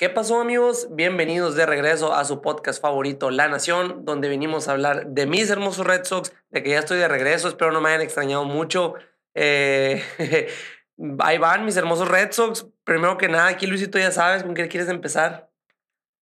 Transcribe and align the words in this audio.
¿Qué 0.00 0.08
pasó 0.08 0.40
amigos? 0.40 0.88
Bienvenidos 0.92 1.56
de 1.56 1.66
regreso 1.66 2.14
a 2.14 2.24
su 2.24 2.40
podcast 2.40 2.80
favorito, 2.80 3.30
La 3.30 3.48
Nación, 3.48 4.06
donde 4.06 4.30
venimos 4.30 4.66
a 4.66 4.72
hablar 4.72 5.08
de 5.08 5.26
mis 5.26 5.50
hermosos 5.50 5.86
Red 5.86 6.04
Sox, 6.04 6.32
de 6.48 6.62
que 6.62 6.70
ya 6.70 6.78
estoy 6.78 6.96
de 6.96 7.06
regreso, 7.06 7.48
espero 7.48 7.70
no 7.70 7.82
me 7.82 7.90
hayan 7.90 8.00
extrañado 8.00 8.46
mucho. 8.46 8.94
Eh, 9.34 10.02
ahí 11.18 11.36
van 11.36 11.66
mis 11.66 11.76
hermosos 11.76 12.08
Red 12.08 12.32
Sox. 12.32 12.64
Primero 12.82 13.18
que 13.18 13.28
nada, 13.28 13.48
aquí 13.48 13.66
Luisito 13.66 13.98
ya 13.98 14.10
sabes, 14.10 14.42
¿con 14.42 14.54
qué 14.54 14.68
quieres 14.68 14.88
empezar? 14.88 15.50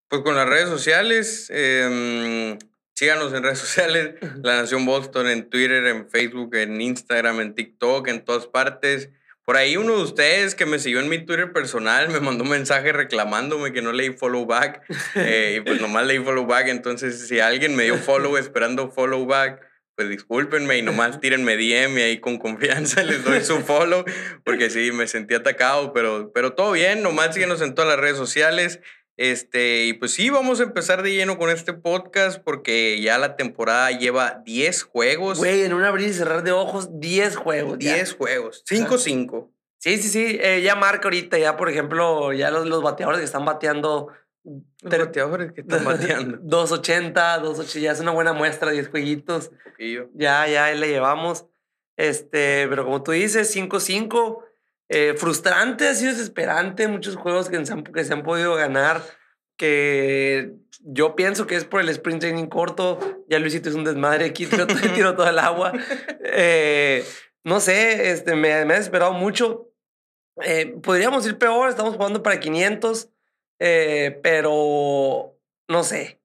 Pues 0.08 0.24
con 0.24 0.36
las 0.36 0.50
redes 0.50 0.70
sociales, 0.70 1.48
eh, 1.54 2.58
síganos 2.96 3.32
en 3.32 3.44
redes 3.44 3.60
sociales, 3.60 4.16
La 4.42 4.56
Nación 4.56 4.88
Boston, 4.88 5.28
en 5.28 5.52
Twitter, 5.52 5.86
en 5.86 6.10
Facebook, 6.10 6.56
en 6.56 6.82
Instagram, 6.82 7.42
en 7.42 7.54
TikTok, 7.54 8.08
en 8.08 8.26
todas 8.26 8.48
partes. 8.48 9.12
Por 9.48 9.56
ahí 9.56 9.78
uno 9.78 9.96
de 9.96 10.04
ustedes 10.04 10.56
que 10.56 10.66
me 10.66 10.78
siguió 10.78 11.00
en 11.00 11.08
mi 11.08 11.20
Twitter 11.20 11.54
personal 11.54 12.10
me 12.10 12.20
mandó 12.20 12.44
un 12.44 12.50
mensaje 12.50 12.92
reclamándome 12.92 13.72
que 13.72 13.82
no 13.82 13.94
leí 13.94 14.10
follow 14.10 14.46
back. 14.46 14.84
Eh, 15.16 15.56
y 15.58 15.62
pues 15.62 15.80
nomás 15.80 16.06
leí 16.06 16.20
follow 16.20 16.46
back. 16.46 16.68
Entonces, 16.68 17.30
si 17.30 17.40
alguien 17.40 17.74
me 17.74 17.86
dio 17.86 17.96
follow 17.96 18.36
esperando 18.36 18.92
follow 18.92 19.26
back, 19.26 19.62
pues 19.96 20.10
discúlpenme 20.10 20.78
y 20.78 20.82
nomás 20.82 21.22
tírenme 21.22 21.56
DM 21.56 21.98
y 21.98 22.02
ahí 22.02 22.20
con 22.20 22.40
confianza 22.40 23.04
les 23.06 23.24
doy 23.24 23.42
su 23.42 23.62
follow. 23.62 24.04
Porque 24.44 24.70
sí, 24.70 24.92
me 24.92 25.08
sentí 25.08 25.34
atacado, 25.34 25.94
pero, 25.94 26.30
pero 26.34 26.52
todo 26.52 26.74
bien. 26.74 27.02
Nomás 27.02 27.34
síguenos 27.34 27.62
en 27.62 27.74
todas 27.74 27.90
las 27.90 28.02
redes 28.02 28.18
sociales. 28.18 28.82
Este, 29.18 29.86
y 29.86 29.94
pues 29.94 30.14
sí, 30.14 30.30
vamos 30.30 30.60
a 30.60 30.64
empezar 30.64 31.02
de 31.02 31.12
lleno 31.12 31.40
con 31.40 31.50
este 31.50 31.74
podcast 31.74 32.40
porque 32.40 33.02
ya 33.02 33.18
la 33.18 33.36
temporada 33.36 33.90
lleva 33.92 34.44
10 34.46 34.84
juegos. 34.84 35.40
Güey, 35.40 35.64
en 35.64 35.74
un 35.74 35.84
abrir 35.84 36.10
y 36.10 36.14
cerrar 36.14 36.44
de 36.44 36.52
ojos, 36.52 37.00
10 37.00 37.36
juegos. 37.36 37.80
10 37.80 38.14
juegos, 38.14 38.64
5-5. 38.70 39.50
Sí, 39.80 39.98
sí, 39.98 40.10
sí. 40.10 40.38
Eh, 40.40 40.62
ya 40.62 40.76
marca 40.76 41.08
ahorita, 41.08 41.40
ya 41.40 41.58
por 41.58 41.70
ejemplo, 41.70 42.32
ya 42.32 42.52
los, 42.52 42.68
los 42.68 42.84
bateadores 42.84 43.20
que 43.20 43.26
están 43.26 43.44
bateando. 43.46 44.10
Los 44.44 44.98
bateadores 45.00 45.52
que 45.52 45.62
están 45.62 45.84
bateando. 45.86 46.38
280, 46.42 47.40
280, 47.40 47.80
ya 47.80 47.92
es 47.94 48.00
una 48.00 48.12
buena 48.12 48.34
muestra, 48.34 48.70
10 48.70 48.90
jueguitos. 48.90 49.52
Ya, 50.14 50.48
ya, 50.48 50.66
ahí 50.66 50.78
le 50.78 50.90
llevamos. 50.90 51.48
Este, 51.96 52.68
pero 52.68 52.86
como 52.86 53.02
tú 53.02 53.14
dices, 53.14 53.56
5-5. 53.56 54.44
Eh, 54.90 55.16
frustrante, 55.18 55.88
ha 55.88 55.94
sido 55.94 56.12
desesperante. 56.12 56.88
Muchos 56.88 57.16
juegos 57.16 57.50
que 57.50 57.66
se, 57.66 57.74
han, 57.74 57.84
que 57.84 58.04
se 58.04 58.14
han 58.14 58.24
podido 58.24 58.56
ganar. 58.56 59.02
Que 59.58 60.54
yo 60.82 61.16
pienso 61.16 61.48
que 61.48 61.56
es 61.56 61.66
por 61.66 61.82
el 61.82 61.90
sprint 61.90 62.22
training 62.22 62.48
corto. 62.48 63.00
Ya 63.28 63.40
Luisito 63.40 63.70
es 63.70 63.76
un 63.76 63.84
desmadre 63.84 64.26
aquí, 64.26 64.46
tiró, 64.46 64.68
tiró 64.68 65.16
todo 65.16 65.30
el 65.30 65.40
agua. 65.40 65.74
Eh, 66.24 67.04
no 67.44 67.60
sé, 67.60 68.12
este, 68.12 68.36
me, 68.36 68.66
me 68.66 68.74
ha 68.74 68.78
desesperado 68.78 69.14
mucho. 69.14 69.72
Eh, 70.44 70.76
podríamos 70.84 71.26
ir 71.26 71.38
peor, 71.38 71.70
estamos 71.70 71.96
jugando 71.96 72.22
para 72.22 72.40
500, 72.40 73.10
pero 73.58 75.40
no 75.68 75.84
sé. 75.84 76.22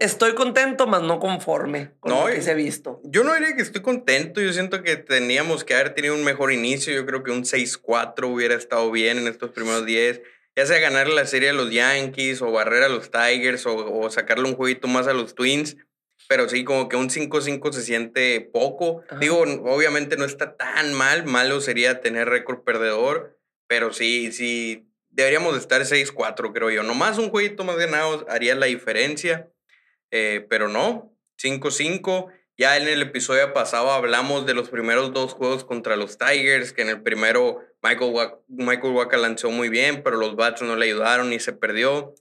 Estoy 0.00 0.34
contento, 0.34 0.86
más 0.86 1.02
no 1.02 1.20
conforme 1.20 1.92
con 2.00 2.12
lo 2.12 2.26
que 2.26 2.40
se 2.40 2.52
ha 2.52 2.54
visto. 2.54 3.00
Yo 3.04 3.22
no 3.22 3.34
diría 3.34 3.54
que 3.54 3.62
estoy 3.62 3.82
contento. 3.82 4.40
Yo 4.40 4.52
siento 4.52 4.82
que 4.82 4.96
teníamos 4.96 5.62
que 5.62 5.74
haber 5.74 5.94
tenido 5.94 6.14
un 6.14 6.24
mejor 6.24 6.52
inicio. 6.52 6.94
Yo 6.94 7.04
creo 7.04 7.22
que 7.22 7.30
un 7.30 7.44
6-4 7.44 8.32
hubiera 8.32 8.54
estado 8.54 8.90
bien 8.90 9.18
en 9.18 9.28
estos 9.28 9.50
primeros 9.50 9.84
10. 9.84 10.22
Ya 10.56 10.66
sea 10.66 10.78
ganar 10.80 11.08
la 11.08 11.26
serie 11.26 11.50
a 11.50 11.52
los 11.52 11.70
Yankees 11.70 12.40
o 12.42 12.50
barrer 12.50 12.82
a 12.82 12.88
los 12.88 13.10
Tigers 13.10 13.66
o, 13.66 13.76
o 13.76 14.10
sacarle 14.10 14.48
un 14.48 14.56
jueguito 14.56 14.88
más 14.88 15.06
a 15.06 15.12
los 15.12 15.34
Twins. 15.34 15.76
Pero 16.28 16.48
sí, 16.48 16.64
como 16.64 16.88
que 16.88 16.96
un 16.96 17.10
5-5 17.10 17.72
se 17.72 17.82
siente 17.82 18.40
poco. 18.40 19.02
Digo, 19.20 19.40
obviamente 19.40 20.16
no 20.16 20.24
está 20.24 20.56
tan 20.56 20.94
mal. 20.94 21.24
Malo 21.24 21.60
sería 21.60 22.00
tener 22.00 22.28
récord 22.28 22.64
perdedor. 22.64 23.38
Pero 23.66 23.92
sí, 23.92 24.32
sí, 24.32 24.88
deberíamos 25.10 25.56
estar 25.56 25.82
6-4, 25.82 26.52
creo 26.52 26.70
yo. 26.70 26.82
Nomás 26.82 27.18
un 27.18 27.30
jueguito 27.30 27.64
más 27.64 27.76
ganado 27.76 28.26
haría 28.28 28.54
la 28.54 28.66
diferencia. 28.66 29.50
Eh, 30.10 30.46
pero 30.48 30.68
no, 30.68 31.14
5-5. 31.42 32.32
Ya 32.56 32.76
en 32.76 32.88
el 32.88 33.02
episodio 33.02 33.52
pasado 33.52 33.92
hablamos 33.92 34.44
de 34.44 34.54
los 34.54 34.68
primeros 34.68 35.12
dos 35.12 35.32
juegos 35.34 35.64
contra 35.64 35.94
los 35.94 36.18
Tigers, 36.18 36.72
que 36.72 36.82
en 36.82 36.88
el 36.88 37.02
primero 37.02 37.60
Michael, 37.82 38.12
Waka, 38.12 38.38
Michael 38.48 38.94
Waka 38.94 39.16
lanzó 39.16 39.50
muy 39.50 39.68
bien, 39.68 40.02
pero 40.02 40.16
los 40.16 40.34
bats 40.34 40.62
no 40.62 40.74
le 40.74 40.86
ayudaron 40.86 41.32
y 41.32 41.38
se 41.38 41.52
perdió. 41.52 42.14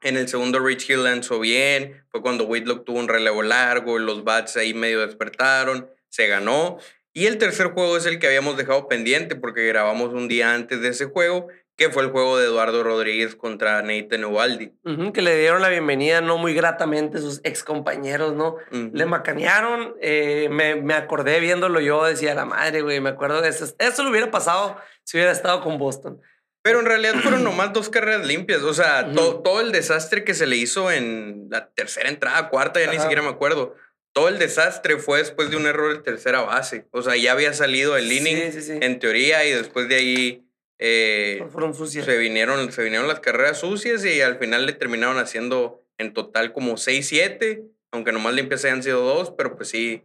En 0.00 0.16
el 0.16 0.28
segundo 0.28 0.60
Rich 0.60 0.90
Hill 0.90 1.04
lanzó 1.04 1.40
bien, 1.40 2.04
fue 2.10 2.22
cuando 2.22 2.44
Whitlock 2.44 2.84
tuvo 2.84 2.98
un 2.98 3.08
relevo 3.08 3.42
largo, 3.42 3.98
los 3.98 4.24
bats 4.24 4.56
ahí 4.56 4.74
medio 4.74 5.04
despertaron, 5.04 5.90
se 6.08 6.28
ganó. 6.28 6.78
Y 7.12 7.26
el 7.26 7.38
tercer 7.38 7.68
juego 7.68 7.96
es 7.96 8.06
el 8.06 8.18
que 8.18 8.26
habíamos 8.26 8.56
dejado 8.56 8.88
pendiente 8.88 9.36
porque 9.36 9.66
grabamos 9.66 10.12
un 10.12 10.28
día 10.28 10.54
antes 10.54 10.80
de 10.80 10.88
ese 10.88 11.06
juego 11.06 11.48
que 11.82 11.90
fue 11.90 12.04
el 12.04 12.10
juego 12.10 12.38
de 12.38 12.46
Eduardo 12.46 12.84
Rodríguez 12.84 13.34
contra 13.34 13.82
Nathan 13.82 14.24
Ubaldi. 14.24 14.72
que 15.12 15.20
le 15.20 15.36
dieron 15.36 15.62
la 15.62 15.68
bienvenida 15.68 16.20
no 16.20 16.38
muy 16.38 16.54
gratamente 16.54 17.18
sus 17.18 17.40
ex 17.42 17.64
compañeros, 17.64 18.34
¿no? 18.34 18.56
Le 18.70 19.04
macanearon, 19.04 19.96
eh, 20.00 20.48
me, 20.48 20.76
me, 20.76 20.94
acordé 20.94 21.40
viéndolo 21.40 21.80
yo, 21.80 22.04
decía 22.04 22.34
la 22.34 22.44
madre, 22.44 22.82
güey, 22.82 23.00
me 23.00 23.10
acuerdo 23.10 23.40
de 23.42 23.48
eso. 23.48 23.66
Eso 23.78 24.04
lo 24.04 24.10
hubiera 24.10 24.30
pasado 24.30 24.76
si 25.02 25.16
hubiera 25.16 25.32
estado 25.32 25.60
con 25.60 25.78
Boston. 25.78 26.20
Pero 26.62 26.78
en 26.78 26.86
realidad 26.86 27.14
fueron 27.20 27.42
nomás 27.42 27.72
dos 27.72 27.88
carreras 27.88 28.24
limpias, 28.24 28.62
o 28.62 28.72
sea, 28.72 29.12
todo 29.12 29.60
el 29.60 29.72
desastre 29.72 30.22
que 30.22 30.34
se 30.34 30.46
le 30.46 30.56
hizo 30.56 30.92
en 30.92 31.48
la 31.50 31.68
tercera 31.70 32.08
entrada, 32.08 32.48
cuarta, 32.48 32.78
ya 32.80 32.92
ni 32.92 33.00
siquiera 33.00 33.22
me 33.22 33.30
acuerdo. 33.30 33.74
Todo 34.12 34.28
el 34.28 34.38
desastre 34.38 34.98
fue 34.98 35.18
después 35.18 35.50
de 35.50 35.56
un 35.56 35.66
error 35.66 35.96
de 35.96 36.02
tercera 36.02 36.42
base. 36.42 36.86
O 36.92 37.02
sea, 37.02 37.16
ya 37.16 37.32
había 37.32 37.54
salido 37.54 37.96
el 37.96 38.12
inning 38.12 38.52
en 38.80 38.98
teoría 39.00 39.44
y 39.44 39.50
después 39.50 39.88
de 39.88 39.96
ahí 39.96 40.46
eh, 40.84 41.46
fueron 41.52 41.74
sucias. 41.74 42.04
Se 42.04 42.18
vinieron, 42.18 42.72
se 42.72 42.82
vinieron 42.82 43.06
las 43.06 43.20
carreras 43.20 43.60
sucias 43.60 44.04
y 44.04 44.20
al 44.20 44.36
final 44.38 44.66
le 44.66 44.72
terminaron 44.72 45.16
haciendo 45.18 45.84
en 45.96 46.12
total 46.12 46.52
como 46.52 46.76
6, 46.76 47.06
7, 47.06 47.62
aunque 47.92 48.10
nomás 48.10 48.34
limpias 48.34 48.64
hayan 48.64 48.82
sido 48.82 49.02
dos, 49.02 49.30
pero 49.30 49.54
pues 49.54 49.68
sí, 49.68 50.02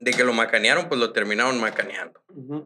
de 0.00 0.10
que 0.10 0.24
lo 0.24 0.32
macanearon, 0.32 0.88
pues 0.88 0.98
lo 0.98 1.12
terminaron 1.12 1.60
macaneando. 1.60 2.20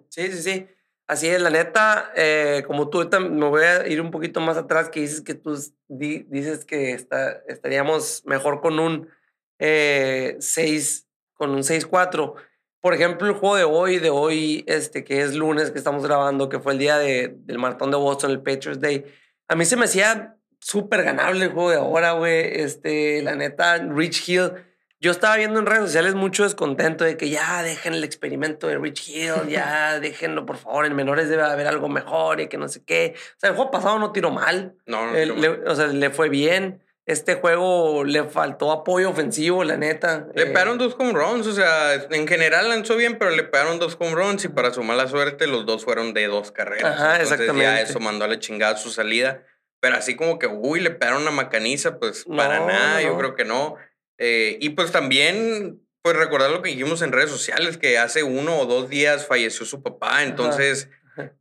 Sí, 0.08 0.32
sí, 0.32 0.42
sí. 0.42 0.66
Así 1.06 1.28
es, 1.28 1.42
la 1.42 1.50
neta, 1.50 2.10
eh, 2.16 2.62
como 2.66 2.88
tú 2.88 2.98
ahorita 2.98 3.20
me 3.20 3.46
voy 3.46 3.64
a 3.64 3.86
ir 3.86 4.00
un 4.00 4.10
poquito 4.10 4.40
más 4.40 4.56
atrás, 4.56 4.88
que 4.88 5.00
dices 5.00 5.20
que 5.20 5.34
tú 5.34 5.58
dices 5.88 6.64
que 6.64 6.92
está, 6.92 7.42
estaríamos 7.48 8.22
mejor 8.24 8.62
con 8.62 8.78
un 8.78 9.10
6, 9.58 9.58
eh, 9.58 11.06
con 11.34 11.50
un 11.50 11.64
6-4 11.64 12.34
por 12.80 12.94
ejemplo, 12.94 13.28
el 13.28 13.34
juego 13.34 13.56
de 13.56 13.64
hoy, 13.64 13.98
de 13.98 14.10
hoy, 14.10 14.64
este, 14.66 15.04
que 15.04 15.22
es 15.22 15.34
lunes 15.34 15.70
que 15.70 15.78
estamos 15.78 16.02
grabando, 16.04 16.48
que 16.48 16.60
fue 16.60 16.72
el 16.72 16.78
día 16.78 16.98
de, 16.98 17.34
del 17.44 17.58
maratón 17.58 17.90
de 17.90 17.98
Boston, 17.98 18.30
el 18.30 18.40
Patriots 18.40 18.80
Day, 18.80 19.04
a 19.48 19.54
mí 19.54 19.64
se 19.64 19.76
me 19.76 19.84
hacía 19.84 20.36
súper 20.60 21.02
ganable 21.02 21.46
el 21.46 21.52
juego 21.52 21.70
de 21.70 21.76
ahora, 21.76 22.12
güey. 22.12 22.60
Este, 22.60 23.22
la 23.22 23.34
neta, 23.34 23.78
Rich 23.78 24.28
Hill. 24.28 24.52
Yo 25.00 25.10
estaba 25.10 25.36
viendo 25.36 25.58
en 25.58 25.66
redes 25.66 25.84
sociales 25.84 26.14
mucho 26.14 26.44
descontento 26.44 27.04
de 27.04 27.16
que 27.16 27.30
ya 27.30 27.62
dejen 27.62 27.94
el 27.94 28.04
experimento 28.04 28.68
de 28.68 28.78
Rich 28.78 29.08
Hill, 29.08 29.48
ya 29.48 29.98
déjenlo, 30.00 30.44
por 30.44 30.58
favor, 30.58 30.84
en 30.84 30.94
menores 30.94 31.30
debe 31.30 31.42
haber 31.42 31.66
algo 31.66 31.88
mejor 31.88 32.40
y 32.40 32.48
que 32.48 32.58
no 32.58 32.68
sé 32.68 32.84
qué. 32.84 33.14
O 33.16 33.40
sea, 33.40 33.50
el 33.50 33.56
juego 33.56 33.70
pasado 33.70 33.98
no 33.98 34.12
tiró 34.12 34.30
mal. 34.30 34.76
No, 34.86 35.10
no 35.10 35.70
o 35.70 35.74
sea, 35.74 35.86
le 35.86 36.10
fue 36.10 36.28
bien 36.28 36.82
este 37.10 37.34
juego 37.34 38.04
le 38.04 38.24
faltó 38.24 38.70
apoyo 38.70 39.10
ofensivo, 39.10 39.64
la 39.64 39.76
neta. 39.76 40.28
Le 40.34 40.44
eh, 40.44 40.46
pegaron 40.46 40.78
dos 40.78 40.94
home 40.98 41.12
runs, 41.12 41.46
o 41.46 41.52
sea, 41.52 41.94
en 41.94 42.26
general 42.28 42.68
lanzó 42.68 42.96
bien, 42.96 43.18
pero 43.18 43.30
le 43.30 43.42
pegaron 43.42 43.78
dos 43.78 43.96
home 43.98 44.14
runs 44.14 44.44
y 44.44 44.48
para 44.48 44.72
su 44.72 44.82
mala 44.82 45.08
suerte 45.08 45.46
los 45.46 45.66
dos 45.66 45.84
fueron 45.84 46.14
de 46.14 46.26
dos 46.26 46.52
carreras. 46.52 46.94
Ajá, 46.94 47.16
Entonces, 47.16 47.32
exactamente. 47.32 47.64
Ya 47.64 47.80
eso 47.80 48.00
mandó 48.00 48.24
a 48.24 48.28
la 48.28 48.38
chingada 48.38 48.76
su 48.76 48.90
salida. 48.90 49.44
Pero 49.80 49.96
así 49.96 50.14
como 50.14 50.38
que, 50.38 50.46
uy, 50.46 50.80
le 50.80 50.90
pegaron 50.90 51.22
una 51.22 51.30
macaniza, 51.30 51.98
pues 51.98 52.24
para 52.24 52.60
nada, 52.60 53.00
yo 53.02 53.16
creo 53.16 53.34
que 53.34 53.44
no. 53.44 53.76
Eh, 54.18 54.58
y 54.60 54.70
pues 54.70 54.92
también, 54.92 55.80
pues 56.02 56.16
recordar 56.16 56.50
lo 56.50 56.60
que 56.60 56.70
dijimos 56.70 57.00
en 57.00 57.12
redes 57.12 57.30
sociales, 57.30 57.78
que 57.78 57.98
hace 57.98 58.22
uno 58.22 58.58
o 58.58 58.66
dos 58.66 58.90
días 58.90 59.26
falleció 59.26 59.64
su 59.64 59.82
papá, 59.82 60.22
entonces 60.22 60.90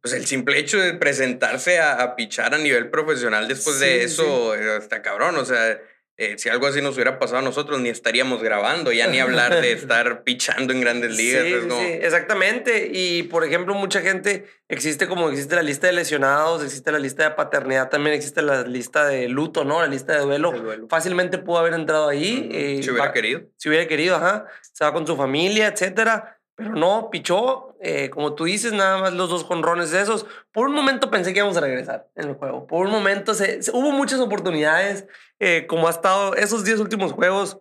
pues 0.01 0.13
el 0.13 0.25
simple 0.25 0.59
hecho 0.59 0.79
de 0.79 0.93
presentarse 0.93 1.79
a, 1.79 2.01
a 2.01 2.15
pichar 2.15 2.53
a 2.53 2.57
nivel 2.57 2.89
profesional 2.89 3.47
después 3.47 3.79
de 3.79 4.03
eso 4.03 4.55
eh, 4.55 4.77
está 4.77 5.01
cabrón. 5.01 5.35
O 5.37 5.45
sea, 5.45 5.79
eh, 6.21 6.37
si 6.37 6.49
algo 6.49 6.67
así 6.67 6.81
nos 6.81 6.95
hubiera 6.95 7.17
pasado 7.17 7.39
a 7.39 7.41
nosotros, 7.41 7.79
ni 7.79 7.87
estaríamos 7.87 8.43
grabando, 8.43 8.91
ya 8.91 9.07
ni 9.07 9.19
hablar 9.21 9.61
de 9.61 9.71
estar 9.71 10.23
pichando 10.23 10.73
en 10.73 10.81
grandes 10.81 11.15
ligas. 11.15 11.45
Sí, 11.45 11.69
sí, 11.69 11.85
exactamente. 12.01 12.89
Y 12.91 13.23
por 13.23 13.45
ejemplo, 13.45 13.73
mucha 13.73 14.01
gente, 14.01 14.45
existe 14.67 15.07
como 15.07 15.29
existe 15.29 15.55
la 15.55 15.61
lista 15.61 15.87
de 15.87 15.93
lesionados, 15.93 16.61
existe 16.61 16.91
la 16.91 16.99
lista 16.99 17.23
de 17.23 17.31
paternidad, 17.35 17.87
también 17.87 18.17
existe 18.17 18.41
la 18.41 18.63
lista 18.63 19.05
de 19.07 19.29
luto, 19.29 19.63
¿no? 19.63 19.79
La 19.79 19.87
lista 19.87 20.11
de 20.11 20.19
duelo. 20.19 20.51
Fácilmente 20.89 21.37
pudo 21.37 21.59
haber 21.59 21.73
entrado 21.73 22.09
ahí. 22.09 22.49
Eh, 22.51 22.81
si 22.83 22.91
hubiera 22.91 23.13
querido. 23.13 23.43
Si 23.55 23.69
hubiera 23.69 23.87
querido, 23.87 24.17
ajá. 24.17 24.45
Se 24.73 24.83
va 24.83 24.91
con 24.91 25.07
su 25.07 25.15
familia, 25.15 25.67
etcétera. 25.67 26.38
Pero 26.59 26.75
no, 26.75 27.09
pichó, 27.09 27.77
eh, 27.79 28.09
como 28.09 28.35
tú 28.35 28.43
dices, 28.43 28.73
nada 28.73 28.97
más 28.97 29.13
los 29.13 29.29
dos 29.29 29.45
jonrones 29.45 29.91
de 29.91 30.01
esos. 30.01 30.25
Por 30.51 30.67
un 30.67 30.75
momento 30.75 31.09
pensé 31.09 31.31
que 31.31 31.39
íbamos 31.39 31.55
a 31.55 31.61
regresar 31.61 32.09
en 32.15 32.27
el 32.27 32.35
juego. 32.35 32.67
Por 32.67 32.85
un 32.85 32.91
momento 32.91 33.33
se, 33.33 33.61
hubo 33.71 33.91
muchas 33.91 34.19
oportunidades, 34.19 35.07
eh, 35.39 35.65
como 35.67 35.87
ha 35.87 35.91
estado 35.91 36.35
esos 36.35 36.65
10 36.65 36.81
últimos 36.81 37.13
juegos. 37.13 37.59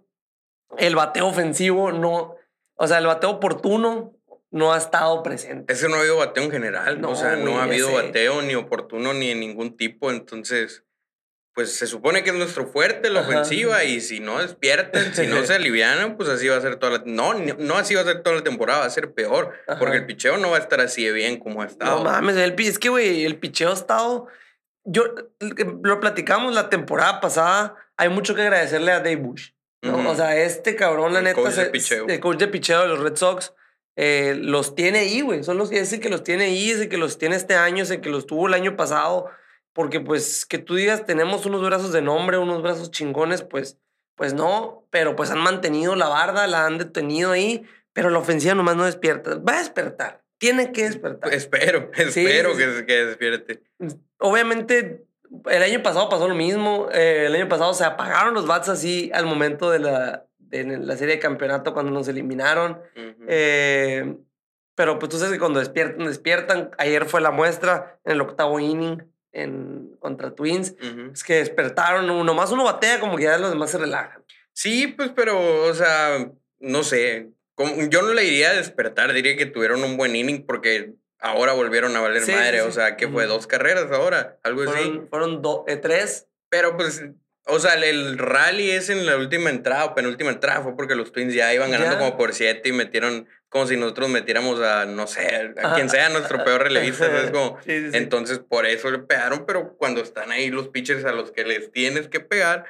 El 0.76 0.96
bateo 0.96 1.28
ofensivo 1.28 1.92
no, 1.92 2.34
o 2.74 2.86
sea, 2.88 2.98
el 2.98 3.06
bateo 3.06 3.30
oportuno 3.30 4.16
no 4.50 4.72
ha 4.72 4.78
estado 4.78 5.22
presente. 5.22 5.72
Ese 5.72 5.88
no 5.88 5.94
ha 5.94 6.00
habido 6.00 6.16
bateo 6.16 6.42
en 6.42 6.50
general, 6.50 7.00
no, 7.00 7.10
o 7.10 7.14
sea, 7.14 7.36
no 7.36 7.60
ha 7.60 7.62
habido 7.62 7.92
bateo 7.92 8.42
ni 8.42 8.56
oportuno 8.56 9.14
ni 9.14 9.30
en 9.30 9.38
ningún 9.38 9.76
tipo, 9.76 10.10
entonces 10.10 10.84
pues 11.58 11.75
se 11.75 11.88
supone 11.88 12.22
que 12.22 12.31
es 12.31 12.37
nuestro 12.37 12.69
fuerte 12.69 13.10
la 13.10 13.22
ofensiva 13.22 13.82
y 13.82 14.00
si 14.00 14.20
no 14.20 14.40
despiertan, 14.40 15.12
si 15.12 15.26
no 15.26 15.43
se 15.44 15.55
alivianan, 15.55 16.16
pues 16.16 16.28
así 16.28 16.46
va 16.46 16.56
a 16.56 16.60
ser 16.60 16.76
toda 16.76 16.99
la... 16.99 17.02
No, 17.05 17.34
no 17.34 17.75
así 17.75 17.96
va 17.96 18.02
a 18.02 18.05
ser 18.05 18.22
toda 18.22 18.37
la 18.37 18.44
temporada, 18.44 18.78
va 18.78 18.87
a 18.87 18.90
ser 18.90 19.12
peor, 19.12 19.55
porque 19.81 19.96
el 19.96 20.06
picheo 20.06 20.38
no 20.38 20.50
va 20.50 20.58
a 20.58 20.60
estar 20.60 20.81
así 20.81 21.05
de 21.05 21.10
bien 21.10 21.40
como 21.40 21.62
ha 21.62 21.66
estado. 21.66 21.96
No 21.96 22.05
mames, 22.05 22.37
el, 22.37 22.55
es 22.60 22.78
que, 22.78 22.90
güey, 22.90 23.25
el 23.25 23.40
picheo 23.40 23.70
ha 23.70 23.75
estado... 23.75 24.28
Yo, 24.84 25.02
lo 25.82 25.99
platicamos 25.99 26.55
la 26.55 26.70
temporada 26.70 27.20
pasada, 27.20 27.75
hay 27.96 28.08
mucho 28.08 28.37
que 28.37 28.43
agradecerle 28.43 28.93
a 28.93 28.99
Dave 28.99 29.16
Bush. 29.16 29.50
¿no? 29.82 30.08
O 30.08 30.14
sea, 30.14 30.37
este 30.37 30.76
cabrón, 30.76 31.12
la 31.12 31.22
neta, 31.22 31.43
coach 31.43 31.54
de 31.54 31.66
picheo. 31.70 32.06
el 32.06 32.20
coach 32.20 32.38
de 32.38 32.46
picheo 32.46 32.82
de 32.82 32.87
los 32.87 33.00
Red 33.00 33.16
Sox, 33.16 33.52
eh, 33.96 34.37
los 34.40 34.76
tiene 34.76 35.00
ahí, 35.00 35.22
güey. 35.22 35.43
Son 35.43 35.58
los, 35.58 35.72
ese 35.72 35.99
que 35.99 36.08
los 36.08 36.22
tiene 36.22 36.44
ahí, 36.44 36.70
ese 36.70 36.88
que 36.88 36.99
los 36.99 37.19
tiene 37.19 37.34
este 37.34 37.56
año, 37.56 37.82
ese 37.82 38.00
que 38.00 38.11
los 38.11 38.28
tuvo 38.28 38.46
el 38.46 38.54
año 38.54 38.76
pasado 38.76 39.28
porque 39.78 40.00
pues 40.00 40.44
que 40.44 40.58
tú 40.58 40.75
digas 40.75 41.06
tenemos 41.06 41.46
unos 41.46 41.64
brazos 41.64 41.92
de 41.92 42.02
nombre, 42.02 42.36
unos 42.36 42.62
brazos 42.62 42.90
chingones, 42.90 43.42
pues, 43.42 43.78
pues 44.16 44.34
no, 44.34 44.84
pero 44.90 45.14
pues 45.14 45.30
han 45.30 45.38
mantenido 45.38 45.94
la 45.94 46.08
barda, 46.08 46.48
la 46.48 46.66
han 46.66 46.78
detenido 46.78 47.30
ahí, 47.30 47.64
pero 47.92 48.10
la 48.10 48.19
ofensiva 48.19 48.56
nomás 48.56 48.75
no 48.75 48.86
despierta. 48.86 49.36
Va 49.36 49.54
a 49.54 49.58
despertar, 49.58 50.25
tiene 50.36 50.72
que 50.72 50.82
despertar. 50.82 51.32
Espero, 51.32 51.92
espero 51.96 52.56
Que, 52.56 52.86
que, 52.86 53.04
despierte. 53.04 53.62
Obviamente, 54.19 55.04
el 55.48 55.62
año 55.62 55.80
pasado 55.80 56.08
pasó 56.08 56.26
lo 56.26 56.34
mismo, 56.34 56.88
eh, 56.92 57.26
el 57.26 57.36
año 57.36 57.48
pasado 57.48 57.72
se 57.72 57.84
apagaron 57.84 58.34
los 58.34 58.48
bats 58.48 58.69
así 58.69 59.12
al 59.14 59.26
momento 59.26 59.70
de 59.70 59.78
la, 59.78 60.26
de 60.38 60.76
la 60.76 60.96
serie 60.96 61.14
de 61.14 61.20
campeonato 61.20 61.72
cuando 61.72 61.92
nos 61.92 62.08
eliminaron. 62.08 62.82
eh, 63.28 64.16
pero 64.75 64.98
pues 64.98 65.10
tú 65.10 65.19
sabes 65.19 65.34
que 65.34 65.38
cuando 65.38 65.60
despiertan, 65.60 66.06
despiertan. 66.06 66.70
Ayer 66.78 67.04
fue 67.04 67.20
la 67.20 67.30
muestra 67.30 68.00
en 68.04 68.14
el 68.14 68.20
octavo 68.20 68.58
inning 68.58 69.04
en, 69.32 69.96
contra 69.98 70.34
Twins. 70.34 70.75
Es 71.12 71.25
que 71.25 71.34
despertaron, 71.34 72.08
uno 72.10 72.34
más 72.34 72.50
uno 72.50 72.64
batea, 72.64 73.00
como 73.00 73.16
que 73.16 73.25
ya 73.25 73.38
los 73.38 73.50
demás 73.50 73.70
se 73.70 73.78
relajan. 73.78 74.25
Sí, 74.52 74.88
pues, 74.88 75.10
pero, 75.14 75.64
o 75.66 75.75
sea, 75.75 76.30
no 76.58 76.82
sé. 76.82 77.30
yo 77.88 78.02
no 78.02 78.12
le 78.14 78.22
diría 78.22 78.54
despertar, 78.54 79.12
diría 79.12 79.36
que 79.36 79.46
tuvieron 79.46 79.84
un 79.84 79.96
buen 79.96 80.16
inning 80.16 80.44
porque 80.46 80.94
ahora 81.20 81.52
volvieron 81.52 81.94
a 81.96 82.00
valer 82.00 82.26
madre. 82.28 82.62
O 82.62 82.72
sea, 82.72 82.96
que 82.96 83.08
fue 83.08 83.26
dos 83.26 83.46
carreras 83.46 83.90
ahora, 83.92 84.38
algo 84.42 84.62
así. 84.62 85.00
Fueron 85.10 85.42
dos, 85.42 85.62
eh, 85.66 85.76
tres. 85.76 86.26
Pero 86.50 86.76
pues 86.76 87.04
o 87.48 87.58
sea, 87.58 87.74
el 87.74 88.18
rally 88.18 88.70
es 88.70 88.90
en 88.90 89.06
la 89.06 89.16
última 89.16 89.50
entrada 89.50 89.86
o 89.86 89.94
penúltima 89.94 90.30
entrada 90.30 90.62
fue 90.62 90.76
porque 90.76 90.94
los 90.94 91.12
Twins 91.12 91.34
ya 91.34 91.52
iban 91.54 91.70
ganando 91.70 91.98
como 91.98 92.16
por 92.16 92.34
siete 92.34 92.68
y 92.68 92.72
metieron 92.72 93.26
como 93.48 93.66
si 93.66 93.76
nosotros 93.78 94.10
metiéramos 94.10 94.60
a, 94.60 94.84
no 94.84 95.06
sé, 95.06 95.54
a 95.62 95.74
quien 95.74 95.88
sea 95.88 96.10
nuestro 96.10 96.44
peor 96.44 96.64
relevista. 96.64 97.08
como, 97.32 97.58
Entonces, 97.66 98.40
por 98.40 98.66
eso 98.66 98.90
le 98.90 98.98
pegaron, 98.98 99.46
pero 99.46 99.76
cuando 99.78 100.02
están 100.02 100.30
ahí 100.30 100.50
los 100.50 100.68
pitchers 100.68 101.06
a 101.06 101.12
los 101.12 101.30
que 101.30 101.44
les 101.44 101.72
tienes 101.72 102.08
que 102.08 102.20
pegar, 102.20 102.66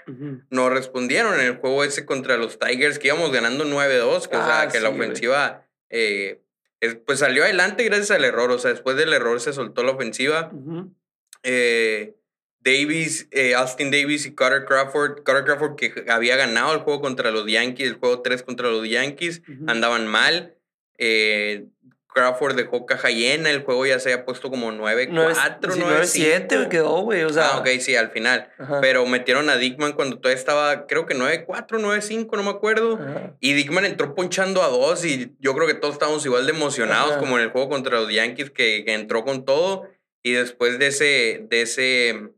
no 0.50 0.70
respondieron. 0.70 1.34
En 1.34 1.46
el 1.46 1.56
juego 1.56 1.82
ese 1.82 2.06
contra 2.06 2.36
los 2.36 2.60
Tigers, 2.60 3.00
que 3.00 3.08
íbamos 3.08 3.32
ganando 3.32 3.64
9-2, 3.64 4.02
o 4.04 4.20
sea, 4.20 4.60
ah, 4.62 4.68
que 4.68 4.78
la 4.78 4.90
ofensiva, 4.90 5.66
eh, 5.90 6.40
pues 7.04 7.18
salió 7.18 7.42
adelante 7.42 7.82
gracias 7.82 8.12
al 8.12 8.24
error. 8.24 8.52
O 8.52 8.58
sea, 8.58 8.70
después 8.70 8.96
del 8.96 9.12
error 9.12 9.40
se 9.40 9.52
soltó 9.52 9.82
la 9.82 9.92
ofensiva. 9.92 10.52
eh, 11.42 12.14
Davis, 12.60 13.28
eh, 13.30 13.54
Austin 13.54 13.90
Davis 13.90 14.26
y 14.26 14.34
Carter 14.34 14.64
Crawford. 14.64 15.22
Carter 15.22 15.44
Crawford 15.44 15.76
que 15.76 16.04
había 16.08 16.36
ganado 16.36 16.74
el 16.74 16.80
juego 16.80 17.00
contra 17.00 17.30
los 17.30 17.46
Yankees, 17.46 17.88
el 17.88 17.94
juego 17.94 18.20
3 18.20 18.42
contra 18.42 18.68
los 18.68 18.88
Yankees, 18.88 19.42
andaban 19.66 20.06
mal. 20.06 20.56
Eh, 20.98 21.66
Crawford 22.18 22.56
dejó 22.56 22.84
caja 22.86 23.10
llena, 23.10 23.50
el 23.50 23.62
juego 23.62 23.86
ya 23.86 24.00
se 24.00 24.12
había 24.12 24.24
puesto 24.24 24.50
como 24.50 24.72
9-4, 24.72 25.60
9-7 25.60 26.68
quedó, 26.68 27.02
güey. 27.02 27.22
O 27.22 27.32
sea, 27.32 27.50
ah, 27.54 27.58
ok, 27.58 27.68
sí, 27.78 27.94
al 27.94 28.10
final. 28.10 28.50
Pero 28.80 29.06
metieron 29.06 29.48
a 29.50 29.56
Dickman 29.56 29.92
cuando 29.92 30.18
todavía 30.18 30.38
estaba, 30.38 30.86
creo 30.86 31.06
que 31.06 31.14
9-4, 31.14 31.46
9-5, 31.78 32.36
no 32.36 32.42
me 32.42 32.50
acuerdo. 32.50 32.98
Y 33.40 33.52
Dickman 33.52 33.84
entró 33.84 34.14
ponchando 34.14 34.62
a 34.62 34.68
dos 34.68 35.04
y 35.04 35.36
yo 35.38 35.54
creo 35.54 35.68
que 35.68 35.74
todos 35.74 35.94
estábamos 35.94 36.24
igual 36.26 36.46
de 36.46 36.52
emocionados 36.52 37.18
como 37.18 37.36
en 37.38 37.44
el 37.44 37.50
juego 37.50 37.68
contra 37.68 38.00
los 38.00 38.12
Yankees 38.12 38.50
que, 38.50 38.84
que 38.84 38.94
entró 38.94 39.24
con 39.24 39.44
todo. 39.44 39.88
Y 40.22 40.32
después 40.32 40.78
de 40.78 40.88
ese, 40.88 41.46
de 41.48 41.62
ese 41.62 42.30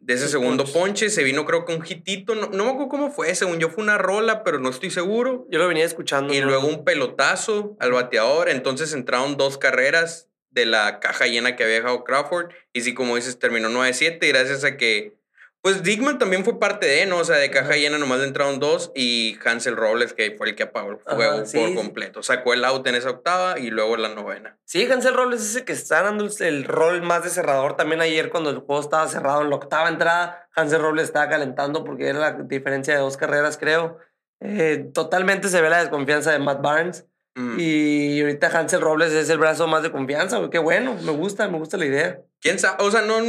de 0.00 0.14
ese 0.14 0.28
segundo 0.28 0.64
ponche. 0.64 1.10
Se 1.10 1.22
vino, 1.22 1.44
creo 1.44 1.64
que 1.64 1.74
un 1.74 1.84
hitito. 1.86 2.34
No, 2.34 2.48
no, 2.48 2.64
me 2.64 2.70
acuerdo 2.70 2.88
cómo 2.88 3.10
fue. 3.10 3.34
Según 3.34 3.58
yo, 3.58 3.68
fue 3.68 3.84
una 3.84 3.98
rola, 3.98 4.42
pero 4.42 4.58
no 4.58 4.70
estoy 4.70 4.90
seguro. 4.90 5.46
Yo 5.50 5.58
lo 5.58 5.68
venía 5.68 5.84
escuchando. 5.84 6.34
Y 6.34 6.40
luego 6.40 6.66
un 6.66 6.84
pelotazo 6.84 7.76
al 7.78 7.92
bateador. 7.92 8.48
Entonces 8.48 8.92
entraron 8.92 9.36
dos 9.36 9.58
carreras 9.58 10.28
de 10.50 10.66
la 10.66 10.98
caja 10.98 11.26
llena 11.26 11.54
que 11.54 11.62
había 11.62 11.76
dejado 11.76 12.02
Crawford. 12.02 12.50
Y 12.72 12.80
sí, 12.80 12.94
como 12.94 13.16
dices, 13.16 13.38
terminó 13.38 13.68
9-7. 13.68 14.26
Gracias 14.26 14.64
a 14.64 14.76
que 14.76 15.19
pues 15.62 15.82
Dickman 15.82 16.18
también 16.18 16.42
fue 16.44 16.58
parte 16.58 16.86
de, 16.86 17.04
¿no? 17.04 17.18
O 17.18 17.24
sea, 17.24 17.36
de 17.36 17.50
caja 17.50 17.76
llena 17.76 17.98
nomás 17.98 18.20
le 18.20 18.26
entraron 18.26 18.60
dos 18.60 18.92
y 18.94 19.38
Hansel 19.44 19.76
Robles, 19.76 20.14
que 20.14 20.34
fue 20.38 20.48
el 20.48 20.54
que 20.54 20.62
apagó 20.62 20.92
el 20.92 20.96
juego 20.96 21.44
por 21.52 21.74
completo. 21.74 22.22
Sacó 22.22 22.54
el 22.54 22.64
out 22.64 22.86
en 22.86 22.94
esa 22.94 23.10
octava 23.10 23.58
y 23.58 23.70
luego 23.70 23.98
la 23.98 24.08
novena. 24.08 24.58
Sí, 24.64 24.90
Hansel 24.90 25.14
Robles 25.14 25.42
es 25.42 25.50
ese 25.50 25.64
que 25.66 25.74
está 25.74 26.02
dando 26.02 26.26
el 26.40 26.64
rol 26.64 27.02
más 27.02 27.24
de 27.24 27.30
cerrador. 27.30 27.76
También 27.76 28.00
ayer 28.00 28.30
cuando 28.30 28.48
el 28.48 28.58
juego 28.58 28.80
estaba 28.80 29.06
cerrado 29.08 29.42
en 29.42 29.50
la 29.50 29.56
octava 29.56 29.90
entrada, 29.90 30.48
Hansel 30.54 30.80
Robles 30.80 31.04
estaba 31.04 31.28
calentando 31.28 31.84
porque 31.84 32.08
era 32.08 32.18
la 32.18 32.32
diferencia 32.32 32.94
de 32.94 33.00
dos 33.00 33.18
carreras, 33.18 33.58
creo. 33.58 33.98
Eh, 34.40 34.88
totalmente 34.94 35.50
se 35.50 35.60
ve 35.60 35.68
la 35.68 35.80
desconfianza 35.80 36.32
de 36.32 36.38
Matt 36.38 36.62
Barnes. 36.62 37.06
Mm. 37.34 37.56
Y 37.60 38.20
ahorita 38.22 38.48
Hansel 38.48 38.80
Robles 38.80 39.12
es 39.12 39.28
el 39.28 39.38
brazo 39.38 39.68
más 39.68 39.82
de 39.82 39.92
confianza, 39.92 40.40
Qué 40.50 40.58
bueno, 40.58 40.96
me 41.02 41.12
gusta, 41.12 41.48
me 41.48 41.58
gusta 41.58 41.76
la 41.76 41.84
idea. 41.84 42.20
¿Quién 42.40 42.58
sabe? 42.58 42.82
O 42.82 42.90
sea, 42.90 43.02
no 43.02 43.20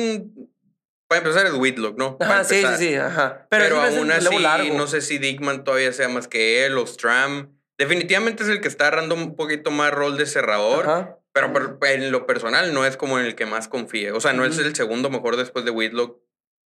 para 1.11 1.19
empezar 1.19 1.45
es 1.45 1.53
Whitlock, 1.53 1.97
¿no? 1.97 2.15
Ajá, 2.21 2.45
sí, 2.45 2.61
sí, 2.61 2.75
sí, 2.77 2.95
ajá. 2.95 3.45
Pero, 3.49 3.81
aún 3.81 4.09
así, 4.13 4.71
no 4.71 4.87
sé 4.87 5.01
si 5.01 5.17
Dickman 5.17 5.65
todavía 5.65 5.91
sea 5.91 6.07
más 6.07 6.29
que 6.29 6.65
él 6.65 6.77
o 6.77 6.87
Stram. 6.87 7.53
Definitivamente 7.77 8.43
es 8.43 8.49
el 8.49 8.61
que 8.61 8.69
está 8.69 8.87
agarrando 8.87 9.15
un 9.15 9.35
poquito 9.35 9.71
más 9.71 9.91
rol 9.91 10.15
de 10.15 10.25
cerrador. 10.25 11.19
Pero, 11.33 11.77
en 11.81 12.13
lo 12.13 12.25
personal 12.25 12.73
no 12.73 12.85
es 12.85 12.95
como 12.95 13.19
en 13.19 13.25
el 13.25 13.35
que 13.35 13.45
más 13.45 13.67
confíe. 13.67 14.13
O 14.13 14.21
sea, 14.21 14.31
no 14.31 14.45
es 14.45 14.57
el 14.57 14.73
segundo 14.73 15.09
mejor 15.09 15.35
después 15.35 15.65
de 15.65 15.71
Whitlock, 15.71 16.17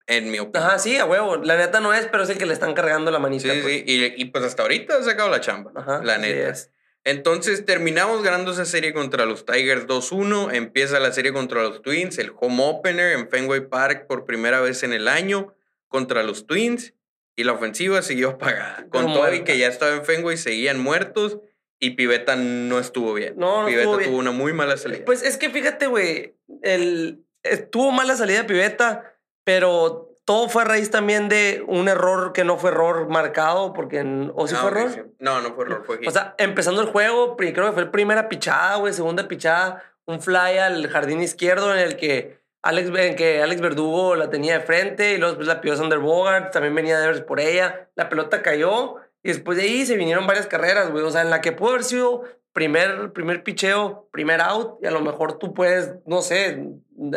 en 0.06 0.30
mi 0.30 0.38
opinión. 0.38 0.62
Ajá, 0.62 0.78
sí, 0.78 0.96
a 0.96 1.06
huevo. 1.06 1.38
La 1.38 1.56
neta 1.56 1.80
no 1.80 1.92
es, 1.92 2.06
pero 2.06 2.22
es 2.22 2.30
el 2.30 2.38
que 2.38 2.46
le 2.46 2.52
están 2.52 2.74
cargando 2.74 3.10
la 3.10 3.18
manita. 3.18 3.50
Sí, 3.50 3.50
sí. 3.50 3.62
Pues. 3.62 3.82
Y, 3.84 4.14
y, 4.16 4.24
pues 4.26 4.44
hasta 4.44 4.62
ahorita 4.62 4.96
ha 4.96 5.02
sacado 5.02 5.28
la 5.28 5.40
chamba. 5.40 5.72
Ajá, 5.74 6.04
la 6.04 6.18
neta. 6.18 6.50
Es. 6.50 6.70
Entonces 7.06 7.64
terminamos 7.64 8.24
ganando 8.24 8.50
esa 8.50 8.64
serie 8.64 8.92
contra 8.92 9.26
los 9.26 9.46
Tigers 9.46 9.86
2-1. 9.86 10.52
Empieza 10.52 10.98
la 10.98 11.12
serie 11.12 11.32
contra 11.32 11.62
los 11.62 11.80
Twins, 11.80 12.18
el 12.18 12.32
home 12.36 12.64
opener 12.64 13.12
en 13.12 13.30
Fenway 13.30 13.68
Park 13.68 14.08
por 14.08 14.24
primera 14.24 14.60
vez 14.60 14.82
en 14.82 14.92
el 14.92 15.06
año 15.06 15.54
contra 15.86 16.24
los 16.24 16.48
Twins. 16.48 16.94
Y 17.36 17.44
la 17.44 17.52
ofensiva 17.52 18.02
siguió 18.02 18.30
apagada. 18.30 18.88
Con 18.90 19.14
Toby, 19.14 19.44
que 19.44 19.56
ya 19.56 19.68
estaba 19.68 19.94
en 19.94 20.04
Fenway, 20.04 20.36
seguían 20.36 20.80
muertos. 20.80 21.38
Y 21.78 21.90
Pivetta 21.90 22.34
no 22.34 22.80
estuvo 22.80 23.14
bien. 23.14 23.34
No, 23.36 23.60
no 23.60 23.68
Pivetta 23.68 23.98
tuvo 24.02 24.16
una 24.16 24.32
muy 24.32 24.52
mala 24.52 24.76
salida. 24.76 25.04
Pues 25.04 25.22
es 25.22 25.36
que 25.36 25.48
fíjate, 25.48 25.86
güey. 25.86 26.34
El, 26.62 27.24
tuvo 27.70 27.92
mala 27.92 28.16
salida 28.16 28.48
Pivetta, 28.48 29.16
pero 29.44 30.15
todo 30.26 30.48
fue 30.48 30.62
a 30.62 30.64
raíz 30.64 30.90
también 30.90 31.28
de 31.28 31.64
un 31.68 31.88
error 31.88 32.32
que 32.32 32.42
no 32.42 32.58
fue 32.58 32.70
error 32.70 33.08
marcado, 33.08 33.72
porque 33.72 34.00
¿o 34.34 34.48
sí 34.48 34.54
ah, 34.58 34.60
fue 34.60 34.70
error? 34.72 35.10
No, 35.20 35.40
no 35.40 35.54
fue 35.54 35.64
error, 35.64 35.84
fue 35.86 36.00
O 36.04 36.10
sea, 36.10 36.34
empezando 36.36 36.82
el 36.82 36.88
juego, 36.88 37.36
creo 37.36 37.54
que 37.54 37.72
fue 37.72 37.86
primera 37.86 38.28
pichada, 38.28 38.74
güey, 38.76 38.92
segunda 38.92 39.28
pichada, 39.28 39.84
un 40.04 40.20
fly 40.20 40.58
al 40.58 40.88
jardín 40.88 41.22
izquierdo 41.22 41.72
en 41.72 41.78
el 41.78 41.96
que 41.96 42.40
Alex, 42.62 42.90
en 42.98 43.14
que 43.14 43.40
Alex 43.40 43.60
Verdugo 43.60 44.16
la 44.16 44.28
tenía 44.28 44.58
de 44.58 44.64
frente 44.64 45.12
y 45.12 45.18
luego 45.18 45.34
después 45.34 45.46
la 45.46 45.60
pidió 45.60 45.76
Sander 45.76 46.00
Bogart, 46.00 46.52
también 46.52 46.74
venía 46.74 46.98
de 46.98 47.22
por 47.22 47.38
ella, 47.38 47.88
la 47.94 48.08
pelota 48.08 48.42
cayó 48.42 48.96
y 49.26 49.30
después 49.30 49.58
de 49.58 49.64
ahí 49.64 49.84
se 49.84 49.96
vinieron 49.96 50.24
varias 50.24 50.46
carreras, 50.46 50.92
güey, 50.92 51.02
o 51.02 51.10
sea, 51.10 51.22
en 51.22 51.30
la 51.30 51.40
que 51.40 51.50
pudo 51.50 51.70
haber 51.70 51.82
sido 51.82 52.22
primer, 52.52 53.12
primer 53.12 53.42
picheo, 53.42 54.08
primer 54.12 54.40
out, 54.40 54.78
y 54.80 54.86
a 54.86 54.92
lo 54.92 55.00
mejor 55.00 55.36
tú 55.40 55.52
puedes, 55.52 55.94
no 56.06 56.22
sé, 56.22 56.64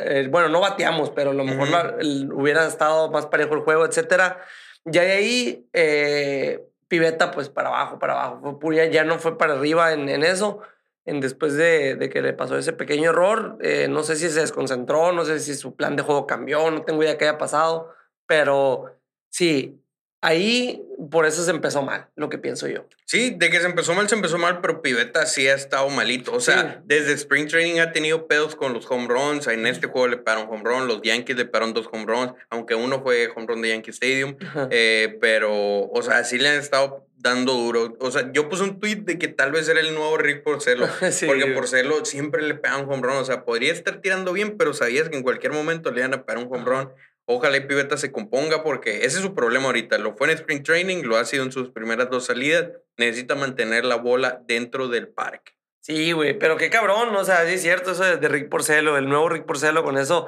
eh, 0.02 0.28
bueno, 0.32 0.50
no 0.50 0.60
bateamos, 0.60 1.12
pero 1.12 1.30
a 1.30 1.34
lo 1.36 1.44
mejor 1.44 2.00
hubiera 2.34 2.66
estado 2.66 3.12
más 3.12 3.28
parejo 3.28 3.54
el 3.54 3.62
juego, 3.62 3.86
etcétera. 3.86 4.40
Ya 4.86 5.04
de 5.04 5.12
ahí, 5.12 5.70
eh, 5.72 6.66
Piveta, 6.88 7.30
pues 7.30 7.48
para 7.48 7.70
abajo, 7.70 8.00
para 8.00 8.14
abajo. 8.14 8.58
Puria 8.58 8.88
ya 8.88 9.04
no 9.04 9.20
fue 9.20 9.38
para 9.38 9.54
arriba 9.54 9.94
en, 9.94 10.10
en 10.10 10.24
eso. 10.24 10.62
En, 11.06 11.22
después 11.22 11.54
de, 11.54 11.94
de, 11.94 12.10
que 12.10 12.24
le 12.24 12.34
pasó 12.34 12.58
ese 12.58 12.74
pequeño 12.74 13.12
error, 13.12 13.60
eh, 13.62 13.88
no 13.88 14.02
sé 14.02 14.16
si 14.16 14.30
se 14.30 14.40
desconcentró, 14.40 15.12
no 15.12 15.26
sé 15.26 15.40
si 15.40 15.54
su 15.54 15.76
plan 15.76 15.96
de 15.96 16.02
juego 16.02 16.26
cambió, 16.26 16.72
no 16.72 16.82
tengo 16.82 17.04
idea 17.04 17.20
qué 17.20 17.26
haya 17.26 17.38
pasado, 17.38 17.94
pero 18.26 18.98
sí, 19.30 19.80
ahí 20.22 20.84
por 21.10 21.26
eso 21.26 21.44
se 21.44 21.52
empezó 21.52 21.82
mal, 21.82 22.08
lo 22.16 22.30
que 22.30 22.38
pienso 22.38 22.68
yo. 22.68 22.86
Sí, 23.06 23.34
de 23.38 23.50
que 23.50 23.60
se 23.60 23.66
empezó 23.66 23.94
mal, 23.94 24.10
se 24.10 24.16
empezó 24.16 24.38
mal, 24.38 24.60
pero 24.62 24.82
Pivetta 24.82 25.26
sí 25.26 25.48
ha 25.48 25.56
estado 25.56 25.90
malito. 25.90 26.34
O 26.34 26.42
sea, 26.42 26.82
desde 26.86 27.14
Spring 27.14 27.48
Training 27.48 27.80
ha 27.80 27.92
tenido 27.92 28.28
pedos 28.28 28.56
con 28.56 28.74
los 28.74 28.86
home 28.90 29.08
runs. 29.08 29.48
En 29.48 29.66
este 29.66 29.88
juego 29.88 30.08
le 30.08 30.18
pararon 30.18 30.50
home 30.50 30.64
run, 30.64 30.88
los 30.88 31.02
Yankees 31.02 31.38
le 31.38 31.46
pararon 31.46 31.74
dos 31.74 31.88
home 31.92 32.06
runs, 32.06 32.34
aunque 32.50 32.76
uno 32.76 33.02
fue 33.02 33.30
home 33.34 33.48
run 33.48 33.62
de 33.62 33.70
Yankee 33.70 33.92
Stadium. 33.92 34.36
Eh, 34.72 35.18
pero, 35.22 35.54
o 35.90 36.02
sea, 36.02 36.24
sí 36.24 36.38
le 36.38 36.50
han 36.50 36.60
estado 36.60 37.08
dando 37.20 37.54
duro. 37.54 37.98
O 38.00 38.12
sea, 38.12 38.32
yo 38.32 38.50
puse 38.50 38.64
un 38.64 38.80
tweet 38.80 38.98
de 38.98 39.18
que 39.18 39.28
tal 39.28 39.52
vez 39.52 39.68
era 39.70 39.80
el 39.80 39.94
nuevo 39.94 40.18
Rick 40.18 40.44
Porcelo. 40.44 40.88
porque 41.26 41.46
Porcelo 41.54 42.06
siempre 42.06 42.42
le 42.42 42.56
pegan 42.56 42.90
home 42.90 43.02
run. 43.02 43.18
O 43.18 43.26
sea, 43.26 43.46
podría 43.46 43.72
estar 43.72 44.02
tirando 44.02 44.34
bien, 44.34 44.58
pero 44.58 44.74
sabías 44.74 45.10
que 45.10 45.18
en 45.18 45.24
cualquier 45.24 45.54
momento 45.54 45.92
le 45.92 46.00
iban 46.00 46.14
a 46.14 46.26
pegar 46.26 46.44
un 46.44 46.54
home 46.54 46.66
run. 46.66 46.90
Ojalá 47.32 47.58
y 47.58 47.62
Piveta 47.62 47.96
se 47.96 48.12
componga 48.12 48.64
porque 48.64 49.06
ese 49.06 49.18
es 49.18 49.22
su 49.22 49.36
problema 49.36 49.68
ahorita. 49.68 50.00
Lo 50.00 50.16
fue 50.16 50.32
en 50.32 50.34
Spring 50.34 50.64
Training, 50.64 51.04
lo 51.04 51.16
ha 51.16 51.26
sido 51.26 51.44
en 51.44 51.52
sus 51.52 51.70
primeras 51.70 52.10
dos 52.10 52.26
salidas. 52.26 52.72
Necesita 52.98 53.36
mantener 53.36 53.86
la 53.86 53.98
bola 53.98 54.42
dentro 54.48 54.88
del 54.88 55.10
parque. 55.10 55.52
Sí, 55.80 56.12
güey, 56.12 56.40
pero 56.40 56.58
qué 56.58 56.72
cabrón, 56.72 57.16
o 57.16 57.24
sea, 57.24 57.46
sí 57.46 57.54
es 57.54 57.62
cierto 57.62 57.92
eso 57.92 58.04
de 58.04 58.28
Rick 58.28 58.50
Porcelo, 58.50 58.98
el 58.98 59.08
nuevo 59.08 59.30
Rick 59.30 59.46
Porcelo 59.46 59.84
con 59.84 60.00
eso. 60.00 60.26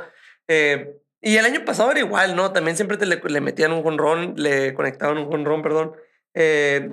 Eh, 0.48 0.96
y 1.24 1.38
el 1.38 1.46
año 1.46 1.65
pasado 1.65 1.89
era 1.89 2.01
igual, 2.01 2.36
¿no? 2.36 2.53
También 2.53 2.77
siempre 2.77 3.03
le, 3.03 3.20
le 3.20 3.41
metían 3.41 3.74
un 3.74 3.81
jonrón, 3.81 4.36
le 4.38 4.75
conectaban 4.75 5.17
un 5.17 5.25
jonrón, 5.25 5.63
perdón. 5.63 5.96
Eh, 6.36 6.91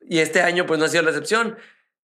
y 0.00 0.20
este 0.20 0.40
año, 0.40 0.64
pues 0.64 0.78
no 0.80 0.86
ha 0.86 0.88
sido 0.88 1.02
la 1.02 1.10
excepción. 1.10 1.58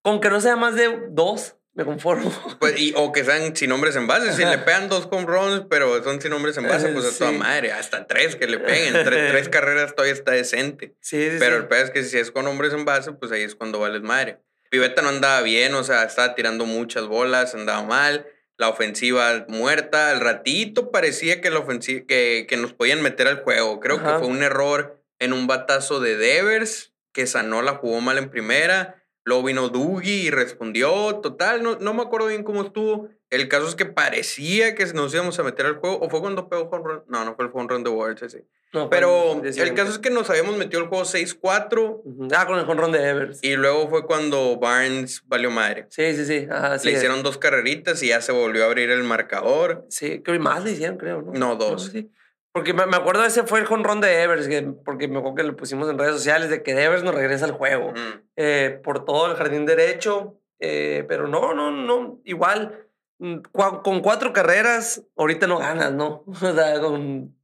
Con 0.02 0.20
que 0.20 0.28
no 0.28 0.40
sea 0.40 0.56
más 0.56 0.74
de 0.74 1.06
dos, 1.10 1.56
me 1.74 1.84
conformo. 1.84 2.32
Pues, 2.58 2.80
y, 2.80 2.94
o 2.96 3.12
que 3.12 3.24
sean 3.24 3.54
sin 3.54 3.72
hombres 3.72 3.96
en 3.96 4.06
base. 4.06 4.32
Si 4.32 4.44
le 4.44 4.58
pegan 4.58 4.88
dos 4.88 5.08
home 5.10 5.26
runs, 5.26 5.66
pero 5.68 6.02
son 6.02 6.20
sin 6.20 6.32
hombres 6.32 6.56
en 6.56 6.68
base, 6.68 6.88
pues 6.88 7.04
a 7.04 7.18
toda 7.18 7.32
madre. 7.32 7.72
Hasta 7.72 8.06
tres 8.06 8.36
que 8.36 8.46
le 8.46 8.58
peguen. 8.58 8.92
Tres, 9.04 9.04
tres 9.30 9.48
carreras 9.48 9.94
todavía 9.94 10.14
está 10.14 10.32
decente. 10.32 10.94
Sí, 11.00 11.30
sí, 11.30 11.36
pero 11.38 11.56
sí. 11.56 11.62
el 11.62 11.68
peor 11.68 11.84
es 11.84 11.90
que 11.90 12.02
si 12.04 12.18
es 12.18 12.30
con 12.30 12.46
hombres 12.46 12.72
en 12.72 12.84
base, 12.84 13.12
pues 13.12 13.32
ahí 13.32 13.42
es 13.42 13.54
cuando 13.54 13.80
vales 13.80 14.02
madre. 14.02 14.40
Piveta 14.70 15.02
no 15.02 15.08
andaba 15.10 15.42
bien, 15.42 15.74
o 15.74 15.84
sea, 15.84 16.04
estaba 16.04 16.34
tirando 16.34 16.64
muchas 16.64 17.06
bolas, 17.06 17.54
andaba 17.54 17.82
mal. 17.82 18.26
La 18.56 18.68
ofensiva 18.68 19.44
muerta. 19.48 20.10
Al 20.10 20.20
ratito 20.20 20.90
parecía 20.90 21.40
que, 21.40 21.50
la 21.50 21.58
ofensiva, 21.58 22.04
que, 22.06 22.46
que 22.48 22.56
nos 22.56 22.72
podían 22.72 23.02
meter 23.02 23.26
al 23.26 23.42
juego. 23.42 23.80
Creo 23.80 23.96
Ajá. 23.96 24.14
que 24.14 24.18
fue 24.20 24.28
un 24.28 24.42
error 24.42 25.04
en 25.18 25.32
un 25.32 25.46
batazo 25.46 26.00
de 26.00 26.16
Devers, 26.16 26.92
que 27.12 27.26
sanó 27.26 27.62
la 27.62 27.74
jugó 27.74 28.00
mal 28.00 28.16
en 28.16 28.30
primera. 28.30 29.03
Luego 29.24 29.42
vino 29.44 29.68
Dougie 29.70 30.24
y 30.24 30.30
respondió. 30.30 31.16
Total, 31.22 31.62
no, 31.62 31.76
no 31.76 31.94
me 31.94 32.02
acuerdo 32.02 32.26
bien 32.28 32.44
cómo 32.44 32.62
estuvo. 32.62 33.08
El 33.30 33.48
caso 33.48 33.66
es 33.66 33.74
que 33.74 33.86
parecía 33.86 34.74
que 34.74 34.84
nos 34.92 35.12
íbamos 35.14 35.38
a 35.38 35.42
meter 35.42 35.66
al 35.66 35.76
juego. 35.76 35.98
¿O 36.00 36.10
fue 36.10 36.20
cuando 36.20 36.48
pegó 36.48 36.64
home 36.70 36.84
run? 36.84 37.02
No, 37.08 37.24
no 37.24 37.34
fue 37.34 37.46
el 37.46 37.50
home 37.52 37.66
run 37.68 37.82
de 37.84 37.90
Warriors 37.90 38.22
ese. 38.22 38.44
No, 38.74 38.90
Pero 38.90 39.40
el 39.44 39.74
caso 39.74 39.92
es 39.92 39.98
que 39.98 40.10
nos 40.10 40.28
habíamos 40.30 40.56
metido 40.56 40.82
al 40.82 40.88
juego 40.88 41.04
6-4. 41.04 42.00
Ujú. 42.04 42.28
Ah, 42.36 42.44
con 42.46 42.58
el 42.58 42.66
jonrón 42.66 42.92
de 42.92 43.08
Evers. 43.08 43.38
Y 43.42 43.54
luego 43.56 43.88
fue 43.88 44.04
cuando 44.04 44.56
Barnes 44.58 45.22
valió 45.26 45.50
madre. 45.50 45.86
Sí, 45.90 46.14
sí, 46.14 46.24
sí. 46.26 46.46
Ajá, 46.50 46.78
sí 46.78 46.86
le 46.86 46.92
es. 46.92 46.98
hicieron 46.98 47.22
dos 47.22 47.38
carreritas 47.38 48.02
y 48.02 48.08
ya 48.08 48.20
se 48.20 48.32
volvió 48.32 48.64
a 48.64 48.66
abrir 48.66 48.90
el 48.90 49.04
marcador. 49.04 49.86
Sí, 49.90 50.20
creo 50.22 50.36
que 50.36 50.42
más 50.42 50.64
le 50.64 50.72
hicieron, 50.72 50.98
creo, 50.98 51.22
¿no? 51.22 51.32
No, 51.32 51.56
dos. 51.56 51.90
sí. 51.92 52.10
Porque 52.54 52.72
me, 52.72 52.86
me 52.86 52.96
acuerdo 52.96 53.24
ese 53.24 53.42
fue 53.42 53.58
el 53.58 53.66
jonrón 53.66 54.00
de 54.00 54.22
Evers, 54.22 54.46
que, 54.46 54.62
porque 54.62 55.08
me 55.08 55.18
acuerdo 55.18 55.34
que 55.34 55.42
lo 55.42 55.56
pusimos 55.56 55.90
en 55.90 55.98
redes 55.98 56.14
sociales, 56.14 56.48
de 56.50 56.62
que 56.62 56.70
Evers 56.70 57.02
nos 57.02 57.14
regresa 57.14 57.44
al 57.46 57.52
juego. 57.52 57.90
Mm. 57.90 58.20
eh, 58.36 58.80
por 58.82 59.04
todo 59.04 59.26
el 59.30 59.36
jardín 59.36 59.66
derecho. 59.66 60.38
eh, 60.60 61.04
pero 61.08 61.26
no, 61.28 61.52
no, 61.52 61.70
no, 61.72 62.20
igual. 62.24 62.86
mm, 63.18 63.38
Con 63.82 64.00
cuatro 64.00 64.32
carreras, 64.32 65.02
ahorita 65.16 65.46
no 65.48 65.58
ganas, 65.58 65.92
¿no? 65.92 66.22
O 66.28 66.34
sea, 66.54 66.80
con. 66.80 67.36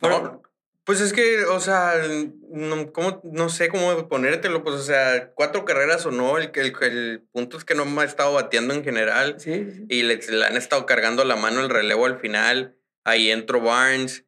No, 0.00 0.42
pues 0.84 1.00
es 1.00 1.12
que, 1.12 1.44
o 1.44 1.58
sea, 1.60 1.94
no, 2.50 2.92
¿cómo- 2.92 3.20
no 3.24 3.48
sé 3.48 3.68
cómo 3.68 4.08
ponértelo, 4.08 4.62
pues, 4.62 4.76
o 4.76 4.82
sea, 4.82 5.32
cuatro 5.34 5.64
carreras 5.64 6.06
o 6.06 6.10
no, 6.12 6.38
el, 6.38 6.50
el, 6.54 6.72
el 6.82 7.22
punto 7.32 7.58
es 7.58 7.64
que 7.64 7.74
no 7.74 7.84
me 7.84 8.02
ha 8.02 8.04
estado 8.04 8.32
bateando 8.34 8.72
en 8.72 8.84
general 8.84 9.34
Sí, 9.38 9.68
sí. 9.70 9.84
y 9.90 10.02
le, 10.04 10.16
le 10.16 10.46
han 10.46 10.56
estado 10.56 10.86
cargando 10.86 11.24
la 11.24 11.36
mano 11.36 11.60
el 11.60 11.68
relevo 11.68 12.06
al 12.06 12.18
final, 12.20 12.76
ahí 13.04 13.30
entró 13.30 13.60
Barnes 13.60 14.24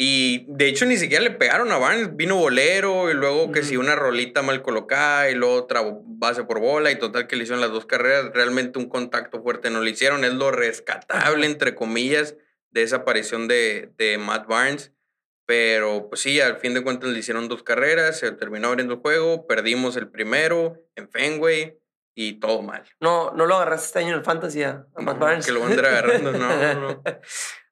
y 0.00 0.44
de 0.46 0.68
hecho 0.68 0.86
ni 0.86 0.96
siquiera 0.96 1.24
le 1.24 1.32
pegaron 1.32 1.72
a 1.72 1.76
Barnes, 1.76 2.14
vino 2.14 2.36
bolero 2.36 3.10
y 3.10 3.14
luego 3.14 3.50
que 3.50 3.64
si 3.64 3.76
Ujú. 3.76 3.84
una 3.84 3.96
rolita 3.96 4.42
mal 4.42 4.62
colocada 4.62 5.28
y 5.28 5.34
luego 5.34 5.54
otra 5.56 5.82
base 6.04 6.44
por 6.44 6.60
bola 6.60 6.92
y 6.92 6.98
total 7.00 7.26
que 7.26 7.34
le 7.34 7.42
hicieron 7.42 7.60
las 7.60 7.72
dos 7.72 7.84
carreras, 7.84 8.30
realmente 8.32 8.78
un 8.78 8.88
contacto 8.88 9.42
fuerte 9.42 9.70
no 9.70 9.80
le 9.80 9.90
hicieron, 9.90 10.24
es 10.24 10.34
lo 10.34 10.52
rescatable, 10.52 11.46
entre 11.46 11.74
comillas, 11.74 12.36
de 12.70 12.84
esa 12.84 12.96
aparición 12.98 13.48
de, 13.48 13.92
de 13.98 14.18
Matt 14.18 14.46
Barnes. 14.46 14.92
Pero 15.46 16.08
pues 16.08 16.20
sí, 16.20 16.40
al 16.40 16.58
fin 16.58 16.74
de 16.74 16.82
cuentas 16.84 17.10
le 17.10 17.18
hicieron 17.18 17.48
dos 17.48 17.62
carreras, 17.64 18.18
se 18.20 18.30
terminó 18.32 18.68
abriendo 18.68 18.94
el 18.94 19.00
juego, 19.00 19.46
perdimos 19.48 19.96
el 19.96 20.08
primero 20.08 20.76
en 20.94 21.08
Fenway 21.10 21.76
y 22.14 22.34
todo 22.38 22.62
mal. 22.62 22.84
No, 23.00 23.32
no 23.32 23.46
lo 23.46 23.56
agarraste 23.56 23.86
este 23.86 23.98
año 24.00 24.08
en 24.10 24.14
el 24.18 24.24
Fantasy 24.24 24.62
a, 24.62 24.86
a 24.94 25.00
Matt 25.00 25.14
No, 25.16 25.20
Barnes. 25.24 25.46
que 25.46 25.52
lo 25.52 25.60
van 25.60 25.70
a 25.70 25.72
andar 25.74 25.86
agarrando, 25.86 26.32
no, 26.38 26.38
no, 26.38 26.74
no. 26.80 27.02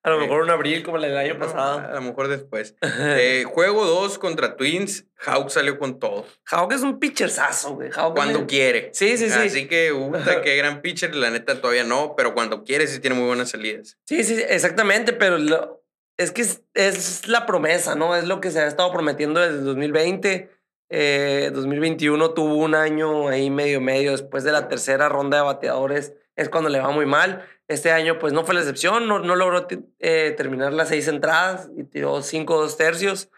A 0.07 0.11
lo 0.11 0.19
mejor 0.21 0.41
un 0.43 0.51
abril 0.51 0.83
como 0.83 0.97
el 0.97 1.03
del 1.03 1.17
año 1.17 1.39
pasado. 1.39 1.79
a 1.81 1.95
lo 1.95 2.01
mejor 2.03 2.29
después. 2.29 2.75
Eh, 2.83 3.45
juego 3.45 3.85
2 3.85 4.19
contra 4.19 4.57
Twins, 4.57 5.05
Hawk 5.25 5.51
salió 5.51 5.79
con 5.79 5.99
todo. 5.99 6.25
Hawk 6.51 6.73
es 6.73 6.83
un 6.83 6.99
pitcherzazo, 6.99 7.75
güey. 7.75 7.91
Cuando 8.15 8.41
me- 8.41 8.47
quiere. 8.47 8.91
Sí, 8.93 9.17
sí, 9.19 9.29
sí. 9.29 9.39
Así 9.47 9.67
que, 9.69 9.93
puta, 9.93 10.43
qué 10.43 10.57
gran 10.57 10.81
pitcher, 10.81 11.15
la 11.15 11.31
neta 11.31 11.61
todavía 11.61 11.85
no, 11.85 12.15
pero 12.17 12.35
cuando 12.35 12.65
quiere 12.65 12.87
sí 12.87 13.01
tiene 13.01 13.17
muy 13.17 13.27
buenas 13.27 13.51
salidas. 13.51 13.99
Sí, 14.07 14.23
sí, 14.25 14.43
exactamente, 14.49 15.13
pero 15.13 15.39
lo- 15.39 15.83
es 16.19 16.31
que 16.33 16.43
es, 16.43 16.63
es 16.75 17.29
la 17.29 17.45
promesa, 17.45 17.95
¿no? 17.95 18.17
Es 18.17 18.25
lo 18.25 18.41
que 18.41 18.51
se 18.51 18.61
ha 18.61 18.67
estado 18.67 18.91
prometiendo 18.93 19.41
desde 19.41 19.59
2020. 19.61 20.51
Eh, 20.89 21.51
2021 21.53 22.31
tuvo 22.31 22.55
un 22.57 22.75
año 22.77 23.29
ahí 23.29 23.51
medio 23.51 23.81
medio 23.81 24.13
después 24.13 24.45
de 24.45 24.53
la 24.53 24.69
tercera 24.69 25.09
ronda 25.09 25.39
de 25.39 25.43
bateadores. 25.43 26.15
Es 26.37 26.49
cuando 26.49 26.71
le 26.71 26.79
va 26.81 26.91
muy 26.91 27.07
mal. 27.07 27.45
Este 27.69 27.91
año, 27.91 28.19
pues 28.19 28.33
no 28.33 28.45
fue 28.45 28.55
la 28.55 28.61
excepción. 28.61 29.09
No, 29.09 29.19
no 29.19 29.35
logró 29.35 29.67
eh, 29.99 30.35
terminar 30.37 30.73
las 30.73 30.89
seis 30.89 31.09
entradas 31.09 31.69
y 31.77 31.85
tiró 31.85 32.23
cinco 32.23 32.61
dos 32.61 32.77
tercios. 32.77 33.31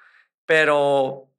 Pero, 0.47 1.31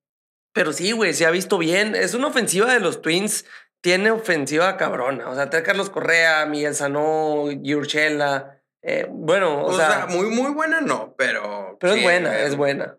pero 0.53 0.73
sí, 0.73 0.91
güey, 0.91 1.13
se 1.13 1.25
ha 1.25 1.31
visto 1.31 1.57
bien. 1.57 1.95
Es 1.95 2.13
una 2.13 2.27
ofensiva 2.27 2.73
de 2.73 2.79
los 2.79 3.01
Twins. 3.01 3.45
Tiene 3.81 4.11
ofensiva 4.11 4.75
cabrona. 4.75 5.29
O 5.29 5.35
sea, 5.35 5.49
trae 5.49 5.63
Carlos 5.63 5.89
Correa, 5.89 6.45
Miguel 6.45 6.75
Sanó, 6.75 7.45
Giurchela. 7.63 8.59
Eh, 8.81 9.07
bueno, 9.09 9.65
O, 9.65 9.73
sea, 9.73 10.07
muy, 10.07 10.27
muy 10.27 10.51
buena 10.51 10.81
no, 10.81 11.13
pero. 11.17 11.77
pero 11.79 11.93
es 11.93 12.03
buena, 12.03 12.39
eh, 12.39 12.45
es 12.45 12.55
buena. 12.55 12.97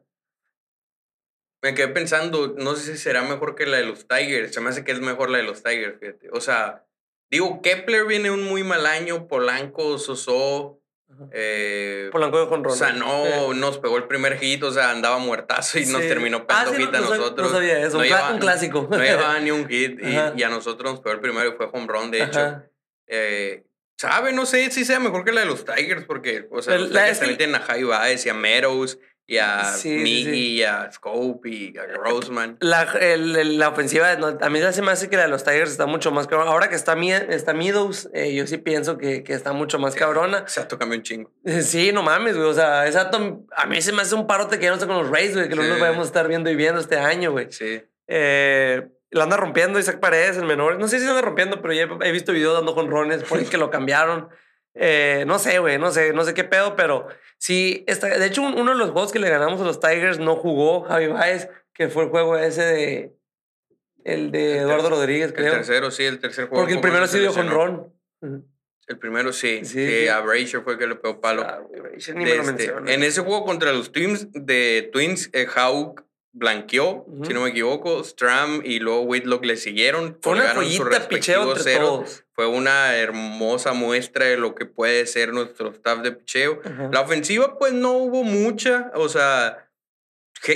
Me 1.62 1.74
quedé 1.74 1.88
pensando, 1.88 2.54
no 2.56 2.74
sé 2.74 2.92
si 2.92 2.98
será 2.98 3.22
mejor 3.22 3.54
que 3.54 3.66
la 3.66 3.78
de 3.78 3.84
los 3.84 4.06
Tigers. 4.06 4.54
Se 4.54 4.60
me 4.60 4.70
hace 4.70 4.84
que 4.84 4.92
es 4.92 5.00
mejor 5.00 5.30
la 5.30 5.38
de 5.38 5.44
los 5.44 5.62
Tigers, 5.62 5.98
fíjate. 5.98 6.30
O 6.32 6.40
sea, 6.40 6.86
digo, 7.30 7.60
Kepler 7.62 8.04
viene 8.06 8.30
un 8.30 8.42
muy 8.44 8.62
mal 8.64 8.86
año, 8.86 9.28
Polanco, 9.28 9.98
Soso, 9.98 10.78
eh, 11.32 12.08
Polanco 12.12 12.40
de 12.40 12.46
jonrón. 12.46 12.76
Sanó, 12.76 13.52
nos 13.54 13.78
pegó 13.78 13.96
el 13.98 14.04
primer 14.04 14.38
hit, 14.38 14.62
o 14.62 14.72
sea, 14.72 14.90
andaba 14.90 15.18
muertazo 15.18 15.78
y 15.78 15.86
nos 15.86 16.00
terminó 16.02 16.38
Ah, 16.38 16.46
pegando 16.46 16.72
sí, 16.74 16.82
hit 16.82 16.90
no- 16.92 16.98
a 16.98 17.00
no 17.00 17.10
nosotros. 17.10 17.48
No 17.50 17.54
sabía 17.58 17.78
eso, 17.86 17.98
cla- 17.98 18.04
llevaba- 18.04 18.32
un 18.32 18.38
clásico. 18.38 18.88
No 18.90 18.98
llevaba 18.98 19.38
ni 19.40 19.50
un 19.50 19.68
hit 19.68 19.98
y, 20.02 20.40
y 20.40 20.42
a 20.42 20.48
nosotros 20.48 20.92
nos 20.92 21.00
pegó 21.00 21.14
el 21.14 21.20
primero 21.20 21.48
y 21.48 21.52
fue 21.56 21.68
run, 21.86 22.10
de 22.10 22.22
hecho. 22.22 22.62
Eh, 23.06 23.64
Sabe, 23.98 24.32
no 24.32 24.46
sé 24.46 24.70
si 24.70 24.86
sea 24.86 24.98
mejor 24.98 25.26
que 25.26 25.32
la 25.32 25.42
de 25.42 25.46
los 25.46 25.66
Tigers, 25.66 26.06
porque, 26.06 26.48
o 26.50 26.62
sea, 26.62 26.78
la- 26.78 26.86
Tigers 26.88 27.04
es 27.10 27.12
que- 27.12 27.18
también 27.20 27.36
tienen 27.36 27.56
a 27.56 27.60
Javi 27.60 27.82
Baez 27.82 28.24
y 28.24 28.30
a 28.30 28.34
Meadows 28.34 28.98
y 29.32 29.38
a 29.38 29.62
Sí, 29.64 29.96
sí, 29.96 30.02
Miggy 30.02 30.24
sí. 30.24 30.52
y 30.56 30.62
a 30.64 30.90
Scope 30.90 31.48
y 31.48 31.72
a 31.78 31.86
Roseman. 31.86 32.56
La, 32.60 32.82
el- 33.00 33.36
el- 33.36 33.58
la 33.60 33.68
ofensiva, 33.68 34.12
no, 34.16 34.36
a 34.40 34.50
mí 34.50 34.60
se 34.72 34.82
me 34.82 34.90
hace 34.90 35.08
que 35.08 35.16
la 35.16 35.22
de 35.22 35.28
los 35.28 35.44
Tigers 35.44 35.70
está 35.70 35.86
mucho 35.86 36.10
más 36.10 36.26
cabrona. 36.26 36.50
Ahora 36.50 36.68
que 36.68 36.74
está, 36.74 36.94
está 37.00 37.54
Meadows, 37.54 38.10
eh, 38.12 38.34
yo 38.34 38.44
sí 38.48 38.58
pienso 38.58 38.98
que, 38.98 39.22
que 39.22 39.32
está 39.34 39.52
mucho 39.52 39.78
más 39.78 39.94
cabrona. 39.94 40.38
Exacto, 40.38 40.78
cambió 40.78 40.98
un 40.98 41.04
chingo. 41.04 41.30
Sí, 41.62 41.92
no 41.92 42.02
mames, 42.02 42.36
güey. 42.36 42.48
O 42.48 42.54
sea, 42.54 42.86
exacto. 42.88 43.44
A 43.56 43.66
mí 43.66 43.80
se 43.80 43.92
me 43.92 44.02
hace 44.02 44.16
un 44.16 44.26
parote 44.26 44.58
que 44.58 44.64
ya 44.64 44.70
no 44.70 44.74
está 44.74 44.88
con 44.88 44.96
los 44.96 45.08
Rays, 45.10 45.34
güey, 45.34 45.48
que 45.48 45.54
no 45.54 45.62
Sí. 45.62 45.68
nos 45.68 45.80
a 45.80 46.02
estar 46.02 46.26
viendo 46.26 46.50
y 46.50 46.56
viendo 46.56 46.80
este 46.80 46.96
año, 46.98 47.30
güey. 47.30 47.52
Sí. 47.52 47.82
Eh, 48.08 48.88
la 49.12 49.24
anda 49.24 49.36
rompiendo 49.36 49.78
Isaac 49.78 50.00
Paredes, 50.00 50.36
el 50.38 50.44
menor. 50.44 50.78
No 50.78 50.88
sé 50.88 50.98
si 50.98 51.04
la 51.04 51.10
anda 51.12 51.22
rompiendo, 51.22 51.62
pero 51.62 51.72
ya 51.72 51.88
he 52.04 52.10
visto 52.12 52.32
videos 52.32 52.54
dando 52.54 52.74
jonrones 52.74 53.22
por 53.22 53.38
ahí 53.38 53.44
que 53.44 53.58
lo 53.58 53.70
cambiaron. 53.70 54.28
Eh, 54.74 55.24
no 55.26 55.38
sé, 55.38 55.58
güey, 55.58 55.78
no 55.78 55.90
sé, 55.90 56.12
no 56.12 56.24
sé 56.24 56.32
qué 56.34 56.44
pedo, 56.44 56.76
pero 56.76 57.08
sí, 57.38 57.84
está, 57.88 58.06
de 58.06 58.26
hecho, 58.26 58.42
un- 58.42 58.58
uno 58.58 58.70
de 58.72 58.78
los 58.78 58.90
juegos 58.90 59.10
que 59.12 59.18
le 59.18 59.28
ganamos 59.28 59.60
a 59.60 59.64
los 59.64 59.80
Tigers 59.80 60.18
no 60.18 60.36
jugó 60.36 60.82
Javi 60.82 61.08
Baez, 61.08 61.48
que 61.74 61.88
fue 61.88 62.04
el 62.04 62.10
juego 62.10 62.36
ese 62.36 62.62
de. 62.62 63.16
El 64.04 64.30
de 64.30 64.52
El 64.58 64.58
Eduardo 64.60 64.88
Rodríguez, 64.90 65.28
El 65.28 65.34
creo. 65.34 65.52
tercero, 65.52 65.90
sí, 65.90 66.04
el 66.04 66.18
tercer 66.20 66.46
juego. 66.48 66.62
Porque 66.62 66.74
el 66.74 66.80
primero 66.80 67.06
sí 67.06 67.18
dio 67.18 67.28
lesionó. 67.28 67.50
jonrón. 68.20 68.44
El 68.86 68.98
primero 68.98 69.32
sí. 69.32 69.64
Sí, 69.64 70.08
a 70.08 70.20
Brazier 70.20 70.62
fue 70.62 70.72
el 70.74 70.78
que 70.78 70.86
le 70.86 70.94
pegó 70.96 71.20
palo. 71.20 71.42
Ah, 71.42 71.60
ni 72.14 72.24
me 72.24 72.34
lo 72.36 72.42
este, 72.42 72.72
en 72.86 73.02
ese 73.02 73.20
juego 73.20 73.44
contra 73.44 73.72
los 73.72 73.92
Twins 73.92 74.28
de 74.32 74.88
Twins, 74.92 75.28
eh, 75.32 75.46
Hawk 75.54 76.02
blanqueó, 76.32 77.06
si 77.24 77.34
no 77.34 77.42
me 77.42 77.50
equivoco. 77.50 78.02
Stram 78.04 78.62
y 78.64 78.78
luego 78.78 79.02
Whitlock 79.02 79.44
le 79.44 79.56
siguieron. 79.56 80.18
Fue 80.20 80.34
una 80.34 80.54
joyita 80.54 81.08
picheo 81.08 81.56
entre 81.56 81.76
todos. 81.76 82.24
Fue 82.32 82.46
una 82.46 82.96
hermosa 82.96 83.72
muestra 83.72 84.26
de 84.26 84.36
lo 84.36 84.54
que 84.54 84.66
puede 84.66 85.06
ser 85.06 85.32
nuestro 85.32 85.70
staff 85.70 86.00
de 86.02 86.12
picheo. 86.12 86.60
La 86.92 87.00
ofensiva, 87.00 87.58
pues 87.58 87.72
no 87.72 87.92
hubo 87.92 88.22
mucha. 88.22 88.90
O 88.94 89.08
sea, 89.08 89.70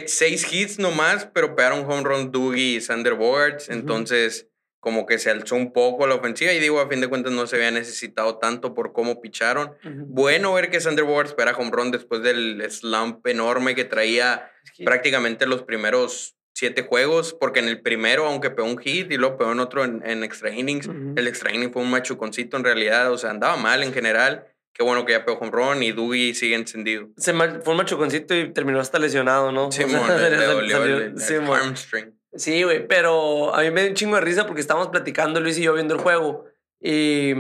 seis 0.07 0.53
hits 0.53 0.79
nomás, 0.79 1.27
pero 1.33 1.55
pegaron 1.55 1.91
home 1.91 2.03
run 2.05 2.33
Dougie 2.33 2.77
y 2.77 2.81
Sander 2.81 3.15
Bogarts. 3.15 3.69
Entonces, 3.69 4.49
como 4.85 5.07
que 5.07 5.19
se 5.19 5.31
alzó 5.31 5.57
un 5.57 5.73
poco 5.73 6.07
la 6.07 6.15
ofensiva. 6.15 6.53
Y 6.53 6.61
digo, 6.61 6.79
a 6.79 6.89
fin 6.91 7.01
de 7.01 7.09
cuentas, 7.09 7.33
no 7.33 7.47
se 7.47 7.57
había 7.57 7.71
necesitado 7.71 8.37
tanto 8.37 8.75
por 8.75 8.93
cómo 8.93 9.23
picharon. 9.23 9.73
Bueno 9.83 10.53
ver 10.53 10.69
que 10.71 10.79
Sander 10.79 11.07
Bogarts 11.07 11.33
pega 11.33 11.53
home 11.57 11.71
run 11.73 11.91
después 11.91 12.23
del 12.23 12.63
slump 12.71 13.27
enorme 13.27 13.75
que 13.75 13.85
traía 13.85 14.51
Es 14.63 14.73
que- 14.73 14.85
prácticamente 14.85 15.47
los 15.47 15.63
primeros 15.63 16.37
siete 16.53 16.83
juegos. 16.83 17.33
Porque 17.41 17.61
en 17.61 17.69
el 17.69 17.81
primero, 17.81 18.27
aunque 18.27 18.51
pegó 18.51 18.69
un 18.69 18.77
hit 18.77 19.11
y 19.11 19.17
luego 19.17 19.39
pegó 19.39 19.53
en 19.53 19.61
otro 19.61 19.85
en, 19.85 20.03
en 20.05 20.23
extra 20.23 20.51
innings, 20.51 20.87
el 21.17 21.27
extra 21.27 21.51
inning 21.51 21.73
fue 21.73 21.81
un 21.81 21.91
machuconcito 21.91 22.59
en 22.59 22.65
realidad. 22.65 23.11
O 23.11 23.17
sea, 23.17 23.31
andaba 23.31 23.57
mal 23.57 23.83
en 23.83 23.95
general. 23.95 24.47
qué 24.75 24.83
bueno 24.83 25.07
que 25.07 25.13
ya 25.13 25.25
pegó 25.25 25.39
home 25.39 25.51
run 25.51 25.83
y 25.83 25.93
Dougie 25.93 26.35
sigue 26.35 26.57
encendido. 26.57 27.09
Se 27.17 27.33
fue 27.33 27.71
un 27.73 27.77
machuconcito 27.79 28.35
y 28.37 28.53
terminó 28.53 28.81
hasta 28.81 28.99
lesionado, 28.99 29.51
¿no? 29.51 29.73
Sí, 29.73 29.83
le, 29.87 30.45
dolió 30.47 30.85
el, 30.85 31.19
sí, 31.19 31.37
hamstring. 31.37 32.13
Sí, 32.37 32.63
güey, 32.63 32.87
pero 32.87 33.55
a 33.55 33.61
mí 33.63 33.71
me 33.71 33.83
dio 33.83 33.91
un 33.91 33.97
chingo 33.97 34.17
de 34.17 34.23
risa 34.23 34.47
porque 34.47 34.61
estábamos 34.61 34.89
platicando 34.89 35.41
Luis 35.41 35.59
y 35.59 35.63
yo 35.63 35.75
viendo 35.75 35.95
el 35.95 36.01
juego 36.01 36.47
y, 36.81 37.33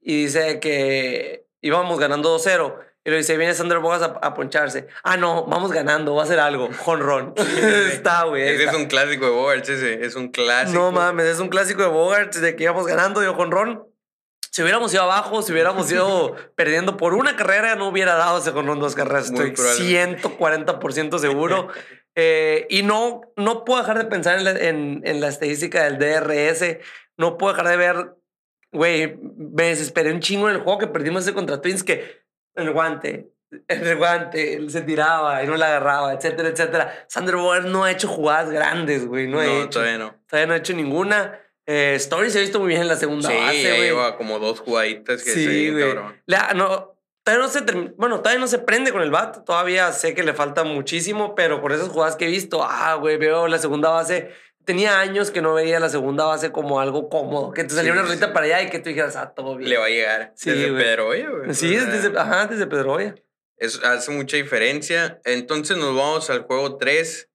y 0.00 0.24
dice 0.24 0.58
que 0.60 1.46
íbamos 1.60 1.98
ganando 1.98 2.36
2-0 2.36 2.74
y 3.02 3.10
le 3.10 3.16
dice, 3.16 3.38
viene 3.38 3.54
Sandro 3.54 3.80
Bogas 3.80 4.02
a, 4.02 4.34
poncharse. 4.34 4.86
Ah, 5.02 5.16
no, 5.16 5.46
vamos 5.46 5.72
ganando, 5.72 6.14
va 6.14 6.22
a 6.22 6.24
hacer 6.24 6.38
algo. 6.38 6.68
Jonrón. 6.80 7.32
está, 7.90 8.24
güey. 8.24 8.46
Ese 8.46 8.64
es 8.64 8.74
un 8.74 8.86
clásico 8.86 9.24
de 9.24 9.30
Bogarts, 9.30 9.68
ese. 9.70 10.04
Es 10.04 10.16
un 10.16 10.28
clásico. 10.28 10.78
No 10.78 10.92
mames, 10.92 11.26
es 11.26 11.40
un 11.40 11.48
clásico 11.48 11.80
de 11.80 11.88
Bogarts 11.88 12.40
de 12.42 12.54
que 12.56 12.64
íbamos 12.64 12.86
ganando, 12.86 13.22
yo 13.22 13.34
jonrón. 13.34 13.86
Si 14.50 14.62
hubiéramos 14.62 14.92
ido 14.92 15.04
abajo, 15.04 15.40
si 15.40 15.52
hubiéramos 15.52 15.90
ido 15.90 16.36
perdiendo 16.56 16.98
por 16.98 17.14
una 17.14 17.36
carrera, 17.36 17.74
no 17.74 17.88
hubiera 17.88 18.16
dado 18.16 18.38
ese 18.38 18.50
jonrón 18.50 18.80
dos 18.80 18.94
carreras. 18.94 19.30
Estoy 19.30 19.52
140% 19.52 21.18
seguro. 21.18 21.68
Eh, 22.14 22.66
y 22.70 22.82
no, 22.82 23.22
no 23.36 23.64
puedo 23.64 23.80
dejar 23.80 23.98
de 23.98 24.04
pensar 24.04 24.38
en 24.38 24.44
la, 24.44 24.50
en, 24.50 25.02
en 25.04 25.20
la 25.20 25.28
estadística 25.28 25.84
del 25.84 25.98
DRS. 25.98 26.78
No 27.16 27.38
puedo 27.38 27.52
dejar 27.52 27.68
de 27.68 27.76
ver, 27.76 28.14
güey, 28.72 29.16
me 29.36 29.64
desesperé 29.64 30.12
un 30.12 30.20
chingo 30.20 30.48
en 30.48 30.56
el 30.56 30.62
juego 30.62 30.78
que 30.78 30.86
perdimos 30.86 31.22
ese 31.22 31.34
contra 31.34 31.60
Twins 31.60 31.84
que 31.84 32.20
el 32.54 32.72
guante, 32.72 33.30
el 33.68 33.96
guante, 33.96 34.54
él 34.54 34.70
se 34.70 34.82
tiraba 34.82 35.42
y 35.42 35.46
no 35.46 35.56
la 35.56 35.66
agarraba, 35.66 36.12
etcétera, 36.12 36.48
etcétera. 36.48 37.04
Sander 37.08 37.36
Boer 37.36 37.64
no 37.66 37.84
ha 37.84 37.90
hecho 37.90 38.08
jugadas 38.08 38.50
grandes, 38.50 39.06
güey. 39.06 39.28
No, 39.28 39.42
no 39.42 39.68
todavía 39.68 39.98
no. 39.98 40.14
Todavía 40.28 40.46
no 40.46 40.54
ha 40.54 40.58
hecho 40.58 40.74
ninguna. 40.74 41.40
Eh, 41.66 41.94
Story 41.96 42.30
se 42.30 42.38
ha 42.38 42.40
visto 42.40 42.58
muy 42.58 42.68
bien 42.68 42.80
en 42.80 42.88
la 42.88 42.96
segunda 42.96 43.28
sí, 43.28 43.36
base, 43.36 43.68
güey. 43.68 43.82
lleva 43.82 44.16
como 44.16 44.38
dos 44.38 44.60
jugaditas 44.60 45.22
que 45.22 45.30
sí, 45.30 45.70
güey. 45.70 45.94
no, 46.56 46.96
todavía 47.30 47.46
no 47.46 47.48
se 47.48 47.92
bueno, 47.96 48.20
todavía 48.20 48.40
no 48.40 48.46
se 48.48 48.58
prende 48.58 48.92
con 48.92 49.02
el 49.02 49.10
bat. 49.10 49.44
Todavía 49.44 49.92
sé 49.92 50.14
que 50.14 50.22
le 50.22 50.34
falta 50.34 50.64
muchísimo, 50.64 51.34
pero 51.34 51.60
por 51.60 51.72
esas 51.72 51.88
jugadas 51.88 52.16
que 52.16 52.26
he 52.26 52.30
visto, 52.30 52.62
ah, 52.62 52.94
güey, 52.94 53.16
veo 53.16 53.48
la 53.48 53.58
segunda 53.58 53.90
base 53.90 54.30
tenía 54.64 55.00
años 55.00 55.30
que 55.30 55.42
no 55.42 55.54
veía 55.54 55.80
la 55.80 55.88
segunda 55.88 56.26
base 56.26 56.52
como 56.52 56.80
algo 56.80 57.08
cómodo, 57.08 57.52
que 57.52 57.64
te 57.64 57.74
salía 57.74 57.92
una 57.92 58.02
rolita 58.02 58.32
para 58.32 58.46
allá 58.46 58.62
y 58.62 58.70
que 58.70 58.78
tú 58.78 58.88
dijeras, 58.88 59.16
ah, 59.16 59.32
todo 59.34 59.56
bien. 59.56 59.68
Le 59.68 59.76
va 59.78 59.86
a 59.86 59.88
llegar. 59.88 60.32
Sí, 60.36 60.50
desde 60.50 60.72
Pedroya, 60.72 61.28
güey. 61.28 61.54
Sí, 61.54 61.74
desde, 61.74 62.16
ajá, 62.16 62.46
desde 62.46 62.66
Pedroya. 62.66 63.14
Eso 63.56 63.84
hace 63.84 64.10
mucha 64.12 64.36
diferencia. 64.36 65.20
Entonces 65.24 65.76
nos 65.76 65.96
vamos 65.96 66.30
al 66.30 66.42
juego 66.42 66.76
3, 66.76 67.28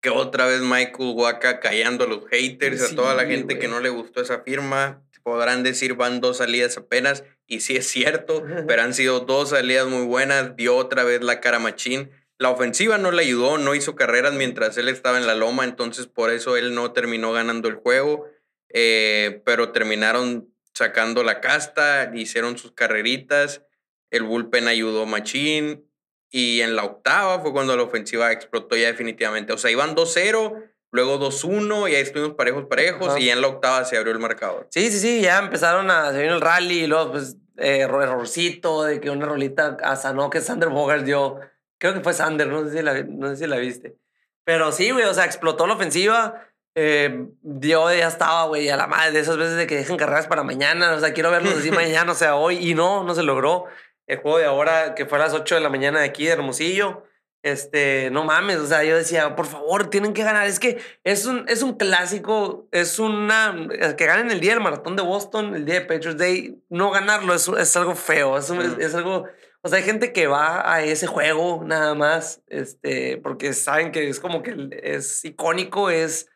que 0.00 0.10
otra 0.10 0.46
vez 0.46 0.60
Michael 0.60 1.12
Waka 1.14 1.60
callando 1.60 2.04
a 2.04 2.06
los 2.08 2.26
haters, 2.28 2.92
a 2.92 2.94
toda 2.94 3.14
la 3.14 3.26
gente 3.26 3.58
que 3.58 3.68
no 3.68 3.80
le 3.80 3.90
gustó 3.90 4.20
esa 4.20 4.40
firma. 4.40 5.02
Podrán 5.22 5.62
decir 5.62 5.94
van 5.94 6.20
dos 6.20 6.36
salidas 6.38 6.76
apenas, 6.76 7.24
y 7.46 7.60
sí 7.60 7.76
es 7.76 7.88
cierto, 7.88 8.44
pero 8.66 8.82
han 8.82 8.94
sido 8.94 9.20
dos 9.20 9.50
salidas 9.50 9.86
muy 9.86 10.04
buenas. 10.04 10.56
Dio 10.56 10.76
otra 10.76 11.04
vez 11.04 11.22
la 11.22 11.40
cara 11.40 11.58
machín 11.58 12.10
la 12.38 12.50
ofensiva 12.50 12.98
no 12.98 13.12
le 13.12 13.22
ayudó, 13.22 13.58
no 13.58 13.74
hizo 13.74 13.94
carreras 13.94 14.34
mientras 14.34 14.76
él 14.76 14.88
estaba 14.88 15.18
en 15.18 15.26
la 15.26 15.34
loma, 15.34 15.64
entonces 15.64 16.06
por 16.06 16.30
eso 16.30 16.56
él 16.56 16.74
no 16.74 16.92
terminó 16.92 17.32
ganando 17.32 17.68
el 17.68 17.76
juego, 17.76 18.26
eh, 18.70 19.42
pero 19.44 19.70
terminaron 19.70 20.52
sacando 20.72 21.22
la 21.22 21.40
casta, 21.40 22.10
hicieron 22.14 22.58
sus 22.58 22.72
carreritas, 22.72 23.62
el 24.10 24.24
bullpen 24.24 24.66
ayudó 24.66 25.06
Machín 25.06 25.88
y 26.30 26.60
en 26.62 26.74
la 26.74 26.84
octava 26.84 27.40
fue 27.40 27.52
cuando 27.52 27.76
la 27.76 27.84
ofensiva 27.84 28.32
explotó 28.32 28.76
ya 28.76 28.88
definitivamente. 28.88 29.52
O 29.52 29.58
sea, 29.58 29.70
iban 29.70 29.94
2-0, 29.94 30.73
luego 30.94 31.18
2-1 31.18 31.90
y 31.90 31.94
ahí 31.94 32.02
estuvimos 32.02 32.36
parejos, 32.36 32.64
parejos 32.64 33.18
y 33.18 33.26
ya 33.26 33.34
en 33.34 33.42
la 33.42 33.48
octava 33.48 33.84
se 33.84 33.98
abrió 33.98 34.12
el 34.12 34.18
marcador. 34.18 34.68
Sí, 34.70 34.90
sí, 34.90 34.98
sí, 34.98 35.20
ya 35.20 35.38
empezaron 35.38 35.90
a, 35.90 36.12
se 36.12 36.22
vino 36.22 36.34
el 36.34 36.40
rally 36.40 36.84
y 36.84 36.86
luego 36.86 37.12
pues 37.12 37.36
eh, 37.58 37.80
errorcito 37.80 38.84
de 38.84 39.00
que 39.00 39.10
una 39.10 39.26
rolita 39.26 39.76
a 39.82 39.96
Sanó 39.96 40.30
que 40.30 40.40
Sander 40.40 40.70
Bogart 40.70 41.04
dio 41.04 41.40
Creo 41.84 41.92
que 41.92 42.00
fue 42.00 42.14
Sander, 42.14 42.46
no 42.46 42.64
sé 42.64 42.78
si 42.78 42.82
la, 42.82 43.02
no 43.02 43.28
sé 43.28 43.36
si 43.36 43.46
la 43.46 43.56
viste. 43.56 43.96
Pero 44.44 44.72
sí, 44.72 44.90
güey, 44.90 45.04
o 45.04 45.12
sea, 45.12 45.26
explotó 45.26 45.66
la 45.66 45.74
ofensiva. 45.74 46.46
Eh, 46.74 47.26
yo 47.42 47.92
ya 47.92 48.08
estaba, 48.08 48.46
güey, 48.46 48.70
a 48.70 48.76
la 48.76 48.86
madre 48.86 49.12
de 49.12 49.20
esas 49.20 49.36
veces 49.36 49.56
de 49.56 49.66
que 49.66 49.76
dejan 49.76 49.98
carreras 49.98 50.26
para 50.26 50.42
mañana. 50.42 50.92
O 50.94 51.00
sea, 51.00 51.12
quiero 51.12 51.30
verlos 51.30 51.54
así 51.58 51.70
mañana, 51.72 52.12
o 52.12 52.14
sea, 52.14 52.36
hoy. 52.36 52.70
Y 52.70 52.74
no, 52.74 53.04
no 53.04 53.14
se 53.14 53.22
logró. 53.22 53.66
El 54.06 54.18
juego 54.18 54.38
de 54.38 54.46
ahora, 54.46 54.94
que 54.94 55.04
fue 55.04 55.18
a 55.18 55.22
las 55.22 55.34
8 55.34 55.56
de 55.56 55.60
la 55.60 55.68
mañana 55.68 56.00
de 56.00 56.06
aquí, 56.06 56.24
de 56.24 56.32
Hermosillo. 56.32 57.04
Este, 57.44 58.10
no 58.10 58.24
mames, 58.24 58.58
o 58.58 58.66
sea, 58.66 58.82
yo 58.82 58.96
decía, 58.96 59.36
por 59.36 59.46
favor, 59.46 59.90
tienen 59.90 60.12
que 60.12 60.24
ganar. 60.24 60.46
Es 60.46 60.58
que 60.58 60.78
es 61.04 61.26
un, 61.26 61.44
es 61.48 61.62
un 61.62 61.74
clásico, 61.74 62.66
es 62.72 62.98
una. 62.98 63.68
Que 63.96 64.06
ganen 64.06 64.32
el 64.32 64.40
día 64.40 64.54
del 64.54 64.62
maratón 64.62 64.96
de 64.96 65.02
Boston, 65.02 65.54
el 65.54 65.64
día 65.64 65.74
de 65.74 65.80
Patriots 65.82 66.18
Day. 66.18 66.58
No 66.68 66.90
ganarlo 66.90 67.34
es, 67.34 67.46
es 67.46 67.76
algo 67.76 67.94
feo, 67.94 68.38
es, 68.38 68.50
es 68.50 68.94
algo 68.94 69.26
o 69.64 69.68
sea, 69.70 69.78
hay 69.78 69.84
gente 69.84 70.12
que 70.12 70.26
va 70.26 70.70
a 70.70 70.82
ese 70.82 71.06
juego 71.06 71.62
nada 71.64 71.94
más, 71.94 72.42
este, 72.48 73.16
porque 73.16 73.54
saben 73.54 73.92
que 73.92 74.10
es 74.10 74.20
como 74.20 74.42
que 74.42 74.68
es 74.82 75.24
icónico, 75.24 75.88
es... 75.88 76.28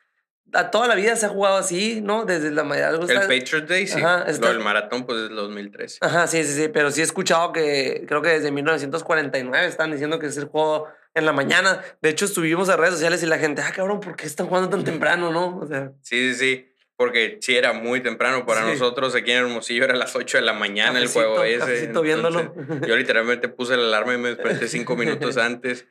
A 0.54 0.70
toda 0.70 0.88
la 0.88 0.94
vida 0.94 1.14
se 1.14 1.26
ha 1.26 1.28
jugado 1.28 1.58
así, 1.58 2.00
¿no? 2.00 2.24
Desde 2.24 2.50
la 2.50 2.64
mayoría. 2.64 2.88
El 2.88 3.28
Patriot 3.28 3.68
Day, 3.68 3.86
sí. 3.86 4.00
Ajá, 4.00 4.24
Lo 4.40 4.48
del 4.48 4.60
maratón, 4.60 5.04
pues 5.04 5.24
es 5.24 5.28
2013. 5.28 5.98
Ajá, 6.00 6.26
sí, 6.26 6.42
sí, 6.42 6.54
sí. 6.54 6.68
Pero 6.68 6.90
sí 6.90 7.02
he 7.02 7.04
escuchado 7.04 7.52
que 7.52 8.06
creo 8.08 8.22
que 8.22 8.30
desde 8.30 8.50
1949 8.50 9.66
están 9.66 9.92
diciendo 9.92 10.18
que 10.18 10.28
es 10.28 10.38
el 10.38 10.46
juego 10.46 10.88
en 11.14 11.24
la 11.24 11.32
mañana. 11.32 11.82
De 12.00 12.10
hecho, 12.10 12.24
estuvimos 12.24 12.68
a 12.68 12.76
redes 12.76 12.94
sociales 12.94 13.22
y 13.22 13.26
la 13.26 13.38
gente, 13.38 13.62
ah, 13.62 13.72
cabrón, 13.74 14.00
¿por 14.00 14.16
qué 14.16 14.26
están 14.26 14.46
jugando 14.46 14.68
tan 14.70 14.84
temprano, 14.84 15.30
no? 15.30 15.58
O 15.58 15.66
sea. 15.66 15.92
Sí, 16.02 16.34
sí, 16.34 16.34
sí 16.34 16.68
porque 16.98 17.38
sí 17.40 17.56
era 17.56 17.72
muy 17.72 18.02
temprano 18.02 18.44
para 18.44 18.62
nosotros 18.62 19.14
aquí 19.14 19.30
en 19.30 19.44
Hermosillo, 19.44 19.84
era 19.84 19.94
las 19.94 20.16
8 20.16 20.38
de 20.38 20.42
la 20.42 20.52
mañana 20.52 20.98
el 20.98 21.06
juego 21.06 21.44
ese. 21.44 21.92
viéndolo. 22.02 22.52
yo 22.84 22.96
literalmente 22.96 23.48
puse 23.48 23.76
la 23.76 23.84
alarma 23.84 24.14
y 24.14 24.18
me 24.18 24.30
desperté 24.30 24.66
cinco 24.66 24.96
minutos 24.96 25.36
antes. 25.36 25.86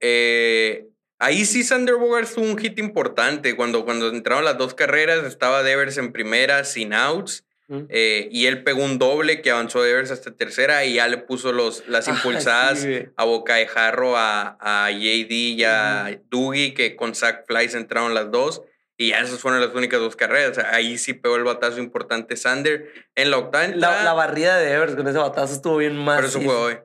Eh, 0.00 0.88
ahí 1.20 1.44
sí 1.44 1.62
Sander 1.62 1.94
Bogart 1.94 2.28
tuvo 2.28 2.44
un 2.44 2.58
hit 2.58 2.76
importante. 2.80 3.54
Cuando, 3.54 3.84
cuando 3.84 4.08
entraron 4.08 4.44
las 4.44 4.58
dos 4.58 4.74
carreras, 4.74 5.24
estaba 5.24 5.62
Devers 5.62 5.96
en 5.96 6.10
primera 6.10 6.64
sin 6.64 6.92
outs. 6.92 7.44
Eh, 7.90 8.28
y 8.32 8.46
él 8.46 8.64
pegó 8.64 8.82
un 8.82 8.98
doble 8.98 9.42
que 9.42 9.50
avanzó 9.50 9.82
Devers 9.82 10.10
hasta 10.10 10.34
tercera 10.34 10.86
y 10.86 10.94
ya 10.94 11.06
le 11.06 11.18
puso 11.18 11.52
los, 11.52 11.86
las 11.86 12.08
impulsadas 12.08 12.86
a 13.16 13.24
boca 13.24 13.56
de 13.56 13.66
jarro 13.66 14.16
a, 14.16 14.56
a 14.60 14.90
JD 14.90 15.30
y 15.30 15.64
a 15.64 16.20
Dougie, 16.30 16.72
que 16.72 16.96
con 16.96 17.14
Zach 17.14 17.44
Flies 17.46 17.74
entraron 17.74 18.14
las 18.14 18.30
dos. 18.30 18.62
Y 19.00 19.10
ya 19.10 19.20
esas 19.20 19.38
fueron 19.38 19.60
las 19.60 19.72
únicas 19.74 20.00
dos 20.00 20.16
carreras. 20.16 20.58
Ahí 20.58 20.98
sí 20.98 21.14
pegó 21.14 21.36
el 21.36 21.44
batazo 21.44 21.78
importante 21.78 22.36
Sander. 22.36 22.90
En 23.14 23.30
la 23.30 23.38
octava 23.38 23.68
La, 23.68 24.12
barrida 24.12 24.58
de 24.58 24.72
Evers 24.72 24.96
con 24.96 25.06
ese 25.06 25.18
batazo 25.18 25.54
estuvo 25.54 25.76
bien 25.76 25.96
más. 25.96 26.16
Pero 26.16 26.28
eso 26.28 26.40
fue 26.40 26.54
hoy. 26.54 26.78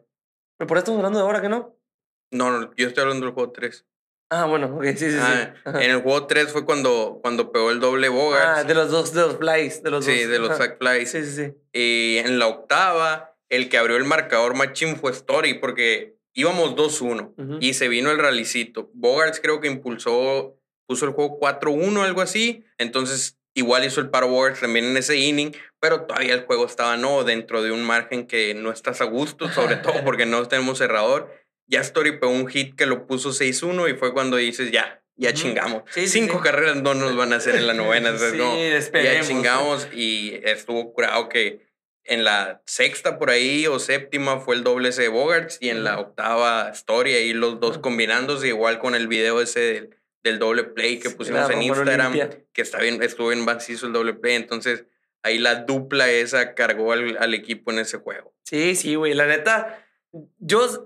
¿Pero 0.57 0.67
por 0.67 0.77
eso 0.77 0.83
estamos 0.83 0.99
hablando 0.99 1.17
de 1.17 1.25
ahora 1.25 1.41
que 1.41 1.49
no? 1.49 1.75
No, 2.31 2.51
no, 2.51 2.71
yo 2.75 2.87
estoy 2.87 3.01
hablando 3.01 3.25
del 3.25 3.33
juego 3.33 3.51
3. 3.51 3.85
Ah, 4.33 4.45
bueno, 4.45 4.75
ok, 4.75 4.83
sí, 4.85 4.97
sí, 4.97 5.11
sí. 5.11 5.17
Ah, 5.19 5.53
en 5.65 5.91
el 5.91 6.01
juego 6.01 6.25
3 6.25 6.51
fue 6.51 6.65
cuando, 6.65 7.19
cuando 7.21 7.51
pegó 7.51 7.71
el 7.71 7.79
doble 7.79 8.09
Bogart. 8.09 8.57
Ah, 8.57 8.63
de 8.63 8.73
los 8.73 8.89
dos, 8.89 9.13
de 9.13 9.21
los 9.21 9.37
flies, 9.37 9.83
de 9.83 9.91
los 9.91 10.05
sí, 10.05 10.21
dos. 10.21 10.29
de 10.29 10.39
los 10.39 10.57
sack 10.57 10.79
flies. 10.79 11.11
Sí, 11.11 11.23
sí, 11.23 11.35
sí. 11.35 11.53
Y 11.71 12.17
en 12.17 12.39
la 12.39 12.47
octava, 12.47 13.35
el 13.49 13.69
que 13.69 13.77
abrió 13.77 13.97
el 13.97 14.05
marcador 14.05 14.55
machín 14.55 14.95
fue 14.95 15.11
Story, 15.11 15.55
porque 15.55 16.17
íbamos 16.33 16.75
2-1 16.75 17.57
y 17.59 17.73
se 17.75 17.87
vino 17.87 18.09
el 18.09 18.17
ralicito. 18.17 18.89
Bogarts 18.93 19.39
creo 19.39 19.61
que 19.61 19.67
impulsó 19.67 20.57
puso 20.87 21.05
el 21.05 21.11
juego 21.11 21.39
4-1, 21.39 22.03
algo 22.03 22.21
así. 22.21 22.65
Entonces, 22.77 23.37
igual 23.53 23.85
hizo 23.85 24.01
el 24.01 24.09
paro 24.09 24.27
Wars 24.27 24.59
también 24.59 24.85
en 24.85 24.97
ese 24.97 25.17
inning, 25.17 25.55
pero 25.79 26.01
todavía 26.01 26.33
el 26.33 26.45
juego 26.45 26.65
estaba 26.65 26.97
no 26.97 27.23
dentro 27.23 27.61
de 27.61 27.71
un 27.71 27.83
margen 27.83 28.27
que 28.27 28.53
no 28.53 28.71
estás 28.71 29.01
a 29.01 29.05
gusto, 29.05 29.49
sobre 29.49 29.75
todo 29.77 30.03
porque 30.03 30.25
no 30.25 30.45
tenemos 30.47 30.77
cerrador. 30.77 31.31
Ya 31.67 31.81
Story 31.81 32.19
pegó 32.19 32.31
un 32.31 32.47
hit 32.47 32.75
que 32.75 32.85
lo 32.85 33.07
puso 33.07 33.29
6-1 33.29 33.91
y 33.91 33.97
fue 33.97 34.13
cuando 34.13 34.37
dices, 34.37 34.71
ya, 34.71 35.03
ya 35.15 35.33
chingamos. 35.33 35.83
Cinco 35.89 36.41
carreras 36.41 36.81
no 36.81 36.93
nos 36.93 37.15
van 37.15 37.33
a 37.33 37.37
hacer 37.37 37.55
en 37.55 37.67
la 37.67 37.73
novena. 37.73 38.11
no, 38.35 38.57
ya 38.57 39.21
chingamos 39.21 39.87
y 39.93 40.39
estuvo 40.43 40.93
curado 40.93 41.29
que 41.29 41.65
en 42.05 42.23
la 42.25 42.61
sexta 42.65 43.17
por 43.17 43.29
ahí 43.29 43.65
o 43.65 43.79
séptima 43.79 44.39
fue 44.39 44.55
el 44.55 44.63
doble 44.63 44.89
ese 44.89 45.03
de 45.03 45.07
Bogarts 45.07 45.57
y 45.61 45.69
en 45.69 45.85
la 45.85 45.99
octava 45.99 46.69
Story 46.69 47.13
ahí 47.13 47.33
los 47.33 47.61
dos 47.61 47.77
combinándose 47.77 48.49
igual 48.49 48.79
con 48.79 48.93
el 48.93 49.07
video 49.07 49.39
ese 49.39 49.59
del 49.61 49.97
del 50.23 50.39
doble 50.39 50.63
play 50.63 50.99
que 50.99 51.09
pusimos 51.09 51.49
en 51.49 51.61
Instagram, 51.61 52.13
que 52.53 52.61
está 52.61 52.79
bien, 52.79 53.03
estuvo 53.03 53.27
bien 53.27 53.43
macizo 53.43 53.87
el 53.87 53.93
doble 53.93 54.13
play, 54.13 54.35
entonces 54.35 54.85
ahí 55.21 55.37
la 55.37 55.55
dupla 55.55 56.09
esa 56.09 56.55
cargó 56.55 56.93
al, 56.93 57.17
al 57.17 57.33
equipo 57.33 57.71
en 57.71 57.79
ese 57.79 57.97
juego. 57.97 58.33
Sí, 58.43 58.75
sí, 58.75 58.95
güey, 58.95 59.13
la 59.13 59.27
neta, 59.27 59.85
yo, 60.39 60.85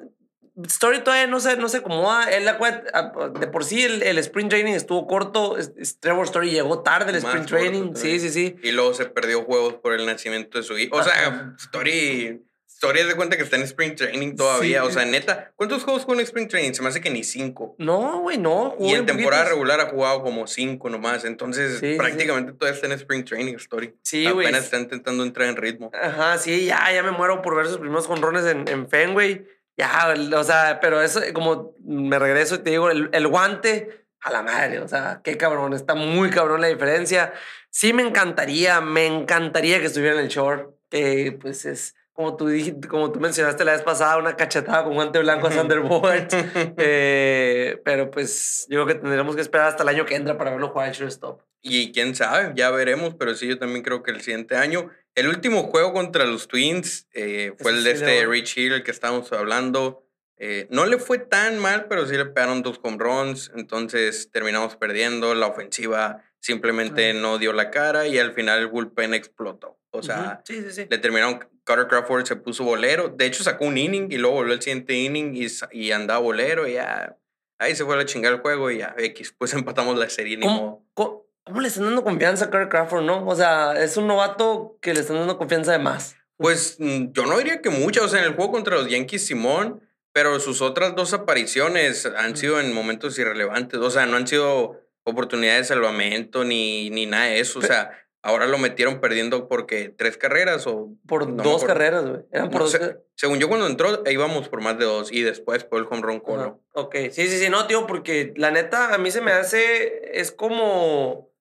Story 0.65 1.00
todavía 1.04 1.28
no 1.28 1.39
se, 1.39 1.58
no 1.58 1.70
se 1.70 1.78
acomoda, 1.78 2.32
él 2.32 2.46
la, 2.46 2.58
ah, 2.93 3.12
de 3.39 3.48
por 3.48 3.63
sí 3.63 3.84
el, 3.84 4.02
el 4.04 4.17
sprint 4.17 4.50
training 4.50 4.74
estuvo 4.74 5.06
corto, 5.08 5.56
Trevor 6.00 6.26
Story 6.26 6.52
llegó 6.52 6.82
tarde 6.82 7.12
el 7.12 7.17
sprint 7.17 7.48
training, 7.48 7.96
sí, 7.96 8.20
sí, 8.20 8.30
sí. 8.30 8.56
Y 8.63 8.72
luego 8.72 8.93
se 8.93 9.06
perdió 9.06 9.43
juegos 9.43 9.76
por 9.76 9.93
el 9.93 10.06
nacimiento 10.06 10.58
de 10.58 10.63
su 10.63 10.78
hijo, 10.78 10.98
o 10.98 11.04
sea, 11.04 11.54
Story 11.60 12.41
Historia 12.78 13.08
de 13.08 13.15
cuenta 13.15 13.38
que 13.38 13.41
está 13.41 13.56
en 13.56 13.63
Spring 13.63 13.96
Training 13.96 14.36
todavía. 14.36 14.84
O 14.84 14.91
sea, 14.91 15.04
neta, 15.04 15.52
¿cuántos 15.56 15.84
juegos 15.84 16.04
jugó 16.04 16.13
en 16.13 16.20
Spring 16.20 16.48
Training? 16.48 16.74
Se 16.74 16.84
me 16.84 16.89
hace 16.89 17.02
que 17.02 17.10
ni 17.10 17.24
cinco. 17.24 17.76
No, 17.80 18.20
güey, 18.20 18.38
no. 18.38 18.76
Y 18.80 18.93
en 18.93 19.04
temporada 19.08 19.46
regular 19.46 19.80
ha 19.80 19.88
jugado 19.88 20.22
como 20.22 20.46
cinco 20.46 20.88
nomás. 20.88 21.26
Entonces, 21.26 21.82
prácticamente 21.98 22.54
todavía 22.54 22.76
está 22.76 22.86
en 22.86 22.91
Spring 22.91 23.26
Training 23.26 23.56
Story. 23.56 23.96
Sí, 24.04 24.30
güey. 24.30 24.46
Apenas 24.46 24.65
está 24.65 24.78
intentando 24.78 25.24
entrar 25.24 25.50
en 25.50 25.56
ritmo. 25.56 25.89
Ajá, 26.00 26.38
sí, 26.38 26.65
ya, 26.65 26.93
ya 26.93 27.02
me 27.02 27.10
muero 27.10 27.41
por 27.41 27.56
ver 27.56 27.65
sus 27.65 27.80
primeros 27.80 28.06
jonrones 28.06 28.46
en, 28.46 28.67
en 28.67 28.88
Fenway. 28.88 29.43
Ya, 29.78 30.13
o 30.36 30.44
sea, 30.44 30.80
pero 30.82 31.02
eso, 31.02 31.22
como 31.34 31.76
me 31.84 32.18
regreso 32.18 32.56
y 32.56 32.60
te 32.60 32.72
digo, 32.72 32.90
el, 32.90 33.10
el 33.13 33.28
guante, 33.28 34.08
a 34.22 34.32
la 34.32 34.42
madre, 34.42 34.80
o 34.80 34.88
sea, 34.88 35.22
qué 35.24 35.38
cabrón, 35.38 35.74
está 35.74 35.96
muy 35.96 36.30
cabrón 36.30 36.62
la 36.62 36.68
diferencia. 36.68 37.34
Sí 37.70 37.94
me 37.94 38.02
encantaría, 38.04 38.82
me 38.82 39.06
encantaría 39.06 39.80
que 39.80 39.86
estuviera 39.86 40.16
en 40.16 40.22
el 40.22 40.30
short, 40.30 40.76
que 40.90 41.38
pues 41.40 41.66
es 41.66 41.96
como 42.17 42.36
tú, 42.36 42.47
dijiste, 42.47 42.88
como 42.88 43.12
tú 43.12 43.19
mencionaste 43.19 43.63
la 43.63 43.73
vez 43.73 43.84
pasada, 43.84 44.17
una 44.17 44.36
cachetada 44.36 44.84
con 44.84 44.95
guante 44.95 45.19
blanco 45.19 45.45
a 45.45 45.49
Thunderbolt. 45.51 46.34
eh, 46.77 47.80
pero 47.86 48.10
pues 48.10 48.65
yo 48.71 48.84
creo 48.84 48.88
que 48.88 49.01
tendremos 49.03 49.36
que 49.36 49.41
esperar 49.43 49.67
hasta 49.67 49.84
el 49.84 49.89
año 49.89 50.03
que 50.03 50.15
entra 50.15 50.36
para 50.36 50.49
verlo 50.49 50.69
jugar 50.69 50.88
al 50.88 50.95
shortstop. 50.95 51.43
Y 51.62 51.91
quién 51.91 52.15
sabe, 52.15 52.53
ya 52.56 52.71
veremos, 52.71 53.13
pero 53.13 53.36
sí, 53.36 53.45
yo 53.45 53.60
también 53.60 53.84
creo 53.84 54.01
que 54.01 54.10
el 54.10 54.21
siguiente 54.21 54.56
año. 54.56 54.89
El 55.13 55.27
último 55.27 55.62
juego 55.62 55.93
contra 55.93 56.25
los 56.25 56.47
Twins 56.47 57.08
eh, 57.13 57.53
fue 57.60 57.71
el 57.71 57.84
de 57.84 57.91
este 57.91 58.25
Rich 58.25 58.58
Hill, 58.58 58.73
el 58.73 58.84
que 58.84 58.89
estábamos 58.89 59.32
hablando. 59.32 60.03
Eh, 60.39 60.65
no 60.71 60.88
le 60.88 60.97
fue 60.97 61.19
tan 61.19 61.60
mal, 61.60 61.86
pero 61.88 62.08
sí 62.08 62.17
le 62.17 62.25
pegaron 62.25 62.63
dos 62.63 62.80
home 62.82 62.97
runs, 62.97 63.51
entonces 63.56 64.32
terminamos 64.32 64.75
perdiendo. 64.75 65.36
La 65.36 65.45
ofensiva 65.45 66.23
simplemente 66.39 67.13
no 67.13 67.38
dio 67.38 67.54
la 67.54 67.71
cara 67.71 68.08
y 68.08 68.19
al 68.19 68.34
final 68.34 68.60
el 68.60 68.67
bullpen 68.67 69.13
explotó. 69.13 69.78
O 69.91 70.04
sea, 70.04 70.43
le 70.47 70.97
terminaron 70.97 71.39
Carter 71.67 71.88
Crawford 71.88 72.26
se 72.26 72.36
puso 72.38 72.63
bolero. 72.63 73.10
De 73.10 73.26
hecho, 73.26 73.43
sacó 73.43 73.65
un 73.65 73.78
inning 73.78 74.08
y 74.10 74.17
luego 74.17 74.38
volvió 74.38 74.54
el 74.54 74.62
siguiente 74.62 74.93
inning 74.93 75.36
y, 75.36 75.47
y 75.71 75.91
andaba 75.91 76.19
bolero 76.19 76.67
y 76.67 76.73
ya. 76.73 77.17
Ahí 77.60 77.76
se 77.76 77.84
fue 77.84 78.00
a 78.00 78.06
chingar 78.06 78.34
el 78.34 78.39
juego 78.39 78.71
y 78.71 78.80
ya, 78.80 78.95
X. 78.97 79.36
Pues 79.38 79.54
empatamos 79.54 79.97
la 79.97 80.10
serie. 80.10 80.39
¿Cómo, 80.39 80.86
¿Cómo, 80.93 81.62
le 81.62 81.67
están 81.67 81.86
dando 81.86 82.04
confianza 82.04 82.45
a 82.45 82.50
Carter 82.50 82.69
Crawford, 82.69 83.04
no? 83.04 83.26
O 83.28 83.36
sea, 83.36 83.73
es 83.84 83.97
un 83.97 84.08
novato 84.08 84.78
que 84.82 84.93
le 84.93 85.02
están 85.02 85.17
dando 85.17 85.38
confianza 85.38 85.73
de 85.73 85.80
más. 85.80 86.15
Pues 86.38 86.78
mm, 86.80 87.12
yo 87.12 87.26
no 87.26 87.38
diría 87.38 87.62
que 87.62 87.69
mucha. 87.69 88.04
O 88.04 88.08
sea, 88.08 88.19
en 88.19 88.26
el 88.26 88.36
juego 88.36 88.52
contra 88.52 88.76
los 88.76 88.89
Yankees, 88.89 89.28
Simón. 89.28 89.82
Pero 90.13 90.39
sus 90.39 90.62
otras 90.62 90.95
dos 90.95 91.13
apariciones 91.13 92.08
han 92.08 92.36
sido 92.38 92.60
en 92.60 92.73
momentos 92.73 93.19
irrelevantes. 93.19 93.80
O 93.80 93.91
sea, 93.91 94.08
no 94.08 94.17
han 94.17 94.26
sido 94.26 94.87
oportunidades 95.12 95.67
de 95.67 95.76
salvamento 95.76 96.43
ni, 96.43 96.89
ni 96.89 97.06
nada 97.06 97.26
de 97.26 97.39
eso. 97.39 97.60
O 97.60 97.62
sea, 97.62 97.91
Ahora 98.28 98.46
lo 98.46 98.58
metieron 98.58 99.00
perdiendo 99.00 99.48
porque 99.48 99.88
tres 99.88 100.17
carreras 100.17 100.67
o... 100.67 100.89
Por 101.08 101.38
dos 101.38 101.63
carreras, 101.63 102.06
güey. 102.06 102.22
Eran 102.30 102.50
por 102.50 102.63
dos 102.63 102.78
Según 103.15 103.39
yo 103.39 103.48
cuando 103.48 103.67
entró 103.67 104.04
íbamos 104.06 104.50
por 104.50 104.60
más 104.60 104.78
de 104.78 104.84
dos 104.84 105.13
y 105.13 105.22
después 105.22 105.63
por 105.63 105.80
el 105.80 105.88
home 105.89 106.02
run 106.02 106.20
colo. 106.20 106.62
Ok, 106.74 106.96
sí, 107.12 107.28
sí, 107.28 107.38
sí, 107.39 107.50
no, 107.50 107.67
tío, 107.67 107.88
porque 107.88 108.34
la 108.36 108.52
neta 108.52 108.93
a 108.93 108.98
mí 108.98 109.12
se 109.12 109.22
me 109.22 109.32
hace... 109.32 110.20
Es 110.20 110.34
como... 110.34 111.32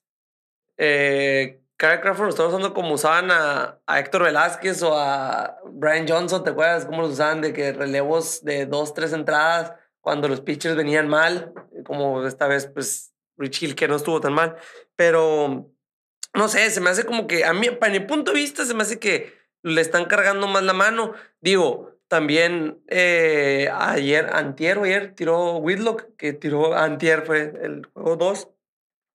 Eh, 0.76 1.60
Crawford 1.76 2.26
lo 2.26 2.28
estamos 2.28 2.52
usando 2.52 2.72
como 2.72 2.94
usaban 2.94 3.32
a, 3.32 3.80
a, 3.84 3.98
Héctor 3.98 4.22
Velázquez 4.22 4.80
o 4.84 4.96
a 4.96 5.58
Brian 5.64 6.06
Johnson, 6.06 6.44
¿te 6.44 6.50
acuerdas 6.50 6.86
cómo 6.86 7.02
los 7.02 7.14
usaban? 7.14 7.40
De 7.40 7.52
que 7.52 7.72
relevos 7.72 8.44
de 8.44 8.64
dos, 8.64 8.94
tres 8.94 9.12
entradas 9.12 9.72
cuando 10.00 10.28
los 10.28 10.40
pitchers 10.40 10.76
venían 10.76 11.08
mal, 11.08 11.52
como 11.84 12.24
esta 12.24 12.46
vez, 12.46 12.66
pues, 12.72 13.12
Rich 13.36 13.62
Hill, 13.62 13.74
que 13.74 13.88
no 13.88 13.96
estuvo 13.96 14.20
tan 14.20 14.32
mal. 14.32 14.56
Pero 14.96 15.70
no 16.34 16.48
sé, 16.48 16.70
se 16.70 16.80
me 16.80 16.90
hace 16.90 17.04
como 17.04 17.26
que, 17.26 17.44
a 17.44 17.52
mí, 17.52 17.70
para 17.70 17.92
mi 17.92 18.00
punto 18.00 18.32
de 18.32 18.38
vista, 18.38 18.64
se 18.64 18.74
me 18.74 18.82
hace 18.82 18.98
que 18.98 19.32
le 19.62 19.80
están 19.80 20.04
cargando 20.04 20.46
más 20.46 20.62
la 20.62 20.72
mano. 20.72 21.14
Digo, 21.40 21.98
también 22.08 22.82
eh, 22.88 23.70
ayer, 23.72 24.30
antier 24.32 24.78
ayer, 24.78 25.14
tiró 25.14 25.56
Whitlock, 25.56 26.16
que 26.16 26.32
tiró 26.32 26.76
antier, 26.76 27.24
fue 27.26 27.52
el 27.62 27.86
juego 27.86 28.16
2. 28.16 28.48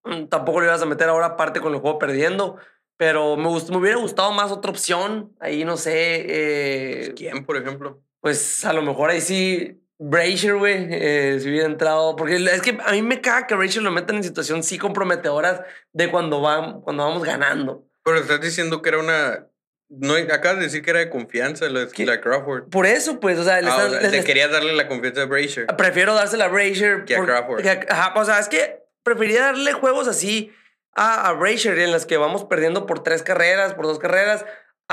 Mm, 0.04 0.26
tampoco 0.28 0.62
le 0.62 0.68
ibas 0.68 0.82
a 0.82 0.86
meter 0.86 1.10
ahora 1.10 1.28
aparte 1.28 1.62
con 1.62 1.74
el 1.74 1.80
juego 1.80 2.00
perdiendo. 2.00 2.58
Pero 2.98 3.36
me, 3.38 3.50
me 3.50 3.78
hubiera 3.78 3.98
gustado 3.98 4.32
más 4.32 4.52
otra 4.52 4.72
opción. 4.72 5.36
Ahí 5.40 5.64
no 5.66 5.78
sé. 5.78 6.26
Eh, 6.28 7.14
¿Quién, 7.16 7.46
por 7.46 7.58
ejemplo? 7.58 8.04
Pues 8.20 8.66
a 8.66 8.74
lo 8.74 8.82
mejor 8.84 9.10
ahí 9.10 9.22
sí 9.22 9.81
Brazier, 10.04 10.56
güey, 10.56 10.88
eh, 10.90 11.38
si 11.40 11.48
hubiera 11.48 11.68
entrado. 11.68 12.16
Porque 12.16 12.36
es 12.36 12.62
que 12.64 12.76
a 12.84 12.92
mí 12.94 13.04
me 13.04 13.22
caga 13.22 13.46
que 13.46 13.54
Brazier 13.54 13.84
lo 13.84 13.92
metan 13.92 14.16
en 14.16 14.24
situaciones 14.24 14.66
sí 14.66 14.80
comprometedoras 14.80 15.62
de 15.94 16.10
cuando, 16.10 16.42
va, 16.42 16.82
cuando 16.82 17.06
vamos 17.06 17.24
ganando. 17.24 17.86
Pero 18.04 18.18
estás 18.18 18.42
diciendo 18.42 18.82
que 18.82 18.90
era 18.90 18.98
una. 18.98 19.48
No, 19.90 20.16
acabas 20.16 20.58
de 20.58 20.64
decir 20.64 20.82
que 20.82 20.90
era 20.90 21.00
de 21.02 21.10
confianza 21.10 21.70
la, 21.70 21.88
la 21.96 22.22
Crawford. 22.22 22.70
Por 22.70 22.88
eso, 22.88 23.20
pues, 23.20 23.38
o 23.38 23.44
sea, 23.44 23.62
le, 23.62 23.70
ah, 23.70 24.24
quería 24.26 24.48
darle 24.48 24.74
la 24.74 24.88
confianza 24.88 25.22
a 25.22 25.26
Brazier. 25.26 25.68
Prefiero 25.78 26.16
dársela 26.16 26.46
a 26.46 26.48
Brazier. 26.48 27.06
Que 27.06 27.18
a 27.18 27.24
Crawford. 27.24 27.64
ajá, 27.68 28.14
o 28.16 28.26
sea, 28.26 28.40
es 28.40 28.50
que 28.50 28.82
preferiría 29.04 29.42
darle 29.42 29.74
juegos 29.74 30.08
así 30.08 30.52
a, 30.96 31.28
a 31.28 31.34
Brazier 31.34 31.78
en 31.78 31.92
las 31.92 32.08
que 32.08 32.18
vamos 32.18 32.46
perdiendo 32.46 32.88
por 32.88 33.04
tres 33.04 33.22
carreras, 33.22 33.76
por 33.76 33.86
dos 33.86 34.00
carreras, 34.00 34.46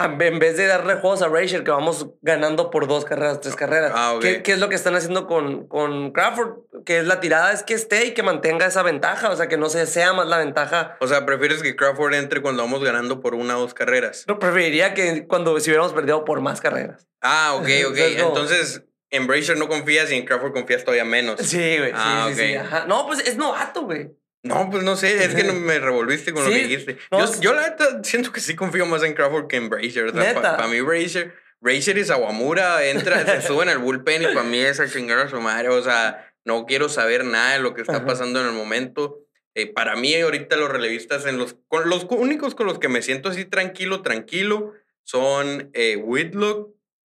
en 0.05 0.39
vez 0.39 0.57
de 0.57 0.67
darle 0.67 0.95
juegos 0.95 1.23
a 1.23 1.29
Rachel, 1.29 1.65
que 1.65 1.71
vamos 1.71 2.09
ganando 2.23 2.71
por 2.71 2.87
dos 2.87 3.05
carreras, 3.05 3.41
tres 3.41 3.57
carreras. 3.57 3.93
Ah, 3.95 4.19
¿Qué, 4.21 4.43
es 4.45 4.59
lo 4.59 4.69
que 4.69 4.75
están 4.75 4.95
haciendo 4.95 5.27
con, 5.27 5.67
con 5.67 6.13
Crawford? 6.13 6.85
Que 6.85 6.99
es 6.99 7.07
la 7.07 7.21
tirada, 7.21 7.53
es 7.53 7.63
que 7.63 7.75
esté 7.75 8.07
y 8.07 8.15
que 8.15 8.23
mantenga 8.23 8.67
esa 8.67 8.83
ventaja, 8.83 9.31
o 9.31 9.37
sea, 9.37 9.49
que 9.49 9.57
no 9.57 9.69
se 9.69 9.87
sea 9.87 10.13
más 10.13 10.27
la 10.27 10.39
ventaja. 10.39 10.97
O 11.01 11.07
sea, 11.07 11.27
¿prefieres 11.27 11.63
que 11.63 11.77
Crawford 11.77 12.15
entre 12.15 12.43
cuando 12.43 12.63
vamos 12.63 12.83
ganando 12.83 13.21
por 13.21 13.35
una 13.35 13.57
o 13.57 13.61
dos 13.61 13.75
carreras? 13.75 14.25
No, 14.29 14.39
preferiría 14.39 14.95
que 14.95 15.27
cuando 15.27 15.59
si 15.61 15.71
hubiéramos 15.71 15.93
perdido 15.93 16.25
por 16.25 16.41
más 16.41 16.61
carreras. 16.61 17.09
Ah, 17.21 17.55
ok, 17.57 17.69
ok. 17.91 17.97
Entonces, 18.19 18.85
en 19.11 19.27
Brazier 19.27 19.57
no 19.57 19.69
confías 19.69 20.11
y 20.11 20.15
en 20.15 20.25
Crawford 20.25 20.53
confías 20.53 20.85
todavía 20.85 21.05
menos. 21.05 21.41
Sí, 21.41 21.79
güey. 21.79 21.93
Ah, 21.95 22.29
sí, 22.33 22.41
sí, 22.41 22.55
No, 22.87 23.07
pues 23.07 23.21
es 23.21 23.37
novato, 23.37 23.83
güey. 23.83 24.11
No, 24.49 24.71
pues 24.71 24.83
no 24.83 24.97
sé, 24.97 25.25
es 25.25 25.35
que 25.35 25.45
no 25.45 25.53
me 25.53 25.79
revolviste 25.79 26.33
con 26.33 26.45
lo 26.45 26.51
que 26.51 26.65
dijiste. 26.65 26.99
yo, 27.11 27.41
yo, 27.41 27.53
la 27.53 27.69
neta 27.69 28.03
siento 28.03 28.33
que 28.33 28.41
sí 28.41 28.57
confío 28.57 28.87
más 28.87 29.03
en 29.03 29.15
Crawford 29.15 29.47
que 29.47 29.57
en 29.57 29.69
Brazier. 29.69 30.13
Para 30.13 30.67
mí 30.69 30.81
Brazier, 30.81 31.35
Brazier 31.61 31.99
y 31.99 32.05
Sawamura 32.05 32.85
entra, 32.87 33.25
se 33.25 33.43
suben 33.47 33.69
al 33.69 33.79
bullpen 33.79 34.23
y 34.23 34.27
para 34.27 34.43
mí 34.43 34.59
es 34.59 34.81
a 34.81 34.89
chingar 34.89 35.19
a 35.19 35.29
su 35.29 35.41
madre. 35.41 35.69
O 35.69 35.83
sea, 35.83 36.33
no 36.45 36.67
quiero 36.67 36.89
saber 36.89 37.25
nada 37.25 37.53
de 37.53 37.61
lo 37.61 37.75
que 37.75 37.83
está 37.83 38.05
pasando 38.07 38.41
en 38.41 38.47
el 38.47 38.53
momento. 38.53 39.25
Eh, 39.55 39.67
para 39.67 39.97
mí 39.97 40.15
ahorita 40.15 40.57
los 40.57 40.71
relevistas, 40.71 41.27
en 41.27 41.37
los, 41.37 41.57
con, 41.67 41.89
los 41.89 42.07
únicos 42.11 42.55
con 42.55 42.67
los 42.67 42.79
que 42.79 42.89
me 42.89 43.03
siento 43.03 43.29
así 43.29 43.45
tranquilo, 43.45 44.03
tranquilo, 44.03 44.73
son 45.03 45.71
eh, 45.73 45.97
Whitlock, 45.97 46.71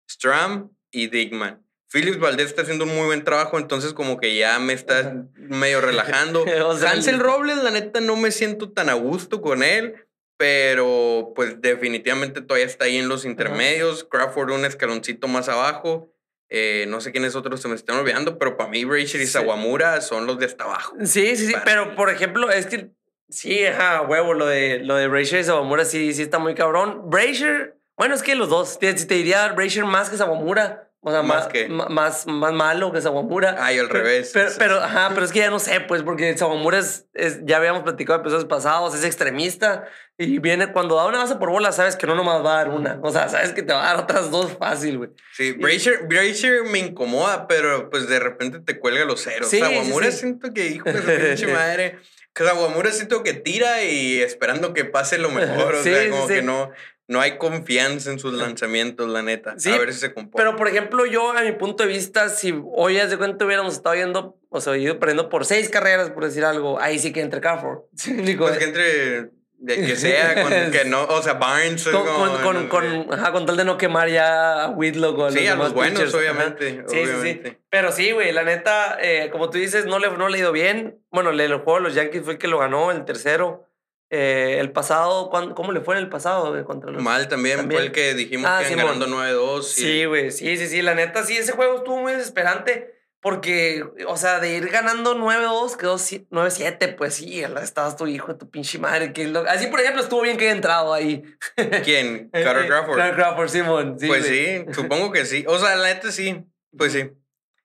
Stram 0.10 0.72
y 0.92 1.08
Digman. 1.08 1.67
Phillips 1.90 2.20
Valdez 2.20 2.48
está 2.48 2.64
haciendo 2.64 2.84
un 2.84 2.96
muy 2.96 3.06
buen 3.06 3.24
trabajo, 3.24 3.58
entonces 3.58 3.94
como 3.94 4.18
que 4.18 4.36
ya 4.36 4.60
me 4.60 4.74
está 4.74 5.26
medio 5.36 5.80
relajando. 5.80 6.46
Hansel 6.86 7.20
Robles, 7.20 7.58
la 7.58 7.72
neta, 7.72 8.02
no 8.02 8.16
me 8.16 8.32
siento 8.32 8.72
tan 8.72 8.90
a 8.90 8.94
gusto 8.94 9.42
con 9.42 9.64
él, 9.64 10.08
pero 10.38 11.32
pues 11.36 11.62
definitivamente 11.62 12.42
todavía 12.42 12.66
está 12.66 12.86
ahí 12.86 12.98
en 12.98 13.08
los 13.08 13.24
intermedios. 13.24 14.04
Crawford 14.04 14.52
un 14.52 14.66
escaloncito 14.66 15.28
más 15.28 15.48
abajo. 15.48 16.14
Eh, 16.50 16.86
no 16.88 17.02
sé 17.02 17.12
quiénes 17.12 17.36
otros 17.36 17.62
se 17.62 17.68
me 17.68 17.76
están 17.76 17.98
olvidando, 17.98 18.38
pero 18.38 18.56
para 18.56 18.70
mí 18.70 18.86
Brazier 18.86 19.22
y 19.22 19.28
Sawamura 19.28 20.00
son 20.02 20.28
los 20.28 20.40
de 20.40 20.46
hasta 20.46 20.64
abajo. 20.66 20.96
Sí, 21.04 21.36
sí, 21.36 21.48
sí, 21.48 21.56
pero 21.66 21.96
por 21.96 22.10
ejemplo, 22.10 22.50
es 22.52 22.68
que 22.68 22.92
sí, 23.30 23.66
ajá, 23.66 24.02
huevo, 24.02 24.34
lo 24.34 24.46
de, 24.46 24.80
lo 24.80 24.96
de 24.96 25.08
Brazier 25.08 25.42
y 25.42 25.44
Sawamura 25.44 25.84
sí, 25.84 26.14
sí 26.14 26.22
está 26.22 26.40
muy 26.40 26.56
cabrón. 26.56 27.10
Brazier, 27.10 27.78
bueno, 27.98 28.16
es 28.16 28.24
que 28.24 28.36
los 28.36 28.48
dos, 28.48 28.80
te, 28.80 28.94
te 28.94 29.14
diría 29.16 29.52
Brazier 29.54 29.86
más 29.86 30.10
que 30.10 30.18
Sawamura. 30.18 30.87
O 31.02 31.12
sea, 31.12 31.22
más, 31.22 31.48
que 31.48 31.70
más, 31.70 32.26
más 32.28 32.54
malo 32.54 32.92
que 32.92 33.02
Sawamura. 33.02 33.56
Ay, 33.60 33.78
al 33.78 33.88
revés. 33.88 34.32
Pero, 34.34 34.52
pero, 34.58 34.84
ajá, 34.84 35.12
pero 35.14 35.26
es 35.26 35.32
que 35.32 35.40
ya 35.40 35.50
no 35.50 35.60
sé, 35.60 35.80
pues, 35.80 36.04
porque 36.04 36.36
Sawamura 36.38 36.80
es, 36.80 37.08
es 37.14 37.40
ya 37.46 37.58
habíamos 37.58 37.84
platicado 37.84 38.20
en 38.20 38.22
episodios 38.22 38.46
pasados, 38.46 38.96
es 38.96 39.06
extremista 39.06 39.86
y 40.18 40.40
viene 40.40 40.72
cuando 40.74 40.96
da 40.96 41.06
una 41.06 41.20
base 41.20 41.36
por 41.36 41.52
bola, 41.52 41.72
sabes 41.72 41.96
que 41.96 42.08
no 42.08 42.16
nomás 42.16 42.44
va 42.44 42.56
a 42.56 42.58
dar 42.58 42.70
una. 42.70 43.00
O 43.04 43.12
sea, 43.12 43.30
sabes 43.30 43.52
que 43.52 43.62
te 43.62 43.72
va 43.72 43.84
a 43.84 43.94
dar 43.94 44.04
otras 44.04 44.32
dos 44.32 44.58
fácil, 44.58 44.98
güey. 44.98 45.12
Sí, 45.34 45.54
Brazier, 45.54 46.64
me 46.64 46.80
incomoda, 46.80 47.48
pero 47.48 47.92
pues 47.92 48.10
de 48.10 48.20
repente 48.20 48.60
te 48.60 48.80
cuelga 48.80 49.06
los 49.06 49.24
ceros. 49.24 49.50
Sí, 49.50 49.60
Sawamura 49.60 50.12
siento 50.12 50.52
que, 50.54 50.68
hijo 50.68 50.92
de 50.92 51.02
pinche 51.02 51.48
madre. 51.54 52.00
Sawamura 52.36 52.92
siento 52.92 53.24
que 53.24 53.34
tira 53.34 53.84
y 53.84 54.22
esperando 54.22 54.74
que 54.74 54.86
pase 54.86 55.20
lo 55.20 55.30
mejor. 55.30 55.76
o 55.76 55.84
sea, 55.84 56.10
como 56.10 56.28
que 56.28 56.42
no 56.42 56.72
no 57.08 57.22
hay 57.22 57.38
confianza 57.38 58.12
en 58.12 58.20
sus 58.20 58.34
lanzamientos, 58.34 59.10
la 59.10 59.22
neta. 59.22 59.52
a 59.52 59.78
ver 59.78 59.94
si 59.94 60.00
se 60.00 60.14
comporta. 60.14 60.44
Pero, 60.44 60.58
por 60.58 60.68
ejemplo, 60.68 61.06
yo, 61.06 61.32
a 61.32 61.42
mi 61.42 61.54
punto 61.54 61.84
de 61.84 61.90
vista, 61.90 62.30
si 62.30 62.54
hoy 62.74 63.00
hace 63.00 63.18
cuenta 63.18 63.46
hubiéramos 63.46 63.74
estado 63.74 63.96
yendo, 63.96 64.38
o 64.50 64.62
sea, 64.62 64.76
ido 64.78 65.00
perdiendo 65.00 65.30
por 65.30 65.46
seis 65.46 65.70
carreras, 65.70 66.10
por 66.10 66.26
decir 66.26 66.44
algo, 66.44 66.80
ahí 66.82 67.00
sí 67.00 67.14
que 67.14 67.22
entre 67.22 67.40
Carrefour. 67.40 67.88
pues 68.38 68.58
que 68.58 68.64
entre 68.66 69.38
de 69.60 69.76
que 69.76 69.96
sea, 69.96 70.44
con, 70.44 70.52
que 70.72 70.86
no, 70.86 71.06
o 71.06 71.22
sea, 71.22 71.34
Barnes. 71.34 71.88
Con, 71.88 72.06
con, 72.44 72.68
con, 72.68 73.14
ajá, 73.14 73.32
con, 73.32 73.46
tal 73.46 73.58
de 73.58 73.66
no 73.66 73.78
quemar 73.78 74.10
ya 74.10 74.66
a 74.66 74.70
Whitlock 74.70 75.18
o 75.18 75.32
Sí, 75.32 75.48
a 75.48 75.56
los 75.56 75.74
buenos, 75.74 76.14
obviamente. 76.14 76.84
Sí, 76.88 77.06
sí, 77.06 77.42
sí. 77.44 77.58
Pero 77.70 77.92
sí, 77.92 78.12
güey, 78.12 78.32
la 78.34 78.44
neta, 78.44 78.98
eh, 79.02 79.30
como 79.32 79.50
tú 79.50 79.58
dices, 79.58 79.86
no 79.86 79.98
le, 79.98 80.12
no 80.12 80.30
le 80.30 80.38
ha 80.38 80.42
ido 80.42 80.52
bien. 80.52 81.00
Bueno, 81.10 81.32
el 81.32 81.54
juego 81.56 81.76
de 81.80 81.84
los 81.84 81.96
Yankees 81.96 82.24
fue 82.24 82.34
el 82.34 82.40
que 82.40 82.48
lo 82.48 82.60
ganó, 82.60 82.92
el 82.92 83.04
tercero. 83.06 83.68
Eh, 84.10 84.58
el 84.60 84.72
pasado, 84.72 85.30
¿cuán- 85.30 85.54
¿cómo 85.54 85.72
le 85.74 85.82
fue 85.82 85.96
en 85.96 86.02
el 86.04 86.10
pasado 86.10 86.64
contra 86.66 86.92
los... 86.92 87.04
Mal 87.04 87.28
también, 87.28 87.58
También. 87.58 87.78
fue 87.80 87.86
el 87.88 87.92
que 87.92 88.14
dijimos 88.14 88.50
Ah, 88.50 88.60
que 88.62 88.70
Simón. 88.70 88.86
ganando 88.86 89.08
9-2. 89.08 89.60
y- 89.78 89.82
Sí, 89.82 90.06
güey, 90.06 90.32
sí, 90.32 90.56
sí, 90.58 90.68
sí, 90.68 90.82
la 90.82 90.96
neta, 90.96 91.24
sí, 91.26 91.36
ese 91.36 91.52
juego 91.52 91.76
estuvo 91.78 91.98
muy 91.98 92.14
desesperante 92.14 92.94
porque, 93.20 93.84
o 94.08 94.16
sea, 94.16 94.40
de 94.40 94.56
ir 94.56 94.70
ganando 94.70 95.14
9-2, 95.16 95.76
quedó 95.76 95.98
si- 95.98 96.26
9-7, 96.32 96.88
pues 96.88 97.16
sí, 97.16 97.42
estabas 97.42 97.98
tu 97.98 98.08
hijo 98.08 98.38
tu 98.38 98.50
pinche 98.50 98.80
madre. 98.80 99.12
Que 99.12 99.28
lo- 99.28 99.42
Así, 99.50 99.68
por 99.68 99.82
ejemplo, 99.82 100.02
estuvo 100.02 100.22
bien 100.22 100.38
que 100.38 100.46
haya 100.46 100.54
entrado 100.56 100.94
ahí. 100.94 101.24
¿Quién? 101.84 102.30
Eh, 102.32 102.44
Carter 102.44 102.64
eh, 102.64 102.68
Crawford. 102.68 102.98
Carter 102.98 103.16
Crawford, 103.16 103.50
Simón. 103.50 104.00
Sí, 104.00 104.08
pues 104.08 104.26
güey. 104.26 104.60
sí, 104.60 104.66
supongo 104.74 105.12
que 105.12 105.26
sí. 105.26 105.44
O 105.50 105.60
sea, 105.60 105.76
la 105.76 105.88
neta 105.94 106.12
sí. 106.14 106.46
Pues 106.78 106.94
sí. 106.94 107.10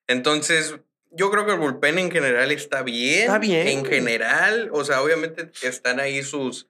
Entonces, 0.08 0.74
yo 1.12 1.30
creo 1.30 1.46
que 1.46 1.52
el 1.52 1.58
bullpen 1.58 1.98
en 1.98 2.10
general 2.10 2.50
está 2.52 2.82
bien. 2.82 3.22
Está 3.22 3.38
bien, 3.38 3.68
En 3.68 3.84
general, 3.84 4.70
o 4.72 4.84
sea, 4.84 5.02
obviamente 5.02 5.50
están 5.62 6.00
ahí 6.00 6.22
sus, 6.22 6.68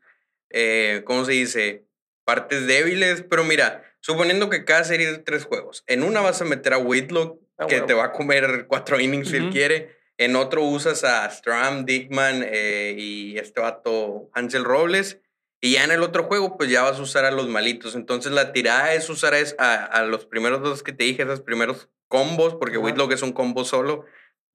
eh, 0.50 1.02
¿cómo 1.04 1.24
se 1.24 1.32
dice? 1.32 1.84
Partes 2.24 2.66
débiles. 2.66 3.24
Pero 3.28 3.44
mira, 3.44 3.82
suponiendo 4.00 4.50
que 4.50 4.64
cada 4.64 4.84
serie 4.84 5.10
de 5.10 5.18
tres 5.18 5.44
juegos, 5.44 5.84
en 5.86 6.02
una 6.02 6.20
vas 6.20 6.40
a 6.40 6.44
meter 6.44 6.74
a 6.74 6.78
Whitlock, 6.78 7.42
Ah, 7.58 7.66
que 7.66 7.76
huevo. 7.76 7.86
te 7.86 7.94
va 7.94 8.04
a 8.04 8.12
comer 8.12 8.66
cuatro 8.66 8.98
innings 8.98 9.28
si 9.28 9.36
él 9.36 9.50
quiere. 9.50 9.96
En 10.18 10.36
otro 10.36 10.62
usas 10.62 11.04
a 11.04 11.28
Stram, 11.30 11.84
Dickman 11.84 12.44
eh, 12.46 12.94
y 12.96 13.38
este 13.38 13.60
vato 13.60 14.30
Hansel 14.34 14.64
Robles. 14.64 15.18
Y 15.60 15.72
ya 15.72 15.84
en 15.84 15.92
el 15.92 16.02
otro 16.02 16.24
juego, 16.24 16.56
pues 16.56 16.70
ya 16.70 16.82
vas 16.82 16.98
a 16.98 17.02
usar 17.02 17.24
a 17.24 17.30
los 17.30 17.48
malitos. 17.48 17.94
Entonces 17.94 18.32
la 18.32 18.52
tirada 18.52 18.94
es 18.94 19.08
usar 19.08 19.34
a, 19.58 19.84
a, 19.84 20.02
los 20.02 20.26
primeros 20.26 20.60
dos 20.62 20.82
que 20.82 20.92
te 20.92 21.04
dije, 21.04 21.22
esos 21.22 21.40
primeros 21.40 21.88
combos, 22.08 22.54
porque 22.56 22.78
Ajá. 22.78 22.86
Whitlock 22.86 23.12
es 23.12 23.22
un 23.22 23.32
combo 23.32 23.64
solo, 23.64 24.04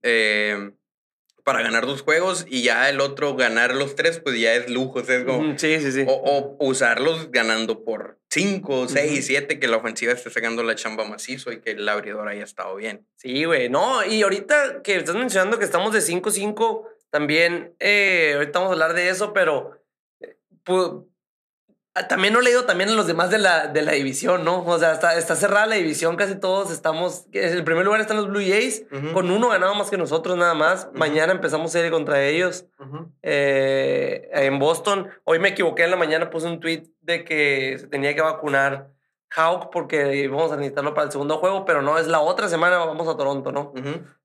eh, 0.08 0.72
para 1.44 1.62
ganar 1.62 1.86
dos 1.86 2.02
juegos. 2.02 2.46
Y 2.50 2.64
ya 2.64 2.90
el 2.90 3.00
otro, 3.02 3.36
ganar 3.36 3.74
los 3.76 3.96
tres, 3.96 4.20
pues 4.20 4.40
ya 4.40 4.54
es 4.56 4.70
lujo. 4.70 5.00
O 5.00 5.04
sea, 5.04 5.18
es 5.18 5.24
como, 5.26 5.58
Sí, 5.58 5.80
sí, 5.80 5.92
sí. 5.92 6.04
o, 6.08 6.56
o 6.60 6.66
usarlos 6.68 7.32
ganando 7.32 7.84
por 7.84 8.18
5, 8.30 8.88
6, 8.90 9.12
Ujú. 9.14 9.22
7, 9.22 9.60
que 9.60 9.68
la 9.68 9.78
ofensiva 9.78 10.12
esté 10.14 10.30
sacando 10.30 10.62
la 10.64 10.76
chamba 10.76 11.06
macizo 11.06 11.52
y 11.52 11.62
que 11.62 11.72
el 11.72 11.88
abridor 11.88 12.28
haya 12.28 12.44
estado 12.44 12.76
bien. 12.76 13.08
Sí, 13.16 13.46
güey. 13.46 13.70
No, 13.70 14.04
y 14.06 14.22
ahorita 14.22 14.82
que 14.84 14.96
estás 14.98 15.16
mencionando 15.16 15.58
que 15.60 15.66
estamos 15.66 15.94
de 15.94 16.02
5-5, 16.02 16.84
también, 17.10 17.74
eh, 17.80 18.34
ahorita 18.36 18.60
vamos 18.60 18.72
a 18.72 18.74
hablar 18.74 18.94
de 18.94 19.10
eso, 19.10 19.32
pero 19.34 19.82
eh, 20.20 20.36
también 22.08 22.34
no 22.34 22.42
he 22.42 22.44
leído 22.44 22.66
también 22.66 22.90
a 22.90 22.94
los 22.94 23.08
demás 23.08 23.30
de 23.30 23.38
la, 23.38 23.68
de 23.68 23.82
la 23.82 23.94
división, 23.94 24.44
¿no? 24.44 24.64
O 24.64 24.80
sea, 24.80 24.94
está, 24.94 25.18
está 25.18 25.36
cerrada 25.36 25.66
la 25.66 25.76
división, 25.76 26.16
casi 26.16 26.36
todos 26.36 26.72
estamos. 26.72 27.26
En 27.32 27.54
el 27.54 27.64
primer 27.64 27.86
lugar 27.86 28.02
están 28.02 28.18
los 28.18 28.28
Blue 28.28 28.40
Jays, 28.40 28.86
con 29.14 29.32
uno 29.32 29.50
ganado 29.50 29.76
más 29.76 29.90
que 29.90 29.98
nosotros 29.98 30.38
nada 30.38 30.54
más. 30.54 30.90
Mañana 30.94 31.32
empezamos 31.34 31.72
serie 31.72 31.92
contra 31.92 32.24
ellos 32.24 32.66
eh, 33.22 34.30
en 34.32 34.60
Boston. 34.60 35.10
Hoy 35.24 35.40
me 35.40 35.50
equivoqué 35.50 35.84
en 35.84 35.92
la 35.92 35.98
mañana, 35.98 36.30
puse 36.30 36.48
un 36.48 36.60
tweet 36.60 36.84
de 37.02 37.24
que 37.24 37.78
se 37.80 37.88
tenía 37.88 38.14
que 38.14 38.22
vacunar 38.22 38.92
Hawk 39.30 39.70
porque 39.72 40.16
íbamos 40.16 40.52
a 40.52 40.58
necesitarlo 40.58 40.94
para 40.94 41.06
el 41.06 41.12
segundo 41.12 41.38
juego, 41.38 41.66
pero 41.66 41.82
no, 41.82 41.98
es 41.98 42.08
la 42.08 42.22
otra 42.22 42.48
semana, 42.50 42.78
vamos 42.78 43.08
a 43.08 43.18
Toronto, 43.18 43.52
¿no? 43.52 43.74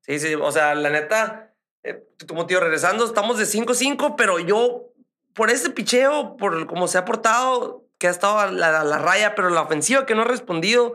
Sí, 0.00 0.18
sí, 0.18 0.35
o 0.35 0.52
sea, 0.52 0.74
la 0.74 0.90
neta, 0.90 1.54
eh, 1.82 2.04
como 2.28 2.46
tío, 2.46 2.61
regresando, 2.61 3.04
estamos 3.04 3.38
de 3.38 3.44
5-5, 3.44 4.14
pero 4.16 4.38
yo, 4.38 4.91
por 5.35 5.51
ese 5.51 5.71
picheo, 5.71 6.37
por 6.37 6.66
cómo 6.66 6.88
se 6.88 6.99
ha 6.99 7.05
portado, 7.05 7.85
que 7.99 8.09
ha 8.09 8.11
estado 8.11 8.38
a 8.38 8.51
la, 8.51 8.81
a 8.81 8.85
la 8.85 8.99
raya, 8.99 9.35
pero 9.35 9.51
la 9.51 9.62
ofensiva 9.62 10.07
que 10.07 10.14
no 10.14 10.23
ha 10.23 10.27
respondido, 10.27 10.92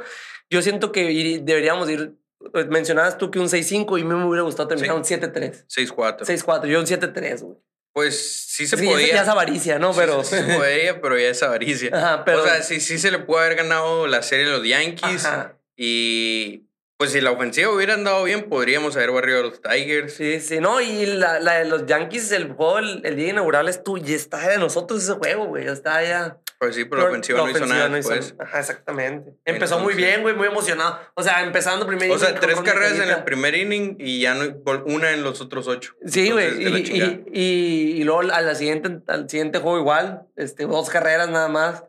yo 0.50 0.62
siento 0.62 0.92
que 0.92 1.40
deberíamos 1.44 1.90
ir. 1.90 2.14
eh, 2.54 2.66
Mencionabas 2.66 3.18
tú 3.18 3.32
que 3.32 3.40
un 3.40 3.48
6-5 3.48 3.98
y 3.98 4.02
a 4.02 4.06
mí 4.06 4.14
me 4.14 4.26
hubiera 4.26 4.44
gustado 4.44 4.68
terminar 4.68 5.04
Sí. 5.06 5.14
un 5.16 5.22
7-3. 5.22 5.66
6-4. 5.68 6.20
6-4, 6.26 6.68
yo 6.68 6.80
un 6.80 6.86
7-3, 6.86 7.42
güey. 7.44 7.58
Pues 7.94 8.46
sí 8.52 8.68
se 8.68 8.78
Sí, 8.78 8.86
podía. 8.86 9.08
Ya 9.16 9.22
es 9.24 9.28
avaricia, 9.28 9.80
¿no? 9.80 9.92
Sí, 9.92 10.00
Pero. 10.02 10.24
sí 10.24 10.36
se 10.36 10.44
podía, 10.44 11.02
pero 11.02 11.18
ya 11.18 11.30
es 11.30 11.42
avaricia. 11.42 11.90
Ajá, 11.94 12.26
pero. 12.26 12.42
O 12.42 12.46
sea, 12.46 12.62
sí, 12.62 12.80
sí 12.80 13.00
se 13.00 13.10
le 13.10 13.18
pudo 13.20 13.40
haber 13.40 13.56
ganado 13.56 14.06
la 14.06 14.22
serie 14.22 14.46
a 14.46 14.50
los 14.58 14.64
Yankees. 14.68 15.26
Ajá. 15.26 15.58
Y 15.76 16.67
pues 16.98 17.12
si 17.12 17.22
la 17.22 17.32
ofensiva 17.32 17.72
hubiera 17.72 17.94
andado 17.94 18.24
bien, 18.24 18.50
podríamos 18.50 18.96
haber 18.96 19.12
barrido 19.12 19.40
a 19.40 19.44
los 19.44 19.62
Tigers. 19.62 20.14
Sí, 20.14 20.40
sí, 20.40 20.60
no, 20.60 20.82
y 20.82 21.06
la, 21.06 21.40
la 21.40 21.60
de 21.60 21.66
los 21.66 21.86
Yankees, 21.86 22.32
el 22.32 22.54
juego, 22.54 22.80
el, 22.80 23.02
el 23.06 23.16
día 23.16 23.30
inaugural 23.30 23.68
es 23.70 23.84
tuyo, 23.84 24.16
está 24.16 24.48
de 24.50 24.58
nosotros 24.58 25.04
ese 25.04 25.14
juego, 25.14 25.46
güey, 25.46 25.68
está 25.68 26.02
ya. 26.04 26.38
Pues 26.60 26.74
sí, 26.74 26.86
pero 26.86 27.04
la 27.04 27.10
ofensiva 27.10 27.38
no 27.44 27.52
hizo 27.52 27.66
nada 27.68 27.88
no 27.88 28.00
hizo- 28.00 28.10
después. 28.10 28.36
Ajá, 28.40 28.60
exactamente. 28.60 29.32
Empezó 29.46 29.78
muy 29.78 29.94
bien, 29.94 30.24
güey, 30.24 30.34
muy 30.36 30.48
emocionado. 30.48 31.00
O 31.14 31.22
sea, 31.22 31.44
empezando 31.44 31.86
primero. 31.86 32.12
O 32.16 32.18
sea, 32.18 32.34
tres 32.40 32.60
carreras 32.62 33.00
en 33.00 33.10
el 33.10 33.24
primer 33.24 33.54
inning 33.54 33.96
y 34.00 34.22
ya 34.22 34.34
no, 34.34 34.58
una 34.88 35.12
en 35.12 35.22
los 35.24 35.40
otros 35.40 35.68
ocho. 35.68 35.94
Sí, 36.08 36.32
güey. 36.32 36.64
Y, 36.64 36.78
y, 36.78 37.24
y, 37.32 37.92
y 38.02 38.04
luego 38.06 38.22
a 38.22 38.42
la 38.42 38.56
siguiente, 38.56 38.90
al 39.06 39.30
siguiente 39.30 39.60
juego 39.60 39.78
igual, 39.78 40.24
este, 40.36 40.66
dos 40.66 40.90
carreras 40.90 41.30
nada 41.30 41.48
más. 41.48 41.84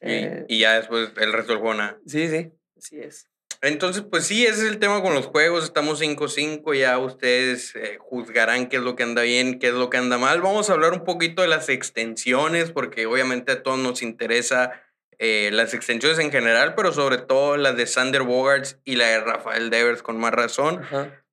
Y- 0.00 0.12
Eh, 0.12 0.44
y, 0.48 0.58
ya 0.60 0.74
después 0.74 1.10
el 1.16 1.32
resto 1.32 1.52
del 1.54 1.60
juego 1.60 1.74
nada. 1.74 1.98
sí, 2.06 2.28
sí, 2.28 2.52
así 2.78 3.00
es. 3.00 3.28
Entonces, 3.62 4.02
pues 4.02 4.26
sí, 4.26 4.44
ese 4.44 4.66
es 4.66 4.72
el 4.72 4.78
tema 4.80 5.00
con 5.02 5.14
los 5.14 5.26
juegos. 5.26 5.62
Estamos 5.62 6.00
5-5, 6.02 6.76
ya 6.76 6.98
ustedes 6.98 7.74
eh, 7.76 7.96
juzgarán 8.00 8.68
qué 8.68 8.76
es 8.78 8.82
lo 8.82 8.96
que 8.96 9.04
anda 9.04 9.22
bien, 9.22 9.60
qué 9.60 9.68
es 9.68 9.74
lo 9.74 9.88
que 9.88 9.98
anda 9.98 10.18
mal. 10.18 10.42
Vamos 10.42 10.68
a 10.68 10.72
hablar 10.72 10.92
un 10.92 11.04
poquito 11.04 11.42
de 11.42 11.48
las 11.48 11.68
extensiones, 11.68 12.72
porque 12.72 13.06
obviamente 13.06 13.52
a 13.52 13.62
todos 13.62 13.78
nos 13.78 14.02
interesa 14.02 14.82
eh, 15.18 15.50
las 15.52 15.74
extensiones 15.74 16.18
en 16.18 16.32
general, 16.32 16.74
pero 16.74 16.92
sobre 16.92 17.18
todo 17.18 17.56
las 17.56 17.76
de 17.76 17.86
Sander 17.86 18.22
Bogarts 18.22 18.80
y 18.84 18.96
la 18.96 19.06
de 19.06 19.20
Rafael 19.20 19.70
Devers 19.70 20.02
con 20.02 20.18
más 20.18 20.32
razón. 20.34 20.82
Ajá. 20.82 21.24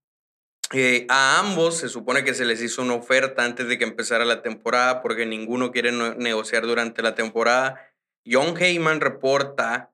Eh, 0.71 1.07
a 1.09 1.39
ambos 1.39 1.77
se 1.77 1.89
supone 1.89 2.23
que 2.23 2.35
se 2.35 2.45
les 2.45 2.61
hizo 2.61 2.83
una 2.83 2.93
oferta 2.93 3.43
antes 3.43 3.67
de 3.67 3.79
que 3.79 3.85
empezara 3.85 4.23
la 4.23 4.43
temporada 4.43 5.01
porque 5.01 5.25
ninguno 5.25 5.71
quiere 5.71 5.91
no- 5.91 6.13
negociar 6.13 6.67
durante 6.67 7.01
la 7.01 7.15
temporada. 7.15 7.91
John 8.23 8.55
Heyman 8.55 9.01
reporta 9.01 9.91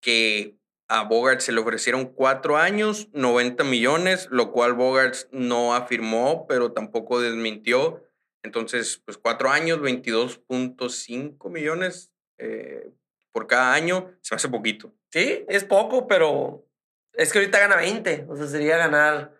que 0.00 0.54
a 0.94 1.04
Bogart 1.04 1.40
se 1.40 1.52
le 1.52 1.60
ofrecieron 1.60 2.04
cuatro 2.06 2.56
años, 2.58 3.08
90 3.12 3.64
millones, 3.64 4.28
lo 4.30 4.52
cual 4.52 4.74
Bogart 4.74 5.14
no 5.30 5.74
afirmó, 5.74 6.46
pero 6.46 6.72
tampoco 6.72 7.20
desmintió. 7.20 8.04
Entonces, 8.42 9.00
pues 9.04 9.16
cuatro 9.16 9.48
años, 9.50 9.80
22.5 9.80 11.50
millones 11.50 12.12
eh, 12.38 12.90
por 13.32 13.46
cada 13.46 13.72
año, 13.72 14.10
se 14.20 14.34
hace 14.34 14.48
poquito. 14.48 14.92
Sí, 15.10 15.44
es 15.48 15.64
poco, 15.64 16.06
pero 16.06 16.66
es 17.14 17.32
que 17.32 17.38
ahorita 17.38 17.58
gana 17.60 17.76
20. 17.76 18.26
O 18.28 18.36
sea, 18.36 18.46
sería 18.46 18.76
ganar 18.76 19.32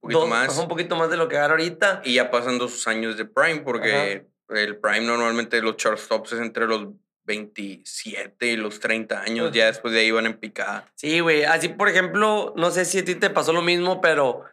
poquito 0.00 0.20
dos- 0.20 0.28
más. 0.30 0.58
un 0.58 0.68
poquito 0.68 0.96
más 0.96 1.10
de 1.10 1.16
lo 1.16 1.28
que 1.28 1.36
gana 1.36 1.50
ahorita. 1.52 2.00
Y 2.04 2.14
ya 2.14 2.30
pasando 2.30 2.68
sus 2.68 2.86
años 2.88 3.16
de 3.16 3.24
prime, 3.26 3.60
porque 3.60 4.26
el 4.48 4.76
prime 4.78 5.00
normalmente 5.02 5.60
los 5.60 5.76
shortstops 5.76 6.32
es 6.32 6.40
entre 6.40 6.66
los 6.66 6.88
27 7.24 8.46
y 8.46 8.56
los 8.56 8.80
30 8.80 9.22
años, 9.22 9.52
ya 9.52 9.66
después 9.66 9.92
de 9.94 10.00
ahí 10.00 10.10
van 10.10 10.26
en 10.26 10.38
picada. 10.38 10.86
Sí, 10.94 11.20
güey. 11.20 11.44
Así, 11.44 11.68
por 11.68 11.88
ejemplo, 11.88 12.52
no 12.56 12.70
sé 12.70 12.84
si 12.84 12.98
a 12.98 13.04
ti 13.04 13.14
te 13.14 13.30
pasó 13.30 13.52
lo 13.52 13.62
mismo, 13.62 14.00
pero 14.00 14.44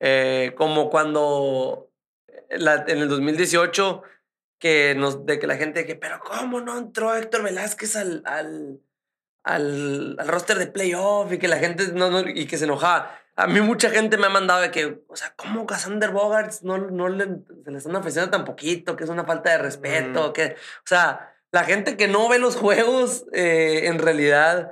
eh, 0.00 0.54
como 0.56 0.90
cuando 0.90 1.90
eh, 2.28 2.58
la- 2.58 2.84
en 2.86 2.98
el 2.98 3.08
2018, 3.08 4.02
que 4.58 4.94
nos, 4.96 5.24
de 5.26 5.38
que 5.38 5.46
la 5.46 5.56
gente 5.56 5.86
que, 5.86 5.94
pero 5.96 6.20
¿cómo 6.20 6.60
no 6.60 6.76
entró 6.78 7.14
Héctor 7.14 7.42
Velázquez 7.42 7.96
al, 7.96 8.22
al, 8.26 8.80
al, 9.42 10.16
al 10.18 10.28
roster 10.28 10.58
de 10.58 10.66
playoff? 10.66 11.32
Y 11.32 11.38
que 11.38 11.48
la 11.48 11.58
gente 11.58 11.88
no, 11.94 12.10
no- 12.10 12.28
y 12.28 12.46
que 12.46 12.58
se 12.58 12.64
enojaba. 12.64 13.16
A 13.36 13.46
mí 13.46 13.60
mucha 13.62 13.88
gente 13.88 14.18
me 14.18 14.26
ha 14.26 14.30
mandado 14.30 14.60
de 14.60 14.70
que, 14.70 15.02
o 15.08 15.16
sea, 15.16 15.32
¿cómo 15.34 15.64
Cassander 15.66 16.10
Bogarts 16.10 16.62
no, 16.62 16.76
no 16.76 17.08
le, 17.08 17.24
se 17.64 17.70
le 17.70 17.78
están 17.78 17.96
ofreciendo 17.96 18.30
tan 18.30 18.44
poquito? 18.44 18.96
Que 18.96 19.04
es 19.04 19.10
una 19.10 19.24
falta 19.24 19.50
de 19.50 19.58
respeto. 19.58 20.32
Que, 20.34 20.56
o 20.56 20.86
sea, 20.86 21.34
la 21.52 21.64
gente 21.64 21.96
que 21.96 22.08
no 22.08 22.28
ve 22.28 22.38
los 22.38 22.56
juegos, 22.56 23.24
eh, 23.32 23.82
en 23.86 23.98
realidad 23.98 24.70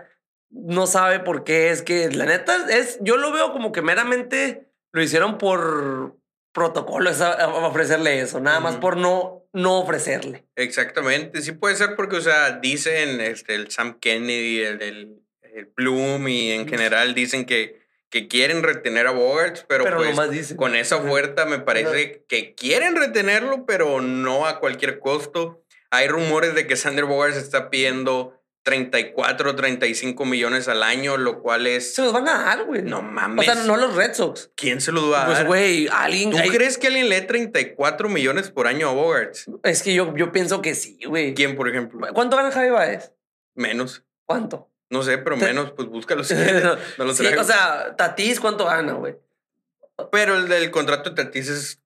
no 0.50 0.86
sabe 0.86 1.20
por 1.20 1.44
qué. 1.44 1.70
Es 1.70 1.82
que 1.82 2.10
la 2.10 2.24
neta 2.24 2.66
es, 2.70 2.98
yo 3.00 3.16
lo 3.16 3.32
veo 3.32 3.52
como 3.52 3.72
que 3.72 3.82
meramente 3.82 4.68
lo 4.92 5.02
hicieron 5.02 5.38
por 5.38 6.16
protocolo, 6.52 7.10
esa- 7.10 7.32
a- 7.34 7.48
ofrecerle 7.66 8.20
eso, 8.20 8.40
nada 8.40 8.58
más 8.60 8.76
por 8.76 8.96
no, 8.96 9.44
no 9.52 9.78
ofrecerle. 9.80 10.46
Exactamente, 10.56 11.42
sí 11.42 11.52
puede 11.52 11.76
ser 11.76 11.94
porque, 11.94 12.16
o 12.16 12.20
sea, 12.20 12.52
dicen 12.52 13.20
este, 13.20 13.54
el 13.54 13.70
Sam 13.70 13.98
Kennedy, 14.00 14.60
el, 14.62 14.82
el, 14.82 15.22
el 15.42 15.66
Bloom 15.76 16.26
y 16.28 16.52
en 16.52 16.66
general 16.68 17.14
dicen 17.14 17.44
que, 17.44 17.78
que 18.10 18.26
quieren 18.28 18.62
retener 18.62 19.06
a 19.06 19.10
Bogarts, 19.10 19.66
pero, 19.68 19.84
Pero 19.84 19.98
pues 19.98 20.30
dicen. 20.30 20.56
con 20.56 20.74
esa 20.74 20.96
oferta 20.96 21.44
me 21.44 21.58
parece 21.60 22.24
que 22.28 22.54
quieren 22.54 22.96
retenerlo, 22.96 23.66
pero 23.66 24.00
no 24.00 24.46
a 24.46 24.58
cualquier 24.60 24.98
costo. 25.00 25.62
Hay 25.90 26.08
rumores 26.08 26.54
de 26.54 26.66
que 26.66 26.76
Sander 26.76 27.04
Bogarts 27.06 27.36
está 27.36 27.70
pidiendo 27.70 28.34
34, 28.64 29.56
35 29.56 30.24
millones 30.26 30.68
al 30.68 30.82
año, 30.82 31.16
lo 31.16 31.40
cual 31.40 31.66
es... 31.66 31.94
Se 31.94 32.02
los 32.02 32.12
van 32.12 32.28
a 32.28 32.42
dar, 32.44 32.64
güey. 32.64 32.82
No 32.82 32.98
O 32.98 33.02
mames. 33.02 33.46
sea, 33.46 33.54
no 33.54 33.76
los 33.78 33.94
Red 33.96 34.12
Sox. 34.14 34.50
¿Quién 34.54 34.80
se 34.82 34.92
los 34.92 35.10
va 35.10 35.22
a 35.22 35.26
Pues, 35.26 35.38
dar? 35.38 35.46
güey, 35.46 35.88
alguien. 35.90 36.30
¿Tú 36.30 36.36
hay- 36.38 36.50
crees 36.50 36.76
que 36.76 36.88
alguien 36.88 37.08
lee 37.08 37.22
34 37.22 38.08
millones 38.10 38.50
por 38.50 38.66
año 38.66 38.90
a 38.90 38.92
Bogarts? 38.92 39.46
Es 39.62 39.82
que 39.82 39.94
yo, 39.94 40.14
yo 40.16 40.32
pienso 40.32 40.60
que 40.60 40.74
sí, 40.74 40.98
güey. 41.06 41.32
¿Quién, 41.34 41.56
por 41.56 41.68
ejemplo? 41.68 42.06
¿Cuánto 42.12 42.36
gana 42.36 42.50
Javi 42.50 42.68
Baez? 42.70 43.12
Menos. 43.54 44.04
¿Cuánto? 44.26 44.70
No 44.90 45.02
sé, 45.02 45.16
pero 45.18 45.36
menos, 45.38 45.72
pues 45.72 45.88
búscalo 45.88 46.22
si 46.24 46.34
no, 46.34 46.76
No 46.98 47.04
lo 47.06 47.14
sí, 47.14 47.26
o 47.26 47.44
sea, 47.44 47.94
Tatis, 47.96 48.38
¿cuánto 48.40 48.66
gana, 48.66 48.92
güey? 48.94 49.16
Pero 50.12 50.36
el 50.36 50.48
del 50.48 50.70
contrato 50.70 51.10
de 51.10 51.24
Tatis 51.24 51.48
es 51.48 51.80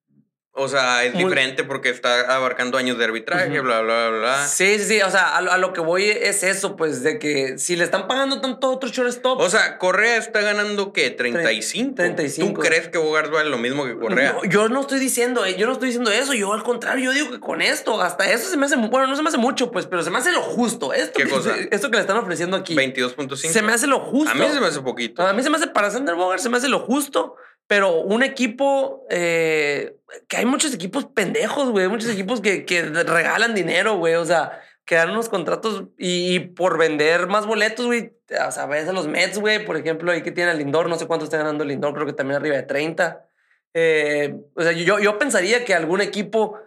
O 0.55 0.67
sea, 0.67 1.03
es 1.03 1.15
Muy- 1.15 1.23
diferente 1.23 1.63
porque 1.63 1.89
está 1.89 2.35
abarcando 2.35 2.77
años 2.77 2.99
de 2.99 3.05
arbitraje, 3.05 3.59
bla, 3.59 3.81
bla, 3.81 4.09
bla, 4.09 4.19
bla. 4.19 4.47
Sí, 4.47 4.77
sí, 4.77 4.85
sí. 4.85 5.01
O 5.01 5.09
sea, 5.09 5.35
a, 5.35 5.41
lo- 5.41 5.51
a 5.51 5.57
lo 5.57 5.73
que 5.73 5.81
voy 5.81 6.05
es 6.05 6.43
eso, 6.43 6.75
pues, 6.75 7.01
de 7.01 7.17
que 7.17 7.57
si 7.57 7.75
le 7.75 7.83
están 7.83 8.07
pagando 8.07 8.39
tanto 8.39 8.69
otro 8.71 8.87
shortstop. 8.87 9.39
O 9.39 9.49
sea, 9.49 9.79
Correa 9.79 10.17
está 10.17 10.41
ganando, 10.41 10.93
¿qué? 10.93 11.09
35. 11.09 11.95
35. 11.95 12.53
¿Tú 12.53 12.59
crees 12.59 12.87
que 12.89 12.99
Bogart 12.99 13.31
vale 13.31 13.49
lo 13.49 13.57
mismo 13.57 13.83
que 13.85 13.97
Correa? 13.97 14.33
No, 14.33 14.45
yo 14.45 14.69
no 14.69 14.81
estoy 14.81 14.99
diciendo, 14.99 15.43
eh, 15.43 15.55
yo 15.57 15.65
no 15.65 15.73
estoy 15.73 15.87
diciendo 15.87 16.11
eso, 16.11 16.35
yo 16.35 16.53
al 16.53 16.61
contrario, 16.61 17.05
yo 17.05 17.11
digo 17.13 17.31
que 17.31 17.39
con 17.39 17.63
esto, 17.63 17.99
hasta 17.99 18.29
eso 18.31 18.47
se 18.47 18.55
me 18.55 18.67
hace, 18.67 18.75
bueno, 18.75 19.07
no 19.07 19.15
se 19.15 19.23
me 19.23 19.29
hace 19.29 19.39
mucho, 19.39 19.71
pues, 19.71 19.87
pero 19.87 20.03
se 20.03 20.11
me 20.11 20.19
hace 20.19 20.31
lo 20.31 20.41
justo. 20.43 20.93
Esto, 20.93 21.17
¿Qué 21.17 21.23
que, 21.23 21.29
cosa? 21.31 21.55
esto 21.71 21.89
que 21.89 21.95
le 21.95 22.01
están 22.01 22.17
ofreciendo 22.17 22.57
aquí. 22.57 22.75
22.5. 22.75 23.35
Se 23.37 23.63
me 23.63 23.73
hace 23.73 23.87
lo 23.87 23.99
justo. 24.01 24.29
A 24.31 24.35
mí 24.35 24.45
se 24.53 24.59
me 24.59 24.67
hace 24.67 24.81
poquito. 24.81 25.25
A 25.25 25.33
mí 25.33 25.41
se 25.41 25.49
me 25.49 25.57
hace 25.57 25.65
para 25.65 25.89
Sander 25.89 26.13
Bogart, 26.13 26.39
se 26.41 26.49
me 26.49 26.57
hace 26.57 26.69
lo 26.69 26.79
justo, 26.79 27.37
pero 27.67 28.01
un 28.01 28.23
equipo 28.23 29.05
eh, 29.09 29.95
que 30.27 30.37
hay 30.37 30.45
muchos 30.45 30.73
equipos 30.73 31.05
pendejos, 31.05 31.69
güey, 31.69 31.87
muchos 31.87 32.09
equipos 32.13 32.41
que, 32.41 32.65
que 32.65 32.83
regalan 32.83 33.55
dinero, 33.55 33.97
güey, 33.97 34.15
o 34.15 34.25
sea, 34.25 34.61
que 34.85 34.95
dan 34.95 35.11
unos 35.11 35.29
contratos 35.29 35.85
y, 35.97 36.35
y 36.35 36.39
por 36.39 36.77
vender 36.77 37.27
más 37.27 37.45
boletos, 37.45 37.85
güey, 37.85 38.13
o 38.47 38.51
sea, 38.51 38.65
ves 38.65 38.87
a 38.87 38.93
los 38.93 39.07
Mets, 39.07 39.39
güey, 39.39 39.65
por 39.65 39.77
ejemplo, 39.77 40.11
ahí 40.11 40.21
que 40.21 40.31
tiene 40.31 40.51
el 40.51 40.57
Lindor, 40.57 40.89
no 40.89 40.97
sé 40.97 41.07
cuánto 41.07 41.25
está 41.25 41.37
ganando 41.37 41.63
el 41.63 41.69
Lindor, 41.69 41.93
creo 41.93 42.05
que 42.05 42.13
también 42.13 42.37
arriba 42.37 42.55
de 42.55 42.63
30. 42.63 43.25
Eh, 43.73 44.35
o 44.55 44.61
sea, 44.61 44.71
yo, 44.71 44.99
yo 44.99 45.17
pensaría 45.17 45.65
que 45.65 45.73
algún 45.73 46.01
equipo, 46.01 46.59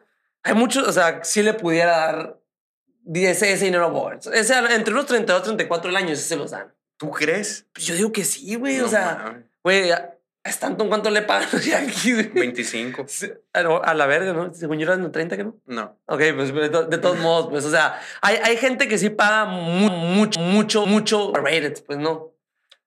hay 0.43 0.55
muchos, 0.55 0.87
o 0.89 0.93
sea, 0.93 1.23
sí 1.25 1.43
le 1.43 1.55
pudiera 1.55 1.97
dar 1.97 2.39
ese, 3.15 3.53
ese 3.53 3.67
dinero 3.67 3.85
a 3.85 3.89
Bogart. 3.89 4.27
Ese, 4.33 4.55
entre 4.75 4.93
unos 4.93 5.07
32 5.07 5.43
34 5.43 5.91
el 5.91 5.97
año, 5.97 6.13
ese 6.13 6.23
se 6.23 6.37
los 6.37 6.51
dan. 6.51 6.73
¿Tú 6.97 7.11
crees? 7.11 7.67
Pues 7.73 7.87
yo 7.87 7.95
digo 7.95 8.13
que 8.13 8.25
sí, 8.25 8.55
güey. 8.57 8.79
No 8.79 8.87
o 8.87 8.89
sea, 8.89 9.45
güey, 9.63 9.91
a 10.47 10.49
a 10.49 10.51
Stanton, 10.51 10.89
¿cuánto 10.89 11.11
le 11.11 11.23
pagan 11.23 11.49
los 11.53 11.65
Yankees? 11.65 12.15
güey? 12.15 12.29
25. 12.31 13.05
Sí, 13.09 13.31
A, 13.53 13.59
a 13.61 13.95
la 13.95 14.07
verga, 14.07 14.33
¿no? 14.33 14.53
Según 14.55 14.79
yo 14.79 14.85
eran 14.87 15.03
de 15.03 15.11
30, 15.11 15.37
que 15.37 15.45
no? 15.45 15.57
No. 15.67 15.99
Ok, 16.07 16.23
pues 16.35 16.55
de, 16.55 16.69
to- 16.69 16.85
de 16.87 16.99
todos 16.99 17.19
modos, 17.19 17.49
pues, 17.51 17.65
o 17.65 17.71
sea, 17.71 18.01
hay, 18.23 18.37
hay 18.43 18.57
gente 18.57 18.89
que 18.89 18.99
sí 18.99 19.11
paga 19.11 19.45
mu- 19.45 19.91
mucho, 19.91 20.41
mucho, 20.41 20.87
mucho 20.87 21.33
rated, 21.35 21.75
pues 21.87 21.99
no. 21.99 22.33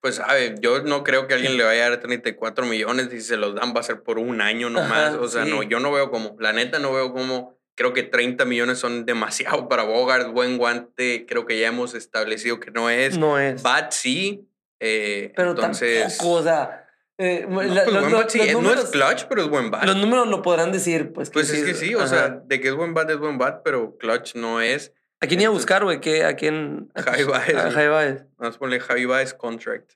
Pues 0.00 0.14
sabe, 0.14 0.54
yo 0.60 0.82
no 0.82 1.04
creo 1.04 1.26
que 1.26 1.34
alguien 1.34 1.58
le 1.58 1.64
vaya 1.64 1.84
a 1.86 1.90
dar 1.90 2.00
34 2.00 2.64
millones 2.64 3.08
y 3.12 3.20
si 3.20 3.20
se 3.20 3.36
los 3.36 3.54
dan 3.54 3.74
va 3.76 3.80
a 3.80 3.82
ser 3.82 4.02
por 4.02 4.18
un 4.18 4.40
año 4.40 4.70
nomás. 4.70 5.10
Ajá, 5.14 5.20
o 5.20 5.28
sea, 5.28 5.44
sí. 5.44 5.50
no, 5.50 5.62
yo 5.62 5.78
no 5.78 5.92
veo 5.92 6.10
como, 6.10 6.36
la 6.40 6.54
neta 6.54 6.78
no 6.78 6.90
veo 6.94 7.12
como, 7.12 7.58
creo 7.74 7.92
que 7.92 8.02
30 8.02 8.46
millones 8.46 8.78
son 8.78 9.04
demasiado 9.04 9.68
para 9.68 9.82
Bogart, 9.82 10.32
buen 10.32 10.56
guante, 10.56 11.26
creo 11.28 11.44
que 11.44 11.60
ya 11.60 11.68
hemos 11.68 11.92
establecido 11.94 12.60
que 12.60 12.70
no 12.70 12.88
es. 12.88 13.18
No 13.18 13.38
es. 13.38 13.62
Bat 13.62 13.92
sí, 13.92 14.48
eh, 14.80 15.32
pero 15.36 15.50
entonces... 15.50 16.16
tampoco, 16.16 16.30
o 16.38 16.42
sea, 16.42 16.86
eh, 17.22 17.46
No, 17.48 17.62
la- 17.62 17.84
pues 17.84 18.10
los, 18.12 18.32
sí, 18.32 18.40
eh, 18.40 18.52
no 18.52 18.62
números, 18.62 18.84
es 18.84 18.90
clutch, 18.90 19.26
pero 19.28 19.42
es 19.42 19.48
buen 19.48 19.70
bat. 19.70 19.84
los 19.84 19.96
números 19.96 20.26
lo 20.28 20.42
podrán 20.42 20.72
decir, 20.72 21.12
pues. 21.12 21.30
Pues 21.30 21.50
es 21.50 21.64
que 21.64 21.74
sí, 21.74 21.94
o 21.94 21.98
ajá. 22.00 22.08
sea, 22.08 22.28
de 22.44 22.60
que 22.60 22.68
es 22.68 22.74
buen 22.74 22.94
bat 22.94 23.08
es 23.10 23.18
buen 23.18 23.38
bat, 23.38 23.62
pero 23.64 23.96
clutch 23.98 24.34
no 24.34 24.60
es. 24.60 24.92
¿A 25.20 25.26
quién 25.26 25.40
iba 25.40 25.50
a 25.50 25.52
buscar, 25.52 25.84
güey? 25.84 26.00
¿Qué- 26.00 26.24
¿A 26.24 26.34
quién? 26.34 26.90
a- 26.94 27.02
Javi 27.02 27.24
Baez, 27.24 27.54
a. 27.56 27.70
Javi 27.70 27.88
Baez. 27.88 28.24
Vamos 28.38 28.56
a 28.56 28.58
ponerle 28.58 28.80
Javi 28.80 29.04
Baez 29.04 29.34
contract. 29.34 29.92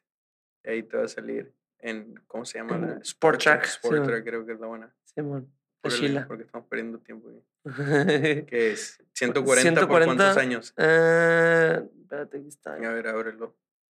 Y 0.64 0.70
ahí 0.70 0.82
te 0.82 0.96
va 0.98 1.04
a 1.04 1.08
salir 1.08 1.52
en, 1.78 2.14
¿cómo 2.26 2.44
se 2.44 2.58
llama? 2.58 2.78
La- 2.78 2.98
Sport 3.02 3.40
Track, 3.42 3.64
Sport 3.64 3.98
sí. 3.98 4.06
Track 4.06 4.24
creo 4.24 4.44
que 4.46 4.52
es 4.52 4.60
la 4.60 4.66
buena. 4.66 4.94
Órale, 5.16 5.46
Sheila. 6.00 6.26
Porque 6.26 6.44
estamos 6.44 6.66
perdiendo 6.68 6.98
tiempo. 6.98 7.28
güey. 7.28 7.42
¿Qué 8.46 8.72
es? 8.72 8.98
140, 9.12 9.44
por 9.44 9.58
140, 9.60 10.14
cuántos 10.16 10.36
años. 10.42 10.74
Eh, 10.76 11.82
espérate, 12.02 12.38
aquí 12.38 12.48
está. 12.48 12.74
A 12.74 12.78
ver, 12.92 13.06
ábrelo. 13.08 13.54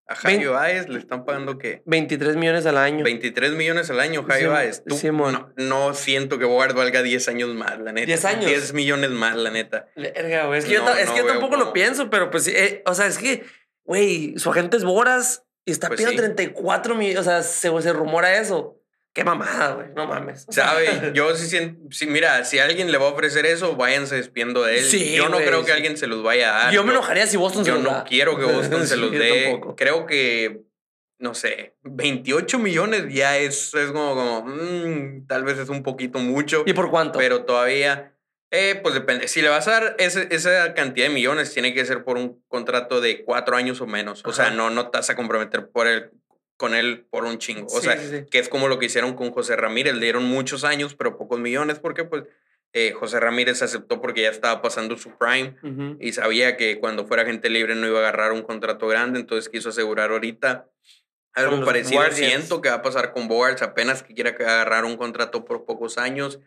A 0.10 0.15
Javi 0.15 0.38
Vein- 0.38 0.52
Baez 0.54 0.88
le 0.88 1.00
están 1.00 1.26
pagando 1.26 1.58
qué? 1.58 1.82
23 1.86 2.38
millones 2.38 2.65
al 2.65 2.78
año. 2.78 3.04
23 3.04 3.52
millones 3.52 3.89
al 3.89 4.00
año, 4.00 4.24
Javi 4.24 4.41
Sim- 4.41 4.50
Baez. 4.50 4.84
Tú- 4.86 4.96
Simón. 4.98 5.34
no, 5.34 5.54
no 5.58 5.93
siento 5.93 6.39
que 6.39 6.46
Bogart 6.46 6.76
valga 6.76 7.04
10 7.04 7.28
años 7.28 7.50
más, 7.54 7.78
la 7.80 7.91
neta. 7.91 8.06
10 8.06 8.24
años. 8.26 8.46
10 8.46 8.74
millones 8.74 9.10
más, 9.12 9.36
la 9.36 9.52
neta. 9.52 9.89
Verga, 9.96 10.46
güey. 10.46 10.60
Es 10.60 10.65
que, 10.65 10.74
yo, 10.74 10.80
No, 10.80 10.86
ta- 10.91 11.02
es 11.02 11.08
no 11.08 11.13
que 11.13 11.20
yo 11.20 11.28
tampoco 11.28 11.58
lo 11.58 11.74
pienso, 11.74 12.10
pero 12.10 12.32
pues, 12.32 12.46
sí, 12.46 12.54
eh, 12.56 12.84
o 12.86 12.93
sea, 12.93 13.08
es 13.08 13.17
que, 13.17 13.43
güey, 13.84 14.36
su 14.38 14.50
agente 14.50 14.78
es 14.78 14.86
Boras 14.86 15.43
y 15.65 15.72
está 15.72 15.88
Pues 15.88 15.98
pidiendo 16.00 16.22
sí. 16.22 16.26
34 16.26 16.96
millones, 16.96 17.20
o 17.20 17.24
sea, 17.26 17.43
se, 17.43 17.70
se 17.82 17.91
rumora 17.93 18.38
eso. 18.38 18.76
Qué 19.17 19.23
mamada, 19.23 19.73
güey, 19.73 19.88
no 19.95 20.06
mames. 20.06 20.45
¿Sabe? 20.47 21.12
Yo 21.15 21.36
sí 21.36 21.47
siento, 21.47 21.82
sí, 21.89 22.06
mira, 22.06 22.45
si 22.45 22.60
alguien 22.60 22.91
le 22.91 22.99
va 22.99 23.06
a 23.08 23.13
ofrecer 23.13 23.47
eso, 23.47 23.75
váyanse 23.75 24.13
despiendo 24.15 24.62
de 24.63 24.77
él. 24.77 24.84
Sí, 24.86 25.15
yo 25.15 25.27
no 25.27 25.38
creo 25.38 25.62
que 25.62 25.65
sí. 25.67 25.71
alguien 25.71 25.97
se 25.97 26.06
los 26.06 26.21
vaya 26.21 26.56
a 26.56 26.63
dar. 26.65 26.73
yo 26.73 26.84
me 26.84 26.91
enojaría 26.91 27.25
si 27.25 27.36
Boston 27.36 27.65
se 27.65 27.69
Yo 27.71 27.75
los 27.77 27.84
no 27.84 27.89
da. 27.89 28.03
quiero 28.03 28.38
que 28.38 28.45
Boston 28.45 28.86
se 28.88 28.95
los 28.95 29.12
yo 29.12 29.17
dé. 29.17 29.60
Creo 29.75 30.06
que, 30.06 30.62
no 31.17 31.34
sé, 31.34 31.75
28 31.82 32.60
millones 32.60 33.12
ya 33.12 33.38
es, 33.39 33.73
es 33.73 33.91
como, 33.91 34.13
como 34.13 34.43
mm, 34.45 35.25
tal 35.25 35.43
vez 35.45 35.58
es 35.58 35.69
un 35.69 35.82
poquito 35.82 36.19
mucho, 36.19 36.62
¿Y 36.67 36.73
por 36.73 36.91
cuánto? 36.91 37.17
pero 37.17 37.43
todavía, 37.43 38.13
eh, 38.51 38.80
pues 38.84 38.93
depende. 38.93 39.27
Si 39.27 39.41
le 39.41 39.49
vas 39.49 39.67
a 39.67 39.71
dar 39.71 39.95
ese- 39.97 40.27
esa 40.30 40.75
cantidad 40.75 41.08
de 41.08 41.13
millones, 41.15 41.51
tiene 41.51 41.73
que 41.73 41.84
ser 41.86 42.03
por 42.03 42.17
un 42.17 42.43
contrato 42.47 43.01
de 43.01 43.23
cuatro 43.25 43.56
años 43.58 43.82
o 43.82 43.88
menos. 43.88 44.21
O 44.25 44.32
sea, 44.32 44.51
no, 44.51 44.69
no 44.69 44.91
te 44.91 44.99
vas 44.99 45.10
a 45.10 45.15
comprometer 45.15 45.69
por 45.71 45.88
él, 45.88 46.12
con 46.58 46.74
él 46.76 47.06
por 47.10 47.24
un 47.26 47.38
chingo. 47.38 47.67
O 47.67 47.80
Sí, 47.80 47.86
sea, 47.88 47.98
sí, 47.98 48.26
que 48.30 48.39
es 48.39 48.50
como 48.50 48.67
lo 48.67 48.80
que 48.80 48.88
hicieron 48.88 49.15
con 49.15 49.32
José 49.32 49.56
Ramírez. 49.56 49.93
Le 49.96 50.02
dieron 50.02 50.26
muchos 50.26 50.63
años, 50.63 50.96
pero 50.96 51.17
pocos 51.17 51.39
millones, 51.39 51.80
porque 51.80 52.04
pues 52.04 52.24
eh, 52.74 52.91
José 52.91 53.20
Ramírez 53.20 53.62
aceptó 53.62 54.02
porque 54.02 54.24
ya 54.24 54.30
estaba 54.30 54.62
pasando 54.62 54.98
su 54.98 55.17
prime 55.17 55.56
y 56.00 56.12
sabía 56.13 56.58
que 56.58 56.80
cuando 56.80 57.06
fuera 57.06 57.26
gente 57.26 57.50
libre 57.50 57.76
no 57.76 57.88
iba 57.88 57.98
a 58.00 58.02
agarrar 58.02 58.34
un 58.34 58.41
contrato 58.41 58.88
grande, 58.88 59.20
entonces 59.20 59.50
quiso 59.50 59.70
asegurar 59.70 60.12
ahorita 60.12 60.67
algo 61.34 61.63
parecido. 61.63 62.02
Siento 62.12 62.62
que 62.62 62.70
va 62.70 62.76
a 62.76 62.82
pasar 62.82 63.13
con 63.13 63.28
Bogarts 63.28 63.62
apenas 63.62 64.04
que 64.04 64.13
quiera 64.13 64.32
agarrar 64.32 64.84
un 64.86 64.98
contrato 64.98 65.46
por 65.46 65.65
pocos 65.65 65.98
años, 65.98 66.39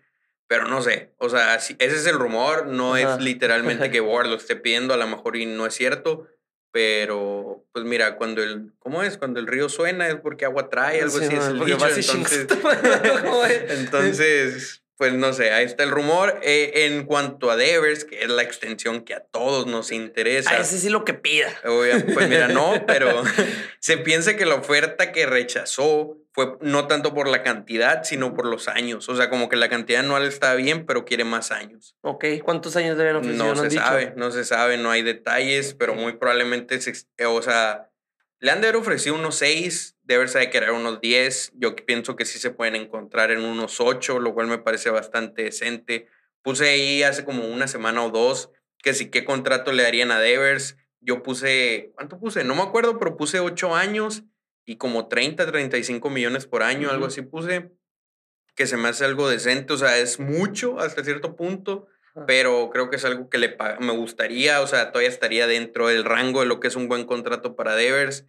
pero 0.49 0.67
no 0.67 0.83
sé. 0.83 1.15
O 1.19 1.29
sea, 1.29 1.55
ese 1.55 1.77
es 1.79 2.07
el 2.07 2.19
rumor, 2.19 2.67
no 2.67 2.97
Ajá. 2.97 3.15
es 3.15 3.21
literalmente 3.23 3.91
que 3.91 4.01
Bogart 4.01 4.29
lo 4.29 4.37
esté 4.37 4.57
pidiendo, 4.57 4.93
a 4.93 4.97
lo 4.97 5.07
mejor 5.07 5.37
y 5.37 5.47
no 5.47 5.65
es 5.67 5.75
cierto. 5.75 6.27
Pero, 6.73 7.65
pues 7.73 7.85
mira, 7.85 8.17
cuando 8.17 8.43
el, 8.43 8.73
¿cómo 8.79 9.03
es? 9.03 9.19
Cuando 9.19 9.41
el 9.41 9.47
río 9.47 9.69
suena 9.69 10.09
es 10.09 10.17
porque 10.17 10.45
agua 10.45 10.69
trae, 10.69 11.01
algo 11.03 11.19
Sí, 11.19 11.25
así 11.25 11.35
es 11.35 11.41
man, 11.41 11.51
el 11.51 11.59
porque 11.59 11.73
dicho. 11.73 12.13
Entonces, 12.13 12.47
chingas. 12.47 13.23
¿Cómo 13.23 13.45
es? 13.45 13.65
entonces, 13.71 14.80
pues 15.01 15.15
no 15.15 15.33
sé, 15.33 15.51
ahí 15.51 15.65
está 15.65 15.83
el 15.83 15.91
rumor. 15.91 16.41
Eh, 16.43 16.85
en 16.85 17.07
cuanto 17.07 17.51
a 17.51 17.57
Devers, 17.57 18.05
que 18.05 18.23
es 18.23 18.29
la 18.29 18.43
extensión 18.43 19.01
que 19.01 19.15
a 19.15 19.21
todos 19.21 19.67
nos 19.67 19.93
interesa. 19.93 20.51
A 20.51 20.59
ese 20.59 20.79
sí 20.79 20.91
lo 20.91 21.07
que 21.07 21.15
pida. 21.15 21.49
Obvia- 21.65 22.05
pues 22.13 22.29
mira, 22.29 22.49
no, 22.49 22.75
pero 22.87 23.23
se 23.81 23.97
piensa 23.97 24.37
que 24.37 24.45
la 24.45 24.57
oferta 24.57 25.11
que 25.11 25.25
rechazó 25.25 26.19
fue 26.35 26.59
no 26.61 26.87
tanto 26.87 27.15
por 27.15 27.29
la 27.29 27.43
cantidad, 27.43 28.05
sino 28.05 28.35
por 28.35 28.45
los 28.45 28.69
años. 28.69 29.09
O 29.09 29.17
sea, 29.17 29.31
como 29.31 29.49
que 29.49 29.57
la 29.57 29.71
cantidad 29.71 30.01
anual 30.01 30.27
está 30.27 30.53
bien, 30.55 30.85
pero 30.85 31.07
quiere 31.07 31.25
más 31.25 31.51
años. 31.51 31.97
Ok, 32.03 32.27
¿cuántos 32.45 32.77
años 32.77 32.99
le 32.99 33.05
habían 33.05 33.17
ofrecido? 33.17 33.55
No 33.55 33.57
se 33.57 33.69
dicho? 33.71 33.81
sabe, 33.83 34.13
no 34.17 34.31
se 34.31 34.45
sabe, 34.45 34.77
no 34.77 34.91
hay 34.91 35.01
detalles, 35.01 35.73
pero 35.73 35.95
muy 35.95 36.13
probablemente, 36.19 36.79
se, 36.79 36.93
o 37.25 37.41
sea, 37.41 37.91
le 38.39 38.51
han 38.51 38.61
de 38.61 38.69
haber 38.69 38.77
ofrecido 38.83 39.15
unos 39.15 39.37
6, 39.37 39.97
debe 40.15 40.29
ser 40.29 40.43
de 40.43 40.51
querer 40.51 40.73
unos 40.73 41.01
10. 41.01 41.53
Yo 41.55 41.75
pienso 41.77 42.17
que 42.17 42.25
sí 42.25 42.39
se 42.39 42.51
pueden 42.51 42.77
encontrar 42.77 43.31
en 43.31 43.41
unos 43.41 43.81
8, 43.81 44.19
lo 44.19 44.35
cual 44.35 44.47
me 44.47 44.59
parece 44.59 44.91
bastante 44.91 45.45
decente. 45.45 46.09
Puse 46.43 46.69
ahí 46.69 47.03
hace 47.03 47.25
como 47.25 47.47
una 47.47 47.69
semana 47.69 48.05
o 48.05 48.11
dos 48.11 48.51
que 48.83 48.95
sí 48.95 49.11
qué 49.11 49.25
contrato 49.25 49.73
le 49.73 49.83
darían 49.83 50.11
a 50.11 50.21
Devers. 50.21 50.77
Yo 51.01 51.23
puse, 51.23 51.93
¿cuánto 51.95 52.19
puse? 52.19 52.45
No 52.45 52.55
me 52.55 52.63
acuerdo, 52.63 52.99
pero 52.99 53.17
puse 53.17 53.41
8 53.41 53.75
años 53.75 54.25
y 54.65 54.77
como 54.77 55.09
30, 55.09 55.47
35 55.47 56.11
millones 56.11 56.47
por 56.47 56.63
año, 56.63 56.91
algo 56.91 57.05
Ujú. 57.05 57.13
así 57.13 57.23
puse, 57.23 57.71
que 58.55 58.67
se 58.67 58.77
me 58.77 58.89
hace 58.89 59.05
algo 59.05 59.29
decente, 59.29 59.73
o 59.73 59.77
sea, 59.77 59.99
es 59.99 60.21
mucho 60.21 60.79
hasta 60.81 61.03
cierto 61.03 61.35
punto, 61.35 61.89
pero 62.27 62.71
creo 62.71 62.91
que 62.91 62.97
es 62.97 63.05
algo 63.05 63.31
que 63.31 63.39
le 63.39 63.57
me 63.81 63.93
gustaría, 63.93 64.61
o 64.61 64.67
sea, 64.67 64.93
todavía 64.93 65.09
estaría 65.09 65.47
dentro 65.47 65.89
del 65.89 66.05
rango 66.05 66.41
de 66.41 66.47
lo 66.47 66.61
que 66.61 66.69
es 66.69 66.77
un 66.77 66.89
buen 66.89 67.05
contrato 67.05 67.57
para 67.57 67.75
Devers. 67.75 68.27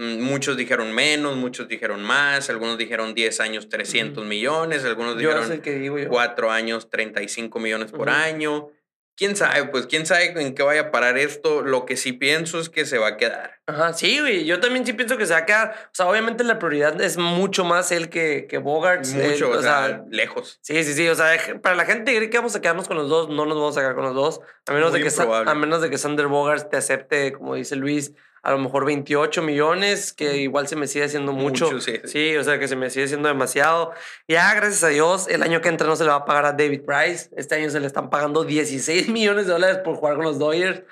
Mm, 0.00 0.22
Muchos 0.22 0.56
dijeron 0.56 0.94
menos, 0.94 1.36
muchos 1.36 1.68
dijeron 1.68 2.02
más, 2.02 2.48
algunos 2.48 2.78
dijeron 2.78 3.14
10 3.14 3.38
años 3.40 3.68
300 3.68 4.16
Ujú. 4.18 4.26
millones, 4.26 4.82
algunos 4.86 5.20
Yo 5.20 5.28
dijeron 5.36 5.60
que 5.60 5.74
digo 5.78 5.98
yo. 5.98 6.08
4 6.08 6.50
años 6.50 6.88
35 6.88 7.60
millones 7.60 7.92
por 7.92 8.08
año. 8.08 8.70
¿Quién 9.14 9.36
sabe? 9.36 9.66
Pues 9.66 9.86
quién 9.86 10.06
sabe 10.06 10.32
en 10.40 10.54
qué 10.54 10.62
vaya 10.62 10.80
a 10.80 10.90
parar 10.90 11.18
esto. 11.18 11.60
Lo 11.60 11.84
que 11.84 11.98
sí 11.98 12.14
pienso 12.14 12.58
es 12.58 12.70
que 12.70 12.86
se 12.86 12.96
va 12.96 13.08
a 13.08 13.16
quedar. 13.18 13.60
Ajá, 13.66 13.92
sí, 13.92 14.18
güey. 14.18 14.46
Yo 14.46 14.60
también 14.60 14.86
sí 14.86 14.94
pienso 14.94 15.18
que 15.18 15.26
se 15.26 15.34
va 15.34 15.40
a 15.40 15.44
quedar. 15.44 15.74
O 15.88 15.90
sea, 15.92 16.06
obviamente 16.06 16.42
la 16.44 16.58
prioridad 16.58 16.98
es 17.02 17.18
mucho 17.18 17.64
más 17.66 17.92
él 17.92 18.08
que, 18.08 18.46
que 18.48 18.56
Bogart. 18.56 19.06
Mucho, 19.08 19.50
o 19.50 19.60
sea, 19.60 20.02
lejos. 20.08 20.58
Sí, 20.62 20.82
sí, 20.84 20.94
sí. 20.94 21.06
O 21.10 21.14
sea, 21.14 21.32
para 21.60 21.76
la 21.76 21.84
gente 21.84 22.12
que 22.12 22.16
cree 22.16 22.30
que 22.30 22.38
vamos 22.38 22.56
a 22.56 22.62
quedarnos 22.62 22.88
con 22.88 22.96
los 22.96 23.10
dos, 23.10 23.28
no 23.28 23.44
nos 23.44 23.58
vamos 23.58 23.76
a 23.76 23.80
quedar 23.82 23.94
con 23.94 24.04
los 24.04 24.14
dos. 24.14 24.40
A 24.66 24.72
menos, 24.72 24.94
de 24.94 25.02
que, 25.02 25.10
a 25.20 25.54
menos 25.54 25.82
de 25.82 25.90
que 25.90 25.98
Sander 25.98 26.28
Bogart 26.28 26.70
te 26.70 26.78
acepte, 26.78 27.32
como 27.32 27.56
dice 27.56 27.76
Luis, 27.76 28.14
a 28.42 28.52
lo 28.52 28.58
mejor 28.58 28.84
28 28.84 29.42
millones, 29.42 30.12
que 30.12 30.38
igual 30.38 30.66
se 30.68 30.76
me 30.76 30.86
sigue 30.86 31.04
haciendo 31.04 31.32
mucho. 31.32 31.66
Mucho, 31.66 31.80
sí, 31.80 32.00
sí. 32.04 32.08
Sí, 32.08 32.36
o 32.36 32.44
sea, 32.44 32.58
que 32.58 32.68
se 32.68 32.76
me 32.76 32.90
sigue 32.90 33.08
siendo 33.08 33.28
demasiado. 33.28 33.92
Ya, 34.28 34.54
gracias 34.54 34.82
a 34.84 34.88
Dios, 34.88 35.28
el 35.28 35.42
año 35.42 35.60
que 35.60 35.68
entra 35.68 35.86
no 35.86 35.96
se 35.96 36.04
le 36.04 36.10
va 36.10 36.16
a 36.16 36.24
pagar 36.24 36.46
a 36.46 36.52
David 36.52 36.82
Price. 36.82 37.30
Este 37.36 37.56
año 37.56 37.70
se 37.70 37.80
le 37.80 37.86
están 37.86 38.10
pagando 38.10 38.44
16 38.44 39.08
millones 39.08 39.46
de 39.46 39.52
dólares 39.52 39.78
por 39.84 39.96
jugar 39.96 40.16
con 40.16 40.24
los 40.24 40.38
Dodgers. 40.38 40.82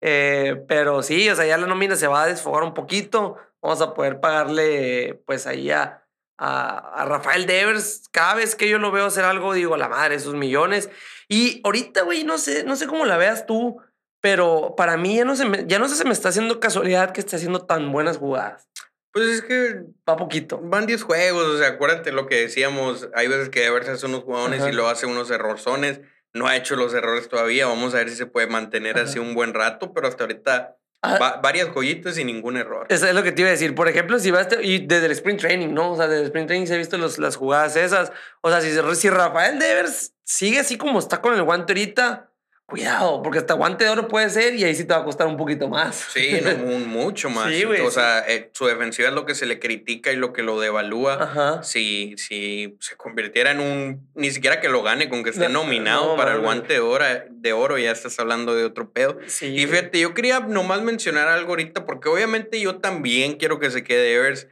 Eh, 0.00 0.62
pero 0.68 1.02
sí, 1.02 1.28
o 1.28 1.36
sea, 1.36 1.46
ya 1.46 1.56
la 1.56 1.66
nómina 1.66 1.96
se 1.96 2.06
va 2.06 2.24
a 2.24 2.26
desfogar 2.26 2.62
un 2.62 2.74
poquito. 2.74 3.36
Vamos 3.62 3.80
a 3.80 3.94
poder 3.94 4.20
pagarle, 4.20 5.22
pues 5.26 5.46
ahí 5.46 5.70
a, 5.70 6.06
a, 6.38 7.04
Rafael 7.06 7.46
Devers. 7.46 8.08
Cada 8.10 8.34
vez 8.34 8.54
que 8.54 8.68
yo 8.68 8.78
lo 8.78 8.90
veo 8.90 9.06
hacer 9.06 9.24
algo, 9.24 9.54
digo, 9.54 9.74
a 9.74 9.78
la 9.78 9.88
madre, 9.88 10.16
esos 10.16 10.34
millones. 10.34 10.90
Y 11.28 11.60
ahorita, 11.64 12.02
güey, 12.02 12.24
no 12.24 12.38
sé, 12.38 12.64
no 12.64 12.76
sé 12.76 12.86
cómo 12.86 13.04
la 13.04 13.16
veas 13.16 13.46
tú, 13.46 13.80
pero 14.26 14.74
para 14.76 14.96
mí 14.96 15.14
ya 15.14 15.24
no, 15.24 15.36
se 15.36 15.44
me, 15.44 15.68
ya 15.68 15.78
no 15.78 15.88
sé 15.88 15.94
si 15.94 16.02
me 16.04 16.10
está 16.10 16.30
haciendo 16.30 16.58
casualidad 16.58 17.12
que 17.12 17.20
esté 17.20 17.36
haciendo 17.36 17.64
tan 17.64 17.92
buenas 17.92 18.18
jugadas. 18.18 18.68
Pues 19.12 19.28
es 19.28 19.42
que 19.42 19.84
va 20.08 20.16
poquito. 20.16 20.58
Van 20.60 20.84
10 20.84 21.04
juegos, 21.04 21.44
o 21.44 21.58
sea, 21.58 21.68
acuérdate 21.68 22.10
lo 22.10 22.26
que 22.26 22.40
decíamos, 22.40 23.08
hay 23.14 23.28
veces 23.28 23.50
que 23.50 23.60
Devers 23.60 23.88
hace 23.88 24.06
unos 24.06 24.24
jugadores 24.24 24.66
y 24.66 24.72
lo 24.72 24.88
hace 24.88 25.06
unos 25.06 25.30
errorzones, 25.30 26.00
no 26.34 26.48
ha 26.48 26.56
hecho 26.56 26.74
los 26.74 26.92
errores 26.92 27.28
todavía, 27.28 27.68
vamos 27.68 27.94
a 27.94 27.98
ver 27.98 28.10
si 28.10 28.16
se 28.16 28.26
puede 28.26 28.48
mantener 28.48 28.98
así 28.98 29.20
un 29.20 29.32
buen 29.32 29.54
rato, 29.54 29.92
pero 29.92 30.08
hasta 30.08 30.24
ahorita 30.24 30.76
Ah. 31.02 31.40
varias 31.40 31.68
joyitas 31.68 32.18
y 32.18 32.24
ningún 32.24 32.56
error. 32.56 32.86
Eso 32.88 33.06
es 33.06 33.14
lo 33.14 33.22
que 33.22 33.30
te 33.30 33.42
iba 33.42 33.48
a 33.48 33.52
decir. 33.52 33.74
Por 33.74 33.88
ejemplo, 33.88 34.18
si 34.18 34.30
vas 34.30 34.48
y 34.60 34.86
desde 34.86 35.06
el 35.06 35.12
sprint 35.12 35.40
training, 35.40 35.72
¿no? 35.72 35.92
O 35.92 35.96
sea, 35.96 36.08
desde 36.08 36.22
el 36.22 36.26
sprint 36.26 36.48
training 36.48 36.66
se 36.66 36.74
ha 36.74 36.78
visto 36.78 36.98
los, 36.98 37.18
las 37.18 37.36
jugadas 37.36 37.76
esas. 37.76 38.12
O 38.40 38.50
sea, 38.50 38.60
si, 38.60 38.72
si 38.96 39.10
Rafael 39.10 39.58
Devers 39.58 40.14
sigue 40.24 40.58
así 40.58 40.76
como 40.76 40.98
está 40.98 41.20
con 41.20 41.34
el 41.34 41.42
guante 41.42 41.74
ahorita, 41.74 42.32
cuidado, 42.66 43.22
porque 43.22 43.38
hasta 43.38 43.54
guante 43.54 43.84
de 43.84 43.90
oro 43.90 44.08
puede 44.08 44.28
ser 44.28 44.54
y 44.56 44.64
ahí 44.64 44.74
sí 44.74 44.84
te 44.84 44.92
va 44.92 45.00
a 45.00 45.04
costar 45.04 45.28
un 45.28 45.36
poquito 45.36 45.68
más. 45.68 46.08
Sí, 46.12 46.40
mucho 46.86 47.30
más. 47.30 47.54
Sí, 47.54 47.64
o 47.64 47.90
sea, 47.90 48.24
eh, 48.28 48.50
su 48.52 48.66
defensiva 48.66 49.08
es 49.08 49.14
lo 49.14 49.24
que 49.24 49.36
se 49.36 49.46
le 49.46 49.60
critica 49.60 50.12
y 50.12 50.16
lo 50.16 50.32
que 50.32 50.42
lo 50.42 50.60
devalúa. 50.60 51.14
Ajá. 51.22 51.62
Si, 51.62 52.14
si 52.18 52.76
se 52.80 52.96
convirtiera 52.96 53.52
en 53.52 53.60
un, 53.60 54.10
ni 54.14 54.32
siquiera 54.32 54.60
que 54.60 54.68
lo 54.68 54.82
gane, 54.82 55.08
con 55.08 55.22
que 55.22 55.30
esté 55.30 55.48
nominado 55.48 56.16
para 56.16 56.32
el 56.32 56.40
guante 56.40 56.74
de 56.74 56.80
oro, 56.80 57.04
de 57.30 57.52
oro, 57.52 57.78
ya 57.78 57.92
estás 57.92 58.18
hablando 58.18 58.54
de 58.56 58.64
otro 58.64 58.92
pedo. 58.92 59.18
Sí, 59.26 59.46
y 59.46 59.66
fíjate, 59.66 60.00
yo 60.00 60.12
quería 60.12 60.40
nomás 60.40 60.82
mencionar 60.82 61.28
algo 61.28 61.50
ahorita, 61.50 61.86
porque 61.86 62.08
obviamente 62.08 62.60
yo 62.60 62.78
también 62.78 63.34
quiero 63.34 63.60
que 63.60 63.70
se 63.70 63.84
quede 63.84 64.14
Evers 64.14 64.48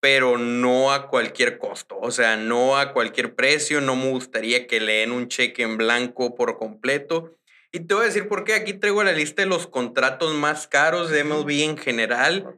pero 0.00 0.38
no 0.38 0.92
a 0.92 1.08
cualquier 1.08 1.58
costo, 1.58 1.98
o 2.00 2.10
sea, 2.10 2.36
no 2.36 2.78
a 2.78 2.92
cualquier 2.92 3.34
precio, 3.34 3.80
no 3.80 3.96
me 3.96 4.10
gustaría 4.10 4.66
que 4.66 4.78
le 4.80 4.92
den 4.98 5.10
un 5.10 5.28
cheque 5.28 5.62
en 5.62 5.76
blanco 5.76 6.36
por 6.36 6.56
completo. 6.56 7.37
Y 7.72 7.80
te 7.80 7.94
voy 7.94 8.04
a 8.04 8.06
decir 8.06 8.28
por 8.28 8.44
qué. 8.44 8.54
Aquí 8.54 8.74
traigo 8.74 9.02
la 9.04 9.12
lista 9.12 9.42
de 9.42 9.48
los 9.48 9.66
contratos 9.66 10.34
más 10.34 10.66
caros 10.66 11.10
de 11.10 11.24
MLB 11.24 11.50
en 11.62 11.76
general 11.76 12.54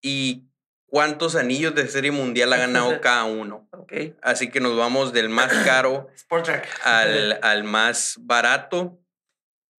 y 0.00 0.44
cuántos 0.86 1.34
anillos 1.34 1.74
de 1.74 1.88
serie 1.88 2.12
mundial 2.12 2.52
ha 2.52 2.56
ganado 2.56 3.00
cada 3.00 3.24
uno. 3.24 3.68
Así 4.22 4.50
que 4.50 4.60
nos 4.60 4.76
vamos 4.76 5.12
del 5.12 5.28
más 5.28 5.52
caro 5.64 6.08
al, 6.84 7.38
al 7.42 7.64
más 7.64 8.16
barato. 8.20 9.00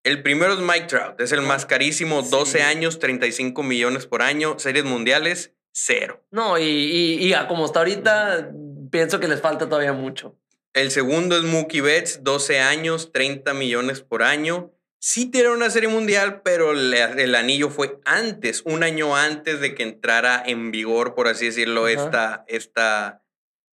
El 0.03 0.23
primero 0.23 0.53
es 0.53 0.59
Mike 0.59 0.87
Trout, 0.87 1.21
es 1.21 1.33
el 1.33 1.41
más 1.41 1.65
carísimo, 1.65 2.21
12 2.21 2.63
años, 2.63 2.99
35 2.99 3.63
millones 3.63 4.07
por 4.07 4.21
año, 4.21 4.59
series 4.59 4.85
mundiales, 4.85 5.55
cero. 5.73 6.23
No, 6.31 6.59
y, 6.59 6.63
y, 6.63 7.33
y 7.33 7.47
como 7.49 7.65
está 7.65 7.79
ahorita, 7.79 8.51
pienso 8.91 9.19
que 9.19 9.29
les 9.29 9.41
falta 9.41 9.67
todavía 9.67 9.95
mucho. 9.95 10.37
El 10.75 10.91
segundo 10.91 11.37
es 11.37 11.45
Mookie 11.45 11.81
Betts, 11.81 12.23
12 12.23 12.61
años, 12.61 13.13
30 13.13 13.55
millones 13.55 14.01
por 14.01 14.23
año. 14.23 14.73
Sí 14.99 15.31
tiene 15.31 15.51
una 15.51 15.71
serie 15.71 15.89
mundial, 15.89 16.43
pero 16.43 16.73
el 16.73 17.35
anillo 17.35 17.71
fue 17.71 17.99
antes, 18.05 18.63
un 18.65 18.83
año 18.83 19.17
antes 19.17 19.61
de 19.61 19.75
que 19.75 19.83
entrara 19.83 20.43
en 20.45 20.71
vigor, 20.71 21.15
por 21.15 21.29
así 21.29 21.47
decirlo, 21.47 21.89
esta, 21.89 22.45
esta 22.49 23.25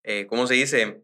eh, 0.07 0.25
¿cómo 0.25 0.47
se 0.47 0.53
dice? 0.53 1.01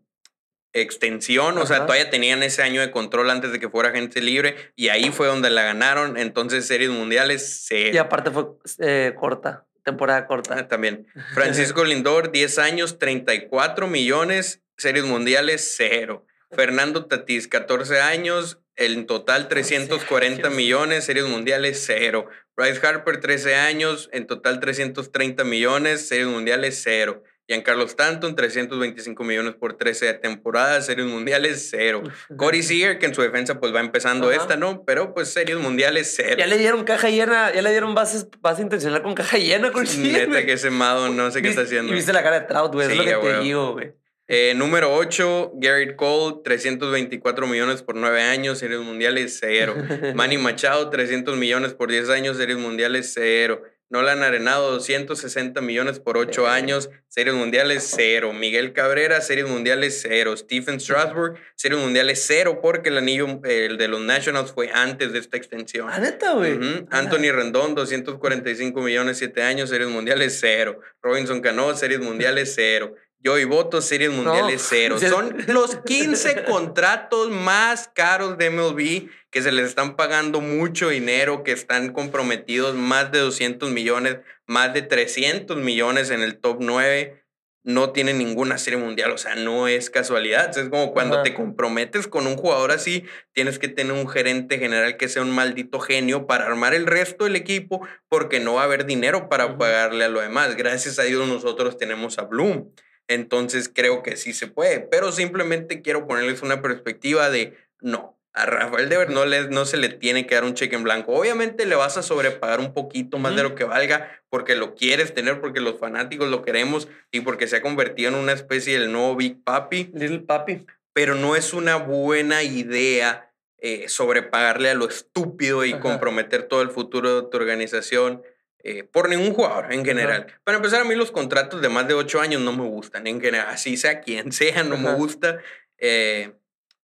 Extensión, 0.72 1.58
o 1.58 1.66
sea, 1.68 1.86
todavía 1.86 2.10
tenían 2.10 2.42
ese 2.42 2.64
año 2.64 2.80
de 2.80 2.90
control 2.90 3.30
antes 3.30 3.52
de 3.52 3.60
que 3.60 3.70
fuera 3.70 3.92
gente 3.92 4.22
libre 4.22 4.56
y 4.76 4.88
ahí 4.88 5.12
fue 5.12 5.28
donde 5.28 5.50
la 5.50 5.62
ganaron. 5.62 6.18
Entonces, 6.18 6.66
series 6.66 6.90
mundiales 6.90 7.66
se. 7.66 7.92
Y 7.92 7.98
aparte 7.98 8.32
fue 8.32 8.46
eh, 8.80 9.14
corta, 9.20 9.68
temporada 9.84 10.28
corta. 10.28 10.58
Ah, 10.58 10.68
también. 10.68 11.08
Francisco 11.34 11.84
Lindor, 11.84 12.32
10 12.32 12.60
años, 12.60 13.00
34 13.00 13.88
millones 13.88 14.64
series 14.78 15.06
mundiales, 15.06 15.74
cero. 15.78 16.26
Fernando 16.52 17.06
Tatís, 17.06 17.48
14 17.48 18.02
años, 18.02 18.60
en 18.76 19.06
total 19.08 19.48
340 19.48 20.50
millones, 20.50 21.06
series 21.06 21.26
mundiales, 21.26 21.82
cero. 21.86 22.28
Bryce 22.56 22.86
Harper, 22.86 23.20
13 23.20 23.56
años, 23.56 24.10
en 24.14 24.28
total 24.28 24.60
330 24.60 25.44
millones, 25.44 26.08
series 26.08 26.28
mundiales, 26.28 26.80
cero. 26.84 27.24
Giancarlo 27.48 27.84
Stanton, 27.84 28.36
325 28.36 29.24
millones 29.24 29.56
por 29.56 29.74
13 29.74 30.14
temporadas, 30.14 30.86
series 30.86 31.08
mundiales, 31.08 31.68
cero. 31.70 32.02
Corey 32.38 32.64
Seager, 32.64 33.00
que 33.00 33.06
en 33.06 33.14
su 33.14 33.22
defensa 33.22 33.60
pues 33.60 33.76
va 33.76 33.82
empezando 33.82 34.32
esta, 34.32 34.56
¿no? 34.56 34.86
Pero 34.86 35.14
pues 35.14 35.30
series 35.30 35.58
mundiales, 35.58 36.14
cero. 36.16 36.38
Ya 36.40 36.48
le 36.48 36.58
dieron 36.58 36.86
caja 36.86 37.10
llena, 37.10 37.54
ya 37.54 37.62
le 37.62 37.72
dieron 37.72 37.96
bases, 37.96 38.28
base 38.40 38.62
intencional 38.62 39.04
con 39.04 39.14
caja 39.14 39.38
llena, 39.38 39.72
Corey 39.72 39.88
Seager. 39.88 40.30
Neta 40.30 40.46
que 40.46 40.54
ese 40.54 40.70
Mado 40.70 41.10
no 41.10 41.32
sé 41.32 41.42
qué 41.42 41.50
está 41.50 41.64
haciendo. 41.64 41.92
Y 41.92 41.96
viste 41.96 42.14
la 42.14 42.24
cara 42.24 42.40
de 42.40 42.46
Trout, 42.48 42.74
güey, 42.74 42.90
es 42.90 42.98
lo 42.98 43.04
que 43.04 43.14
te 43.14 43.40
digo, 43.40 43.74
güey. 43.74 43.94
Eh, 44.30 44.54
número 44.56 44.96
8, 44.96 45.52
Garrett 45.56 45.98
Cole, 45.98 46.38
324 46.46 47.46
millones 47.46 47.84
por 47.84 47.96
9 47.96 48.22
años, 48.22 48.58
series 48.58 48.80
mundiales, 48.80 49.38
cero. 49.40 49.76
Manny 50.16 50.38
Machado, 50.38 50.90
300 50.90 51.36
millones 51.36 51.74
por 51.74 51.92
10 51.92 52.10
años, 52.10 52.38
series 52.38 52.58
mundiales, 52.58 53.12
cero. 53.14 53.64
Nolan 53.94 54.24
Arenado, 54.24 54.72
260 54.72 55.62
millones 55.62 56.00
por 56.00 56.18
8 56.18 56.48
años, 56.48 56.90
series 57.10 57.36
mundiales, 57.36 57.94
cero. 57.96 58.34
Miguel 58.34 58.74
Cabrera, 58.74 59.22
series 59.22 59.48
mundiales, 59.48 60.00
cero. 60.02 60.36
Stephen 60.36 60.80
Strasburg, 60.80 61.36
series 61.56 61.80
mundiales, 61.80 62.24
cero, 62.26 62.58
porque 62.60 62.90
el 62.90 62.98
anillo 62.98 63.40
el 63.44 63.78
de 63.78 63.88
los 63.88 64.02
Nationals 64.02 64.52
fue 64.52 64.72
antes 64.74 65.14
de 65.14 65.20
esta 65.20 65.38
extensión. 65.38 65.90
¿Ah, 65.92 66.00
neta, 66.00 66.34
güey? 66.34 66.60
Anthony 66.90 67.32
Rendón, 67.32 67.76
245 67.76 68.82
millones, 68.82 69.20
7 69.20 69.44
años, 69.44 69.70
series 69.70 69.90
mundiales, 69.90 70.40
cero. 70.42 70.80
Robinson 71.04 71.40
Cano, 71.42 71.76
series 71.76 72.00
mundiales, 72.02 72.52
cero. 72.56 72.96
Yo 73.20 73.38
y 73.38 73.46
voto, 73.46 73.80
series 73.80 74.10
mundiales 74.10 74.66
cero. 74.68 74.98
Son 75.08 75.38
los 75.50 75.78
15 75.86 76.46
contratos 76.46 77.30
más 77.30 77.92
caros 77.94 78.40
de 78.40 78.50
MLB 78.50 79.10
que 79.34 79.42
se 79.42 79.52
les 79.52 79.66
están 79.66 79.96
pagando 79.96 80.42
mucho 80.42 80.90
dinero, 80.90 81.44
que 81.44 81.54
están 81.54 81.92
comprometidos 81.92 82.76
más 82.76 83.12
de 83.12 83.18
200 83.18 83.72
millones, 83.72 84.20
más 84.46 84.76
de 84.76 84.84
300 84.84 85.58
millones 85.58 86.12
en 86.12 86.22
el 86.22 86.38
top 86.38 86.58
9. 86.60 87.20
No 87.64 87.92
tienen 87.92 88.20
ninguna 88.20 88.60
serie 88.60 88.78
mundial, 88.78 89.12
o 89.12 89.18
sea, 89.18 89.34
no 89.34 89.68
es 89.68 89.90
casualidad. 89.90 90.56
Es 90.56 90.70
como 90.70 90.94
cuando 90.94 91.24
te 91.24 91.34
comprometes 91.34 92.08
con 92.08 92.28
un 92.28 92.36
jugador 92.36 92.72
así, 92.72 93.06
tienes 93.32 93.58
que 93.58 93.70
tener 93.70 93.94
un 93.94 94.08
gerente 94.08 94.60
general 94.60 94.98
que 94.98 95.10
sea 95.10 95.24
un 95.24 95.32
maldito 95.32 95.80
genio 95.80 96.28
para 96.28 96.46
armar 96.46 96.76
el 96.76 96.86
resto 96.86 97.24
del 97.24 97.36
equipo, 97.36 97.88
porque 98.10 98.40
no 98.40 98.56
va 98.56 98.62
a 98.62 98.66
haber 98.66 98.86
dinero 98.86 99.30
para 99.30 99.58
pagarle 99.58 100.06
a 100.06 100.10
lo 100.10 100.22
demás. 100.22 100.56
Gracias 100.56 101.00
a 101.00 101.04
Dios 101.04 101.28
nosotros 101.28 101.78
tenemos 101.78 102.20
a 102.20 102.24
Bloom. 102.24 102.70
Entonces 103.08 103.68
creo 103.74 104.04
que 104.04 104.16
sí 104.16 104.32
se 104.34 104.46
puede, 104.46 104.80
pero 104.80 105.12
simplemente 105.12 105.82
quiero 105.82 106.06
ponerles 106.06 106.44
una 106.44 106.62
perspectiva 106.62 107.32
de 107.32 107.58
no. 107.82 108.20
A 108.34 108.48
Rafael 108.48 108.90
Dever 108.90 109.12
no, 109.12 109.26
le, 109.26 109.48
no 109.50 109.66
se 109.66 109.78
le 109.78 109.90
tiene 109.90 110.26
que 110.26 110.36
dar 110.36 110.44
un 110.44 110.56
cheque 110.56 110.76
en 110.76 110.84
blanco. 110.84 111.14
Obviamente 111.14 111.66
le 111.68 111.76
vas 111.76 111.98
a 111.98 112.04
sobrepagar 112.04 112.60
un 112.60 112.74
poquito 112.74 113.20
más 113.20 113.36
de 113.36 113.44
lo 113.44 113.54
que 113.54 113.64
valga 113.64 114.22
porque 114.30 114.56
lo 114.56 114.74
quieres 114.74 115.14
tener, 115.14 115.40
porque 115.40 115.60
los 115.60 115.80
fanáticos 115.80 116.30
lo 116.30 116.42
queremos 116.42 116.88
y 117.12 117.22
porque 117.22 117.48
se 117.48 117.58
ha 117.58 117.62
convertido 117.62 118.10
en 118.10 118.16
una 118.16 118.34
especie 118.34 118.80
del 118.80 118.92
nuevo 118.92 119.16
Big 119.16 119.44
Papi. 119.44 119.92
Little 119.94 120.22
Papi. 120.22 120.66
Pero 120.94 121.14
no 121.14 121.36
es 121.36 121.54
una 121.54 121.76
buena 121.76 122.42
idea 122.42 123.32
eh, 123.66 123.88
sobrepagarle 123.88 124.72
a 124.72 124.74
lo 124.74 124.90
estúpido 124.90 125.64
y 125.64 125.80
comprometer 125.80 126.44
todo 126.44 126.62
el 126.62 126.70
futuro 126.70 127.22
de 127.22 127.30
tu 127.30 127.38
organización 127.38 128.22
eh, 128.66 128.84
por 128.84 129.10
ningún 129.10 129.34
jugador 129.34 129.72
en 129.72 129.86
general. 129.86 130.28
Para 130.44 130.58
empezar, 130.58 130.82
a 130.82 130.84
mí 130.86 130.96
los 130.96 131.12
contratos 131.12 131.62
de 131.62 131.70
más 131.70 131.88
de 131.88 131.94
ocho 131.94 132.20
años 132.20 132.42
no 132.42 132.52
me 132.52 132.64
gustan, 132.64 133.08
en 133.08 133.22
general, 133.22 133.48
así 133.50 133.78
sea 133.78 134.02
quien 134.02 134.32
sea, 134.32 134.64
no 134.64 134.78
me 134.78 134.94
gusta. 134.96 135.40
Eh, 135.78 136.34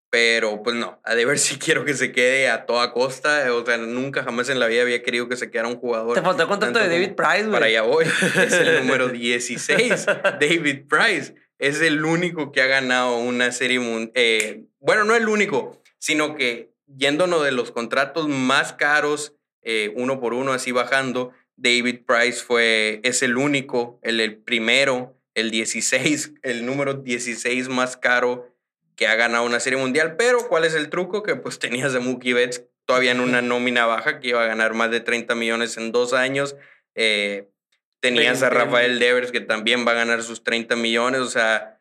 pero 0.10 0.64
pues 0.64 0.76
no, 0.76 1.00
a 1.04 1.16
de 1.16 1.26
ver 1.26 1.40
si 1.40 1.58
quiero 1.58 1.86
que 1.86 1.94
se 1.94 2.12
quede 2.12 2.50
a 2.50 2.66
toda 2.66 2.94
costa. 2.94 3.54
O 3.54 3.66
sea, 3.66 3.78
nunca 3.78 4.24
jamás 4.24 4.50
en 4.50 4.60
la 4.60 4.68
vida 4.68 4.82
había 4.82 5.04
querido 5.04 5.28
que 5.28 5.36
se 5.36 5.52
quedara 5.52 5.68
un 5.68 5.78
jugador. 5.78 6.16
Te 6.16 6.22
faltó 6.22 6.44
el 6.44 6.50
contrato 6.50 6.80
de 6.80 6.88
David 6.88 7.14
Price, 7.16 7.42
güey. 7.42 7.52
Para 7.52 7.66
allá 7.66 7.82
voy. 7.82 8.06
Es 8.06 8.54
el 8.54 8.80
número 8.86 9.10
16. 9.10 10.06
David 10.40 10.86
Price 10.88 11.36
es 11.60 11.82
el 11.82 12.06
único 12.06 12.52
que 12.52 12.62
ha 12.62 12.68
ganado 12.68 13.18
una 13.18 13.52
serie. 13.52 13.80
Eh, 14.14 14.66
bueno, 14.80 15.04
no 15.04 15.16
el 15.16 15.28
único, 15.28 15.82
sino 16.00 16.36
que 16.36 16.72
yéndonos 16.88 17.44
de 17.44 17.52
los 17.52 17.72
contratos 17.72 18.30
más 18.30 18.74
caros, 18.74 19.34
uno 19.96 20.22
por 20.22 20.34
uno, 20.34 20.54
así 20.54 20.72
bajando, 20.72 21.34
David 21.58 22.06
Price 22.06 22.42
fue, 22.42 23.02
es 23.04 23.22
el 23.22 23.36
único, 23.36 24.00
el, 24.02 24.22
el 24.22 24.38
primero, 24.38 25.18
el 25.34 25.52
16, 25.52 26.34
el 26.44 26.66
número 26.66 26.94
16 26.94 27.68
más 27.68 27.98
caro 27.98 28.57
que 28.98 29.08
ha 29.08 29.16
ganado 29.16 29.46
una 29.46 29.62
serie 29.62 29.80
mundial. 29.80 30.16
Pero, 30.18 30.50
¿cuál 30.50 30.66
es 30.66 30.74
el 30.74 30.90
truco? 30.90 31.24
Que 31.24 31.36
pues 31.36 31.60
tenías 31.60 31.96
a 31.96 32.02
Mookie 32.02 32.34
Betts 32.34 32.64
todavía 32.86 33.12
en 33.12 33.22
una 33.22 33.42
nómina 33.42 33.86
baja 33.86 34.20
que 34.20 34.30
iba 34.30 34.44
a 34.44 34.48
ganar 34.48 34.74
más 34.74 34.92
de 34.92 35.00
30 35.00 35.36
millones 35.36 35.78
en 35.78 35.92
dos 35.92 36.14
años. 36.14 36.58
Eh, 36.96 37.48
tenías 38.02 38.42
a 38.44 38.50
Rafael 38.50 39.00
Devers 39.00 39.32
que 39.32 39.40
también 39.40 39.88
va 39.88 39.92
a 39.92 39.96
ganar 39.96 40.24
sus 40.24 40.44
30 40.44 40.76
millones. 40.76 41.22
O 41.22 41.30
sea, 41.30 41.78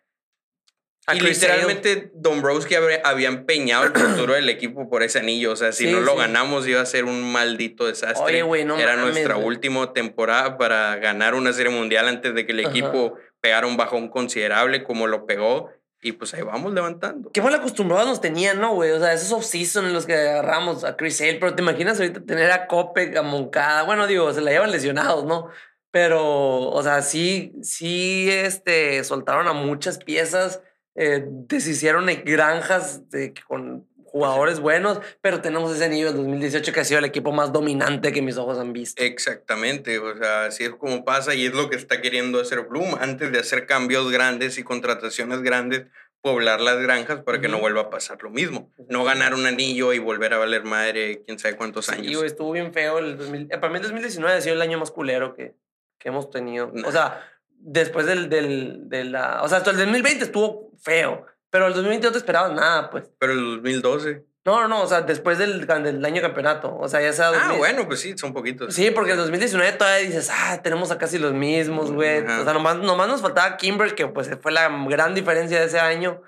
y 1.15 1.21
literalmente 1.21 2.11
Dombrowski 2.15 2.75
había 2.75 3.29
empeñado 3.29 3.85
el 3.85 3.93
futuro 3.93 4.35
del 4.35 4.49
equipo 4.49 4.91
por 4.91 5.05
ese 5.05 5.21
anillo. 5.21 5.53
O 5.53 5.57
sea, 5.57 5.71
si 5.73 5.91
no 5.91 6.01
lo 6.01 6.17
ganamos 6.17 6.67
iba 6.67 6.81
a 6.81 6.87
ser 6.87 7.05
un 7.05 7.33
maldito 7.33 7.87
desastre. 7.87 8.41
Era 8.41 8.97
nuestra 8.97 9.37
última 9.37 9.93
temporada 9.93 10.59
para 10.59 10.97
ganar 10.97 11.35
una 11.35 11.53
serie 11.53 11.73
mundial 11.73 12.09
antes 12.09 12.35
de 12.35 12.45
que 12.45 12.53
el 12.53 12.61
equipo 12.61 13.15
pegar 13.41 13.65
un 13.65 13.77
bajón 13.77 14.09
considerable 14.09 14.83
como 14.83 15.07
lo 15.07 15.27
pegó. 15.27 15.71
Y 16.07 16.13
pues 16.13 16.33
ahí 16.35 16.43
vamos 16.43 16.73
levantando. 16.73 17.33
Qué 17.33 17.43
mal 17.43 17.53
acostumbrados 17.53 18.07
nos 18.07 18.21
tenían, 18.21 18.61
¿no, 18.61 18.75
güey? 18.75 18.93
O 18.93 19.01
sea, 19.01 19.13
esos 19.13 19.33
off-season 19.33 19.87
en 19.87 19.93
los 19.93 20.07
que 20.07 20.15
agarramos 20.15 20.85
a 20.85 20.97
Chris 20.97 21.21
Hale, 21.21 21.39
pero 21.41 21.57
te 21.57 21.63
imaginas 21.63 21.99
ahorita 21.99 22.21
tener 22.21 22.53
a 22.53 22.69
Cope, 22.69 23.19
a 23.19 23.23
Moncada. 23.23 23.83
Bueno, 23.83 24.07
digo, 24.07 24.33
se 24.33 24.41
la 24.41 24.53
llevan 24.53 24.71
lesionados, 24.71 25.25
¿no? 25.25 25.49
Pero, 25.91 26.71
o 26.71 26.81
sea, 26.85 27.03
sí, 27.03 27.55
sí, 27.61 28.29
este, 28.31 29.03
soltaron 29.03 29.49
a 29.49 29.53
muchas 29.53 29.99
piezas, 29.99 30.63
eh, 30.95 31.25
deshicieron 31.27 32.07
granjas 32.25 33.11
de, 33.11 33.35
con 33.49 33.89
jugadores 34.17 34.61
buenos, 34.61 34.99
pero 35.21 35.43
tenemos 35.43 35.71
ese 35.75 35.91
nivel 35.91 36.17
2018 36.17 36.73
que 36.73 36.81
ha 36.81 36.85
sido 36.85 37.01
el 37.01 37.05
equipo 37.05 37.33
más 37.33 37.53
dominante 37.53 38.13
que 38.13 38.23
mis 38.23 38.39
ojos 38.39 38.59
han 38.59 38.73
visto. 38.73 39.03
Exactamente, 39.03 39.99
o 39.99 40.17
sea, 40.17 40.47
así 40.47 40.65
es 40.65 40.71
como 40.71 41.05
pasa 41.05 41.35
y 41.35 41.45
es 41.45 41.53
lo 41.53 41.69
que 41.69 41.77
está 41.77 42.01
queriendo 42.01 42.41
hacer 42.41 42.63
Bloom 42.63 42.97
antes 42.99 43.31
de 43.31 43.39
hacer 43.39 43.67
cambios 43.67 44.11
grandes 44.11 44.57
y 44.57 44.63
contrataciones 44.63 45.43
grandes, 45.43 45.85
poblar 46.23 46.63
las 46.63 46.79
granjas 46.81 47.25
para 47.25 47.43
que 47.43 47.49
no 47.49 47.59
vuelva 47.59 47.83
a 47.83 47.91
pasar 47.91 48.23
lo 48.23 48.31
mismo. 48.31 48.73
No 48.89 49.05
ganar 49.05 49.35
un 49.35 49.45
anillo 49.45 49.93
y 49.93 49.99
volver 49.99 50.33
a 50.33 50.39
valer 50.39 50.65
madre 50.65 51.23
quién 51.27 51.39
sabe 51.39 51.57
cuántos 51.57 51.91
años. 51.91 52.19
Sí, 52.19 52.27
estuvo 52.27 52.53
bien 52.53 52.73
feo. 52.73 52.99
El 52.99 53.19
2000, 53.19 53.49
para 53.49 53.69
mí 53.69 53.77
el 53.77 53.83
2019 53.83 54.35
ha 54.35 54.41
sido 54.41 54.55
el 54.55 54.63
año 54.63 54.79
más 54.79 54.91
culero 54.91 55.35
que, 55.35 55.55
que 55.99 56.09
hemos 56.09 56.31
tenido. 56.31 56.73
O 56.87 56.91
sea, 56.91 57.23
después 57.51 58.07
del, 58.07 58.31
del, 58.31 58.89
de 58.89 59.05
la... 59.05 59.43
O 59.43 59.49
sea, 59.49 59.59
hasta 59.59 59.73
el 59.73 59.77
2020 59.77 60.25
estuvo 60.25 60.73
feo 60.79 61.27
pero 61.57 61.69
el 61.69 61.73
2020 61.73 62.07
no 62.09 62.13
te 62.13 62.19
esperabas 62.19 62.53
nada, 62.53 62.91
pues. 62.91 63.11
Pero 63.19 63.33
el 63.33 63.63
2012. 63.63 64.27
No, 64.45 64.61
no, 64.61 64.69
no, 64.69 64.83
o 64.83 64.87
sea, 64.87 65.01
después 65.01 65.39
del, 65.39 65.67
del 65.67 66.05
año 66.05 66.21
campeonato. 66.21 66.77
O 66.77 66.87
sea, 66.87 67.01
ya 67.01 67.15
sea. 67.15 67.31
Ah, 67.31 67.55
bueno, 67.57 67.87
pues 67.87 68.01
sí, 68.01 68.13
son 68.19 68.35
poquitos. 68.35 68.75
Sí, 68.75 68.91
porque 68.91 69.13
el 69.13 69.17
2019 69.17 69.73
todavía 69.73 70.07
dices, 70.07 70.31
ah, 70.31 70.61
tenemos 70.63 70.91
a 70.91 70.99
casi 70.99 71.19
los 71.19 71.33
mismos, 71.33 71.91
güey. 71.93 72.19
O 72.19 72.45
sea, 72.45 72.53
nomás, 72.53 72.77
nomás 72.77 73.09
nos 73.09 73.23
faltaba 73.23 73.57
Kimber, 73.57 73.95
que 73.95 74.07
pues 74.07 74.29
fue 74.43 74.53
la 74.53 74.69
gran 74.87 75.15
diferencia 75.15 75.59
de 75.59 75.65
ese 75.65 75.81
año. 75.81 76.21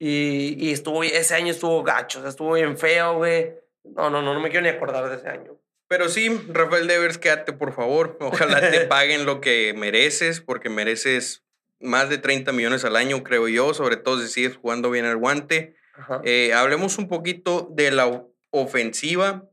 Y, 0.00 0.56
y 0.58 0.72
estuvo, 0.72 1.04
ese 1.04 1.36
año 1.36 1.52
estuvo 1.52 1.84
gacho, 1.84 2.18
o 2.18 2.22
sea, 2.22 2.30
estuvo 2.30 2.54
bien 2.54 2.76
feo, 2.76 3.18
güey. 3.18 3.54
No, 3.84 4.10
no, 4.10 4.20
no, 4.20 4.34
no 4.34 4.40
me 4.40 4.50
quiero 4.50 4.64
ni 4.64 4.70
acordar 4.70 5.08
de 5.08 5.14
ese 5.14 5.28
año. 5.28 5.60
Pero 5.86 6.08
sí, 6.08 6.28
Rafael 6.48 6.88
Devers, 6.88 7.18
quédate, 7.18 7.52
por 7.52 7.72
favor. 7.72 8.16
Ojalá 8.18 8.72
te 8.72 8.80
paguen 8.86 9.26
lo 9.26 9.40
que 9.40 9.74
mereces, 9.76 10.40
porque 10.40 10.70
mereces 10.70 11.41
más 11.82 12.08
de 12.08 12.18
30 12.18 12.52
millones 12.52 12.84
al 12.84 12.96
año, 12.96 13.22
creo 13.22 13.48
yo, 13.48 13.74
sobre 13.74 13.96
todo 13.96 14.20
si 14.20 14.28
sigues 14.28 14.56
jugando 14.56 14.90
bien 14.90 15.04
el 15.04 15.16
guante. 15.16 15.76
Eh, 16.24 16.52
hablemos 16.54 16.98
un 16.98 17.08
poquito 17.08 17.68
de 17.72 17.90
la 17.90 18.24
ofensiva, 18.50 19.48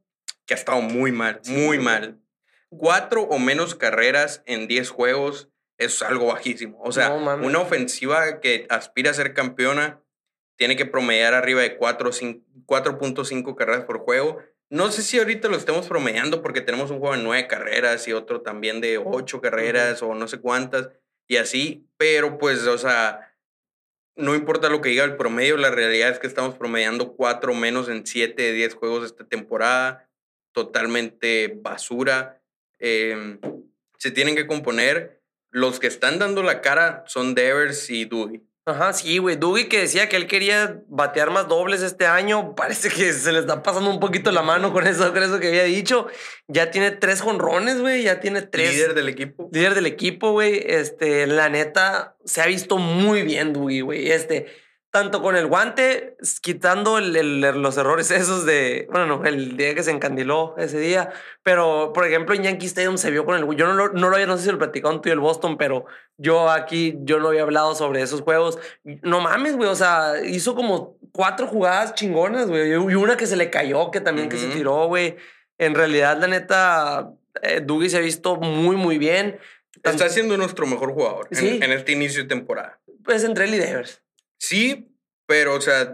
que 0.46 0.54
ha 0.54 0.58
estado 0.58 0.82
muy 0.82 1.12
mal, 1.12 1.42
muy 1.48 1.80
mal. 1.80 2.20
Cuatro 2.70 3.24
o 3.24 3.40
menos 3.40 3.76
carreras 3.76 4.44
en 4.46 4.68
10 4.68 4.90
juegos 4.90 5.50
es 5.78 6.02
algo 6.02 6.28
bajísimo. 6.28 6.80
O 6.82 6.92
sea, 6.92 7.12
una 7.12 7.60
ofensiva 7.60 8.40
que 8.42 8.68
aspira 8.70 9.12
a 9.12 9.16
ser 9.16 9.34
campeona 9.34 10.02
tiene 10.58 10.76
que 10.76 10.86
promediar 10.86 11.34
arriba 11.34 11.62
de 11.62 11.80
4.5 11.80 13.56
carreras 13.56 13.86
por 13.86 14.00
juego. 14.00 14.40
No 14.70 14.92
sé 14.92 15.02
si 15.02 15.18
ahorita 15.18 15.48
lo 15.48 15.56
estemos 15.56 15.88
promediando 15.88 16.44
porque 16.44 16.62
tenemos 16.62 16.92
un 16.92 17.00
juego 17.00 17.16
de 17.16 17.24
9 17.24 17.48
carreras 17.48 18.08
y 18.08 18.14
otro 18.14 18.42
también 18.42 18.82
de 18.82 18.98
8 19.00 19.42
carreras 19.42 20.04
o 20.04 20.14
no 20.14 20.28
sé 20.28 20.40
cuántas 20.40 20.90
y 21.30 21.38
así, 21.38 21.88
pero 21.96 22.40
pues, 22.40 22.66
o 22.66 22.78
sea, 22.78 23.36
no 24.16 24.36
importa 24.36 24.68
lo 24.68 24.82
que 24.82 24.90
diga 24.90 25.06
el 25.06 25.16
promedio, 25.16 25.58
la 25.58 25.70
realidad 25.70 26.10
es 26.10 26.18
que 26.18 26.28
estamos 26.28 26.56
promediando 26.56 27.14
cuatro 27.14 27.54
menos 27.54 27.88
en 27.88 28.06
siete 28.06 28.42
de 28.42 28.54
diez 28.54 28.74
juegos 28.74 29.06
esta 29.06 29.26
temporada, 29.26 30.10
totalmente 30.54 31.54
basura. 31.62 32.42
Em, 32.80 33.40
se 33.98 34.10
tienen 34.12 34.36
que 34.36 34.48
componer. 34.48 35.22
Los 35.52 35.80
que 35.80 35.88
están 35.88 36.20
dando 36.20 36.44
la 36.44 36.62
cara 36.62 37.04
son 37.08 37.36
Devers 37.36 37.90
y 37.90 38.06
Dewey. 38.06 38.42
Ajá, 38.70 38.94
sí, 38.94 39.18
güey. 39.18 39.36
Dougie 39.36 39.68
que 39.68 39.80
decía 39.80 40.10
que 40.10 40.16
él 40.16 40.28
quería 40.28 40.82
batear 40.88 41.32
más 41.32 41.48
dobles 41.48 41.82
este 41.82 42.06
año. 42.06 42.56
Parece 42.58 42.90
que 42.90 43.14
se 43.14 43.32
le 43.32 43.40
está 43.40 43.64
pasando 43.64 43.90
un 43.90 44.00
poquito 44.00 44.32
la 44.32 44.42
mano 44.42 44.72
con 44.74 44.88
eso, 44.88 45.12
con 45.14 45.24
eso 45.24 45.40
que 45.40 45.48
había 45.48 45.64
dicho. 45.64 46.08
Ya 46.48 46.72
tiene 46.72 46.92
tres 46.92 47.22
jonrones, 47.22 47.80
güey. 47.82 48.04
Ya 48.04 48.20
tiene 48.20 48.42
tres. 48.42 48.74
Líder 48.74 48.94
del 48.94 49.10
equipo. 49.10 49.50
Líder 49.52 49.76
del 49.76 49.86
equipo, 49.86 50.32
güey. 50.32 50.64
Este, 50.66 51.28
la 51.28 51.50
neta, 51.50 52.16
se 52.26 52.42
ha 52.42 52.46
visto 52.46 52.78
muy 52.78 53.24
bien, 53.24 53.54
Dougie, 53.54 53.82
güey. 53.82 54.12
Este 54.12 54.48
tanto 54.92 55.22
con 55.22 55.36
el 55.36 55.46
guante, 55.46 56.18
quitando 56.42 56.98
el, 56.98 57.42
los 57.42 57.78
errores 57.78 58.10
esos 58.12 58.46
de, 58.46 58.88
bueno, 58.92 59.06
no, 59.06 59.26
el 59.26 59.56
día 59.56 59.76
que 59.76 59.84
se 59.84 59.92
encandiló 59.92 60.56
ese 60.58 60.80
día, 60.80 61.12
pero 61.44 61.92
por 61.94 62.06
ejemplo 62.08 62.36
en 62.36 62.44
Yankee 62.44 62.66
Stadium 62.66 62.98
se 62.98 63.12
vio 63.12 63.26
con 63.26 63.36
el, 63.36 63.56
yo 63.56 63.68
no 63.68 63.74
lo, 63.74 63.90
no 63.90 64.10
lo 64.10 64.16
había, 64.16 64.26
no 64.26 64.38
sé 64.38 64.46
si 64.46 64.52
lo 64.52 64.58
platicaron 64.58 65.02
tú 65.02 65.10
y 65.10 65.12
el 65.12 65.20
Boston, 65.20 65.58
pero 65.58 65.86
yo 66.18 66.50
aquí, 66.50 66.98
yo 67.02 67.20
no 67.20 67.30
había 67.30 67.44
hablado 67.44 67.76
sobre 67.76 68.02
esos 68.02 68.22
juegos. 68.22 68.58
No 68.84 69.22
mames, 69.22 69.56
güey, 69.56 69.70
o 69.70 69.76
sea, 69.76 70.14
hizo 70.26 70.56
como 70.56 70.98
cuatro 71.12 71.48
jugadas 71.48 71.94
chingonas, 71.94 72.48
güey, 72.48 72.72
y 72.72 72.76
una 72.76 73.16
que 73.16 73.28
se 73.28 73.36
le 73.38 73.50
cayó, 73.50 73.92
que 73.92 74.02
también 74.02 74.28
que 74.30 74.38
se 74.38 74.48
tiró, 74.48 74.88
güey. 74.88 75.16
En 75.58 75.76
realidad, 75.76 76.18
la 76.20 76.28
neta, 76.28 77.12
eh, 77.42 77.66
se 77.88 77.98
ha 77.98 78.02
visto 78.02 78.38
muy, 78.38 78.76
muy 78.76 78.98
bien. 78.98 79.40
Está 79.84 80.10
siendo 80.10 80.36
nuestro 80.36 80.68
mejor 80.68 80.94
jugador 80.94 81.28
en, 81.32 81.64
en, 81.64 81.72
este 81.72 81.94
inicio 81.94 82.24
de 82.24 82.28
temporada. 82.28 82.80
Pues 83.04 83.24
entre 83.24 83.46
él 83.46 83.56
y 83.56 83.60
Devers. 83.60 84.02
Sí, 84.40 84.92
pero, 85.28 85.54
o 85.54 85.62
sea, 85.62 85.94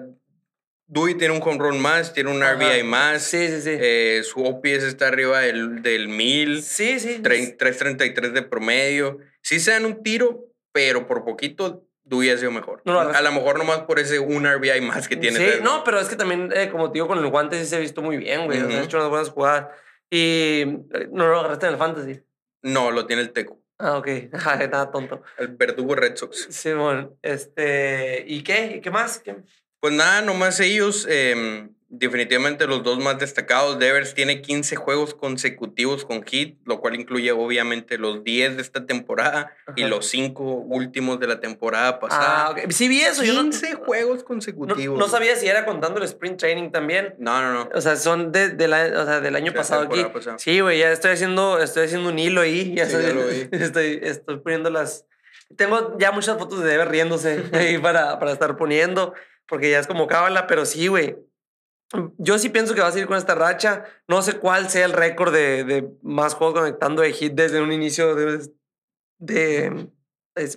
Dewey 0.88 1.16
tiene 1.16 1.34
un 1.36 1.42
home 1.42 1.58
run 1.58 1.82
más, 1.82 2.14
tiene 2.14 2.32
un 2.32 2.42
RBI 2.42 2.84
más. 2.84 3.24
Sí, 3.24 3.48
sí, 3.48 3.62
sí. 3.62 3.72
Eh, 3.72 4.22
su 4.24 4.44
OPS 4.44 4.84
está 4.84 5.08
arriba 5.08 5.40
del, 5.40 5.82
del 5.82 6.08
1000. 6.08 6.64
Sí, 6.64 7.00
sí. 7.00 7.20
333 7.22 8.34
de 8.34 8.42
promedio. 8.44 9.18
Sí 9.42 9.60
se 9.60 9.72
dan 9.72 9.86
un 9.86 10.04
tiro, 10.04 10.46
pero 10.72 11.08
por 11.08 11.26
poquito 11.26 11.86
Dewey 12.04 12.30
ha 12.30 12.38
sido 12.38 12.52
mejor. 12.52 12.84
a 12.86 13.22
lo 13.22 13.32
mejor 13.32 13.58
nomás 13.58 13.80
por 13.82 14.00
ese 14.00 14.20
un 14.20 14.46
RBI 14.46 14.82
más 14.82 15.08
que 15.08 15.18
tiene. 15.18 15.38
Sí, 15.38 15.60
no, 15.64 15.84
pero 15.84 16.00
es 16.00 16.08
que 16.08 16.16
también, 16.16 16.52
eh, 16.56 16.70
como 16.70 16.92
te 16.92 16.98
digo, 16.98 17.08
con 17.08 17.18
el 17.18 17.28
guante 17.28 17.60
sí 17.60 17.66
se 17.66 17.76
ha 17.76 17.80
visto 17.80 18.04
muy 18.04 18.18
bien, 18.18 18.46
güey. 18.46 18.60
ha 18.60 18.84
hecho 18.84 18.98
unas 18.98 19.10
buenas 19.10 19.30
jugadas. 19.30 19.68
Y 20.12 20.62
eh, 20.62 21.10
no 21.12 21.28
lo 21.28 21.40
agarraste 21.40 21.66
en 21.66 21.74
el 21.74 21.80
fantasy. 21.80 22.22
No, 22.62 22.92
lo 22.92 23.08
tiene 23.08 23.24
el 23.24 23.32
Teco. 23.32 23.60
Ah, 23.78 23.98
ok. 23.98 24.08
Nada 24.72 24.92
tonto. 24.92 25.22
El 25.38 25.50
verdugo 25.50 25.96
Red 25.96 26.16
Sox. 26.16 26.48
Simón, 26.50 27.18
este, 27.22 28.24
¿y 28.28 28.42
qué? 28.44 28.78
¿Y 28.78 28.82
qué 28.82 28.92
más? 28.92 29.20
¿Qué? 29.20 29.36
Pues 29.80 29.94
nada, 29.94 30.22
nomás 30.22 30.60
ellos, 30.60 31.06
eh, 31.10 31.70
definitivamente 31.90 32.66
los 32.68 32.84
dos 32.84 33.00
más 33.00 33.20
destacados. 33.20 33.80
Devers 33.80 34.14
tiene 34.14 34.42
15 34.42 34.76
juegos 34.76 35.14
consecutivos 35.14 36.06
con 36.06 36.24
hit, 36.24 36.58
lo 36.66 36.80
cual 36.80 36.96
incluye 36.96 37.32
obviamente 37.32 37.98
los 37.98 38.24
10 38.24 38.56
de 38.56 38.62
esta 38.62 38.86
temporada 38.86 39.56
y 39.76 39.84
los 39.84 40.08
5 40.08 40.44
últimos 40.44 41.20
de 41.20 41.28
la 41.28 41.40
temporada 41.40 42.00
pasada. 42.00 42.48
Ah, 42.48 42.52
ok. 42.52 42.72
Sí 42.72 42.88
vi 42.88 43.02
eso. 43.02 43.22
15 43.22 43.68
yo 43.68 43.80
no, 43.80 43.86
juegos 43.86 44.24
consecutivos. 44.24 44.98
No, 44.98 45.08
sabía 45.08 45.36
si 45.36 45.48
era 45.48 45.66
contando 45.66 46.00
el 46.00 46.06
sprint 46.06 46.40
training 46.40 46.72
también. 46.72 47.16
No, 47.20 47.42
no, 47.42 47.54
no. 47.54 47.70
O 47.74 47.82
sea, 47.82 47.96
son 47.96 48.32
de, 48.32 48.50
de 48.50 48.68
la, 48.68 48.86
o 49.02 49.06
sea, 49.06 49.22
del 49.22 49.36
año 49.36 49.54
pasado 49.54 49.84
aquí. 49.84 50.06
Sí, 50.38 50.60
güey, 50.60 50.80
ya 50.80 50.92
estoy 50.92 51.12
haciendo, 51.12 51.60
estoy 51.62 51.86
haciendo 51.86 52.10
un 52.10 52.20
hilo 52.20 52.42
ahí. 52.42 52.74
Ya, 52.76 52.88
sí, 52.88 52.96
lo 52.96 53.28
vi. 53.28 53.48
Estoy, 53.52 54.00
estoy 54.02 54.40
poniendo 54.40 54.70
las... 54.70 55.06
Tengo 55.56 55.96
ya 56.00 56.12
muchas 56.12 56.38
fotos 56.40 56.64
de 56.64 56.70
Devers 56.70 56.90
riéndose 56.90 57.44
ahí 57.54 57.78
para, 57.78 58.18
para 58.18 58.32
estar 58.32 58.58
poniendo, 58.58 59.14
porque 59.48 59.70
ya 59.70 59.80
es 59.80 59.86
como 59.86 60.08
cábala, 60.08 60.48
pero 60.48 60.66
sí, 60.66 60.88
güey 60.88 61.16
yo 62.18 62.38
sí 62.38 62.50
pienso 62.50 62.76
que 62.76 62.82
va 62.82 62.88
a 62.88 62.92
seguir 62.92 63.08
con 63.08 63.18
esta 63.18 63.36
racha. 63.36 63.86
No 64.08 64.22
sé 64.22 64.34
cuál 64.34 64.70
sea 64.70 64.86
el 64.86 64.94
récord 64.94 65.34
de, 65.34 65.64
de 65.64 65.90
más 66.02 66.34
juegos 66.34 66.60
conectando 66.60 67.02
de 67.02 67.14
hit 67.14 67.34
desde 67.34 67.62
un 67.62 67.72
inicio 67.72 68.16
de. 68.16 68.50
de 69.20 69.90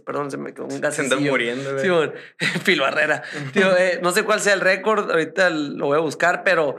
perdón, 0.05 0.31
se 0.31 0.37
me 0.37 0.53
quedó 0.53 0.67
un 0.67 0.81
gas. 0.81 0.97
Se 0.97 1.03
anda 1.03 1.17
muriendo, 1.17 1.79
Sí, 1.79 1.89
bueno, 1.89 2.13
Barrera. 2.81 3.23
Tío, 3.53 3.77
eh, 3.77 4.01
no 4.03 4.13
sé 4.13 4.25
cuál 4.25 4.41
sea 4.41 4.55
el 4.55 4.61
récord, 4.61 5.11
ahorita 5.11 5.51
lo 5.51 5.87
voy 5.87 5.97
a 5.97 6.01
buscar, 6.01 6.43
pero 6.45 6.79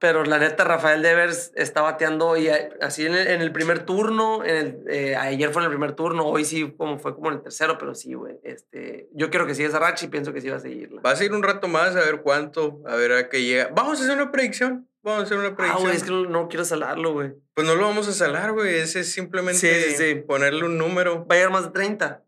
pero 0.00 0.24
la 0.24 0.38
neta, 0.38 0.64
Rafael 0.64 1.02
Devers 1.02 1.52
está 1.54 1.82
bateando 1.82 2.34
y 2.38 2.48
así 2.48 3.04
en 3.04 3.14
el, 3.14 3.52
primer 3.52 3.84
turno, 3.84 4.42
en 4.42 4.56
el, 4.56 4.84
eh, 4.88 5.14
ayer 5.14 5.52
fue 5.52 5.60
en 5.60 5.66
el 5.66 5.70
primer 5.70 5.92
turno, 5.92 6.24
hoy 6.26 6.46
sí 6.46 6.74
como 6.74 6.98
fue 6.98 7.14
como 7.14 7.28
en 7.28 7.34
el 7.34 7.42
tercero, 7.42 7.76
pero 7.76 7.94
sí, 7.94 8.14
güey. 8.14 8.38
Este, 8.42 9.10
yo 9.12 9.28
quiero 9.28 9.46
que 9.46 9.54
siga 9.54 9.68
esa 9.68 9.78
racha 9.78 10.06
y 10.06 10.08
pienso 10.08 10.32
que 10.32 10.40
sí 10.40 10.48
va 10.48 10.56
a 10.56 10.60
seguirla. 10.60 11.02
Va 11.02 11.10
a 11.10 11.16
seguir 11.16 11.34
un 11.34 11.42
rato 11.42 11.68
más 11.68 11.94
a 11.96 12.00
ver 12.00 12.22
cuánto, 12.22 12.80
a 12.86 12.96
ver 12.96 13.12
a 13.12 13.28
qué 13.28 13.42
llega. 13.44 13.68
Vamos 13.74 14.00
a 14.00 14.04
hacer 14.04 14.16
una 14.16 14.32
predicción. 14.32 14.88
Vamos 15.02 15.20
a 15.20 15.24
hacer 15.24 15.38
una 15.38 15.54
predicción. 15.54 15.78
Ah, 15.78 15.84
güey, 15.84 15.96
es 15.96 16.02
que 16.02 16.10
no, 16.10 16.48
quiero 16.48 16.64
salarlo, 16.64 17.12
güey. 17.12 17.32
Pues 17.52 17.66
no 17.66 17.74
lo 17.74 17.82
vamos 17.82 18.08
a 18.08 18.12
salar, 18.12 18.52
güey. 18.52 18.76
Ese 18.76 19.00
es 19.00 19.12
simplemente 19.12 20.24
ponerle 20.26 20.64
un 20.64 20.78
número. 20.78 21.26
Va 21.26 21.34
a 21.34 21.38
llegar 21.38 21.52
más 21.52 21.64
de 21.64 21.70
30. 21.72 22.24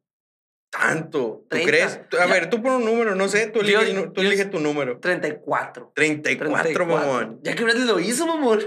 Tanto. 0.72 1.44
¿Tú 1.50 1.58
crees? 1.66 2.00
A 2.18 2.26
ver, 2.26 2.48
tú 2.48 2.62
pon 2.62 2.72
un 2.72 2.86
número, 2.86 3.14
no 3.14 3.28
sé, 3.28 3.48
tú 3.48 3.60
elige, 3.60 4.46
tu 4.46 4.58
número. 4.58 4.98
34. 5.00 5.92
34, 5.94 6.86
mamón. 6.86 7.40
Ya 7.42 7.54
que 7.54 7.62
lo 7.62 8.00
hizo, 8.00 8.26
mamón. 8.26 8.60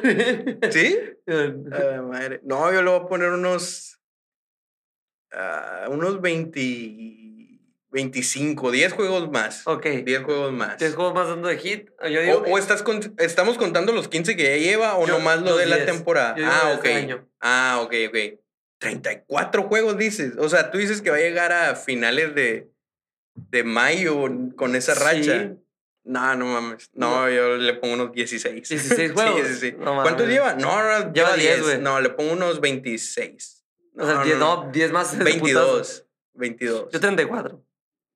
¿Sí? 0.69 0.99
madre. 2.03 2.41
No, 2.43 2.71
yo 2.71 2.83
le 2.83 2.91
voy 2.91 2.99
a 2.99 3.07
poner 3.07 3.31
unos. 3.31 3.99
Uh, 5.33 5.91
unos 5.91 6.21
20. 6.21 7.25
25, 7.89 8.71
10 8.71 8.93
juegos 8.93 9.31
más. 9.31 9.65
Ok. 9.65 9.85
10 10.03 10.23
juegos 10.23 10.51
más. 10.51 10.77
10 10.77 10.95
juegos 10.95 11.13
más 11.13 11.29
dando 11.29 11.47
de 11.47 11.57
hit. 11.57 11.89
Yo 12.03 12.21
digo 12.21 12.43
o, 12.45 12.57
estás 12.57 12.83
estamos 13.19 13.57
contando 13.57 13.93
los 13.93 14.09
15 14.09 14.35
que 14.35 14.43
ya 14.43 14.57
lleva 14.57 14.95
o 14.95 15.07
nomás 15.07 15.41
lo 15.41 15.55
de 15.55 15.65
la 15.65 15.85
temporada. 15.85 16.35
ah, 16.43 16.75
ok. 16.77 16.85
Este 16.85 17.21
ah, 17.39 17.79
ok, 17.81 17.93
ok. 18.09 18.44
34 18.89 19.63
juegos, 19.63 19.97
dices. 19.97 20.33
O 20.37 20.49
sea, 20.49 20.71
tú 20.71 20.77
dices 20.77 21.01
que 21.01 21.09
va 21.09 21.17
a 21.17 21.19
llegar 21.19 21.51
a 21.51 21.75
finales 21.75 22.33
de, 22.35 22.71
de 23.35 23.63
mayo 23.63 24.17
con 24.55 24.75
esa 24.75 24.93
racha. 24.95 25.43
Sí. 25.43 25.53
No, 26.05 26.35
no 26.35 26.45
mames. 26.45 26.91
No, 26.93 27.29
yo 27.29 27.57
le 27.57 27.73
pongo 27.73 27.95
unos 27.95 28.11
16. 28.11 28.53
16 28.69 29.11
juegos. 29.13 29.47
Sí, 29.47 29.55
sí. 29.55 29.75
No 29.77 30.01
¿Cuántos 30.03 30.27
lleva? 30.27 30.53
No, 30.53 30.81
no, 30.83 31.11
Lleva 31.11 31.11
lleva 31.13 31.35
10, 31.35 31.55
10. 31.55 31.63
güey. 31.63 31.81
No, 31.81 31.99
le 31.99 32.09
pongo 32.11 32.33
unos 32.33 32.61
26. 32.61 33.65
O 33.97 34.05
sea, 34.05 34.23
10, 34.23 34.37
no, 34.37 34.69
10 34.71 34.91
más. 34.91 35.11
de 35.17 35.17
putazo. 35.17 35.39
22. 35.41 36.05
22. 36.35 36.91
Yo 36.91 36.99
34. 36.99 37.65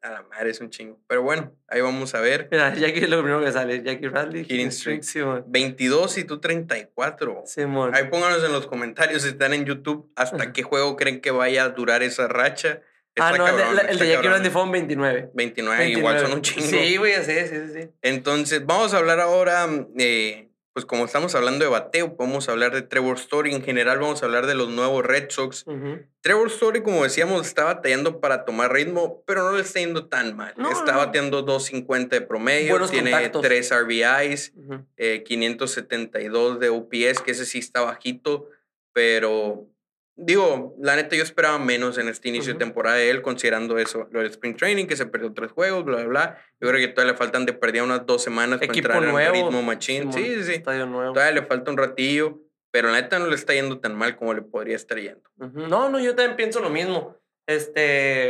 A 0.02 0.12
la 0.12 0.22
madre 0.24 0.52
es 0.52 0.62
un 0.62 0.70
chingo. 0.70 0.98
Pero 1.08 1.24
bueno, 1.24 1.54
ahí 1.68 1.82
vamos 1.82 2.16
a 2.16 2.22
ver. 2.22 2.48
Mira, 2.52 2.74
Jackie 2.74 3.04
es 3.04 3.10
lo 3.10 3.22
primero 3.22 3.44
que 3.44 3.52
sale. 3.52 3.84
Jackie 3.84 4.08
Radley. 4.08 4.46
Killing 4.46 4.72
Streak. 4.72 5.04
Simón. 5.04 5.44
22 5.48 6.18
y 6.20 6.24
tú 6.24 6.40
34. 6.40 7.44
Simón. 7.46 7.94
Ahí 7.94 8.06
pónganos 8.10 8.44
en 8.44 8.52
los 8.54 8.68
comentarios 8.68 9.24
si 9.24 9.30
están 9.30 9.54
en 9.54 9.66
YouTube 9.66 10.12
hasta 10.16 10.54
qué 10.54 10.64
juego 10.64 10.96
creen 10.96 11.20
que 11.20 11.32
vaya 11.32 11.66
a 11.66 11.70
durar 11.70 12.02
esa 12.04 12.28
racha. 12.28 12.82
Ah, 13.18 13.34
no, 13.38 13.48
el 13.48 13.58
de- 13.58 13.92
el, 13.92 13.98
Jackie. 13.98 14.28
Randy 14.28 14.50
fue 14.50 14.64
un 14.64 14.72
29. 14.72 15.32
29, 15.34 15.90
igual 15.90 16.20
son 16.20 16.32
un 16.34 16.42
chingo. 16.42 16.66
Sí, 16.66 16.96
güey, 16.96 17.16
sí, 17.24 17.34
sí. 17.50 17.74
sí. 17.74 17.90
Entonces, 18.02 18.66
vamos 18.66 18.94
a 18.94 18.98
hablar 18.98 19.20
ahora, 19.20 19.68
eh, 19.98 20.49
pues 20.74 20.86
como 20.86 21.06
estamos 21.06 21.36
hablando 21.36 21.66
de 21.66 21.72
bateo, 21.72 22.16
vamos 22.18 22.48
a 22.48 22.52
hablar 22.52 22.74
de 22.74 22.82
Trevor 22.82 23.18
Story. 23.18 23.54
En 23.54 23.64
general, 23.64 24.00
vamos 24.00 24.22
a 24.22 24.26
hablar 24.28 24.46
de 24.46 24.56
los 24.56 24.70
nuevos 24.70 25.04
Red 25.06 25.30
Sox. 25.30 25.66
Trevor 26.22 26.48
Story, 26.50 26.82
como 26.84 27.04
decíamos, 27.04 27.46
está 27.48 27.64
batallando 27.64 28.20
para 28.22 28.46
tomar 28.46 28.72
ritmo, 28.72 29.24
pero 29.26 29.44
no 29.44 29.54
le 29.58 29.62
está 29.62 29.80
yendo 29.80 30.08
tan 30.08 30.36
mal. 30.36 30.54
No, 30.58 30.72
está 30.72 30.92
no. 30.94 30.98
bateando 31.00 31.42
250 31.42 32.16
de 32.20 32.22
promedio, 32.26 32.72
Buenos 32.72 32.92
tiene 32.92 33.12
contactos. 33.12 33.42
3 33.42 33.72
RBIs, 33.84 34.54
Ujú. 34.56 34.86
eh, 34.98 35.24
572 35.26 36.60
de 36.60 36.70
OPS, 36.70 37.22
que 37.22 37.32
ese 37.32 37.46
sí 37.46 37.60
está 37.60 37.82
bajito, 37.82 38.48
pero 38.94 39.66
digo, 40.20 40.76
la 40.80 40.96
neta 40.96 41.16
yo 41.16 41.24
esperaba 41.24 41.58
menos 41.60 41.98
en 41.98 42.08
este 42.10 42.30
inicio 42.30 42.52
Ujú. 42.54 42.60
de 42.60 42.66
temporada 42.66 42.98
de 42.98 43.10
él, 43.10 43.22
considerando 43.22 43.78
eso, 43.78 44.08
lo 44.12 44.20
del 44.20 44.30
Spring 44.30 44.56
Training, 44.56 44.86
que 44.86 44.96
se 44.96 45.06
perdió 45.06 45.34
tres 45.34 45.52
juegos, 45.52 45.84
bla, 45.86 45.98
bla, 45.98 46.06
bla. 46.08 46.38
Yo 46.60 46.68
creo 46.70 46.80
que 46.80 46.88
todavía 46.90 47.14
le 47.14 47.18
faltan 47.18 47.46
de 47.46 47.54
perdida 47.54 47.84
unas 47.84 48.06
dos 48.06 48.24
semanas 48.24 48.62
Equipo 48.62 48.88
para 48.88 48.96
entrar 49.00 49.14
nuevo. 49.14 49.36
en 49.36 49.44
ritmo 49.46 49.62
machín. 49.64 50.12
Sí, 50.14 50.24
sí, 50.24 50.44
sí. 50.44 50.60
Todavía 50.60 51.32
le 51.32 51.44
falta 51.44 51.72
un 51.72 51.78
ratillo, 51.78 52.40
pero 52.72 52.90
la 52.92 53.02
neta 53.02 53.18
no 53.20 53.28
le 53.28 53.36
está 53.36 53.54
yendo 53.54 53.80
tan 53.80 53.96
mal 53.96 54.16
como 54.16 54.34
le 54.34 54.42
podría 54.42 54.76
estar 54.76 54.98
yendo. 55.00 55.22
Ujú. 55.40 55.68
No, 55.68 55.90
no, 55.90 56.00
yo 56.00 56.16
también 56.16 56.36
pienso 56.36 56.60
lo 56.60 56.70
mismo. 56.70 57.16
Este, 57.48 58.30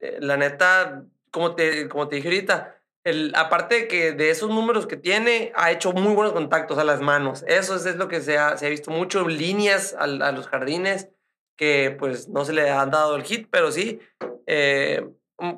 eh, 0.00 0.18
la 0.20 0.36
neta, 0.36 1.04
como 1.30 1.54
te, 1.54 1.88
como 1.88 2.08
te 2.08 2.16
dije 2.16 2.28
ahorita, 2.28 2.76
el, 3.04 3.32
aparte 3.36 3.74
de 3.74 3.88
que 3.88 4.12
de 4.12 4.30
esos 4.30 4.48
números 4.48 4.86
que 4.86 4.96
tiene, 4.96 5.52
ha 5.54 5.70
hecho 5.70 5.92
muy 5.92 6.14
buenos 6.14 6.32
contactos 6.32 6.78
a 6.78 6.84
las 6.84 7.00
manos. 7.02 7.44
Eso 7.46 7.76
es, 7.76 7.84
es 7.84 7.96
lo 7.96 8.08
que 8.08 8.20
se 8.22 8.38
ha, 8.38 8.56
se 8.56 8.66
ha 8.66 8.70
visto 8.70 8.90
mucho, 8.90 9.28
líneas 9.28 9.94
al- 9.98 10.22
a, 10.22 10.32
los 10.32 10.48
jardines, 10.48 11.08
que 11.56 11.94
pues 11.98 12.28
no 12.28 12.44
se 12.44 12.52
le 12.52 12.70
han 12.70 12.90
dado 12.90 13.16
el 13.16 13.22
hit, 13.24 13.48
pero 13.50 13.70
sí, 13.72 14.00
eh, 14.46 15.06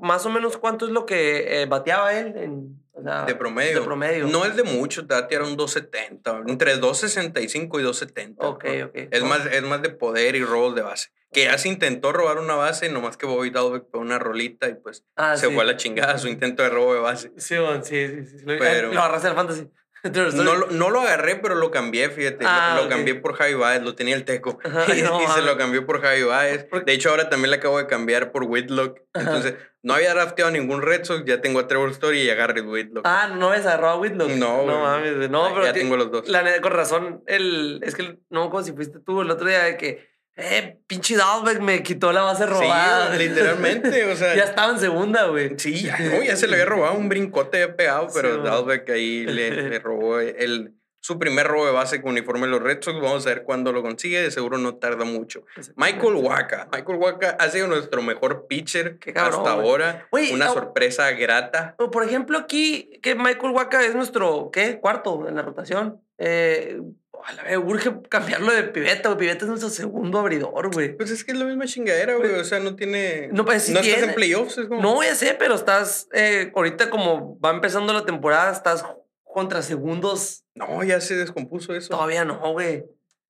más 0.02 0.24
o 0.26 0.30
menos 0.30 0.56
cuánto 0.56 0.86
es 0.86 0.92
lo 0.92 1.06
que 1.06 1.62
eh, 1.62 1.66
bateaba 1.66 2.12
él 2.18 2.34
en, 2.36 2.82
o 2.92 3.02
sea, 3.02 3.24
De 3.24 3.34
promedio. 3.34 3.80
De 3.80 3.84
promedio. 3.84 4.26
No 4.26 4.44
es 4.44 4.56
de 4.56 4.62
mucho, 4.62 5.06
te 5.06 5.14
va 5.14 5.20
a 5.20 5.28
tirar 5.28 5.44
un 5.44 5.56
270, 5.56 6.42
entre 6.46 6.76
265 6.76 7.80
y 7.80 7.82
270. 7.82 8.46
Ok, 8.48 8.64
¿no? 8.64 8.86
ok. 8.86 8.92
Es, 9.10 9.22
más, 9.22 9.44
es 9.46 9.62
más 9.62 9.82
de 9.82 9.90
poder 9.90 10.34
y 10.34 10.42
robos 10.44 10.74
de 10.74 10.82
base. 10.82 11.10
Que 11.32 11.44
ya 11.44 11.58
se 11.58 11.68
intentó 11.68 12.12
robar 12.12 12.38
una 12.38 12.54
base, 12.54 12.88
nomás 12.88 13.16
que 13.18 13.26
Bobby 13.26 13.50
Dalbeck 13.50 13.84
pegó 13.90 14.02
una 14.02 14.18
rolita 14.18 14.68
y 14.68 14.74
pues 14.74 15.04
Ah, 15.16 15.36
se 15.36 15.48
sí. 15.48 15.52
fue 15.54 15.62
a 15.62 15.66
la 15.66 15.76
chingada 15.76 16.16
su 16.18 16.28
intento 16.28 16.62
de 16.62 16.70
robo 16.70 16.94
de 16.94 17.00
base. 17.00 17.32
Sí, 17.36 17.56
sí, 17.82 18.08
sí, 18.08 18.24
sí. 18.26 18.36
Lo, 18.46 18.58
Pero- 18.58 18.92
lo 18.92 19.00
agarraste 19.00 19.28
al 19.28 19.34
fantasy. 19.34 19.68
No 20.10 20.54
lo, 20.54 20.66
no 20.70 20.90
lo 20.90 21.00
agarré, 21.00 21.36
pero 21.36 21.54
lo 21.54 21.70
cambié, 21.70 22.08
fíjate. 22.10 22.44
lo- 22.44 22.50
Ah, 22.50 22.80
lo 22.82 22.88
cambié 22.88 23.14
por 23.14 23.34
Javi 23.34 23.54
Baez, 23.54 23.82
lo 23.82 23.94
tenía 23.94 24.14
el 24.14 24.24
teco. 24.24 24.58
Ajá, 24.64 24.84
y, 24.96 25.02
no 25.02 25.22
y 25.22 25.26
se 25.26 25.42
lo 25.42 25.56
cambió 25.56 25.84
por 25.86 26.00
Javi 26.00 26.22
Baez. 26.22 26.64
¿Por 26.64 26.84
De 26.84 26.92
hecho, 26.92 27.10
ahora 27.10 27.28
también 27.28 27.50
le 27.50 27.56
acabo 27.56 27.78
de 27.78 27.86
cambiar 27.86 28.32
por 28.32 28.44
Whitlock. 28.44 28.98
Ajá. 29.14 29.24
Entonces, 29.26 29.54
no 29.82 29.94
había 29.94 30.12
drafteado 30.14 30.50
ningún 30.50 30.82
Red 30.82 31.04
Sox, 31.04 31.24
ya 31.26 31.40
tengo 31.40 31.60
a 31.60 31.68
Trevor 31.68 31.90
Story 31.90 32.22
y 32.22 32.30
a 32.30 32.34
Garrett 32.34 32.66
Whitlock. 32.66 33.04
Ah, 33.06 33.28
no 33.36 33.54
es 33.54 33.66
a 33.66 33.76
Rob 33.76 34.00
Whitlock. 34.00 34.30
No. 34.30 34.66
No 34.66 34.80
mames. 34.80 35.30
No, 35.30 35.48
pero 35.54 35.64
ya 35.64 35.72
tengo 35.72 35.96
los 35.96 36.10
dos. 36.10 36.28
La 36.28 36.42
neta, 36.42 36.60
con 36.60 36.72
razón, 36.72 37.22
el, 37.26 37.80
es 37.84 37.94
que 37.94 38.18
no 38.30 38.50
como 38.50 38.62
si 38.64 38.72
fuiste 38.72 38.98
tú 38.98 39.20
el 39.22 39.30
otro 39.30 39.46
día 39.48 39.62
de 39.62 39.76
que, 39.76 40.08
eh, 40.36 40.78
pinche 40.86 41.16
Dalbeck 41.16 41.60
me 41.60 41.82
quitó 41.82 42.12
la 42.12 42.22
base 42.22 42.44
robada. 42.44 43.12
Sí, 43.12 43.18
literalmente, 43.18 44.04
o 44.04 44.16
sea. 44.16 44.34
ya 44.36 44.44
estaba 44.44 44.72
en 44.72 44.78
segunda, 44.78 45.26
güey. 45.28 45.58
Sí, 45.58 45.82
ya, 45.82 45.98
no, 45.98 46.22
ya 46.22 46.36
se 46.36 46.46
le 46.46 46.54
había 46.54 46.66
robado 46.66 46.94
un 46.94 47.08
brincote 47.08 47.62
había 47.62 47.76
pegado, 47.76 48.08
pero 48.12 48.36
Sí. 48.36 48.40
Dalbeck 48.42 48.90
ahí 48.90 49.24
le, 49.24 49.50
le 49.70 49.78
robó 49.78 50.20
el, 50.20 50.74
su 51.06 51.18
primer 51.20 51.46
robo 51.46 51.64
de 51.64 51.72
base 51.72 52.02
con 52.02 52.10
uniforme 52.10 52.46
de 52.46 52.52
los 52.52 52.62
Red 52.62 52.82
Sox. 52.82 53.00
Vamos 53.00 53.24
a 53.26 53.30
ver 53.30 53.44
cuándo 53.44 53.72
lo 53.72 53.80
consigue, 53.80 54.20
de 54.20 54.30
seguro 54.30 54.58
no 54.58 54.74
tarda 54.74 55.04
mucho. 55.04 55.44
Michael 55.76 56.16
Waka. 56.16 56.68
Michael 56.72 56.98
Waka 56.98 57.36
ha 57.38 57.48
sido 57.48 57.68
nuestro 57.68 58.02
mejor 58.02 58.46
pitcher 58.48 58.98
cabrón, 58.98 59.40
hasta 59.40 59.52
ahora. 59.52 60.08
Una 60.10 60.46
ah, 60.46 60.52
sorpresa 60.52 61.10
grata. 61.12 61.76
Por 61.76 62.04
ejemplo, 62.04 62.36
aquí, 62.36 62.98
que 63.02 63.14
Michael 63.14 63.52
Waka 63.52 63.84
es 63.84 63.94
nuestro, 63.94 64.50
¿qué? 64.52 64.80
Cuarto 64.80 65.28
en 65.28 65.36
la 65.36 65.42
rotación. 65.42 66.02
Eh, 66.18 66.80
a 67.24 67.32
la 67.32 67.42
vez, 67.44 67.58
urge 67.58 67.92
cambiarlo 68.08 68.52
de 68.52 68.64
piveta, 68.64 69.08
güey. 69.08 69.18
Piveta 69.18 69.44
es 69.44 69.48
nuestro 69.48 69.70
segundo 69.70 70.18
abridor, 70.18 70.72
güey. 70.72 70.96
Pues 70.96 71.10
es 71.10 71.24
que 71.24 71.32
es 71.32 71.38
la 71.38 71.44
misma 71.44 71.66
chingadera, 71.66 72.14
güey. 72.16 72.32
O 72.34 72.44
sea, 72.44 72.60
no 72.60 72.76
tiene. 72.76 73.28
No, 73.32 73.44
pues 73.44 73.64
sí 73.64 73.72
no 73.72 73.80
estás 73.80 74.02
en 74.02 74.14
playoffs. 74.14 74.58
Es 74.58 74.66
como, 74.66 74.80
No, 74.82 75.02
ya 75.02 75.14
sé, 75.14 75.34
pero 75.38 75.54
estás, 75.54 76.08
eh, 76.12 76.52
ahorita 76.54 76.90
como 76.90 77.38
va 77.40 77.50
empezando 77.50 77.92
la 77.92 78.04
temporada, 78.04 78.52
estás 78.52 78.84
contra 79.24 79.62
segundos. 79.62 80.44
No, 80.54 80.82
ya 80.82 81.00
se 81.00 81.16
descompuso 81.16 81.74
eso. 81.74 81.90
Todavía 81.90 82.24
no, 82.24 82.52
güey. 82.52 82.84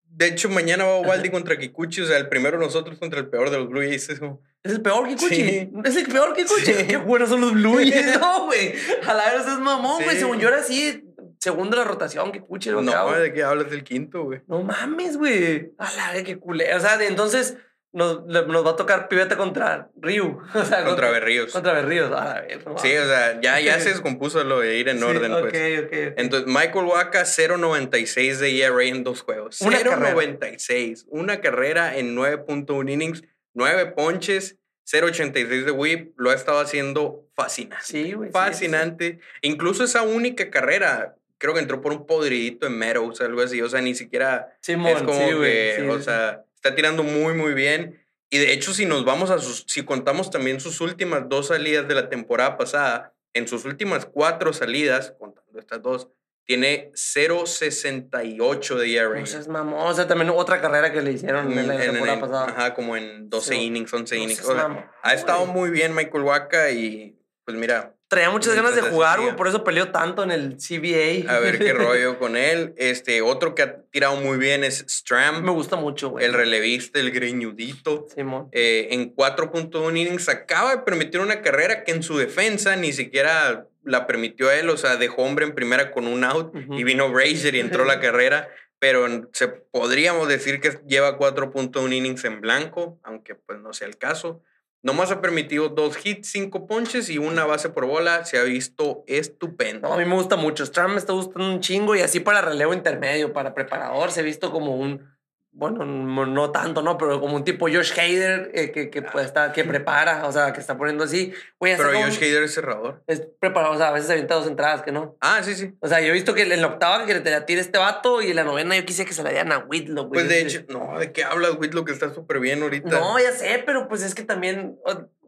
De 0.08 0.28
hecho, 0.28 0.48
mañana 0.48 0.84
va 0.84 1.00
Waldi 1.00 1.30
contra 1.30 1.58
Kikuchi. 1.58 2.00
O 2.00 2.06
sea, 2.06 2.16
el 2.16 2.28
primero 2.28 2.58
nosotros 2.58 2.98
contra 2.98 3.20
el 3.20 3.28
peor 3.28 3.50
de 3.50 3.58
los 3.58 3.68
Blue 3.68 3.82
Jays. 3.82 4.08
Es 4.08 4.18
como, 4.18 4.40
Es 4.62 4.72
el 4.72 4.80
peor 4.80 5.06
Kikuchi. 5.08 5.34
Sí. 5.34 5.70
Es 5.84 5.96
el 5.96 6.06
peor 6.06 6.34
Kikuchi. 6.34 6.72
Sí. 6.72 6.86
Qué 6.86 6.96
buenos 6.96 7.28
son 7.28 7.40
los 7.42 7.52
Blue 7.52 7.76
Jays. 7.78 8.18
No, 8.18 8.46
güey. 8.46 8.72
A 9.06 9.12
la 9.12 9.34
vez 9.34 9.46
es 9.46 9.58
mamón, 9.58 10.02
güey. 10.02 10.14
Sí. 10.16 10.20
Según 10.20 10.38
yo 10.38 10.48
era 10.48 10.58
así, 10.58 11.04
segundo 11.46 11.76
de 11.76 11.82
la 11.84 11.88
rotación, 11.88 12.32
Kikuchi. 12.32 12.70
lo 12.70 12.82
no. 12.82 13.12
¿de 13.12 13.32
qué 13.32 13.42
hablas 13.42 13.70
del 13.70 13.84
quinto, 13.84 14.24
güey? 14.24 14.42
No 14.46 14.62
mames, 14.62 15.16
güey. 15.16 15.72
A 15.78 15.92
la 15.94 16.12
vez, 16.12 16.24
qué 16.24 16.38
culé. 16.38 16.74
O 16.74 16.80
sea, 16.80 16.96
de 16.98 17.06
entonces 17.06 17.56
nos, 17.92 18.26
nos 18.26 18.66
va 18.66 18.70
a 18.72 18.76
tocar 18.76 19.08
piveta 19.08 19.36
contra 19.36 19.88
Ryu. 19.96 20.40
O 20.54 20.64
sea, 20.64 20.84
Contra 20.84 21.10
Berríos. 21.10 21.52
Contra 21.52 21.72
Berríos. 21.72 22.10
No 22.10 22.76
Sí, 22.78 22.94
o 22.96 23.06
sea, 23.06 23.40
ya, 23.40 23.58
ya 23.60 23.78
se 23.80 23.88
descompuso 23.94 24.44
lo 24.44 24.60
de 24.60 24.76
ir 24.76 24.88
en 24.88 24.98
Sí, 24.98 25.04
orden, 25.04 25.32
ok, 25.32 25.40
pues. 25.50 25.78
ok, 25.80 25.86
ok. 25.86 26.14
Entonces, 26.18 26.46
Michael 26.46 26.84
Waka, 26.86 27.22
0.96 27.22 28.36
de 28.38 28.62
ERA 28.62 28.84
en 28.84 29.04
dos 29.04 29.22
juegos. 29.22 29.60
Una 29.60 29.78
carrera. 29.82 30.14
0.96. 30.14 31.04
Una 31.08 31.40
carrera 31.40 31.96
en 31.96 32.14
9.1 32.16 32.90
innings, 32.90 33.22
9 33.54 33.86
ponches, 33.96 34.58
0.86 34.90 35.64
de 35.64 35.70
whip. 35.70 36.12
Lo 36.16 36.30
ha 36.30 36.34
estado 36.34 36.60
haciendo 36.60 37.26
fascinante. 37.34 37.84
Sí, 37.84 38.12
güey. 38.12 38.28
sí, 38.28 38.32
fascinante. 38.32 39.18
Incluso 39.42 39.84
esa 39.84 40.02
única 40.02 40.50
carrera, 40.50 41.15
creo 41.38 41.54
que 41.54 41.60
entró 41.60 41.80
por 41.80 41.92
un 41.92 42.06
podridito 42.06 42.66
en 42.66 42.78
Meadows, 42.78 43.20
algo 43.20 43.42
así. 43.42 43.60
O 43.62 43.68
sea, 43.68 43.80
ni 43.80 43.94
siquiera 43.94 44.56
Simón, 44.60 44.92
es 44.96 45.02
como 45.02 45.18
sí, 45.18 45.34
que, 45.40 45.74
sí, 45.78 45.82
o 45.88 45.98
sí. 45.98 46.04
sea, 46.04 46.44
está 46.54 46.74
tirando 46.74 47.02
muy, 47.02 47.34
muy 47.34 47.52
bien. 47.54 48.02
Y 48.30 48.38
de 48.38 48.52
hecho, 48.52 48.74
si 48.74 48.86
nos 48.86 49.04
vamos 49.04 49.30
a 49.30 49.38
sus, 49.38 49.64
si 49.68 49.84
contamos 49.84 50.30
también 50.30 50.60
sus 50.60 50.80
últimas 50.80 51.28
dos 51.28 51.48
salidas 51.48 51.86
de 51.86 51.94
la 51.94 52.08
temporada 52.08 52.56
pasada, 52.56 53.12
en 53.34 53.46
sus 53.46 53.64
últimas 53.64 54.06
cuatro 54.06 54.52
salidas, 54.52 55.14
contando 55.18 55.58
estas 55.60 55.82
dos, 55.82 56.08
tiene 56.44 56.90
0.68 56.94 58.76
de 58.76 58.94
ERA. 58.96 59.20
No 59.20 59.26
seas 59.26 59.48
mamón. 59.48 59.80
O 59.86 59.94
sea, 59.94 60.06
también 60.06 60.30
otra 60.30 60.60
carrera 60.60 60.92
que 60.92 61.02
le 61.02 61.12
hicieron 61.12 61.50
en 61.58 61.66
la 61.68 61.74
En- 61.74 61.80
en- 61.80 61.86
temporada 61.90 62.14
en- 62.14 62.20
pasada. 62.20 62.44
Ajá, 62.48 62.74
como 62.74 62.96
en 62.96 63.28
12 63.28 63.54
Sí. 63.54 63.60
innings, 63.62 63.92
11 63.92 64.16
No 64.16 64.22
innings. 64.22 64.44
O 64.44 64.54
sea, 64.54 64.92
ha 65.02 65.14
estado 65.14 65.46
muy 65.46 65.70
bien 65.70 65.94
Michael 65.94 66.22
Waka 66.24 66.70
y 66.70 67.18
pues 67.44 67.56
mira, 67.56 67.94
Traía 68.08 68.30
muchas 68.30 68.54
ganas 68.54 68.76
de 68.76 68.82
jugar, 68.82 69.20
güey. 69.20 69.34
Por 69.34 69.48
eso 69.48 69.64
peleó 69.64 69.90
tanto 69.90 70.22
en 70.22 70.30
el 70.30 70.56
CBA. 70.58 71.28
a 71.32 71.40
ver 71.40 71.58
qué 71.58 71.72
rollo 71.74 72.18
con 72.20 72.36
él. 72.36 72.72
Este, 72.76 73.20
otro 73.20 73.54
que 73.56 73.62
ha 73.62 73.82
tirado 73.90 74.14
muy 74.16 74.38
bien 74.38 74.62
es 74.62 74.84
Stram, 74.88 75.42
Me 75.42 75.50
gusta 75.50 75.74
mucho, 75.76 76.10
güey. 76.10 76.24
el 76.24 76.32
relevista, 76.32 77.00
el 77.00 77.10
greñudito. 77.10 78.06
Simón. 78.14 78.48
eh, 78.52 78.88
en 78.92 79.14
4.1 79.14 79.90
innings 79.90 80.28
acaba 80.28 80.76
de 80.76 80.82
permitir 80.82 81.18
una 81.20 81.42
carrera 81.42 81.82
que 81.82 81.90
en 81.92 82.02
su 82.04 82.16
defensa 82.16 82.76
ni 82.76 82.92
siquiera 82.92 83.66
la 83.82 84.06
permitió 84.06 84.48
a 84.50 84.56
él, 84.56 84.68
o 84.70 84.76
sea, 84.76 84.96
dejó 84.96 85.22
hombre 85.22 85.44
en 85.44 85.54
primera 85.54 85.90
con 85.90 86.06
un 86.06 86.22
out 86.24 86.54
Ujú. 86.54 86.74
y 86.78 86.84
vino 86.84 87.10
Brazier 87.10 87.54
y 87.56 87.60
entró 87.60 87.84
la 87.84 87.98
carrera, 88.00 88.48
pero 88.78 89.06
se 89.32 89.48
podríamos 89.48 90.28
decir 90.28 90.60
que 90.60 90.78
lleva 90.86 91.18
4.1 91.18 91.92
innings 91.92 92.24
en 92.24 92.40
blanco, 92.40 93.00
aunque 93.02 93.34
pues 93.34 93.58
no 93.58 93.72
sea 93.72 93.88
el 93.88 93.96
caso. 93.96 94.42
Nomás 94.86 95.10
ha 95.10 95.20
permitido 95.20 95.68
dos 95.68 95.98
hits, 96.06 96.28
cinco 96.28 96.68
ponches 96.68 97.10
y 97.10 97.18
una 97.18 97.44
base 97.44 97.70
por 97.70 97.86
bola. 97.86 98.24
Se 98.24 98.38
ha 98.38 98.44
visto 98.44 99.02
estupendo. 99.08 99.88
No, 99.88 99.94
a 99.94 99.96
mí 99.96 100.04
me 100.04 100.14
gusta 100.14 100.36
mucho. 100.36 100.64
Stram 100.64 100.92
me 100.92 100.98
está 100.98 101.12
gustando 101.12 101.50
un 101.50 101.58
chingo 101.58 101.96
y 101.96 102.02
así 102.02 102.20
para 102.20 102.40
relevo 102.40 102.72
intermedio, 102.72 103.32
para 103.32 103.52
preparador, 103.52 104.12
se 104.12 104.20
ha 104.20 104.22
visto 104.22 104.52
como 104.52 104.76
un 104.76 105.15
bueno, 105.56 105.86
no, 105.86 106.50
tanto, 106.50 106.82
¿no? 106.82 106.98
Pero 106.98 107.18
como 107.18 107.34
un 107.34 107.42
tipo 107.42 107.66
Josh 107.66 107.98
Hader 107.98 108.50
eh, 108.52 108.72
que, 108.72 108.90
que, 108.90 109.00
pues, 109.00 109.24
está, 109.24 109.52
que 109.52 109.64
prepara, 109.64 110.26
o 110.26 110.32
sea, 110.32 110.52
que 110.52 110.60
está 110.60 110.76
poniendo 110.76 111.04
así. 111.04 111.32
pero 111.58 111.92
Josh 111.94 112.18
Hader 112.18 112.42
es 112.42 112.52
cerrador. 112.52 113.02
Es 113.06 113.22
preparado, 113.40 113.72
o 113.72 113.78
sea, 113.78 113.88
a 113.88 113.92
veces 113.92 114.10
avienta 114.10 114.34
dos 114.34 114.46
entradas, 114.46 114.82
que 114.82 114.92
no. 114.92 115.16
Ah, 115.22 115.42
sí, 115.42 115.54
sí. 115.54 115.74
O 115.80 115.88
sea, 115.88 116.02
yo 116.02 116.08
he 116.08 116.12
visto 116.12 116.34
que 116.34 116.42
en 116.42 116.60
la 116.60 116.66
octava 116.66 117.06
que 117.06 117.14
te 117.20 117.30
la 117.30 117.46
tire 117.46 117.62
este 117.62 117.78
vato 117.78 118.20
y 118.20 118.28
en 118.28 118.36
la 118.36 118.44
novena 118.44 118.76
yo 118.76 118.84
quise 118.84 119.06
que 119.06 119.14
se 119.14 119.22
la 119.22 119.30
dieran 119.30 119.50
a 119.50 119.60
Whitlock. 119.60 120.12
Pues 120.12 120.28
de 120.28 120.42
hecho, 120.42 120.62
no, 120.68 120.98
¿de 120.98 121.12
qué 121.12 121.24
hablas, 121.24 121.52
Whitlock? 121.58 121.86
Que 121.86 121.92
está 121.94 122.12
súper 122.12 122.38
bien 122.38 122.62
ahorita. 122.62 122.90
No, 122.90 123.18
ya 123.18 123.32
sé, 123.32 123.62
pero 123.64 123.88
pues 123.88 124.02
es 124.02 124.14
que 124.14 124.24
también 124.24 124.78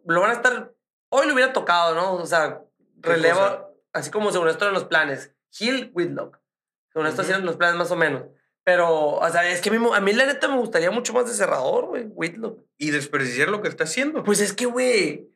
lo 0.05 0.21
van 0.21 0.31
a 0.31 0.35
estar. 0.35 0.75
Hoy 1.09 1.27
lo 1.27 1.33
hubiera 1.33 1.55
tocado, 1.55 1.95
¿no? 1.95 2.13
O 2.13 2.27
sea, 2.27 2.61
relevo, 2.99 3.75
así 3.95 4.11
como 4.11 4.31
según 4.31 4.49
esto 4.49 4.69
en 4.69 4.75
los 4.75 4.85
planes. 4.85 5.33
Hill 5.59 5.91
Whitlock. 5.95 6.39
Según 6.93 7.07
esto 7.07 7.23
uh 7.23 7.45
los 7.47 7.57
planes 7.57 7.77
más 7.77 7.91
o 7.91 7.97
menos. 7.97 8.25
Pero, 8.69 9.15
o 9.15 9.31
sea, 9.31 9.51
es 9.51 9.63
que 9.63 9.71
a 9.71 9.73
mí, 9.73 9.89
a 9.95 10.01
mí 10.03 10.13
la 10.13 10.27
neta 10.27 10.47
me 10.47 10.59
gustaría 10.59 10.91
mucho 10.91 11.15
más 11.15 11.27
de 11.27 11.33
cerrador, 11.33 11.87
güey, 11.87 12.05
Whitlock. 12.05 12.67
Y 12.77 12.91
desperdiciar 12.91 13.49
lo 13.49 13.63
que 13.63 13.69
está 13.69 13.85
haciendo. 13.85 14.23
Pues 14.25 14.41
es 14.41 14.53
que, 14.53 14.67
güey. 14.67 15.27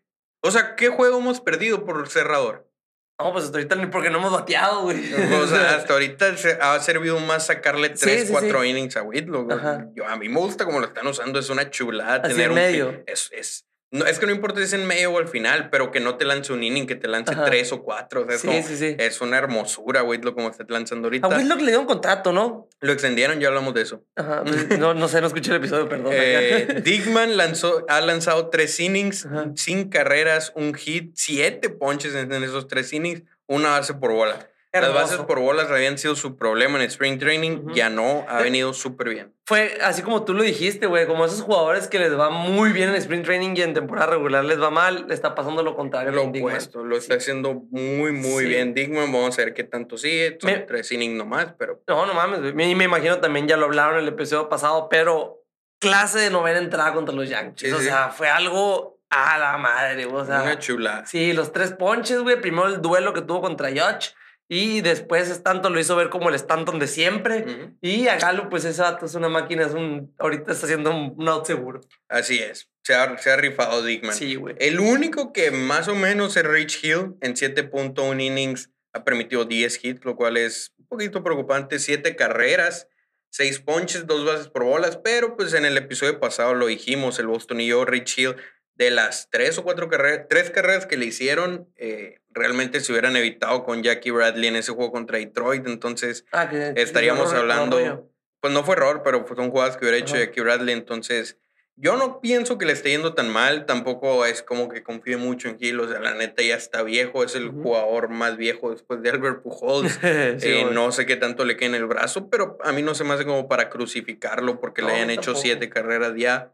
O 0.43 0.51
sea, 0.51 0.77
¿qué 0.77 0.91
juego 0.91 1.19
hemos 1.19 1.41
perdido 1.41 1.87
por 1.87 2.07
cerrador? 2.11 2.71
No, 3.19 3.33
pues 3.33 3.47
hasta 3.47 3.57
ahorita 3.57 3.77
ni 3.77 3.87
porque 3.87 4.11
no 4.11 4.19
hemos 4.19 4.33
bateado, 4.33 4.83
güey. 4.83 5.15
O 5.15 5.47
sea, 5.47 5.77
hasta 5.77 5.95
ahorita 5.95 6.35
ha 6.61 6.79
servido 6.81 7.21
más 7.21 7.47
sacarle 7.47 7.89
3, 7.89 8.31
4 8.31 8.65
innings 8.67 8.99
a 8.99 9.03
Whitlock. 9.03 9.51
Yo, 9.95 10.07
a 10.07 10.17
mí 10.19 10.29
me 10.29 10.39
gusta 10.39 10.67
como 10.67 10.81
lo 10.81 10.89
están 10.89 11.07
usando, 11.07 11.39
es 11.39 11.49
una 11.49 11.71
chulada 11.71 12.21
tener 12.21 12.51
un 12.51 12.55
medio. 12.57 13.03
Es, 13.07 13.31
es, 13.33 13.67
no, 13.93 14.07
es 14.07 14.19
que 14.19 14.25
no 14.25 14.33
importa 14.33 14.59
si 14.59 14.65
es 14.65 14.73
en 14.73 14.87
medio 14.87 15.13
o 15.13 15.19
al 15.19 15.29
final, 15.29 15.69
pero 15.69 15.91
que 15.91 16.01
no 16.01 16.17
te 16.17 16.25
lance 16.25 16.51
un 16.51 16.63
inning, 16.63 16.87
que 16.87 16.97
te 16.97 17.09
lance 17.09 17.37
tres 17.45 17.73
o 17.73 17.83
cuatro. 17.83 18.23
O 18.23 18.27
sea, 18.27 18.39
sí, 18.39 18.63
sí, 18.63 18.77
sí. 18.79 18.97
es 18.99 19.21
una 19.21 19.37
hermosura, 19.37 20.03
Whitlock, 20.03 20.35
como 20.35 20.49
está 20.49 20.65
lanzando 20.67 21.09
ahorita. 21.09 21.27
A 21.27 21.37
Whitlock 21.37 21.61
le 21.61 21.73
dio 21.73 21.81
un 21.81 21.87
contrato, 21.87 22.33
¿no? 22.33 22.71
Lo 22.81 22.93
extendieron, 22.93 23.39
ya 23.39 23.49
hablamos 23.49 23.75
de 23.75 23.83
eso. 23.83 24.03
Ajá. 24.17 24.45
Pues, 24.45 24.67
no, 24.79 24.95
no 24.95 25.09
sé, 25.09 25.21
no 25.21 25.27
escuché 25.27 25.51
el 25.51 25.59
episodio, 25.59 25.91
perdón. 25.91 26.11
Eh, 26.11 26.81
Digman 26.83 27.37
lanzó, 27.37 27.85
ha 27.87 28.01
lanzado 28.01 28.49
tres 28.49 28.81
innings, 28.81 29.29
sin 29.57 29.91
carreras, 29.91 30.55
un 30.57 30.73
hit, 30.73 31.13
siete 31.15 31.69
ponches 31.69 32.15
en, 32.15 32.33
en 32.33 32.45
esos 32.45 32.69
tres 32.69 32.91
innings, 32.95 33.25
una 33.47 33.73
base 33.73 33.93
por 33.93 34.13
bola. 34.13 34.49
Las 34.73 34.95
bases 34.95 35.19
por 35.19 35.39
bolas 35.39 35.71
habían 35.71 35.99
sido 35.99 36.17
su 36.17 36.37
problema 36.39 36.79
en 36.79 36.85
Spring 36.85 37.19
Training, 37.19 37.75
ya 37.75 37.91
no, 37.91 38.25
ha 38.27 38.41
venido 38.41 38.73
súper 38.73 39.11
bien. 39.11 39.35
Fue 39.45 39.79
así 39.83 40.01
como 40.01 40.25
tú 40.25 40.33
lo 40.33 40.43
dijiste, 40.43 40.87
güey, 40.87 41.07
como 41.07 41.27
esos 41.27 41.43
jugadores 41.43 41.89
que 41.89 41.99
les 41.99 42.19
va 42.19 42.31
muy 42.31 42.73
bien 42.73 42.89
en 42.89 42.95
Spring 42.95 43.23
Training 43.23 43.55
y 43.55 43.63
en 43.63 43.75
temporada 43.75 44.07
regular 44.07 44.45
les 44.45 44.61
va 44.61 44.71
mal, 44.71 45.07
le 45.09 45.15
está 45.15 45.35
pasando 45.35 45.63
lo 45.63 45.77
contrario. 45.77 46.13
Lo 46.13 46.23
opuesto, 46.25 46.85
lo 46.85 46.97
está 46.97 47.17
haciendo 47.17 47.63
muy, 47.71 48.13
muy 48.13 48.47
bien 48.47 48.73
Digman. 48.73 49.13
Vamos 49.13 49.39
a 49.39 49.45
ver 49.45 49.53
qué 49.53 49.65
tanto 49.65 49.99
sigue, 49.99 50.39
son 50.41 50.65
tres 50.67 50.91
innings 50.91 51.17
nomás, 51.17 51.55
pero... 51.59 51.83
No, 51.87 52.07
no 52.07 52.15
mames, 52.15 52.41
güey. 52.41 52.71
Y 52.71 52.75
me 52.75 52.85
imagino 52.85 53.21
también 53.21 53.47
ya 53.47 53.59
lo 53.59 53.67
hablaron 53.67 53.97
en 53.97 54.05
el 54.05 54.09
episodio 54.09 54.49
pasado, 54.49 54.89
pero 54.89 55.45
clase 55.81 56.19
de 56.19 56.31
novena 56.31 56.59
entrada 56.59 56.95
contra 56.95 57.15
los 57.15 57.29
Yankees. 57.29 57.75
o 57.75 57.81
sea, 57.81 58.09
fue 58.09 58.31
algo 58.31 59.01
a 59.11 59.37
la 59.37 59.59
madre. 59.59 60.07
O 60.07 60.25
sea, 60.25 60.43
Una 60.43 60.59
chula. 60.59 61.05
Sí, 61.05 61.35
los 61.35 61.53
tres 61.53 61.73
ponches, 61.73 62.21
güey. 62.21 62.41
Primero 62.41 62.69
el 62.69 62.81
duelo 62.81 63.13
que 63.13 63.21
tuvo 63.21 63.43
contra 63.43 63.69
Yoch 63.69 64.15
y 64.55 64.83
después 64.83 65.31
Stanton 65.31 65.73
lo 65.73 65.81
hizo 65.81 65.97
ver 65.97 66.11
como 66.11 66.29
el 66.29 66.35
Stanton 66.35 66.79
de 66.79 66.87
siempre. 66.87 67.73
Y 67.81 68.09
a 68.09 68.19
Galo, 68.19 68.51
pues 68.51 68.67
ese 68.67 68.83
vato 68.83 69.07
es 69.07 69.15
una 69.15 69.31
máquina, 69.31 69.65
es 69.65 69.73
un, 69.73 70.15
ahorita 70.19 70.53
está 70.53 70.67
haciendo 70.67 70.95
un, 70.95 71.27
out 71.27 71.47
seguro. 71.47 71.81
Así 72.07 72.39
es. 72.39 72.69
Se 72.85 72.95
ha, 72.95 73.17
se 73.17 73.31
ha 73.31 73.37
rifado 73.37 73.83
Dickman. 73.83 74.15
Sí, 74.15 74.35
güey. 74.35 74.55
El 74.59 74.79
único 74.79 75.33
que 75.33 75.53
más 75.53 75.89
o 75.89 75.95
menos 75.95 76.37
es 76.37 76.45
Rich 76.45 76.85
Hill 76.85 77.15
en 77.23 77.35
7.1 77.35 78.23
innings 78.23 78.71
ha 78.93 79.05
permitido 79.05 79.47
10 79.47 79.83
hits, 79.87 80.05
lo 80.05 80.17
cual 80.17 80.37
es 80.37 80.75
un 80.77 80.85
poquito 80.85 81.25
preocupante. 81.25 81.79
7 81.79 82.15
carreras, 82.15 82.89
6 83.31 83.61
ponches, 83.61 84.07
2 84.07 84.27
bases 84.27 84.49
por 84.49 84.65
bolas, 84.65 84.99
pero 85.03 85.35
pues 85.35 85.55
en 85.55 85.65
el 85.65 85.79
episodio 85.79 86.21
pasado 86.21 86.53
lo 86.53 86.67
dijimos, 86.67 87.19
el 87.19 87.27
Boston 87.27 87.63
y 87.63 87.69
yo, 87.69 87.87
Rich 87.87 88.19
Hill 88.19 88.37
de 88.75 88.91
las 88.91 89.29
tres 89.31 89.59
o 89.59 89.65
cuatro 89.65 89.89
carreras, 89.89 90.27
tres 90.29 90.51
carreras 90.51 90.87
que 90.87 90.97
le 90.97 91.07
hicieron, 91.07 91.69
eh, 91.77 92.21
realmente 92.31 92.81
se 92.81 92.93
hubieran 92.93 93.17
evitado 93.17 93.65
con 93.65 93.83
Jackie 93.83 94.11
Bradley 94.11 94.49
en 94.49 94.57
ese 94.57 94.73
juego 94.73 94.93
contra 94.93 95.19
Detroit. 95.19 95.67
Entonces, 95.67 96.25
ah, 96.33 96.51
estaríamos 96.77 97.33
hablando. 97.33 98.11
pues 98.41 98.53
no 98.53 98.65
fue 98.65 98.75
error, 98.75 99.03
pero 99.05 99.25
son 99.37 99.51
jugadas 99.51 99.77
que 99.77 99.85
hubiera 99.85 99.99
hecho 99.99 100.17
Jackie 100.17 100.41
Bradley. 100.41 100.75
Entonces, 100.75 101.39
yo 101.77 101.97
no 101.97 102.21
pienso 102.21 102.59
que 102.59 102.67
le 102.67 102.73
esté 102.73 102.91
yendo 102.91 103.15
tan 103.15 103.29
mal. 103.29 103.67
Tampoco 103.67 104.25
es 104.25 104.43
como 104.43 104.69
que 104.69 104.83
confíe 104.83 105.17
mucho 105.17 105.49
en 105.49 105.59
Gil. 105.59 105.81
O 105.81 105.89
sea, 105.89 106.01
la 106.01 106.15
neta 106.15 106.43
ya 106.43 106.57
está 106.57 106.83
viejo. 106.83 107.25
Es 107.25 107.35
el 107.35 107.51
jugador 107.51 108.09
más 108.09 108.37
viejo 108.37 108.71
después 108.71 109.03
de 109.03 109.11
Albert 109.11 109.43
Pujols. 109.43 109.99
Eh, 110.03 110.67
no 110.73 110.93
sé 110.93 111.07
qué 111.07 111.17
tanto 111.17 111.45
le 111.45 111.57
queda 111.57 111.69
en 111.69 111.75
el 111.77 111.87
brazo, 111.87 112.29
pero 112.31 112.59
a 112.63 112.73
mí 112.73 112.83
no 112.83 112.95
se 112.95 113.05
me 113.05 113.15
hace 113.15 113.25
como 113.25 113.49
para 113.49 113.69
crucificarlo 113.69 114.61
porque 114.61 114.83
le 114.83 114.93
hayan 114.93 115.11
hecho 115.11 115.35
siete 115.35 115.69
carreras 115.69 116.15
ya. 116.17 116.53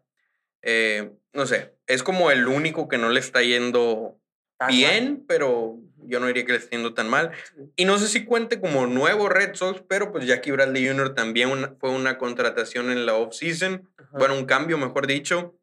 Eh, 0.63 1.11
no 1.33 1.47
sé, 1.47 1.75
es 1.87 2.03
como 2.03 2.31
el 2.31 2.47
único 2.47 2.89
que 2.89 2.99
no 2.99 3.11
le 3.11 3.21
está 3.21 3.43
yendo 3.43 4.19
bien, 4.67 5.25
pero 5.29 5.79
yo 6.05 6.21
no 6.21 6.27
diría 6.27 6.45
que 6.45 6.53
le 6.53 6.59
esté 6.59 6.77
yendo 6.77 6.95
tan 6.95 7.09
mal. 7.09 7.31
Y 7.77 7.85
no 7.85 7.99
sé 7.99 8.09
si 8.09 8.25
cuente 8.25 8.61
como 8.61 8.87
nuevo 8.87 9.29
Red 9.29 9.55
Sox, 9.55 9.83
pero 9.89 10.11
pues 10.11 10.27
Jackie 10.27 10.51
Bradley 10.51 10.89
Jr. 10.89 11.15
también 11.15 11.77
fue 11.79 11.91
una 11.91 12.19
contratación 12.19 12.91
en 12.91 13.07
la 13.07 13.15
offseason. 13.15 13.89
Bueno, 14.13 14.35
un 14.35 14.47
cambio, 14.47 14.79
mejor 14.79 15.07
dicho. 15.07 15.55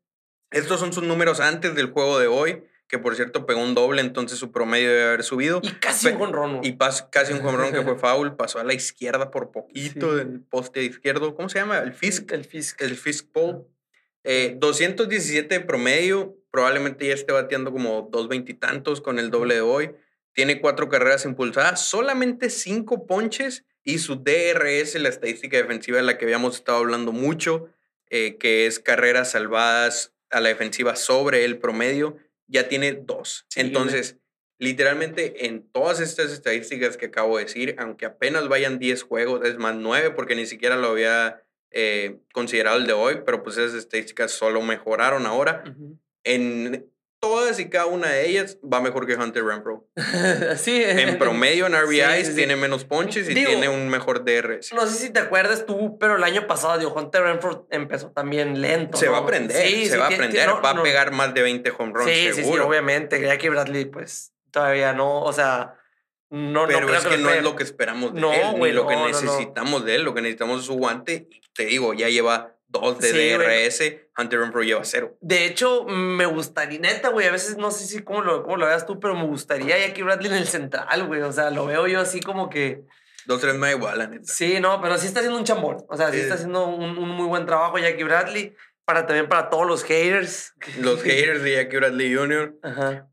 Estos 0.51 0.79
son 0.79 0.93
sus 0.93 1.03
números 1.03 1.39
antes 1.39 1.75
del 1.75 1.87
juego 1.87 2.19
de 2.19 2.27
hoy, 2.27 2.63
que 2.87 2.99
por 2.99 3.15
cierto 3.15 3.45
pegó 3.45 3.61
un 3.61 3.73
doble, 3.73 3.99
entonces 3.99 4.37
su 4.37 4.51
promedio 4.51 4.89
debe 4.89 5.03
haber 5.03 5.23
subido. 5.23 5.59
Y 5.63 5.71
casi 5.71 6.07
un 6.07 6.17
jonrón. 6.17 6.59
Y 6.63 6.77
casi 6.77 7.33
un 7.33 7.41
jonrón 7.41 7.73
que 7.73 7.81
fue 7.81 7.95
foul, 7.99 8.35
pasó 8.35 8.59
a 8.59 8.63
la 8.63 8.73
izquierda 8.73 9.31
por 9.31 9.51
poquito 9.51 10.15
del 10.15 10.41
poste 10.41 10.83
izquierdo. 10.83 11.35
¿Cómo 11.35 11.49
se 11.49 11.59
llama? 11.59 11.79
El 11.79 11.93
Fisk. 11.93 12.31
El 12.31 12.45
Fisk. 12.45 12.81
El 12.81 12.95
Fisk 12.95 13.27
Pole. 13.31 13.65
217 14.25 15.55
eh, 15.55 15.59
de 15.59 15.65
promedio, 15.65 16.37
probablemente 16.51 17.07
ya 17.07 17.13
esté 17.13 17.31
bateando 17.31 17.71
como 17.71 18.09
dos 18.11 18.27
veintitantos 18.27 19.01
con 19.01 19.19
el 19.19 19.29
doble 19.29 19.55
de 19.55 19.61
hoy. 19.61 19.91
Tiene 20.33 20.59
cuatro 20.59 20.89
carreras 20.89 21.25
impulsadas, 21.25 21.85
solamente 21.85 22.49
cinco 22.49 23.05
ponches 23.05 23.65
y 23.83 23.99
su 23.99 24.15
DRS, 24.15 24.95
la 24.95 25.09
estadística 25.09 25.57
defensiva 25.57 25.97
de 25.97 26.03
la 26.03 26.17
que 26.17 26.25
habíamos 26.25 26.55
estado 26.55 26.79
hablando 26.79 27.11
mucho, 27.11 27.69
eh, 28.09 28.37
que 28.37 28.65
es 28.65 28.79
carreras 28.79 29.31
salvadas 29.31 30.13
a 30.31 30.41
la 30.41 30.49
defensiva 30.49 30.95
sobre 30.95 31.45
el 31.45 31.59
promedio, 31.59 32.17
ya 32.47 32.67
tiene 32.67 32.93
dos. 32.93 33.45
Entonces, 33.55 34.17
literalmente 34.59 35.45
en 35.45 35.69
todas 35.71 35.99
estas 35.99 36.31
estadísticas 36.31 36.97
que 36.97 37.07
acabo 37.07 37.37
de 37.37 37.45
decir, 37.45 37.75
aunque 37.77 38.05
apenas 38.05 38.47
vayan 38.47 38.79
10 38.79 39.03
juegos, 39.03 39.47
es 39.47 39.57
más 39.57 39.75
9 39.75 40.11
porque 40.11 40.35
ni 40.35 40.45
siquiera 40.45 40.75
lo 40.75 40.87
había 40.87 41.44
eh, 41.77 42.21
considerado 42.33 42.77
el 42.77 42.87
de 42.87 42.93
hoy, 42.93 43.19
pero 43.25 43.43
pues 43.43 43.57
esas 43.57 43.75
estadísticas 43.75 44.31
solo 44.31 44.61
mejoraron 44.61 45.25
ahora. 45.25 45.63
En 46.23 46.89
todas 47.19 47.59
y 47.59 47.69
cada 47.69 47.87
una 47.87 48.09
de 48.09 48.29
ellas 48.29 48.57
va 48.61 48.79
mejor 48.79 49.05
que 49.05 49.15
Hunter 49.15 49.43
Renfro. 49.43 49.85
sí. 50.55 50.81
En 50.85 51.17
promedio 51.17 51.67
en 51.67 51.73
RBIs 51.81 52.33
tiene 52.33 52.55
menos 52.55 52.85
ponches 52.85 53.29
y 53.29 53.33
tiene 53.33 53.67
un 53.67 53.89
mejor 53.89 54.23
DRS. 54.23 54.71
No 54.73 54.87
sé 54.87 54.93
si 54.93 55.09
te 55.11 55.19
acuerdas 55.19 55.65
tú, 55.65 55.97
pero 55.99 56.15
el 56.15 56.23
año 56.23 56.47
pasado, 56.47 56.77
digo, 56.77 56.93
Hunter 56.93 57.23
Renfro 57.23 57.67
empezó 57.71 58.11
también 58.11 58.61
lento. 58.61 58.97
Se 58.97 59.09
va 59.09 59.17
a 59.17 59.21
aprender, 59.21 59.85
se 59.85 59.97
va 59.97 60.05
a 60.05 60.09
aprender, 60.09 60.47
va 60.63 60.69
a 60.69 60.81
pegar 60.81 61.11
más 61.11 61.33
de 61.33 61.41
20 61.41 61.73
home 61.77 61.91
runs 61.93 62.09
sí, 62.09 62.33
seguro. 62.33 62.35
Sí, 62.35 62.53
sí, 62.53 62.59
obviamente. 62.59 63.21
Jackie 63.21 63.49
Bradley, 63.49 63.83
pues 63.83 64.31
todavía 64.49 64.93
no, 64.93 65.23
o 65.23 65.33
sea 65.33 65.75
no, 66.29 66.65
pero 66.67 66.93
es 66.93 67.05
que, 67.05 67.17
no 67.17 67.29
es 67.29 67.43
lo 67.43 67.55
que 67.55 67.63
esperamos 67.63 68.13
de 68.13 68.19
él, 68.19 68.59
ni 68.59 68.71
lo 68.71 68.87
que 68.87 68.95
necesitamos 68.95 69.85
de 69.85 69.95
él. 69.95 70.03
Lo 70.03 70.13
que 70.13 70.21
necesitamos 70.21 70.61
es 70.61 70.65
su 70.65 70.73
guante. 70.73 71.29
Te 71.53 71.65
digo, 71.65 71.93
ya 71.93 72.09
lleva 72.09 72.55
dos 72.67 72.99
de 72.99 73.37
DRS. 73.37 73.81
Hunter 74.17 74.39
Renfro 74.39 74.63
lleva 74.63 74.83
cero. 74.83 75.15
De 75.21 75.45
hecho, 75.45 75.85
me 75.85 76.25
gustaría, 76.25 76.79
neta, 76.79 77.09
güey, 77.09 77.27
a 77.27 77.31
veces 77.31 77.57
no 77.57 77.69
sé 77.71 77.85
si 77.85 78.01
cómo 78.01 78.21
lo, 78.21 78.43
cómo 78.43 78.57
lo 78.57 78.65
veas 78.65 78.85
tú, 78.85 78.99
pero 78.99 79.15
me 79.15 79.25
gustaría 79.25 79.77
Jackie 79.77 80.03
Bradley 80.03 80.31
en 80.31 80.37
el 80.37 80.47
central, 80.47 81.07
güey. 81.07 81.21
O 81.21 81.31
sea, 81.31 81.51
lo 81.51 81.65
veo 81.65 81.87
yo 81.87 81.99
así 81.99 82.19
como 82.21 82.49
que... 82.49 82.83
Dos, 83.25 83.41
tres 83.41 83.55
me 83.55 83.67
da 83.67 83.73
igual, 83.73 83.97
la 83.97 84.07
neta. 84.07 84.23
Sí, 84.25 84.59
no, 84.59 84.81
pero 84.81 84.97
sí 84.97 85.07
está 85.07 85.19
haciendo 85.19 85.39
un 85.39 85.45
chambón. 85.45 85.77
O 85.89 85.97
sea, 85.97 86.11
sí, 86.11 86.19
está 86.19 86.35
haciendo 86.35 86.67
un, 86.67 86.97
un, 86.97 87.09
muy 87.09 87.27
buen 87.27 87.45
trabajo 87.45 87.77
Jackie 87.77 88.03
Bradley 88.03 88.55
para 88.85 89.05
también 89.07 89.27
para 89.27 89.49
todos 89.49 89.67
los 89.67 89.83
haters. 89.83 90.53
Los 90.79 91.01
haters 91.01 91.43
de 91.43 91.55
Jackie 91.55 91.77
Bradley 91.77 92.15
Jr. 92.15 92.55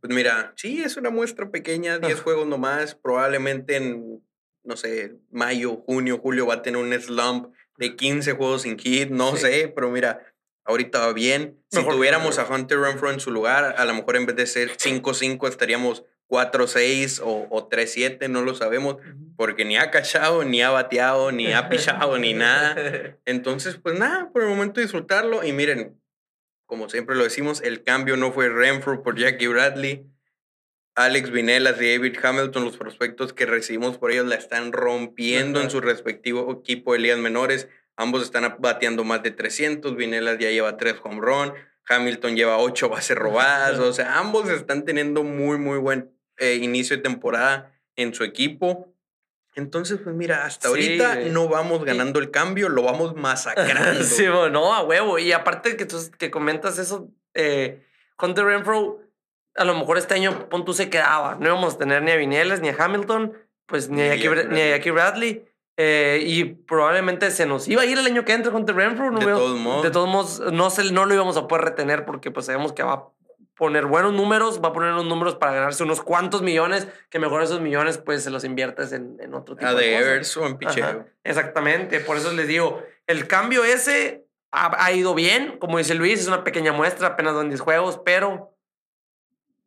Pues 0.00 0.14
mira, 0.14 0.52
sí, 0.56 0.82
es 0.82 0.96
una 0.96 1.10
muestra 1.10 1.50
pequeña, 1.50 1.98
10 1.98 2.20
juegos 2.20 2.46
nomás. 2.46 2.94
Probablemente 2.94 3.76
en, 3.76 4.22
no 4.62 4.76
sé, 4.76 5.16
mayo, 5.30 5.76
junio, 5.76 6.18
julio 6.18 6.46
va 6.46 6.54
a 6.54 6.62
tener 6.62 6.80
un 6.80 6.92
slump 7.00 7.52
de 7.78 7.96
15 7.96 8.32
juegos 8.32 8.62
sin 8.62 8.78
hit, 8.78 9.10
no 9.10 9.36
sé, 9.36 9.72
pero 9.74 9.90
mira, 9.90 10.20
ahorita 10.64 11.00
va 11.00 11.12
bien. 11.12 11.58
Si 11.70 11.82
tuviéramos 11.82 12.38
a 12.38 12.46
Hunter 12.46 12.78
Renfro 12.78 13.10
en 13.10 13.18
su 13.18 13.30
lugar, 13.30 13.74
a 13.76 13.84
lo 13.84 13.94
mejor 13.94 14.16
en 14.16 14.26
vez 14.26 14.36
de 14.36 14.46
ser 14.46 14.76
5-5 14.76 15.48
estaríamos 15.48 16.04
4-6 16.28 17.20
o, 17.22 17.46
o 17.50 17.68
3-7, 17.68 18.28
no 18.28 18.42
lo 18.42 18.54
sabemos, 18.54 18.96
porque 19.36 19.64
ni 19.64 19.76
ha 19.76 19.90
cachado, 19.90 20.44
ni 20.44 20.62
ha 20.62 20.70
bateado, 20.70 21.30
ni 21.32 21.52
ha 21.52 21.68
pichado, 21.68 22.18
ni 22.18 22.32
nada. 22.32 23.18
Entonces, 23.24 23.76
pues 23.82 23.98
nada, 23.98 24.30
por 24.32 24.42
el 24.42 24.48
momento 24.48 24.80
disfrutarlo. 24.80 25.44
Y 25.44 25.52
miren, 25.52 26.00
como 26.66 26.88
siempre 26.88 27.16
lo 27.16 27.24
decimos, 27.24 27.60
el 27.60 27.84
cambio 27.84 28.16
no 28.16 28.32
fue 28.32 28.48
Renfro 28.48 29.02
por 29.02 29.18
Jackie 29.18 29.46
Bradley. 29.48 30.06
Alex 30.94 31.30
Vinelas 31.30 31.80
y 31.80 31.90
David 31.90 32.16
Hamilton, 32.22 32.64
los 32.64 32.76
prospectos 32.76 33.32
que 33.32 33.46
recibimos 33.46 33.98
por 33.98 34.10
ellos, 34.10 34.26
la 34.26 34.34
están 34.34 34.72
rompiendo 34.72 35.60
en 35.60 35.70
su 35.70 35.80
respectivo 35.80 36.50
equipo 36.50 36.92
de 36.92 36.98
ligas 36.98 37.18
menores. 37.18 37.68
Ambos 37.96 38.22
están 38.22 38.56
bateando 38.58 39.04
más 39.04 39.22
de 39.22 39.30
300. 39.30 39.96
Vinelas 39.96 40.38
ya 40.38 40.50
lleva 40.50 40.76
3 40.76 40.96
home 41.02 41.20
run. 41.20 41.52
Hamilton 41.88 42.36
lleva 42.36 42.58
8 42.58 42.88
bases 42.90 43.16
robadas. 43.16 43.78
o 43.78 43.92
sea, 43.92 44.18
ambos 44.18 44.48
están 44.48 44.84
teniendo 44.84 45.22
muy, 45.22 45.58
muy 45.58 45.78
buen 45.78 46.10
eh, 46.38 46.54
inicio 46.54 46.96
de 46.96 47.02
temporada 47.02 47.72
en 47.96 48.14
su 48.14 48.24
equipo. 48.24 48.92
Entonces, 49.54 50.00
pues 50.02 50.16
mira, 50.16 50.46
hasta 50.46 50.68
ahorita 50.68 51.16
no 51.30 51.46
vamos 51.46 51.84
ganando 51.84 52.20
el 52.20 52.30
cambio, 52.30 52.68
lo 52.68 52.82
vamos 52.82 53.14
masacrando. 53.16 54.02
sí, 54.02 54.24
no, 54.24 54.74
a 54.74 54.82
huevo. 54.82 55.18
Y 55.18 55.32
aparte 55.32 55.76
que 55.76 55.84
tú 55.84 55.98
que 56.18 56.30
comentas 56.30 56.78
eso, 56.78 57.10
eh, 57.34 57.84
Hunter 58.20 58.46
Renfro, 58.46 59.00
a 59.54 59.64
lo 59.64 59.74
mejor 59.74 59.98
este 59.98 60.14
año, 60.14 60.48
pon 60.48 60.64
tú 60.64 60.72
se 60.72 60.88
quedaba. 60.88 61.36
No 61.38 61.48
íbamos 61.48 61.74
a 61.74 61.78
tener 61.78 62.02
ni 62.02 62.12
a 62.12 62.16
Vineles, 62.16 62.60
ni 62.60 62.70
a 62.70 62.76
Hamilton, 62.78 63.34
pues 63.66 63.90
ni, 63.90 64.00
a, 64.02 64.14
Jackie, 64.14 64.90
Bradley. 64.90 65.46
Eh, 65.76 66.22
y 66.26 66.44
probablemente 66.44 67.30
se 67.30 67.46
nos 67.46 67.66
iba 67.66 67.82
a 67.82 67.86
ir 67.86 67.98
el 67.98 68.06
año 68.06 68.24
que 68.24 68.32
entra 68.34 68.52
Hunter 68.52 68.74
Renfro. 68.74 69.10
No 69.10 69.18
de, 69.18 69.26
todos 69.26 69.58
modos. 69.58 69.82
de 69.82 69.90
todos 69.90 70.08
modos. 70.08 70.52
no, 70.52 70.70
se, 70.70 70.92
no 70.92 71.06
lo 71.06 71.14
íbamos 71.14 71.36
a 71.36 71.48
poder 71.48 71.64
retener 71.64 72.04
porque 72.04 72.30
pues 72.30 72.46
sabemos 72.46 72.72
que 72.72 72.82
va 72.82 73.08
poner 73.62 73.86
buenos 73.86 74.12
números, 74.12 74.60
va 74.60 74.70
a 74.70 74.72
poner 74.72 74.92
unos 74.92 75.04
números 75.04 75.36
para 75.36 75.52
ganarse 75.52 75.84
unos 75.84 76.02
cuantos 76.02 76.42
millones, 76.42 76.88
que 77.10 77.20
mejor 77.20 77.44
esos 77.44 77.60
millones 77.60 77.96
pues 77.96 78.24
se 78.24 78.30
los 78.30 78.42
inviertes 78.42 78.92
en, 78.92 79.16
en 79.20 79.34
otro 79.34 79.54
tipo 79.54 79.68
a 79.68 79.74
de, 79.74 79.96
Evers 79.96 80.36
o 80.36 80.46
en 80.46 80.56
picheo. 80.56 81.06
Exactamente, 81.22 82.00
por 82.00 82.16
eso 82.16 82.32
les 82.32 82.48
digo, 82.48 82.82
el 83.06 83.28
cambio 83.28 83.64
ese 83.64 84.26
ha, 84.50 84.90
ido 84.90 85.14
bien, 85.14 85.58
como 85.58 85.78
dice 85.78 85.94
Luis, 85.94 86.18
es 86.18 86.26
una 86.26 86.44
pequeña 86.44 86.72
muestra, 86.72 87.06
apenas 87.06 87.40
en 87.40 87.50
10 87.50 87.60
juegos, 87.60 88.00
pero 88.04 88.54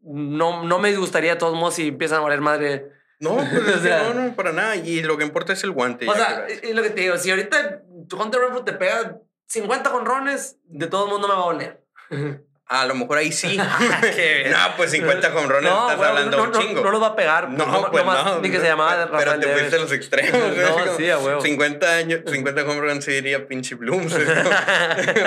no, 0.01 0.63
no 0.63 0.77
me 0.77 0.93
gustaría 0.95 1.35
de 1.35 1.39
todos 1.39 1.55
modos 1.55 1.75
si 1.75 1.87
empiezan 1.87 2.19
a 2.19 2.23
valer 2.23 2.41
madre. 2.41 2.91
No, 3.25 3.37
pues 3.51 3.83
no, 3.83 4.13
no, 4.13 4.35
para 4.35 4.51
nada. 4.51 4.75
Y 4.75 5.01
lo 5.01 5.17
que 5.17 5.23
importa 5.23 5.53
es 5.53 5.63
el 5.63 5.71
guante. 5.71 6.07
O 6.07 6.13
sea, 6.13 6.45
es 6.47 6.75
lo 6.75 6.83
que 6.83 6.91
te 6.91 7.01
digo, 7.01 7.17
si 7.17 7.31
ahorita 7.31 7.83
Hunter 8.11 8.41
Renfrew 8.41 8.63
te 8.63 8.73
pega 8.73 9.19
50 9.47 9.91
conrones, 9.91 10.57
de 10.65 10.87
todos 10.87 11.07
modos 11.07 11.21
no 11.21 11.27
me 11.27 11.33
va 11.33 11.43
a 11.43 11.45
valer. 11.47 11.83
A 12.67 12.87
lo 12.87 12.95
mejor 12.95 13.19
ahí 13.19 13.31
sí. 13.31 13.57
no, 13.57 14.57
pues 14.75 14.89
50 14.89 15.31
jonrones 15.31 15.71
no, 15.71 15.87
estás 15.87 16.07
hablando 16.07 16.35
no, 16.35 16.43
un 16.45 16.51
chingo. 16.51 16.81
No, 16.81 16.89
los 16.89 17.01
va 17.01 17.07
a 17.09 17.15
pegar. 17.15 17.51
No, 17.51 17.91
pues 17.91 18.03
no. 18.03 18.39
Ni 18.41 18.49
que 18.49 18.59
se 18.59 18.65
llamaba 18.65 19.07
Pero 19.19 19.39
te 19.39 19.53
fuiste 19.53 19.75
a 19.75 19.79
los 19.79 19.91
extremos. 19.91 20.57
no, 20.57 20.97
sí, 20.97 21.07
a 21.07 21.19
huevo. 21.19 21.41
50 21.41 21.87
años, 21.95 22.21
50 22.25 22.63
home 22.63 23.01
se 23.03 23.11
diría 23.11 23.47
pinche 23.47 23.75
Blooms. 23.75 24.15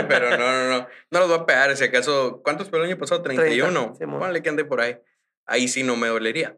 pero 0.08 0.36
no, 0.36 0.52
no, 0.52 0.68
no. 0.68 0.88
No 1.12 1.20
los 1.20 1.30
va 1.30 1.36
a 1.36 1.46
pegar. 1.46 1.76
Si 1.76 1.84
acaso, 1.84 2.40
¿cuántos 2.42 2.70
fue 2.70 2.80
el 2.80 2.86
año 2.86 2.98
pasado? 2.98 3.22
31. 3.22 3.94
Ponle 4.18 4.42
que 4.42 4.48
ande 4.48 4.64
por 4.64 4.80
ahí. 4.80 4.98
Ahí 5.46 5.68
sí 5.68 5.84
no 5.84 5.94
me 5.94 6.08
dolería. 6.08 6.56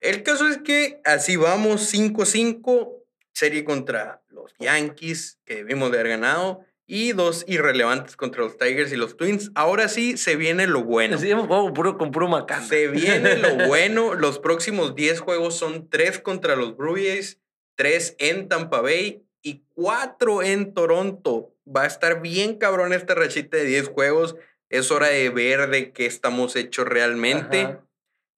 El 0.00 0.22
caso 0.22 0.48
es 0.48 0.58
que 0.58 1.00
así 1.04 1.36
vamos 1.36 1.92
5-5. 1.92 2.92
Serie 3.32 3.64
contra 3.64 4.22
los 4.28 4.54
Yankees, 4.58 5.38
que 5.44 5.56
debimos 5.56 5.90
de 5.90 5.98
haber 5.98 6.12
ganado 6.12 6.64
y 6.86 7.12
dos 7.12 7.44
irrelevantes 7.48 8.16
contra 8.16 8.42
los 8.42 8.56
Tigers 8.56 8.92
y 8.92 8.96
los 8.96 9.16
Twins. 9.16 9.50
Ahora 9.54 9.88
sí 9.88 10.16
se 10.16 10.36
viene 10.36 10.66
lo 10.66 10.84
bueno. 10.84 11.18
Sí, 11.18 11.30
hemos 11.30 11.48
puro, 11.72 11.98
con 11.98 12.12
puro. 12.12 12.46
Se 12.68 12.88
viene 12.88 13.36
lo 13.36 13.54
bueno. 13.66 14.14
Los 14.14 14.38
próximos 14.38 14.94
10 14.94 15.20
juegos 15.20 15.56
son 15.56 15.88
3 15.88 16.20
contra 16.20 16.54
los 16.54 16.76
Brewers, 16.76 17.40
3 17.74 18.16
en 18.18 18.48
Tampa 18.48 18.80
Bay 18.80 19.24
y 19.42 19.64
4 19.74 20.42
en 20.42 20.74
Toronto. 20.74 21.52
Va 21.66 21.82
a 21.82 21.86
estar 21.86 22.22
bien 22.22 22.56
cabrón 22.56 22.92
esta 22.92 23.14
rachita 23.14 23.56
de 23.56 23.64
10 23.64 23.88
juegos. 23.88 24.36
Es 24.68 24.90
hora 24.92 25.08
de 25.08 25.28
ver 25.30 25.68
de 25.68 25.92
qué 25.92 26.06
estamos 26.06 26.54
hechos 26.54 26.86
realmente. 26.86 27.78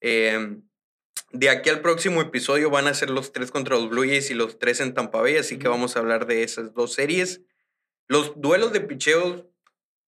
Em, 0.01 0.63
de 1.33 1.51
aquí 1.51 1.71
al 1.71 1.81
próximo 1.81 2.21
episodio 2.21 2.71
van 2.71 2.87
a 2.87 2.95
ser 2.95 3.11
los 3.11 3.33
3 3.33 3.51
contra 3.51 3.77
los 3.77 3.89
Blue 3.91 4.07
Jays 4.07 4.31
y 4.31 4.35
los 4.35 4.59
3 4.59 4.81
en 4.81 4.95
Tampa 4.95 5.21
Bay, 5.21 5.37
así 5.37 5.59
que 5.59 5.69
vamos 5.69 5.97
a 5.97 6.01
hablar 6.01 6.27
de 6.27 6.43
esas 6.43 6.75
dos 6.75 6.95
series. 6.95 7.43
Los 8.07 8.41
duelos 8.41 8.73
de 8.73 8.81
picheos, 8.81 9.45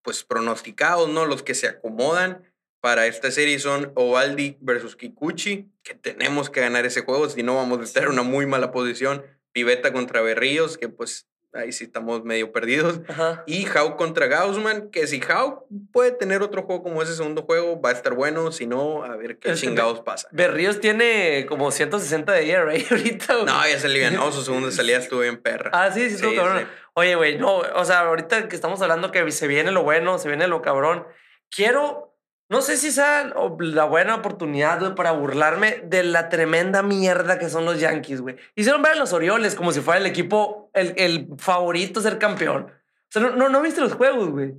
pues 0.01 0.23
pronosticados, 0.23 1.09
¿no? 1.09 1.25
Los 1.25 1.43
que 1.43 1.55
se 1.55 1.67
acomodan 1.67 2.43
para 2.81 3.07
esta 3.07 3.29
serie 3.31 3.59
son 3.59 3.91
Ovaldi 3.95 4.57
versus 4.61 4.95
Kikuchi, 4.95 5.69
que 5.83 5.95
tenemos 5.95 6.49
que 6.49 6.61
ganar 6.61 6.85
ese 6.85 7.01
juego, 7.01 7.29
si 7.29 7.43
no 7.43 7.55
vamos 7.55 7.79
a 7.79 7.83
estar 7.83 8.03
en 8.03 8.09
una 8.09 8.23
muy 8.23 8.45
mala 8.45 8.71
posición. 8.71 9.23
Piveta 9.51 9.91
contra 9.91 10.21
Berríos, 10.21 10.77
que 10.77 10.89
pues 10.89 11.27
ahí 11.53 11.71
sí 11.71 11.85
estamos 11.85 12.23
medio 12.23 12.51
perdidos. 12.51 13.01
Y 13.45 13.67
Hau 13.67 13.95
contra 13.97 14.27
Gaussman, 14.27 14.89
que 14.89 15.07
si 15.07 15.21
Hau 15.29 15.65
puede 15.91 16.11
tener 16.11 16.41
otro 16.41 16.63
juego 16.63 16.83
como 16.83 17.01
ese 17.01 17.15
segundo 17.15 17.43
juego, 17.43 17.81
va 17.81 17.89
a 17.89 17.93
estar 17.93 18.13
bueno. 18.13 18.51
Si 18.51 18.67
no, 18.67 19.03
a 19.03 19.15
ver 19.15 19.39
qué 19.39 19.53
chingados 19.53 20.01
pasa. 20.01 20.27
Berríos 20.31 20.79
tiene 20.79 21.45
como 21.47 21.71
160 21.71 22.31
de 22.31 22.49
ERA 22.49 22.73
ahorita. 22.91 23.33
No, 23.45 23.67
ya 23.67 23.79
se 23.79 23.87
alivianó. 23.87 24.31
Su 24.31 24.43
segunda 24.43 24.71
salida 24.71 24.97
estuvo 24.97 25.21
bien 25.21 25.41
perra. 25.41 25.71
Ah, 25.73 25.91
sí, 25.91 26.09
sí, 26.09 26.17
sí, 26.17 26.35
cabrón. 26.35 26.67
Oye, 26.93 27.15
güey, 27.15 27.37
no, 27.37 27.57
o 27.57 27.85
sea, 27.85 27.99
ahorita 27.99 28.47
que 28.47 28.55
estamos 28.55 28.81
hablando 28.81 29.11
que 29.11 29.29
se 29.31 29.47
viene 29.47 29.71
lo 29.71 29.83
bueno, 29.83 30.17
se 30.17 30.27
viene 30.27 30.47
lo 30.47 30.61
cabrón. 30.61 31.05
Quiero, 31.49 32.08
no 32.49 32.63
sé 32.63 32.77
si 32.77 32.91
sea 32.91 33.31
la 33.59 33.85
buena 33.85 34.15
oportunidad, 34.15 34.79
güey, 34.79 34.95
para 34.95 35.11
burlarme 35.11 35.83
de 35.85 36.01
la 36.01 36.29
tremenda 36.29 36.81
mierda 36.81 37.37
que 37.37 37.47
son 37.47 37.63
los 37.63 37.79
Yankees, 37.79 38.21
güey. 38.21 38.37
Hicieron 38.55 38.81
ver 38.81 38.93
a 38.93 38.95
los 38.95 39.13
Orioles 39.13 39.53
como 39.53 39.71
si 39.71 39.81
fuera 39.81 39.99
el 39.99 40.07
equipo, 40.07 40.71
el, 40.73 40.95
el 40.97 41.27
favorito 41.37 41.99
a 41.99 42.03
ser 42.03 42.17
campeón. 42.17 42.63
O 42.63 43.11
sea, 43.11 43.21
no, 43.21 43.49
no, 43.49 43.61
viste 43.61 43.81
los 43.81 43.93
juegos, 43.93 44.31
güey. 44.31 44.55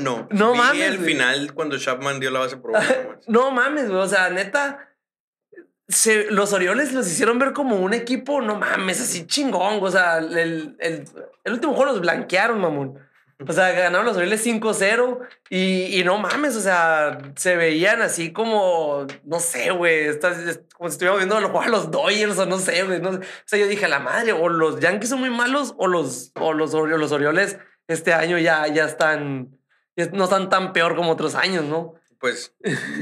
No. 0.00 0.26
No 0.30 0.52
vi 0.52 0.58
mames. 0.58 0.82
el 0.82 0.98
final 0.98 1.54
cuando 1.54 1.78
Chapman 1.78 2.18
dio 2.18 2.32
la 2.32 2.40
base 2.40 2.56
por 2.56 2.72
No 3.28 3.52
mames, 3.52 3.88
güey. 3.88 4.00
O 4.00 4.08
sea, 4.08 4.30
neta 4.30 4.90
los 6.30 6.52
Orioles 6.52 6.92
los 6.92 7.06
hicieron 7.06 7.38
ver 7.38 7.52
como 7.52 7.76
un 7.76 7.92
equipo, 7.92 8.40
no 8.40 8.56
mames, 8.56 9.00
así 9.00 9.26
chingón. 9.26 9.78
O 9.80 9.90
sea, 9.92 10.18
el, 10.18 10.76
el, 10.80 11.04
el 11.44 11.52
último 11.52 11.74
juego 11.74 11.92
los 11.92 12.00
blanquearon, 12.00 12.60
mamón. 12.60 12.98
O 13.46 13.52
sea, 13.52 13.72
ganaron 13.72 14.06
los 14.06 14.16
Orioles 14.16 14.46
5-0 14.46 15.18
y, 15.50 16.00
y, 16.00 16.04
no 16.04 16.18
mames, 16.18 16.56
o 16.56 16.60
sea, 16.60 17.18
se 17.36 17.56
veían 17.56 18.00
así 18.00 18.32
como, 18.32 19.06
no 19.24 19.40
sé, 19.40 19.70
güey, 19.70 20.08
como 20.74 20.88
si 20.88 20.94
estuviéramos 20.94 21.18
viendo 21.18 21.48
jugar 21.48 21.68
a 21.68 21.70
los 21.70 21.90
Dodgers 21.90 22.38
o 22.38 22.46
no 22.46 22.58
sé, 22.58 22.84
güey. 22.84 23.00
No, 23.00 23.10
o 23.10 23.20
sea, 23.44 23.58
yo 23.58 23.66
dije, 23.66 23.88
la 23.88 23.98
madre, 23.98 24.32
o 24.32 24.48
los 24.48 24.80
Yankees 24.80 25.10
son 25.10 25.20
muy 25.20 25.30
malos 25.30 25.74
o 25.76 25.86
los, 25.86 26.32
o 26.40 26.52
los, 26.52 26.72
los 26.72 27.12
Orioles 27.12 27.58
este 27.88 28.12
año 28.12 28.38
ya, 28.38 28.66
ya 28.68 28.84
están, 28.84 29.58
no 30.12 30.24
están 30.24 30.48
tan 30.48 30.72
peor 30.72 30.96
como 30.96 31.10
otros 31.10 31.34
años, 31.34 31.64
¿no? 31.64 31.94
pues, 32.24 32.54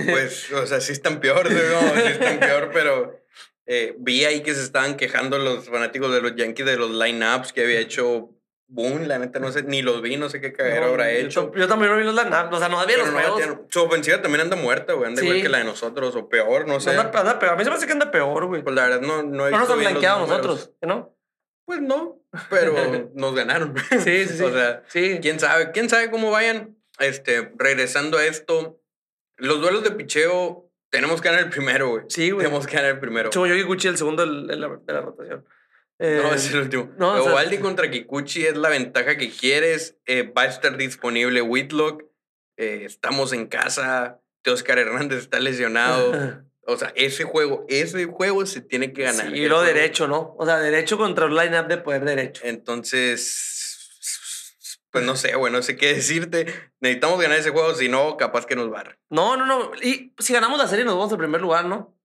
pues, 0.04 0.50
o 0.52 0.66
sea, 0.66 0.80
sí 0.80 0.90
están 0.90 1.20
peor, 1.20 1.48
¿no? 1.48 1.80
Sí 1.94 2.08
están 2.10 2.40
peor, 2.40 2.70
pero 2.72 3.22
eh, 3.66 3.94
vi 4.00 4.24
ahí 4.24 4.42
que 4.42 4.52
se 4.52 4.64
estaban 4.64 4.96
quejando 4.96 5.38
los 5.38 5.68
fanáticos 5.68 6.12
de 6.12 6.20
los 6.20 6.34
Yankees 6.34 6.66
de 6.66 6.76
los 6.76 6.90
lineups 6.90 7.52
que 7.52 7.62
había 7.62 7.78
hecho 7.78 8.30
Boom, 8.68 9.06
la 9.06 9.18
neta, 9.18 9.38
no 9.38 9.52
sé, 9.52 9.64
ni 9.64 9.82
los 9.82 10.00
vi, 10.00 10.16
no 10.16 10.30
sé 10.30 10.40
qué 10.40 10.52
cagadero 10.52 10.86
habrá 10.86 11.10
hecho. 11.10 11.52
Yo, 11.54 11.68
también 11.68 11.92
no 11.92 11.98
vi 11.98 12.04
los 12.04 12.14
lineups, 12.14 12.56
o 12.56 12.58
sea, 12.58 12.68
no 12.68 12.80
había 12.80 12.96
los 12.96 13.10
juegos. 13.10 13.42
su 13.68 13.82
ofensiva 13.82 14.22
también 14.22 14.40
anda 14.42 14.56
muerta, 14.56 14.94
güey, 14.94 15.08
anda 15.08 15.22
igual 15.22 15.42
que 15.42 15.48
la 15.48 15.58
de 15.58 15.64
nosotros, 15.64 16.16
o 16.16 16.28
peor, 16.28 16.66
no 16.66 16.80
sé. 16.80 16.90
Anda, 16.90 17.20
anda 17.20 17.38
peor, 17.38 17.52
a 17.52 17.56
mí 17.56 17.64
se 17.64 17.70
me 17.70 17.76
hace 17.76 17.86
que 17.86 17.92
anda 17.92 18.10
peor, 18.10 18.46
güey. 18.46 18.62
Pues 18.62 18.74
la 18.74 18.88
verdad, 18.88 19.00
no, 19.02 19.22
no 19.22 19.46
he 19.46 19.50
No 19.50 19.58
nos 19.58 19.70
han 19.70 19.78
blanqueado 19.78 20.26
nosotros, 20.26 20.72
¿no? 20.80 21.14
Pues 21.64 21.80
no, 21.80 22.20
pero 22.50 22.74
nos 23.14 23.34
ganaron. 23.34 23.74
Sí, 23.90 23.98
sí, 24.00 24.26
sí. 24.38 24.42
o 24.42 24.52
sea, 24.52 24.82
sí. 24.88 25.18
quién 25.20 25.38
sabe, 25.38 25.70
quién 25.72 25.88
sabe 25.88 26.10
cómo 26.10 26.30
vayan. 26.30 26.76
Este, 26.98 27.52
regresando 27.56 28.18
a 28.18 28.24
esto, 28.24 28.80
los 29.36 29.60
duelos 29.60 29.82
de 29.82 29.92
picheo, 29.92 30.70
tenemos 30.90 31.20
que 31.20 31.28
ganar 31.28 31.44
el 31.44 31.50
primero, 31.50 31.88
güey. 31.88 32.04
Sí, 32.08 32.30
güey. 32.30 32.44
Tenemos 32.44 32.66
que 32.66 32.76
ganar 32.76 32.92
el 32.92 33.00
primero. 33.00 33.30
Chubo 33.30 33.46
yo 33.46 33.54
Kikuchi 33.54 33.88
el 33.88 33.96
segundo 33.96 34.26
de 34.26 34.56
la, 34.56 34.68
de 34.68 34.92
la 34.92 35.00
rotación. 35.00 35.44
No, 35.98 36.34
es 36.34 36.50
el 36.50 36.60
último. 36.60 36.90
No, 36.98 37.12
Ovaldi 37.22 37.58
contra 37.58 37.90
Kikuchi 37.90 38.46
es 38.46 38.56
la 38.56 38.68
ventaja 38.68 39.16
que 39.16 39.30
quieres. 39.30 39.96
Eh, 40.06 40.22
va 40.22 40.42
a 40.42 40.46
estar 40.46 40.76
disponible 40.76 41.42
Whitlock. 41.42 42.04
Eh, 42.56 42.82
estamos 42.84 43.32
en 43.32 43.46
casa. 43.46 44.20
Oscar 44.50 44.78
Hernández 44.78 45.20
está 45.20 45.38
lesionado. 45.38 46.42
o 46.66 46.76
sea, 46.76 46.92
ese 46.96 47.24
juego, 47.24 47.64
ese 47.68 48.04
juego 48.06 48.44
se 48.46 48.60
tiene 48.60 48.92
que 48.92 49.02
ganar. 49.04 49.34
y 49.36 49.48
lo 49.48 49.62
derecho, 49.62 50.08
¿no? 50.08 50.34
O 50.38 50.44
sea, 50.44 50.58
derecho 50.58 50.98
contra 50.98 51.26
el 51.26 51.34
line-up 51.34 51.68
de 51.68 51.78
poder 51.78 52.04
derecho. 52.04 52.42
Entonces, 52.44 53.62
pues 54.90 55.04
no 55.04 55.16
sé, 55.16 55.34
güey, 55.34 55.52
no 55.52 55.62
sé 55.62 55.76
qué 55.76 55.94
decirte. 55.94 56.46
Necesitamos 56.80 57.20
ganar 57.20 57.38
ese 57.38 57.50
juego, 57.50 57.74
si 57.74 57.88
no, 57.88 58.16
capaz 58.16 58.46
que 58.46 58.56
nos 58.56 58.70
barre. 58.70 58.98
No, 59.08 59.36
no, 59.36 59.46
no. 59.46 59.70
Y 59.80 60.14
si 60.18 60.32
ganamos 60.32 60.58
la 60.58 60.68
serie, 60.68 60.84
nos 60.84 60.96
vamos 60.96 61.12
al 61.12 61.18
primer 61.18 61.40
lugar, 61.40 61.64
¿no? 61.64 61.96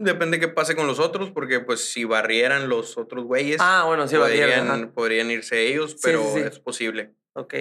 Depende 0.00 0.40
qué 0.40 0.48
pase 0.48 0.74
con 0.74 0.86
los 0.86 0.98
otros, 0.98 1.30
porque 1.30 1.60
pues 1.60 1.92
si 1.92 2.04
barrieran 2.04 2.70
los 2.70 2.96
otros 2.96 3.24
güeyes. 3.24 3.58
Ah, 3.60 3.84
bueno, 3.86 4.08
sí, 4.08 4.16
podrían, 4.16 4.92
podrían 4.92 5.30
irse 5.30 5.66
ellos, 5.66 5.94
pero 6.02 6.38
es 6.38 6.58
posible. 6.58 7.12
Ok. 7.34 7.54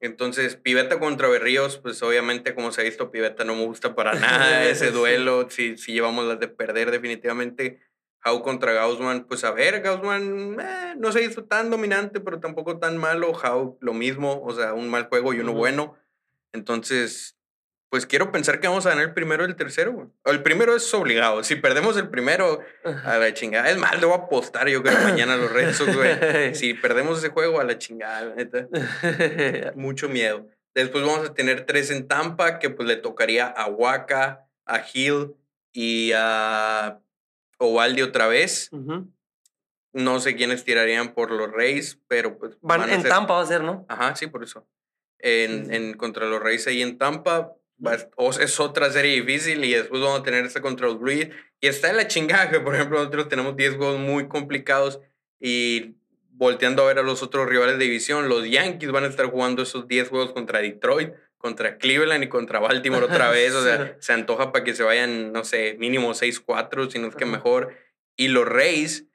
Entonces, 0.00 0.56
Piveta 0.56 1.00
contra 1.00 1.26
Berríos, 1.28 1.78
pues 1.78 2.02
obviamente, 2.02 2.54
como 2.54 2.70
se 2.70 2.82
ha 2.82 2.84
visto, 2.84 3.10
Piveta 3.10 3.44
no 3.44 3.54
me 3.56 3.64
gusta 3.64 3.94
para 3.94 4.12
nada 4.14 4.68
ese 4.68 4.90
duelo. 4.90 5.48
Si, 5.48 5.78
si 5.78 5.94
llevamos 5.94 6.26
las 6.26 6.38
de 6.38 6.48
perder, 6.48 6.90
definitivamente. 6.90 7.80
How 8.22 8.42
contra 8.42 8.74
Gaussman, 8.74 9.24
pues 9.24 9.44
a 9.44 9.52
ver, 9.52 9.80
Gaussman 9.80 10.58
eh, 10.60 10.94
no 10.98 11.12
se 11.12 11.22
hizo 11.22 11.44
tan 11.44 11.70
dominante, 11.70 12.20
pero 12.20 12.40
tampoco 12.40 12.78
tan 12.78 12.98
malo. 12.98 13.32
How 13.32 13.78
lo 13.80 13.94
mismo, 13.94 14.42
o 14.44 14.52
sea, 14.52 14.74
un 14.74 14.90
mal 14.90 15.06
juego 15.06 15.32
y 15.32 15.40
uno 15.40 15.54
bueno. 15.54 15.96
Entonces, 16.52 17.38
Pues 17.88 18.04
quiero 18.04 18.32
pensar 18.32 18.60
que 18.60 18.66
vamos 18.66 18.84
a 18.86 18.90
ganar 18.90 19.04
el 19.04 19.14
primero 19.14 19.44
y 19.44 19.46
el 19.48 19.56
tercero, 19.56 19.92
güey. 19.92 20.08
El 20.24 20.42
primero 20.42 20.74
es 20.74 20.92
obligado. 20.92 21.44
Si 21.44 21.54
perdemos 21.56 21.96
el 21.96 22.08
primero, 22.08 22.60
a 22.84 23.16
la 23.18 23.32
chingada. 23.32 23.70
Es 23.70 23.76
más, 23.78 23.98
le 24.00 24.06
voy 24.06 24.16
a 24.18 24.24
apostar 24.24 24.68
yo 24.68 24.82
creo 24.82 24.98
mañana 25.04 25.34
a 25.34 25.36
los 25.36 25.52
Red 25.52 25.72
Sox, 25.72 25.94
güey. 25.94 26.54
Si 26.54 26.74
perdemos 26.82 27.18
ese 27.18 27.28
juego, 27.30 27.60
a 27.60 27.64
la 27.64 27.78
chingada, 27.78 28.22
la 28.26 28.34
neta. 28.34 28.68
Mucho 29.76 30.08
miedo. 30.08 30.48
Después 30.74 31.04
vamos 31.06 31.30
a 31.30 31.34
tener 31.34 31.64
tres 31.64 31.90
en 31.90 32.06
Tampa, 32.08 32.58
que 32.58 32.70
pues 32.70 32.88
le 32.88 32.96
tocaría 32.96 33.46
a 33.46 33.66
Waka, 33.68 34.46
a 34.66 34.82
Hill 34.92 35.34
y 35.72 36.12
a 36.14 36.98
Ovaldi 37.58 38.02
otra 38.02 38.26
vez. 38.26 38.68
No 39.92 40.20
sé 40.20 40.36
quiénes 40.36 40.64
tirarían 40.64 41.14
por 41.14 41.30
los 41.30 41.50
Reyes, 41.52 41.98
pero 42.08 42.36
pues. 42.36 42.56
Van, 42.60 42.80
van 42.80 42.90
a 42.90 42.94
en 42.94 43.02
ser- 43.02 43.10
Tampa 43.10 43.34
va 43.34 43.42
a 43.42 43.46
ser, 43.46 43.62
¿no? 43.62 43.86
Ajá, 43.88 44.14
sí, 44.16 44.26
por 44.26 44.42
eso. 44.42 44.66
En, 45.18 45.72
en 45.72 45.94
contra 45.94 46.26
los 46.26 46.42
Reyes 46.42 46.66
ahí 46.66 46.82
en 46.82 46.98
Tampa. 46.98 47.52
Es 48.40 48.60
otra 48.60 48.90
serie 48.90 49.22
difícil 49.22 49.64
y 49.64 49.74
después 49.74 50.00
vamos 50.00 50.20
a 50.20 50.22
tener 50.22 50.44
esta 50.44 50.60
contra 50.60 50.86
los 50.86 50.98
Blues. 50.98 51.28
Y 51.60 51.66
está 51.66 51.90
en 51.90 51.96
la 51.96 52.08
chingada 52.08 52.50
que, 52.50 52.60
por 52.60 52.74
ejemplo, 52.74 52.98
nosotros 52.98 53.28
tenemos 53.28 53.56
10 53.56 53.76
juegos 53.76 53.98
muy 53.98 54.28
complicados 54.28 55.00
y 55.40 55.96
volteando 56.30 56.82
a 56.82 56.86
ver 56.86 56.98
a 56.98 57.02
los 57.02 57.22
otros 57.22 57.48
rivales 57.48 57.78
de 57.78 57.84
división, 57.84 58.28
los 58.28 58.48
Yankees 58.48 58.90
van 58.90 59.04
a 59.04 59.08
estar 59.08 59.26
jugando 59.26 59.62
esos 59.62 59.88
10 59.88 60.08
juegos 60.08 60.32
contra 60.32 60.60
Detroit, 60.60 61.14
contra 61.38 61.78
Cleveland 61.78 62.24
y 62.24 62.28
contra 62.28 62.60
Baltimore 62.60 63.04
otra 63.04 63.30
vez. 63.30 63.54
O 63.54 63.62
sea, 63.62 63.96
se 64.00 64.12
antoja 64.12 64.52
para 64.52 64.64
que 64.64 64.74
se 64.74 64.82
vayan, 64.82 65.32
no 65.32 65.44
sé, 65.44 65.76
mínimo 65.78 66.10
6-4, 66.10 66.90
si 66.90 66.98
no 66.98 67.08
es 67.08 67.16
que 67.16 67.24
mejor. 67.24 67.74
Y 68.16 68.28
los 68.28 68.46
Rays, 68.46 69.06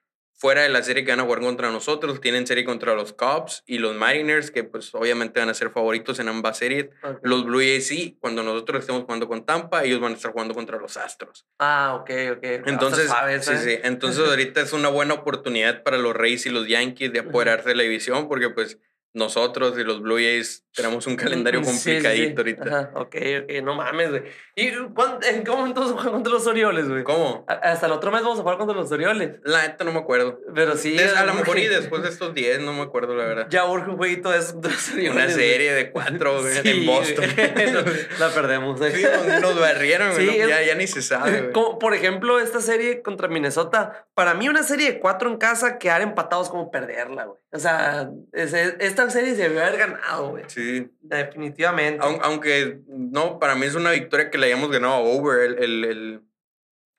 fuera 0.41 0.63
de 0.63 0.69
la 0.69 0.81
serie 0.81 1.05
que 1.05 1.11
van 1.11 1.19
a 1.19 1.23
jugar 1.23 1.39
contra 1.39 1.69
nosotros, 1.69 2.19
tienen 2.19 2.47
serie 2.47 2.65
contra 2.65 2.95
los 2.95 3.13
Cubs 3.13 3.61
y 3.67 3.77
los 3.77 3.95
Mariners, 3.95 4.49
que 4.49 4.63
pues 4.63 4.89
obviamente 4.95 5.39
van 5.39 5.49
a 5.49 5.53
ser 5.53 5.69
favoritos 5.69 6.17
en 6.17 6.29
ambas 6.29 6.57
series. 6.57 6.89
Los 7.21 7.45
Blue 7.45 7.59
Jays 7.59 7.85
sí, 7.85 8.17
cuando 8.19 8.41
nosotros 8.41 8.79
estemos 8.79 9.03
jugando 9.03 9.27
con 9.27 9.45
Tampa, 9.45 9.83
ellos 9.83 9.99
van 9.99 10.13
a 10.13 10.15
estar 10.15 10.31
jugando 10.31 10.55
contra 10.55 10.79
los 10.79 10.97
Astros. 10.97 11.45
Ah, 11.59 11.95
ok, 12.01 12.09
ok. 12.37 12.43
Entonces, 12.65 13.11
sí, 13.41 13.51
¿eh? 13.53 13.57
sí. 13.59 13.79
Entonces 13.83 14.25
ahorita 14.27 14.61
es 14.61 14.73
una 14.73 14.89
buena 14.89 15.13
oportunidad 15.13 15.83
para 15.83 15.99
los 15.99 16.15
Rays 16.15 16.47
y 16.47 16.49
los 16.49 16.67
Yankees 16.67 17.13
de 17.13 17.19
apoderarse 17.19 17.69
de 17.69 17.75
la 17.75 17.83
división, 17.83 18.27
porque 18.27 18.49
pues 18.49 18.79
nosotros 19.13 19.77
y 19.77 19.83
los 19.83 20.01
Blue 20.01 20.15
Jays 20.15 20.65
tenemos 20.73 21.05
un 21.07 21.15
calendario 21.15 21.61
Mm, 21.61 21.65
sí, 21.65 21.71
sí, 21.71 21.77
sí. 21.79 21.89
complicadito 21.93 22.41
ahorita. 22.41 22.63
Ajá, 22.65 22.91
ok, 22.95 23.15
ok, 23.43 23.63
no 23.63 23.75
mames, 23.75 24.09
güey. 24.09 24.23
¿Y 24.55 24.71
cuán- 24.93 25.19
en 25.29 25.43
qué 25.43 25.51
momento 25.51 25.85
se 25.87 25.93
juega 25.93 26.11
contra 26.11 26.31
los 26.31 26.45
Orioles, 26.47 26.87
güey? 26.87 27.03
¿Cómo? 27.03 27.45
A- 27.47 27.53
Hasta 27.53 27.85
el 27.87 27.91
otro 27.91 28.11
mes 28.11 28.21
vamos 28.21 28.39
a 28.39 28.41
jugar 28.41 28.57
contra 28.57 28.75
los 28.75 28.91
Orioles. 28.91 29.39
La 29.43 29.63
neta 29.67 29.83
no 29.83 29.91
me 29.91 29.99
acuerdo. 29.99 30.39
Pero 30.55 30.75
sí. 30.77 30.95
Des- 30.95 31.15
a 31.15 31.25
lo 31.25 31.33
mejor 31.33 31.57
y 31.59 31.67
después 31.67 32.03
de 32.03 32.09
estos 32.09 32.33
10, 32.33 32.59
no 32.61 32.73
me 32.73 32.81
acuerdo 32.83 33.15
la 33.15 33.25
verdad. 33.25 33.47
Ya 33.49 33.65
urge 33.65 33.89
un 33.89 33.97
jueguito 33.97 34.29
de 34.31 34.39
esos 34.39 34.53
contra 34.53 34.71
los 34.71 34.89
Orioles. 34.93 35.11
Una 35.15 35.29
serie 35.29 35.73
de 35.73 35.91
cuatro 35.91 36.39
güey, 36.41 36.53
Sí, 36.53 36.69
en 36.69 36.85
Boston. 36.85 37.25
la 38.19 38.29
perdemos. 38.29 38.77
güey. 38.79 38.91
Sí, 38.95 39.03
nos, 39.03 39.41
nos 39.41 39.59
barrieron, 39.59 40.13
güey, 40.13 40.39
es- 40.41 40.47
ya, 40.47 40.61
ya 40.61 40.75
ni 40.75 40.87
se 40.87 41.01
sabe. 41.01 41.39
güey. 41.41 41.51
Como, 41.53 41.79
por 41.79 41.93
ejemplo, 41.93 42.39
esta 42.39 42.61
serie 42.61 43.01
contra 43.01 43.27
Minnesota. 43.27 44.07
Para 44.13 44.33
mí, 44.33 44.47
una 44.49 44.63
serie 44.63 44.91
de 44.93 44.99
cuatro 44.99 45.29
en 45.29 45.37
casa, 45.37 45.77
quedar 45.79 46.01
empatados 46.01 46.49
como 46.49 46.71
perderla, 46.71 47.25
güey. 47.25 47.39
O 47.53 47.59
sea, 47.59 48.09
es- 48.33 48.53
es- 48.53 48.75
esta 48.79 49.09
serie 49.09 49.35
se 49.35 49.43
debió 49.43 49.61
haber 49.61 49.77
ganado, 49.77 50.29
güey. 50.29 50.43
Sí, 50.47 50.60
Definitivamente. 51.01 52.03
Aun- 52.03 52.19
aunque 52.21 52.79
no, 52.87 53.39
para 53.39 53.55
mí 53.55 53.65
es 53.65 53.75
una 53.75 53.91
victoria 53.91 54.29
que 54.29 54.37
le 54.37 54.47
hayamos 54.47 54.71
ganado 54.71 54.93
a 54.93 54.99
Over. 54.99 55.41
El, 55.41 55.63
el, 55.63 55.83
el, 55.85 56.21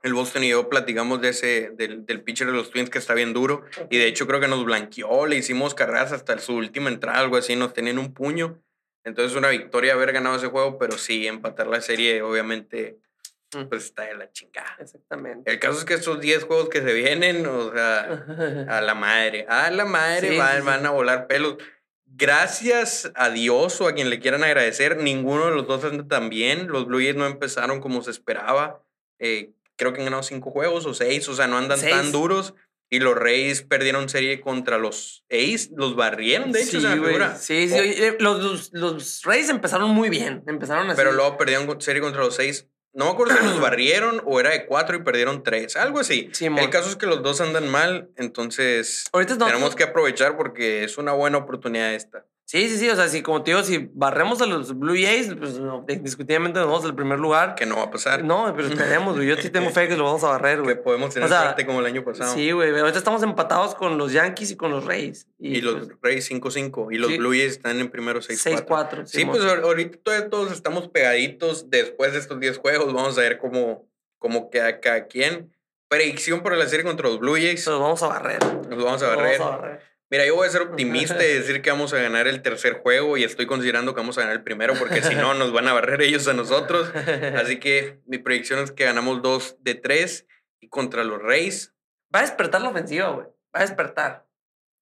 el 0.02 0.14
Boston 0.14 0.44
y 0.44 0.48
yo 0.50 0.68
platicamos 0.68 1.20
de 1.20 1.28
ese, 1.30 1.70
del, 1.74 2.04
del 2.06 2.22
pitcher 2.22 2.46
de 2.48 2.52
los 2.52 2.70
Twins 2.70 2.90
que 2.90 2.98
está 2.98 3.14
bien 3.14 3.32
duro. 3.32 3.62
Y 3.90 3.98
de 3.98 4.06
hecho 4.06 4.26
creo 4.26 4.40
que 4.40 4.48
nos 4.48 4.64
blanqueó, 4.64 5.26
le 5.26 5.36
hicimos 5.36 5.74
carreras 5.74 6.12
hasta 6.12 6.38
su 6.38 6.54
última 6.56 6.88
entrada, 6.90 7.18
algo 7.20 7.36
así, 7.36 7.54
nos 7.56 7.72
tenían 7.72 7.98
un 7.98 8.12
puño. 8.12 8.60
Entonces 9.04 9.36
una 9.36 9.48
victoria 9.48 9.94
haber 9.94 10.12
ganado 10.12 10.36
ese 10.36 10.46
juego, 10.48 10.78
pero 10.78 10.96
sí, 10.98 11.26
empatar 11.26 11.66
la 11.66 11.80
serie 11.80 12.22
obviamente 12.22 12.98
Mm. 13.54 13.64
pues 13.68 13.84
está 13.84 14.04
de 14.04 14.14
la 14.14 14.32
chingada. 14.32 14.78
Exactamente. 14.80 15.52
El 15.52 15.58
caso 15.58 15.76
es 15.78 15.84
que 15.84 15.92
estos 15.92 16.18
10 16.22 16.44
juegos 16.44 16.70
que 16.70 16.80
se 16.80 16.94
vienen, 16.94 17.44
o 17.44 17.70
sea, 17.70 18.00
a 18.70 18.80
la 18.80 18.94
madre, 18.94 19.44
a 19.46 19.70
la 19.70 19.84
madre 19.84 20.30
Sí, 20.30 20.38
van, 20.38 20.52
sí, 20.54 20.60
sí. 20.60 20.66
van 20.66 20.86
a 20.86 20.90
volar 20.90 21.26
pelos. 21.26 21.58
Gracias 22.14 23.10
a 23.14 23.30
Dios 23.30 23.80
o 23.80 23.88
a 23.88 23.94
quien 23.94 24.10
le 24.10 24.20
quieran 24.20 24.44
agradecer, 24.44 24.98
ninguno 24.98 25.46
de 25.46 25.52
los 25.52 25.66
dos 25.66 25.84
anda 25.84 26.06
tan 26.06 26.28
bien. 26.28 26.68
Los 26.68 26.86
Blue 26.86 26.98
Jays 26.98 27.16
no 27.16 27.26
empezaron 27.26 27.80
como 27.80 28.02
se 28.02 28.10
esperaba. 28.10 28.82
Eh, 29.18 29.52
creo 29.76 29.92
que 29.92 30.00
han 30.00 30.04
ganado 30.04 30.22
cinco 30.22 30.50
juegos 30.50 30.84
o 30.86 30.94
seis, 30.94 31.28
o 31.28 31.34
sea, 31.34 31.46
no 31.46 31.56
andan 31.56 31.80
tan 31.80 32.12
duros. 32.12 32.54
Y 32.90 32.98
los 32.98 33.16
Reyes 33.16 33.62
perdieron 33.62 34.10
serie 34.10 34.42
contra 34.42 34.76
los 34.76 35.24
A's, 35.30 35.70
los 35.74 35.96
barrieron, 35.96 36.52
de 36.52 36.62
hecho, 36.62 36.78
sí, 36.78 36.86
figura. 36.86 37.36
Sí, 37.36 37.66
sí. 37.70 37.74
Oye, 37.74 38.16
Los, 38.20 38.42
los, 38.42 38.70
los 38.74 39.22
Rays 39.24 39.48
empezaron 39.48 39.90
muy 39.92 40.10
bien. 40.10 40.42
Empezaron 40.46 40.88
así. 40.90 40.96
pero 40.96 41.12
luego 41.12 41.38
perdieron 41.38 41.80
serie 41.80 42.02
contra 42.02 42.20
los 42.20 42.36
seis. 42.36 42.68
No 42.94 43.06
me 43.06 43.10
acuerdo 43.12 43.36
si 43.36 43.44
los 43.44 43.60
barrieron 43.60 44.22
o 44.26 44.38
era 44.38 44.50
de 44.50 44.66
cuatro 44.66 44.96
y 44.96 45.02
perdieron 45.02 45.42
tres, 45.42 45.76
algo 45.76 46.00
así. 46.00 46.28
Simón. 46.32 46.64
El 46.64 46.70
caso 46.70 46.90
es 46.90 46.96
que 46.96 47.06
los 47.06 47.22
dos 47.22 47.40
andan 47.40 47.68
mal, 47.68 48.10
entonces 48.16 49.06
Ahorita 49.12 49.36
no, 49.36 49.46
tenemos 49.46 49.74
que 49.74 49.84
aprovechar 49.84 50.36
porque 50.36 50.84
es 50.84 50.98
una 50.98 51.12
buena 51.12 51.38
oportunidad 51.38 51.94
esta. 51.94 52.26
Sí, 52.44 52.68
sí, 52.68 52.76
sí. 52.76 52.90
O 52.90 52.96
sea, 52.96 53.08
si 53.08 53.22
como 53.22 53.42
te 53.42 53.52
digo, 53.52 53.62
si 53.62 53.88
barremos 53.94 54.42
a 54.42 54.46
los 54.46 54.78
Blue 54.78 54.92
Jays, 54.94 55.34
pues 55.38 55.58
no, 55.58 55.86
indiscutiblemente 55.88 56.58
nos 56.58 56.68
vamos 56.68 56.84
al 56.84 56.94
primer 56.94 57.18
lugar. 57.18 57.54
Que 57.54 57.64
no 57.64 57.76
va 57.76 57.84
a 57.84 57.90
pasar. 57.90 58.24
No, 58.24 58.52
pero 58.54 58.68
esperemos, 58.68 59.16
güey. 59.16 59.26
Yo 59.28 59.36
sí 59.36 59.48
tengo 59.48 59.70
fe 59.70 59.88
que 59.88 59.96
lo 59.96 60.04
vamos 60.04 60.22
a 60.24 60.28
barrer, 60.28 60.56
Que 60.58 60.62
güey. 60.64 60.82
podemos 60.82 61.14
tener 61.14 61.26
O 61.26 61.28
sea, 61.30 61.42
suerte 61.44 61.64
como 61.64 61.80
el 61.80 61.86
año 61.86 62.04
pasado. 62.04 62.34
Sí, 62.34 62.50
güey. 62.52 62.78
Ahorita 62.78 62.98
estamos 62.98 63.22
empatados 63.22 63.74
con 63.74 63.96
los 63.96 64.12
Yankees 64.12 64.50
y 64.50 64.56
con 64.56 64.70
los 64.70 64.84
Rays. 64.84 65.26
y 65.38 65.62
los 65.62 65.86
pues, 65.86 65.98
Rays 66.02 66.30
5-5. 66.30 66.88
Y 66.92 66.98
los 66.98 67.10
sí. 67.10 67.16
Blue 67.18 67.30
Jays 67.30 67.52
están 67.52 67.80
en 67.80 67.90
primero 67.90 68.20
6-4. 68.20 68.66
6-4. 68.66 69.06
Sí, 69.06 69.24
pues 69.24 69.42
ahor- 69.42 69.62
ahorita 69.64 70.28
todos 70.28 70.52
estamos 70.52 70.88
pegaditos. 70.88 71.70
Después 71.70 72.12
de 72.12 72.18
estos 72.18 72.38
10 72.38 72.58
juegos, 72.58 72.92
vamos 72.92 73.16
a 73.16 73.22
ver 73.22 73.38
cómo, 73.38 73.88
cómo 74.18 74.50
queda 74.50 74.78
cada 74.80 75.06
quien. 75.06 75.56
Predicción 75.88 76.42
para 76.42 76.56
la 76.56 76.66
serie 76.66 76.84
contra 76.84 77.08
los 77.08 77.18
Blue 77.18 77.34
Jays. 77.34 77.66
Los 77.66 77.80
vamos 77.80 78.02
a 78.02 78.08
barrer. 78.08 78.42
Nos 78.68 78.82
vamos 78.84 79.02
a 79.02 79.06
Los 79.06 79.16
barrer. 79.16 79.38
Vamos 79.38 79.54
a 79.54 79.56
barrer. 79.58 79.91
Mira, 80.12 80.26
yo 80.26 80.34
voy 80.36 80.46
a 80.46 80.50
ser 80.50 80.60
optimista 80.68 81.24
y 81.24 81.32
decir 81.32 81.62
que 81.62 81.70
vamos 81.70 81.94
a 81.94 81.96
ganar 81.96 82.26
el 82.28 82.42
tercer 82.42 82.74
juego 82.74 83.16
y 83.16 83.24
estoy 83.24 83.46
considerando 83.46 83.94
que 83.94 84.00
vamos 84.02 84.18
a 84.18 84.20
ganar 84.20 84.36
el 84.36 84.42
primero 84.42 84.74
porque 84.78 85.02
si 85.02 85.14
no 85.14 85.32
nos 85.32 85.52
van 85.52 85.66
a 85.68 85.72
barrer 85.72 86.02
ellos 86.02 86.28
a 86.28 86.34
nosotros. 86.34 86.92
Así 87.36 87.58
que 87.58 87.98
mi 88.06 88.18
predicción 88.18 88.60
es 88.60 88.72
que 88.72 88.84
ganamos 88.84 89.22
2 89.22 89.56
de 89.60 89.74
3 89.74 90.26
y 90.60 90.68
contra 90.68 91.02
los 91.02 91.20
Rays. 91.22 91.74
Va 92.14 92.18
a 92.18 92.22
despertar 92.22 92.60
la 92.60 92.68
ofensiva, 92.68 93.08
güey. 93.08 93.26
Va 93.56 93.60
a 93.60 93.62
despertar. 93.62 94.26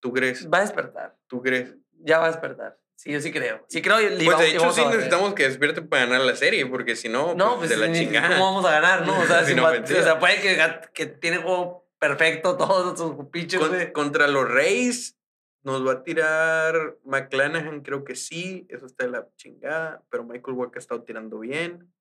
¿Tú 0.00 0.12
crees? 0.12 0.48
Va 0.52 0.58
a 0.58 0.62
despertar. 0.62 1.16
¿Tú 1.28 1.40
crees? 1.40 1.76
Ya 2.02 2.18
va 2.18 2.24
a 2.26 2.30
despertar. 2.32 2.76
Sí, 2.96 3.12
yo 3.12 3.20
sí 3.20 3.30
creo. 3.30 3.64
Sí 3.68 3.80
creo 3.82 4.00
y, 4.00 4.24
Pues 4.24 4.36
de 4.38 4.48
hecho 4.50 4.72
sí 4.72 4.84
necesitamos 4.84 5.34
que 5.34 5.44
despierte 5.44 5.80
para 5.80 6.06
ganar 6.06 6.22
la 6.22 6.34
serie, 6.34 6.66
porque 6.66 6.96
si 6.96 7.08
no, 7.08 7.34
No, 7.36 7.56
pues, 7.56 7.68
pues 7.68 7.70
de 7.70 7.86
la 7.86 7.92
chingada. 7.94 8.30
¿cómo 8.30 8.46
vamos 8.46 8.64
a 8.66 8.72
ganar, 8.72 9.06
no? 9.06 9.16
O 9.18 9.26
sea, 9.26 9.42
bat- 9.56 9.70
ofensiva. 9.74 10.00
o 10.00 10.02
sea, 10.02 10.18
puede 10.18 10.40
que, 10.40 10.58
que 10.92 11.06
tiene 11.06 11.36
juego 11.38 11.88
perfecto 12.00 12.56
todos 12.58 12.98
sus 12.98 13.14
pinches, 13.30 13.60
Con- 13.60 13.86
contra 13.92 14.26
los 14.26 14.50
Rays 14.50 15.16
nos 15.62 15.86
va 15.86 15.92
a 15.92 16.02
tirar 16.02 16.98
McClanahan, 17.04 17.82
creo 17.82 18.04
que 18.04 18.14
sí, 18.16 18.66
eso 18.70 18.86
está 18.86 19.04
de 19.04 19.10
la 19.10 19.28
chingada, 19.36 20.02
pero 20.10 20.24
Michael 20.24 20.56
Walker 20.56 20.78
ha 20.78 20.80
estado 20.80 21.02
tirando 21.02 21.38
bien. 21.40 21.92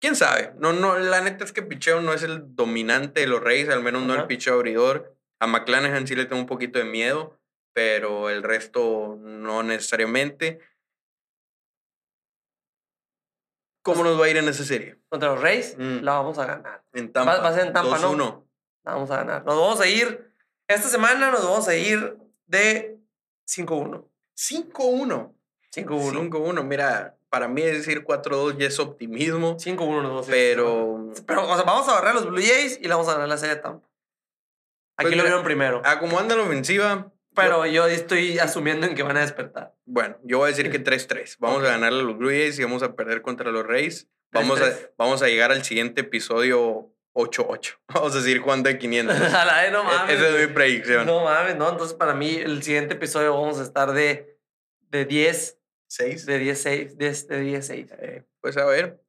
¿Quién 0.00 0.16
sabe? 0.16 0.52
No, 0.58 0.72
no, 0.72 0.98
la 0.98 1.20
neta 1.20 1.44
es 1.44 1.52
que 1.52 1.62
picheo 1.62 2.00
no 2.00 2.12
es 2.12 2.22
el 2.22 2.54
dominante 2.54 3.20
de 3.20 3.26
los 3.26 3.42
Rays, 3.42 3.68
al 3.68 3.82
menos 3.82 4.02
no 4.02 4.14
el 4.14 4.26
picheo 4.26 4.54
abridor. 4.54 5.14
A 5.40 5.46
McClanahan 5.46 6.06
sí 6.06 6.14
le 6.14 6.24
tengo 6.26 6.40
un 6.40 6.46
poquito 6.48 6.78
de 6.78 6.84
miedo, 6.86 7.38
pero 7.74 8.30
el 8.30 8.42
resto 8.42 9.16
no 9.20 9.62
necesariamente. 9.62 10.60
¿Cómo 13.82 14.04
nos 14.04 14.20
va 14.20 14.26
a 14.26 14.28
ir 14.28 14.36
en 14.36 14.48
esa 14.48 14.64
serie? 14.64 15.00
Contra 15.08 15.30
los 15.30 15.40
Rays, 15.40 15.76
Mm. 15.78 16.00
la 16.02 16.12
vamos 16.14 16.38
a 16.38 16.46
ganar. 16.46 16.84
En 16.92 17.12
Tampa. 17.12 17.38
va 17.40 17.48
a 17.48 17.54
ser 17.54 17.66
en 17.68 17.72
Tampa, 17.72 17.98
¿no? 17.98 18.08
2-1. 18.12 18.46
La 18.84 18.94
vamos 18.94 19.10
a 19.10 19.16
ganar. 19.18 19.44
Nos 19.44 19.56
vamos 19.58 19.80
a 19.80 19.86
ir, 19.86 20.32
esta 20.68 20.88
semana 20.88 21.30
nos 21.30 21.42
vamos 21.44 21.68
a 21.68 21.74
ir 21.76 22.16
de 22.50 22.98
5-1. 23.48 24.04
5-1. 24.36 25.32
5-1. 25.74 26.30
5-1. 26.30 26.64
Mira, 26.64 27.16
para 27.28 27.48
mí 27.48 27.62
decir 27.62 28.04
4-2 28.04 28.56
ya 28.58 28.66
es 28.66 28.78
optimismo, 28.80 29.56
5-1 29.56 30.02
nos 30.02 30.10
vamos 30.10 30.28
a 30.28 30.36
ir. 30.36 30.36
esta 30.36 30.56
pero 30.56 31.10
semana. 31.14 31.24
Pero, 31.26 31.48
o 31.48 31.54
sea, 31.54 31.64
vamos 31.64 31.88
a 31.88 31.92
barrer 31.94 32.10
a 32.10 32.14
los 32.14 32.26
Blue 32.26 32.40
Jays 32.42 32.78
y 32.82 32.88
la 32.88 32.96
vamos 32.96 33.08
a 33.08 33.14
ganar 33.14 33.28
la 33.28 33.38
serie 33.38 33.56
de 33.56 33.62
Tampa. 33.62 33.86
Aquí 34.96 35.06
Pues 35.08 35.16
lo 35.16 35.22
vieron 35.22 35.44
primero. 35.44 35.80
a 35.84 35.98
como 35.98 36.18
anda 36.18 36.36
la 36.36 36.42
ofensiva, 36.42 37.12
Pero 37.34 37.64
yo 37.64 37.86
estoy 37.86 38.38
asumiendo 38.40 38.86
en 38.86 38.94
que 38.96 39.02
van 39.04 39.16
a 39.16 39.20
despertar. 39.20 39.74
bueno, 39.86 40.16
yo 40.24 40.38
voy 40.38 40.46
a 40.46 40.50
decir 40.50 40.70
que 40.70 40.82
3-3. 40.82 41.36
Vamos 41.38 41.58
Ok. 41.60 41.64
a 41.66 41.70
ganarle 41.70 42.00
a 42.00 42.02
los 42.02 42.18
Blue 42.18 42.28
Jays 42.30 42.58
y 42.58 42.64
vamos 42.64 42.82
a 42.82 42.94
perder 42.96 43.22
contra 43.22 43.50
los 43.52 43.64
Rays. 43.66 44.08
Vamos 44.32 44.60
a, 44.60 44.64
3-3. 44.66 44.90
vamos 44.98 45.22
a 45.22 45.26
llegar 45.28 45.52
al 45.52 45.64
siguiente 45.64 46.00
episodio 46.02 46.92
8-8. 47.14 47.76
Vamos 47.94 48.14
a 48.16 48.20
seguir 48.22 48.40
jugando 48.40 48.68
de 48.68 48.78
500. 48.78 49.16
A 49.34 49.44
la 49.44 49.70
no 49.70 49.80
E- 49.80 49.84
mames. 49.84 50.16
Esa 50.16 50.28
es 50.28 50.48
mi 50.48 50.54
predicción. 50.54 51.06
No 51.06 51.24
mames, 51.24 51.56
no. 51.56 51.68
Entonces, 51.70 51.96
para 51.96 52.14
mí, 52.14 52.34
el 52.36 52.62
siguiente 52.62 52.94
episodio 52.94 53.34
vamos 53.34 53.58
a 53.58 53.62
estar 53.62 53.92
de, 53.92 54.36
de 54.90 55.04
10, 55.04 55.58
6. 55.88 56.26
de 56.26 56.38
10, 56.38 56.62
6, 56.62 56.98
de, 56.98 57.12
de 57.12 57.40
10, 57.40 57.66
6. 57.66 57.86
Eh, 57.98 58.22
pues 58.40 58.56
a 58.56 58.64
ver. 58.64 59.00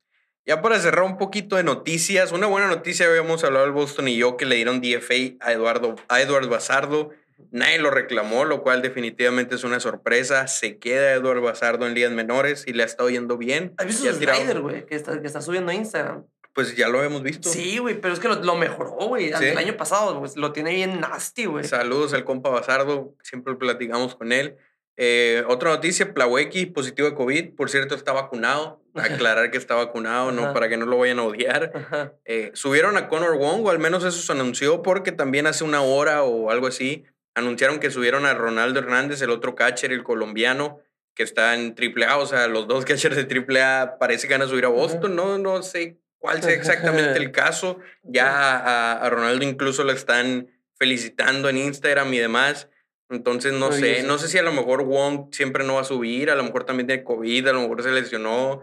Ya 0.43 0.61
para 0.63 0.79
cerrar 0.79 1.03
un 1.05 1.17
poquito 1.19 1.55
de 1.55 1.63
noticias, 1.63 2.31
una 2.31 2.47
buena 2.47 2.67
noticia 2.67 3.05
habíamos 3.05 3.43
hablado 3.43 3.65
el 3.65 3.71
Boston 3.71 4.07
y 4.07 4.17
yo 4.17 4.37
que 4.37 4.45
le 4.45 4.55
dieron 4.55 4.81
DFA 4.81 5.35
a 5.39 5.53
Eduardo 5.53 5.95
a 6.07 6.19
Eduardo 6.19 6.49
Bazardo. 6.49 7.11
Nadie 7.51 7.77
lo 7.77 7.91
reclamó, 7.91 8.43
lo 8.45 8.63
cual 8.63 8.81
definitivamente 8.81 9.53
es 9.55 9.63
una 9.63 9.79
sorpresa. 9.79 10.47
Se 10.47 10.79
queda 10.79 11.13
Eduardo 11.13 11.41
Bazardo 11.43 11.85
en 11.85 11.93
ligas 11.93 12.11
menores 12.11 12.63
y 12.67 12.73
le 12.73 12.81
ha 12.81 12.85
estado 12.87 13.09
yendo 13.11 13.37
bien. 13.37 13.73
¿Has 13.77 13.85
visto 13.85 14.05
su 14.05 14.13
slider, 14.15 14.61
güey? 14.61 14.85
Que 14.87 14.95
está, 14.95 15.21
que 15.21 15.27
está 15.27 15.41
subiendo 15.41 15.71
a 15.71 15.75
Instagram. 15.75 16.25
Pues 16.53 16.75
ya 16.75 16.89
lo 16.89 17.01
hemos 17.01 17.23
visto. 17.23 17.49
Sí, 17.49 17.77
güey, 17.77 17.99
pero 18.01 18.13
es 18.13 18.19
que 18.19 18.27
lo, 18.27 18.35
lo 18.35 18.55
mejoró, 18.55 19.07
güey. 19.07 19.31
Sí. 19.33 19.45
El 19.45 19.57
año 19.57 19.77
pasado, 19.77 20.19
pues, 20.19 20.35
lo 20.35 20.51
tiene 20.51 20.75
bien 20.75 20.99
nasty, 20.99 21.45
güey. 21.45 21.63
Saludos 21.63 22.13
al 22.13 22.25
compa 22.25 22.49
Bazardo, 22.49 23.15
siempre 23.23 23.55
platicamos 23.55 24.15
con 24.15 24.31
él. 24.33 24.57
Eh, 24.97 25.43
otra 25.47 25.69
noticia, 25.69 26.13
Plawecki, 26.13 26.65
positivo 26.65 27.09
de 27.09 27.15
COVID, 27.15 27.55
por 27.55 27.69
cierto, 27.69 27.95
está 27.95 28.11
vacunado. 28.11 28.81
Aclarar 28.95 29.49
que 29.49 29.57
está 29.57 29.75
vacunado, 29.75 30.33
no 30.33 30.43
Ajá. 30.43 30.53
para 30.53 30.67
que 30.67 30.75
no 30.75 30.85
lo 30.85 30.97
vayan 30.97 31.19
a 31.19 31.23
odiar. 31.23 31.71
Ajá. 31.73 32.13
Eh, 32.25 32.51
subieron 32.53 32.97
a 32.97 33.07
Conor 33.07 33.37
Wong, 33.37 33.65
o 33.65 33.69
al 33.69 33.79
menos 33.79 34.03
eso 34.03 34.21
se 34.21 34.31
anunció, 34.33 34.81
porque 34.81 35.13
también 35.13 35.47
hace 35.47 35.63
una 35.63 35.81
hora 35.81 36.23
o 36.23 36.51
algo 36.51 36.67
así, 36.67 37.05
anunciaron 37.33 37.79
que 37.79 37.89
subieron 37.89 38.25
a 38.25 38.33
Ronaldo 38.33 38.81
Hernández, 38.81 39.21
el 39.21 39.29
otro 39.29 39.55
catcher, 39.55 39.93
el 39.93 40.03
colombiano, 40.03 40.79
que 41.15 41.23
está 41.23 41.55
en 41.55 41.73
AAA, 41.73 42.17
o 42.17 42.25
sea, 42.25 42.49
los 42.49 42.67
dos 42.67 42.83
catchers 42.85 43.15
de 43.15 43.23
AAA 43.23 43.97
parece 43.97 44.27
que 44.27 44.33
van 44.33 44.41
a 44.41 44.47
subir 44.47 44.65
a 44.65 44.69
Boston, 44.69 45.15
no, 45.15 45.37
no 45.37 45.63
sé 45.63 46.00
cuál 46.21 46.41
sea 46.41 46.53
exactamente 46.53 47.17
el 47.17 47.31
caso, 47.31 47.79
ya 48.03 48.57
a, 48.57 48.93
a 49.05 49.09
Ronaldo 49.09 49.43
incluso 49.43 49.83
lo 49.83 49.91
están 49.91 50.47
felicitando 50.77 51.49
en 51.49 51.57
Instagram 51.57 52.13
y 52.13 52.19
demás. 52.19 52.69
Entonces, 53.09 53.51
no 53.51 53.67
Oye, 53.67 53.79
sé, 53.79 54.01
sí. 54.01 54.07
no 54.07 54.17
sé 54.17 54.29
si 54.29 54.37
a 54.37 54.41
lo 54.43 54.53
mejor 54.53 54.83
Wong 54.85 55.33
siempre 55.33 55.65
no 55.65 55.75
va 55.75 55.81
a 55.81 55.83
subir, 55.83 56.29
a 56.31 56.35
lo 56.35 56.43
mejor 56.43 56.63
también 56.63 56.87
tiene 56.87 57.03
COVID, 57.03 57.47
a 57.49 57.53
lo 57.53 57.61
mejor 57.61 57.83
se 57.83 57.91
lesionó, 57.91 58.61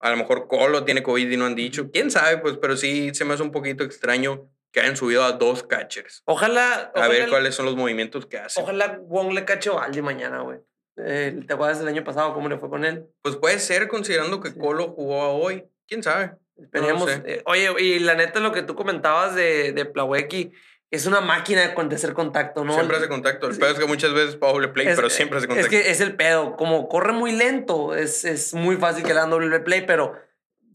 a 0.00 0.10
lo 0.10 0.16
mejor 0.16 0.48
Colo 0.48 0.84
tiene 0.84 1.02
COVID 1.02 1.30
y 1.30 1.36
no 1.36 1.44
han 1.44 1.54
dicho. 1.54 1.90
¿Quién 1.92 2.10
sabe? 2.10 2.38
Pues, 2.38 2.56
pero 2.56 2.76
sí 2.78 3.10
se 3.12 3.26
me 3.26 3.34
hace 3.34 3.42
un 3.42 3.50
poquito 3.52 3.84
extraño 3.84 4.48
que 4.72 4.80
hayan 4.80 4.96
subido 4.96 5.22
a 5.24 5.32
dos 5.32 5.64
catchers. 5.64 6.22
Ojalá. 6.24 6.92
A 6.94 7.08
ver 7.08 7.22
ojalá- 7.22 7.28
cuáles 7.28 7.54
son 7.56 7.66
los 7.66 7.76
movimientos 7.76 8.24
que 8.24 8.38
hacen. 8.38 8.62
Ojalá 8.64 8.98
Wong 9.02 9.32
le 9.32 9.44
cache 9.44 9.68
a 9.68 9.74
Valdi 9.74 10.00
mañana, 10.00 10.40
güey. 10.42 10.60
Eh, 10.96 11.42
¿Te 11.46 11.52
acuerdas 11.54 11.78
del 11.80 11.88
año 11.88 12.04
pasado 12.04 12.32
cómo 12.34 12.48
le 12.48 12.56
fue 12.56 12.70
con 12.70 12.84
él? 12.84 13.06
Pues 13.22 13.36
puede 13.36 13.58
ser, 13.58 13.88
considerando 13.88 14.40
que 14.40 14.50
Sí. 14.50 14.58
Colo 14.58 14.88
jugó 14.88 15.22
a 15.22 15.28
hoy. 15.28 15.64
¿Quién 15.86 16.02
sabe? 16.02 16.32
Esperemos. 16.62 17.10
sé. 17.10 17.22
eh, 17.26 17.42
oye, 17.46 17.70
y 17.82 17.98
la 18.00 18.14
neta, 18.14 18.40
lo 18.40 18.52
que 18.52 18.62
tú 18.62 18.74
comentabas 18.74 19.34
de, 19.34 19.72
de 19.72 19.84
Plawecki 19.84 20.52
es 20.90 21.06
una 21.06 21.20
máquina 21.20 21.60
de 21.68 21.94
hacer 21.94 22.12
contacto, 22.14 22.64
¿no? 22.64 22.74
Siempre 22.74 22.96
hace 22.96 23.08
contacto. 23.08 23.46
El 23.46 23.54
Sí. 23.54 23.60
pedo 23.60 23.70
es 23.72 23.78
que 23.78 23.86
muchas 23.86 24.12
veces 24.12 24.36
Pablo 24.36 24.72
play, 24.72 24.88
Es- 24.88 24.96
pero 24.96 25.08
siempre 25.08 25.38
hace 25.38 25.44
Es 25.46 25.48
contacto. 25.48 25.70
que 25.70 25.90
es 25.90 26.00
el 26.00 26.16
pedo. 26.16 26.56
Como 26.56 26.88
corre 26.88 27.12
muy 27.12 27.32
lento, 27.32 27.94
es, 27.94 28.24
es 28.24 28.54
muy 28.54 28.76
fácil 28.76 29.02
que 29.04 29.10
le 29.10 29.20
dan 29.20 29.30
doble 29.30 29.60
play, 29.60 29.84
pero 29.86 30.14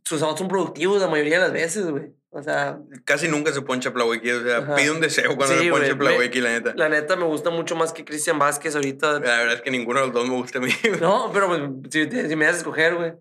sus 0.05 0.21
outs 0.21 0.39
son 0.39 0.47
productivos 0.47 1.01
la 1.01 1.07
mayoría 1.07 1.35
de 1.37 1.41
las 1.43 1.51
veces, 1.53 1.85
güey. 1.89 2.13
O 2.29 2.43
sea, 2.43 2.79
Casi 3.05 3.27
nunca 3.29 3.53
se 3.53 3.61
poncha 3.61 3.93
Plawecki. 3.93 4.29
O 4.31 4.43
sea, 4.43 4.57
Ajá. 4.57 4.75
pide 4.75 4.91
un 4.91 4.99
deseo 4.99 5.35
cuando 5.37 5.55
Sí, 5.57 5.65
se 5.65 5.69
poncha 5.71 5.93
güey, 5.93 5.97
Plawecki, 5.97 6.41
la 6.41 6.49
neta. 6.49 6.73
la 6.75 6.89
neta 6.89 7.15
me 7.15 7.23
gusta 7.25 7.49
mucho 7.49 7.75
más 7.77 7.93
que 7.93 8.03
Cristian 8.03 8.37
Vázquez 8.39 8.75
ahorita. 8.75 9.13
La 9.21 9.37
verdad 9.37 9.53
es 9.55 9.61
que 9.61 9.71
ninguno 9.71 10.01
de 10.01 10.07
los 10.07 10.13
dos 10.15 10.27
me 10.27 10.35
gusta 10.35 10.59
a 10.59 10.61
mí. 10.61 10.69
No, 11.01 11.29
pero 11.33 11.47
pues, 11.47 11.61
si, 11.91 12.09
si 12.09 12.35
me 12.35 12.45
das 12.45 12.55
a 12.55 12.57
escoger, 12.57 12.95
güey. 12.95 13.13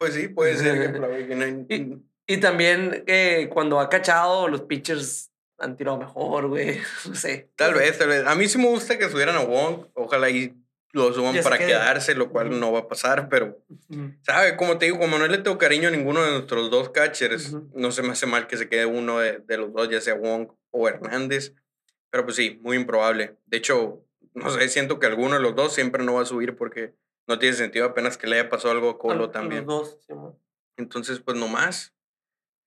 Pues 0.00 0.14
sí, 0.14 0.28
puede 0.28 0.56
ser 0.56 0.92
que. 0.92 1.68
Y- 1.76 1.98
Y 2.26 2.36
también 2.38 3.04
eh, 3.06 3.50
cuando 3.52 3.78
ha 3.80 3.88
cachado, 3.90 4.48
los 4.48 4.62
pitchers 4.62 5.30
han 5.58 5.76
tirado 5.76 5.98
mejor, 5.98 6.48
güey. 6.48 6.78
No 7.06 7.14
sé. 7.14 7.50
Tal 7.54 7.74
vez, 7.74 7.98
tal 7.98 8.08
vez. 8.08 8.26
A 8.26 8.34
mí 8.34 8.48
sí 8.48 8.56
me 8.56 8.68
gusta 8.68 8.96
que 8.96 9.10
subieran 9.10 9.36
a 9.36 9.40
Wong. 9.44 9.86
Ojalá 9.94 10.30
y 10.30 10.54
lo 10.92 11.12
suban 11.12 11.34
Ya 11.34 11.42
para 11.42 11.58
quedarse, 11.58 12.14
lo 12.14 12.30
cual 12.30 12.58
no 12.58 12.72
va 12.72 12.80
a 12.80 12.88
pasar, 12.88 13.28
pero, 13.28 13.58
Ujú. 13.90 14.12
¿sabe? 14.22 14.56
Como 14.56 14.78
te 14.78 14.86
digo, 14.86 14.98
como 14.98 15.18
no 15.18 15.26
le 15.28 15.38
tengo 15.38 15.58
cariño 15.58 15.88
a 15.88 15.90
ninguno 15.92 16.24
de 16.24 16.30
nuestros 16.32 16.70
dos 16.70 16.88
catchers, 16.90 17.54
no 17.74 17.92
se 17.92 18.02
me 18.02 18.10
hace 18.12 18.26
mal 18.26 18.46
que 18.48 18.56
se 18.56 18.68
quede 18.68 18.86
uno 18.86 19.18
de, 19.20 19.38
de 19.38 19.56
los 19.58 19.72
dos, 19.72 19.88
ya 19.90 20.00
sea 20.00 20.14
Wong 20.14 20.48
o 20.70 20.88
Hernández. 20.88 21.52
Pero 22.10 22.24
pues 22.24 22.36
sí, 22.36 22.58
muy 22.62 22.76
improbable. 22.76 23.36
De 23.46 23.58
hecho, 23.58 24.02
no 24.34 24.50
sé, 24.50 24.68
siento 24.68 24.98
que 24.98 25.06
alguno 25.06 25.34
de 25.36 25.42
los 25.42 25.54
dos 25.54 25.74
siempre 25.74 26.02
no 26.04 26.14
va 26.14 26.22
a 26.22 26.26
subir 26.26 26.56
porque 26.56 26.92
no 27.26 27.38
tiene 27.38 27.56
sentido 27.56 27.86
apenas 27.86 28.18
que 28.18 28.26
le 28.26 28.40
haya 28.40 28.48
pasado 28.48 28.72
algo 28.72 28.88
a 28.90 28.92
A 28.92 28.98
Colo 28.98 29.14
los 29.14 29.32
también. 29.32 29.66
dos, 29.66 29.98
Simón. 30.06 30.38
Entonces, 30.76 31.20
pues 31.20 31.36
nomás. 31.36 31.94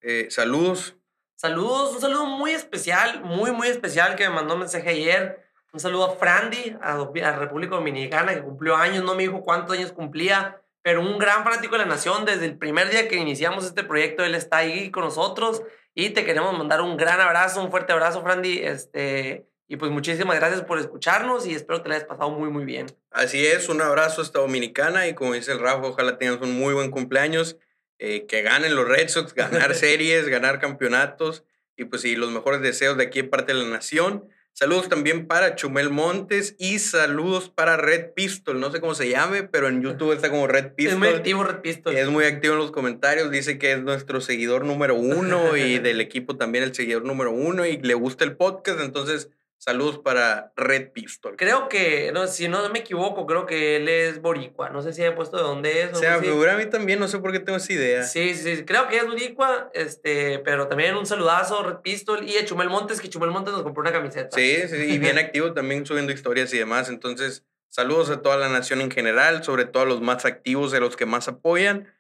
Eh, 0.02 0.28
saludos. 0.30 0.96
Saludos, 1.36 1.96
un 1.96 2.02
saludo 2.02 2.26
muy 2.26 2.52
especial, 2.52 3.22
muy, 3.24 3.52
muy 3.52 3.68
especial 3.68 4.16
que 4.16 4.28
me 4.30 4.36
mandó 4.36 4.54
un 4.54 4.62
mensaje 4.62 4.90
ayer. 4.90 5.44
Un 5.74 5.80
saludo 5.80 6.06
a 6.06 6.16
Frandy, 6.16 6.78
a, 6.82 6.94
a 6.94 7.36
República 7.38 7.76
Dominicana, 7.76 8.34
que 8.36 8.44
cumplió 8.44 8.76
años, 8.76 9.04
no 9.04 9.16
me 9.16 9.24
dijo 9.24 9.42
cuántos 9.42 9.76
años 9.76 9.92
cumplía, 9.92 10.62
pero 10.84 11.02
un 11.02 11.18
gran 11.18 11.44
fanático 11.44 11.74
de 11.74 11.80
la 11.80 11.86
nación. 11.86 12.26
Desde 12.26 12.46
el 12.46 12.58
primer 12.58 12.90
día 12.90 13.08
que 13.08 13.16
iniciamos 13.18 13.66
este 13.66 13.84
proyecto, 13.84 14.24
él 14.24 14.36
está 14.36 14.58
ahí 14.58 14.92
con 14.92 15.04
nosotros 15.04 15.64
y 15.96 16.12
te 16.12 16.24
queremos 16.26 16.58
mandar 16.58 16.82
un 16.82 16.96
gran 16.96 17.20
abrazo, 17.20 17.62
un 17.64 17.72
fuerte 17.72 17.92
abrazo, 17.92 18.22
Frandy. 18.22 18.60
Este, 18.60 19.48
y 19.74 19.76
pues 19.76 19.90
muchísimas 19.92 20.36
gracias 20.36 20.62
por 20.62 20.78
escucharnos 20.78 21.48
y 21.48 21.56
espero 21.56 21.80
que 21.80 21.84
te 21.84 21.90
la 21.90 21.96
hayas 21.96 22.08
pasado 22.08 22.30
muy, 22.30 22.52
muy 22.52 22.64
bien. 22.64 22.86
Así 23.10 23.44
es, 23.44 23.70
un 23.70 23.82
abrazo 23.82 24.22
hasta 24.22 24.38
Dominicana 24.38 25.08
y 25.08 25.16
como 25.16 25.34
dice 25.34 25.52
el 25.52 25.60
Rafa, 25.60 25.88
ojalá 25.88 26.20
tengas 26.20 26.40
un 26.42 26.54
muy 26.54 26.76
buen 26.76 26.92
cumpleaños, 26.92 27.58
eh, 27.98 28.28
que 28.28 28.44
ganen 28.44 28.76
los 28.76 28.88
Red 28.88 29.10
Sox, 29.10 29.34
ganar 29.34 29.74
series, 29.74 30.28
ganar 30.28 30.60
campeonatos 30.60 31.44
y 31.76 31.86
pues 31.86 32.04
sí, 32.04 32.16
los 32.16 32.30
mejores 32.30 32.62
deseos 32.62 32.98
de 32.98 33.06
aquí 33.06 33.18
en 33.18 33.32
parte 33.32 33.56
de 33.56 33.64
la 33.64 33.68
nación. 33.68 34.30
Saludos 34.52 34.90
también 34.90 35.26
para 35.26 35.56
Chumel 35.56 35.90
Montes 35.90 36.56
y 36.60 36.78
saludos 36.78 37.50
para 37.50 37.76
Red 37.76 38.12
Pistol, 38.14 38.60
no 38.60 38.72
sé 38.72 38.80
cómo 38.80 38.94
se 38.94 39.10
llame, 39.10 39.42
pero 39.42 39.70
en 39.70 39.82
YouTube 39.82 40.14
está 40.14 40.30
como 40.30 40.46
Red 40.46 40.74
Es 40.78 40.96
muy 40.96 41.08
Pistol. 41.08 41.16
activo, 41.16 41.44
Red 41.46 41.62
Pistol. 41.62 41.96
Es 41.96 42.08
muy 42.10 42.26
activo 42.26 42.54
en 42.54 42.60
los 42.60 42.70
comentarios, 42.70 43.32
dice 43.32 43.58
que 43.58 43.72
es 43.72 43.82
nuestro 43.82 44.22
seguidor 44.22 44.66
número 44.66 44.94
uno 44.94 45.58
y 45.58 45.80
del 45.80 46.00
equipo 46.00 46.38
también 46.38 46.64
el 46.64 46.76
seguidor 46.76 47.06
número 47.06 47.32
uno 47.32 47.66
y 47.66 47.78
le 47.78 47.96
gusta 47.96 48.24
el 48.24 48.38
podcast, 48.38 48.80
entonces 48.80 49.30
saludos 49.58 50.00
para 50.00 50.52
Red 50.56 50.92
Pistol. 50.92 51.36
Creo 51.38 51.70
que, 51.70 52.12
no, 52.14 52.28
si 52.28 52.48
no 52.48 52.68
me 52.70 52.80
equivoco, 52.80 53.26
creo 53.26 53.46
que 53.46 53.78
él 53.78 53.88
es 53.88 54.22
boricua. 54.22 54.70
No 54.70 54.82
sé 54.82 54.94
si 54.94 55.04
he 55.04 55.12
puesto 55.12 55.38
de 55.38 55.44
dónde 55.44 55.84
es. 55.84 55.98
Se 55.98 56.02
me 56.02 56.08
algo 56.08 56.20
así. 56.20 56.30
figura 56.30 56.54
a 56.54 56.58
mí 56.58 56.66
también, 56.66 57.00
no 57.00 57.08
sé 57.08 57.20
por 57.20 57.32
qué 57.32 57.40
tengo 57.40 57.58
esa 57.58 57.74
idea. 57.74 58.04
Sí, 58.04 58.36
sí, 58.36 58.56
sí, 58.56 58.66
creo 58.66 58.88
que 58.88 58.98
es 58.98 59.06
boricua, 59.06 59.70
este, 59.74 60.40
pero 60.40 60.68
también 60.68 60.96
un 60.96 61.06
saludazo 61.06 61.60
a 61.60 61.64
Red 61.64 61.78
Pistol 61.78 62.28
y 62.28 62.38
a 62.38 62.46
Chumel 62.46 62.70
Montes, 62.70 63.00
que 63.00 63.10
Chumel 63.10 63.32
Montes 63.32 63.54
nos 63.54 63.64
compró 63.64 63.82
una 63.82 63.92
camiseta. 63.92 64.36
Sí, 64.36 64.68
sí, 64.68 64.76
y 64.76 64.98
bien 65.00 65.18
activo 65.20 65.54
también 65.54 65.86
subiendo 65.86 66.12
historias 66.12 66.54
y 66.54 66.58
demás. 66.58 66.90
Entonces, 66.90 67.46
saludos 67.70 68.10
a 68.10 68.22
toda 68.22 68.38
la 68.38 68.50
nación 68.50 68.82
en 68.82 68.92
general, 68.92 69.44
sobre 69.44 69.66
todo 69.66 69.84
a 69.84 69.86
los 69.86 70.02
más 70.02 70.26
activos, 70.26 70.74
a 70.74 70.80
los 70.80 70.96
que 70.96 71.06
más 71.06 71.28
apoyan. 71.28 71.94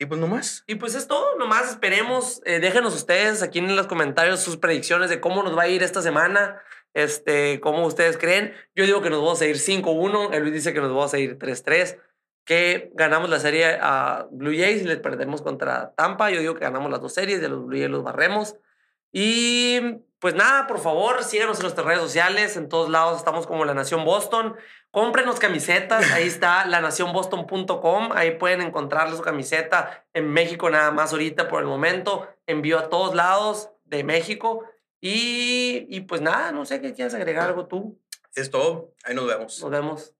Y 0.00 0.06
pues 0.06 0.20
nomás. 0.20 0.62
Y 0.68 0.76
pues 0.76 0.94
es 0.94 1.08
todo, 1.08 1.36
nomás 1.38 1.70
esperemos, 1.70 2.40
eh, 2.44 2.60
déjenos 2.60 2.94
ustedes 2.94 3.42
aquí 3.42 3.58
en 3.58 3.74
los 3.74 3.88
comentarios 3.88 4.40
sus 4.40 4.56
predicciones 4.56 5.10
de 5.10 5.20
cómo 5.20 5.42
nos 5.42 5.58
va 5.58 5.62
a 5.62 5.68
ir 5.68 5.82
esta 5.82 6.02
semana, 6.02 6.62
este, 6.94 7.60
cómo 7.60 7.86
ustedes 7.86 8.18
creen. 8.18 8.54
Yo 8.74 8.84
digo 8.84 9.02
que 9.02 9.10
nos 9.10 9.20
vamos 9.20 9.40
a 9.40 9.46
ir 9.46 9.56
5-1, 9.56 10.34
el 10.34 10.42
Luis 10.42 10.54
dice 10.54 10.72
que 10.72 10.80
nos 10.80 10.90
vamos 10.90 11.14
a 11.14 11.18
ir 11.18 11.38
3-3, 11.38 11.98
que 12.44 12.90
ganamos 12.94 13.28
la 13.30 13.40
serie 13.40 13.78
a 13.80 14.26
Blue 14.30 14.56
Jays 14.56 14.82
y 14.82 14.86
les 14.86 14.98
perdemos 14.98 15.42
contra 15.42 15.92
Tampa. 15.94 16.30
Yo 16.30 16.40
digo 16.40 16.54
que 16.54 16.60
ganamos 16.60 16.90
las 16.90 17.00
dos 17.00 17.12
series, 17.12 17.40
de 17.40 17.48
los 17.48 17.66
Blue 17.66 17.78
Jays 17.78 17.90
los 17.90 18.02
barremos. 18.02 18.56
Y 19.12 19.80
pues 20.18 20.34
nada, 20.34 20.66
por 20.66 20.80
favor, 20.80 21.22
síganos 21.22 21.58
en 21.58 21.62
nuestras 21.62 21.86
redes 21.86 22.00
sociales, 22.00 22.56
en 22.56 22.68
todos 22.68 22.90
lados 22.90 23.18
estamos 23.18 23.46
como 23.46 23.64
La 23.64 23.74
Nación 23.74 24.04
Boston. 24.04 24.56
Cómprenos 24.90 25.38
camisetas, 25.38 26.10
ahí 26.12 26.26
está 26.26 26.64
lanacionboston.com, 26.66 28.10
ahí 28.14 28.32
pueden 28.32 28.62
encontrar 28.62 29.10
su 29.14 29.22
camiseta 29.22 30.06
en 30.14 30.32
México 30.32 30.70
nada 30.70 30.90
más 30.90 31.12
ahorita 31.12 31.48
por 31.48 31.60
el 31.60 31.68
momento, 31.68 32.26
envío 32.46 32.78
a 32.78 32.88
todos 32.88 33.14
lados 33.14 33.70
de 33.84 34.02
México 34.02 34.64
y, 35.00 35.86
y 35.94 36.00
pues 36.02 36.20
nada, 36.20 36.52
no 36.52 36.64
sé 36.64 36.80
qué 36.80 36.92
quieres 36.92 37.14
agregar 37.14 37.48
algo 37.48 37.66
tú, 37.66 37.98
Es 38.34 38.50
todo. 38.50 38.94
Ahí 39.04 39.14
nos 39.14 39.26
vemos. 39.26 39.60
nos 39.60 39.70
vemos. 39.70 40.14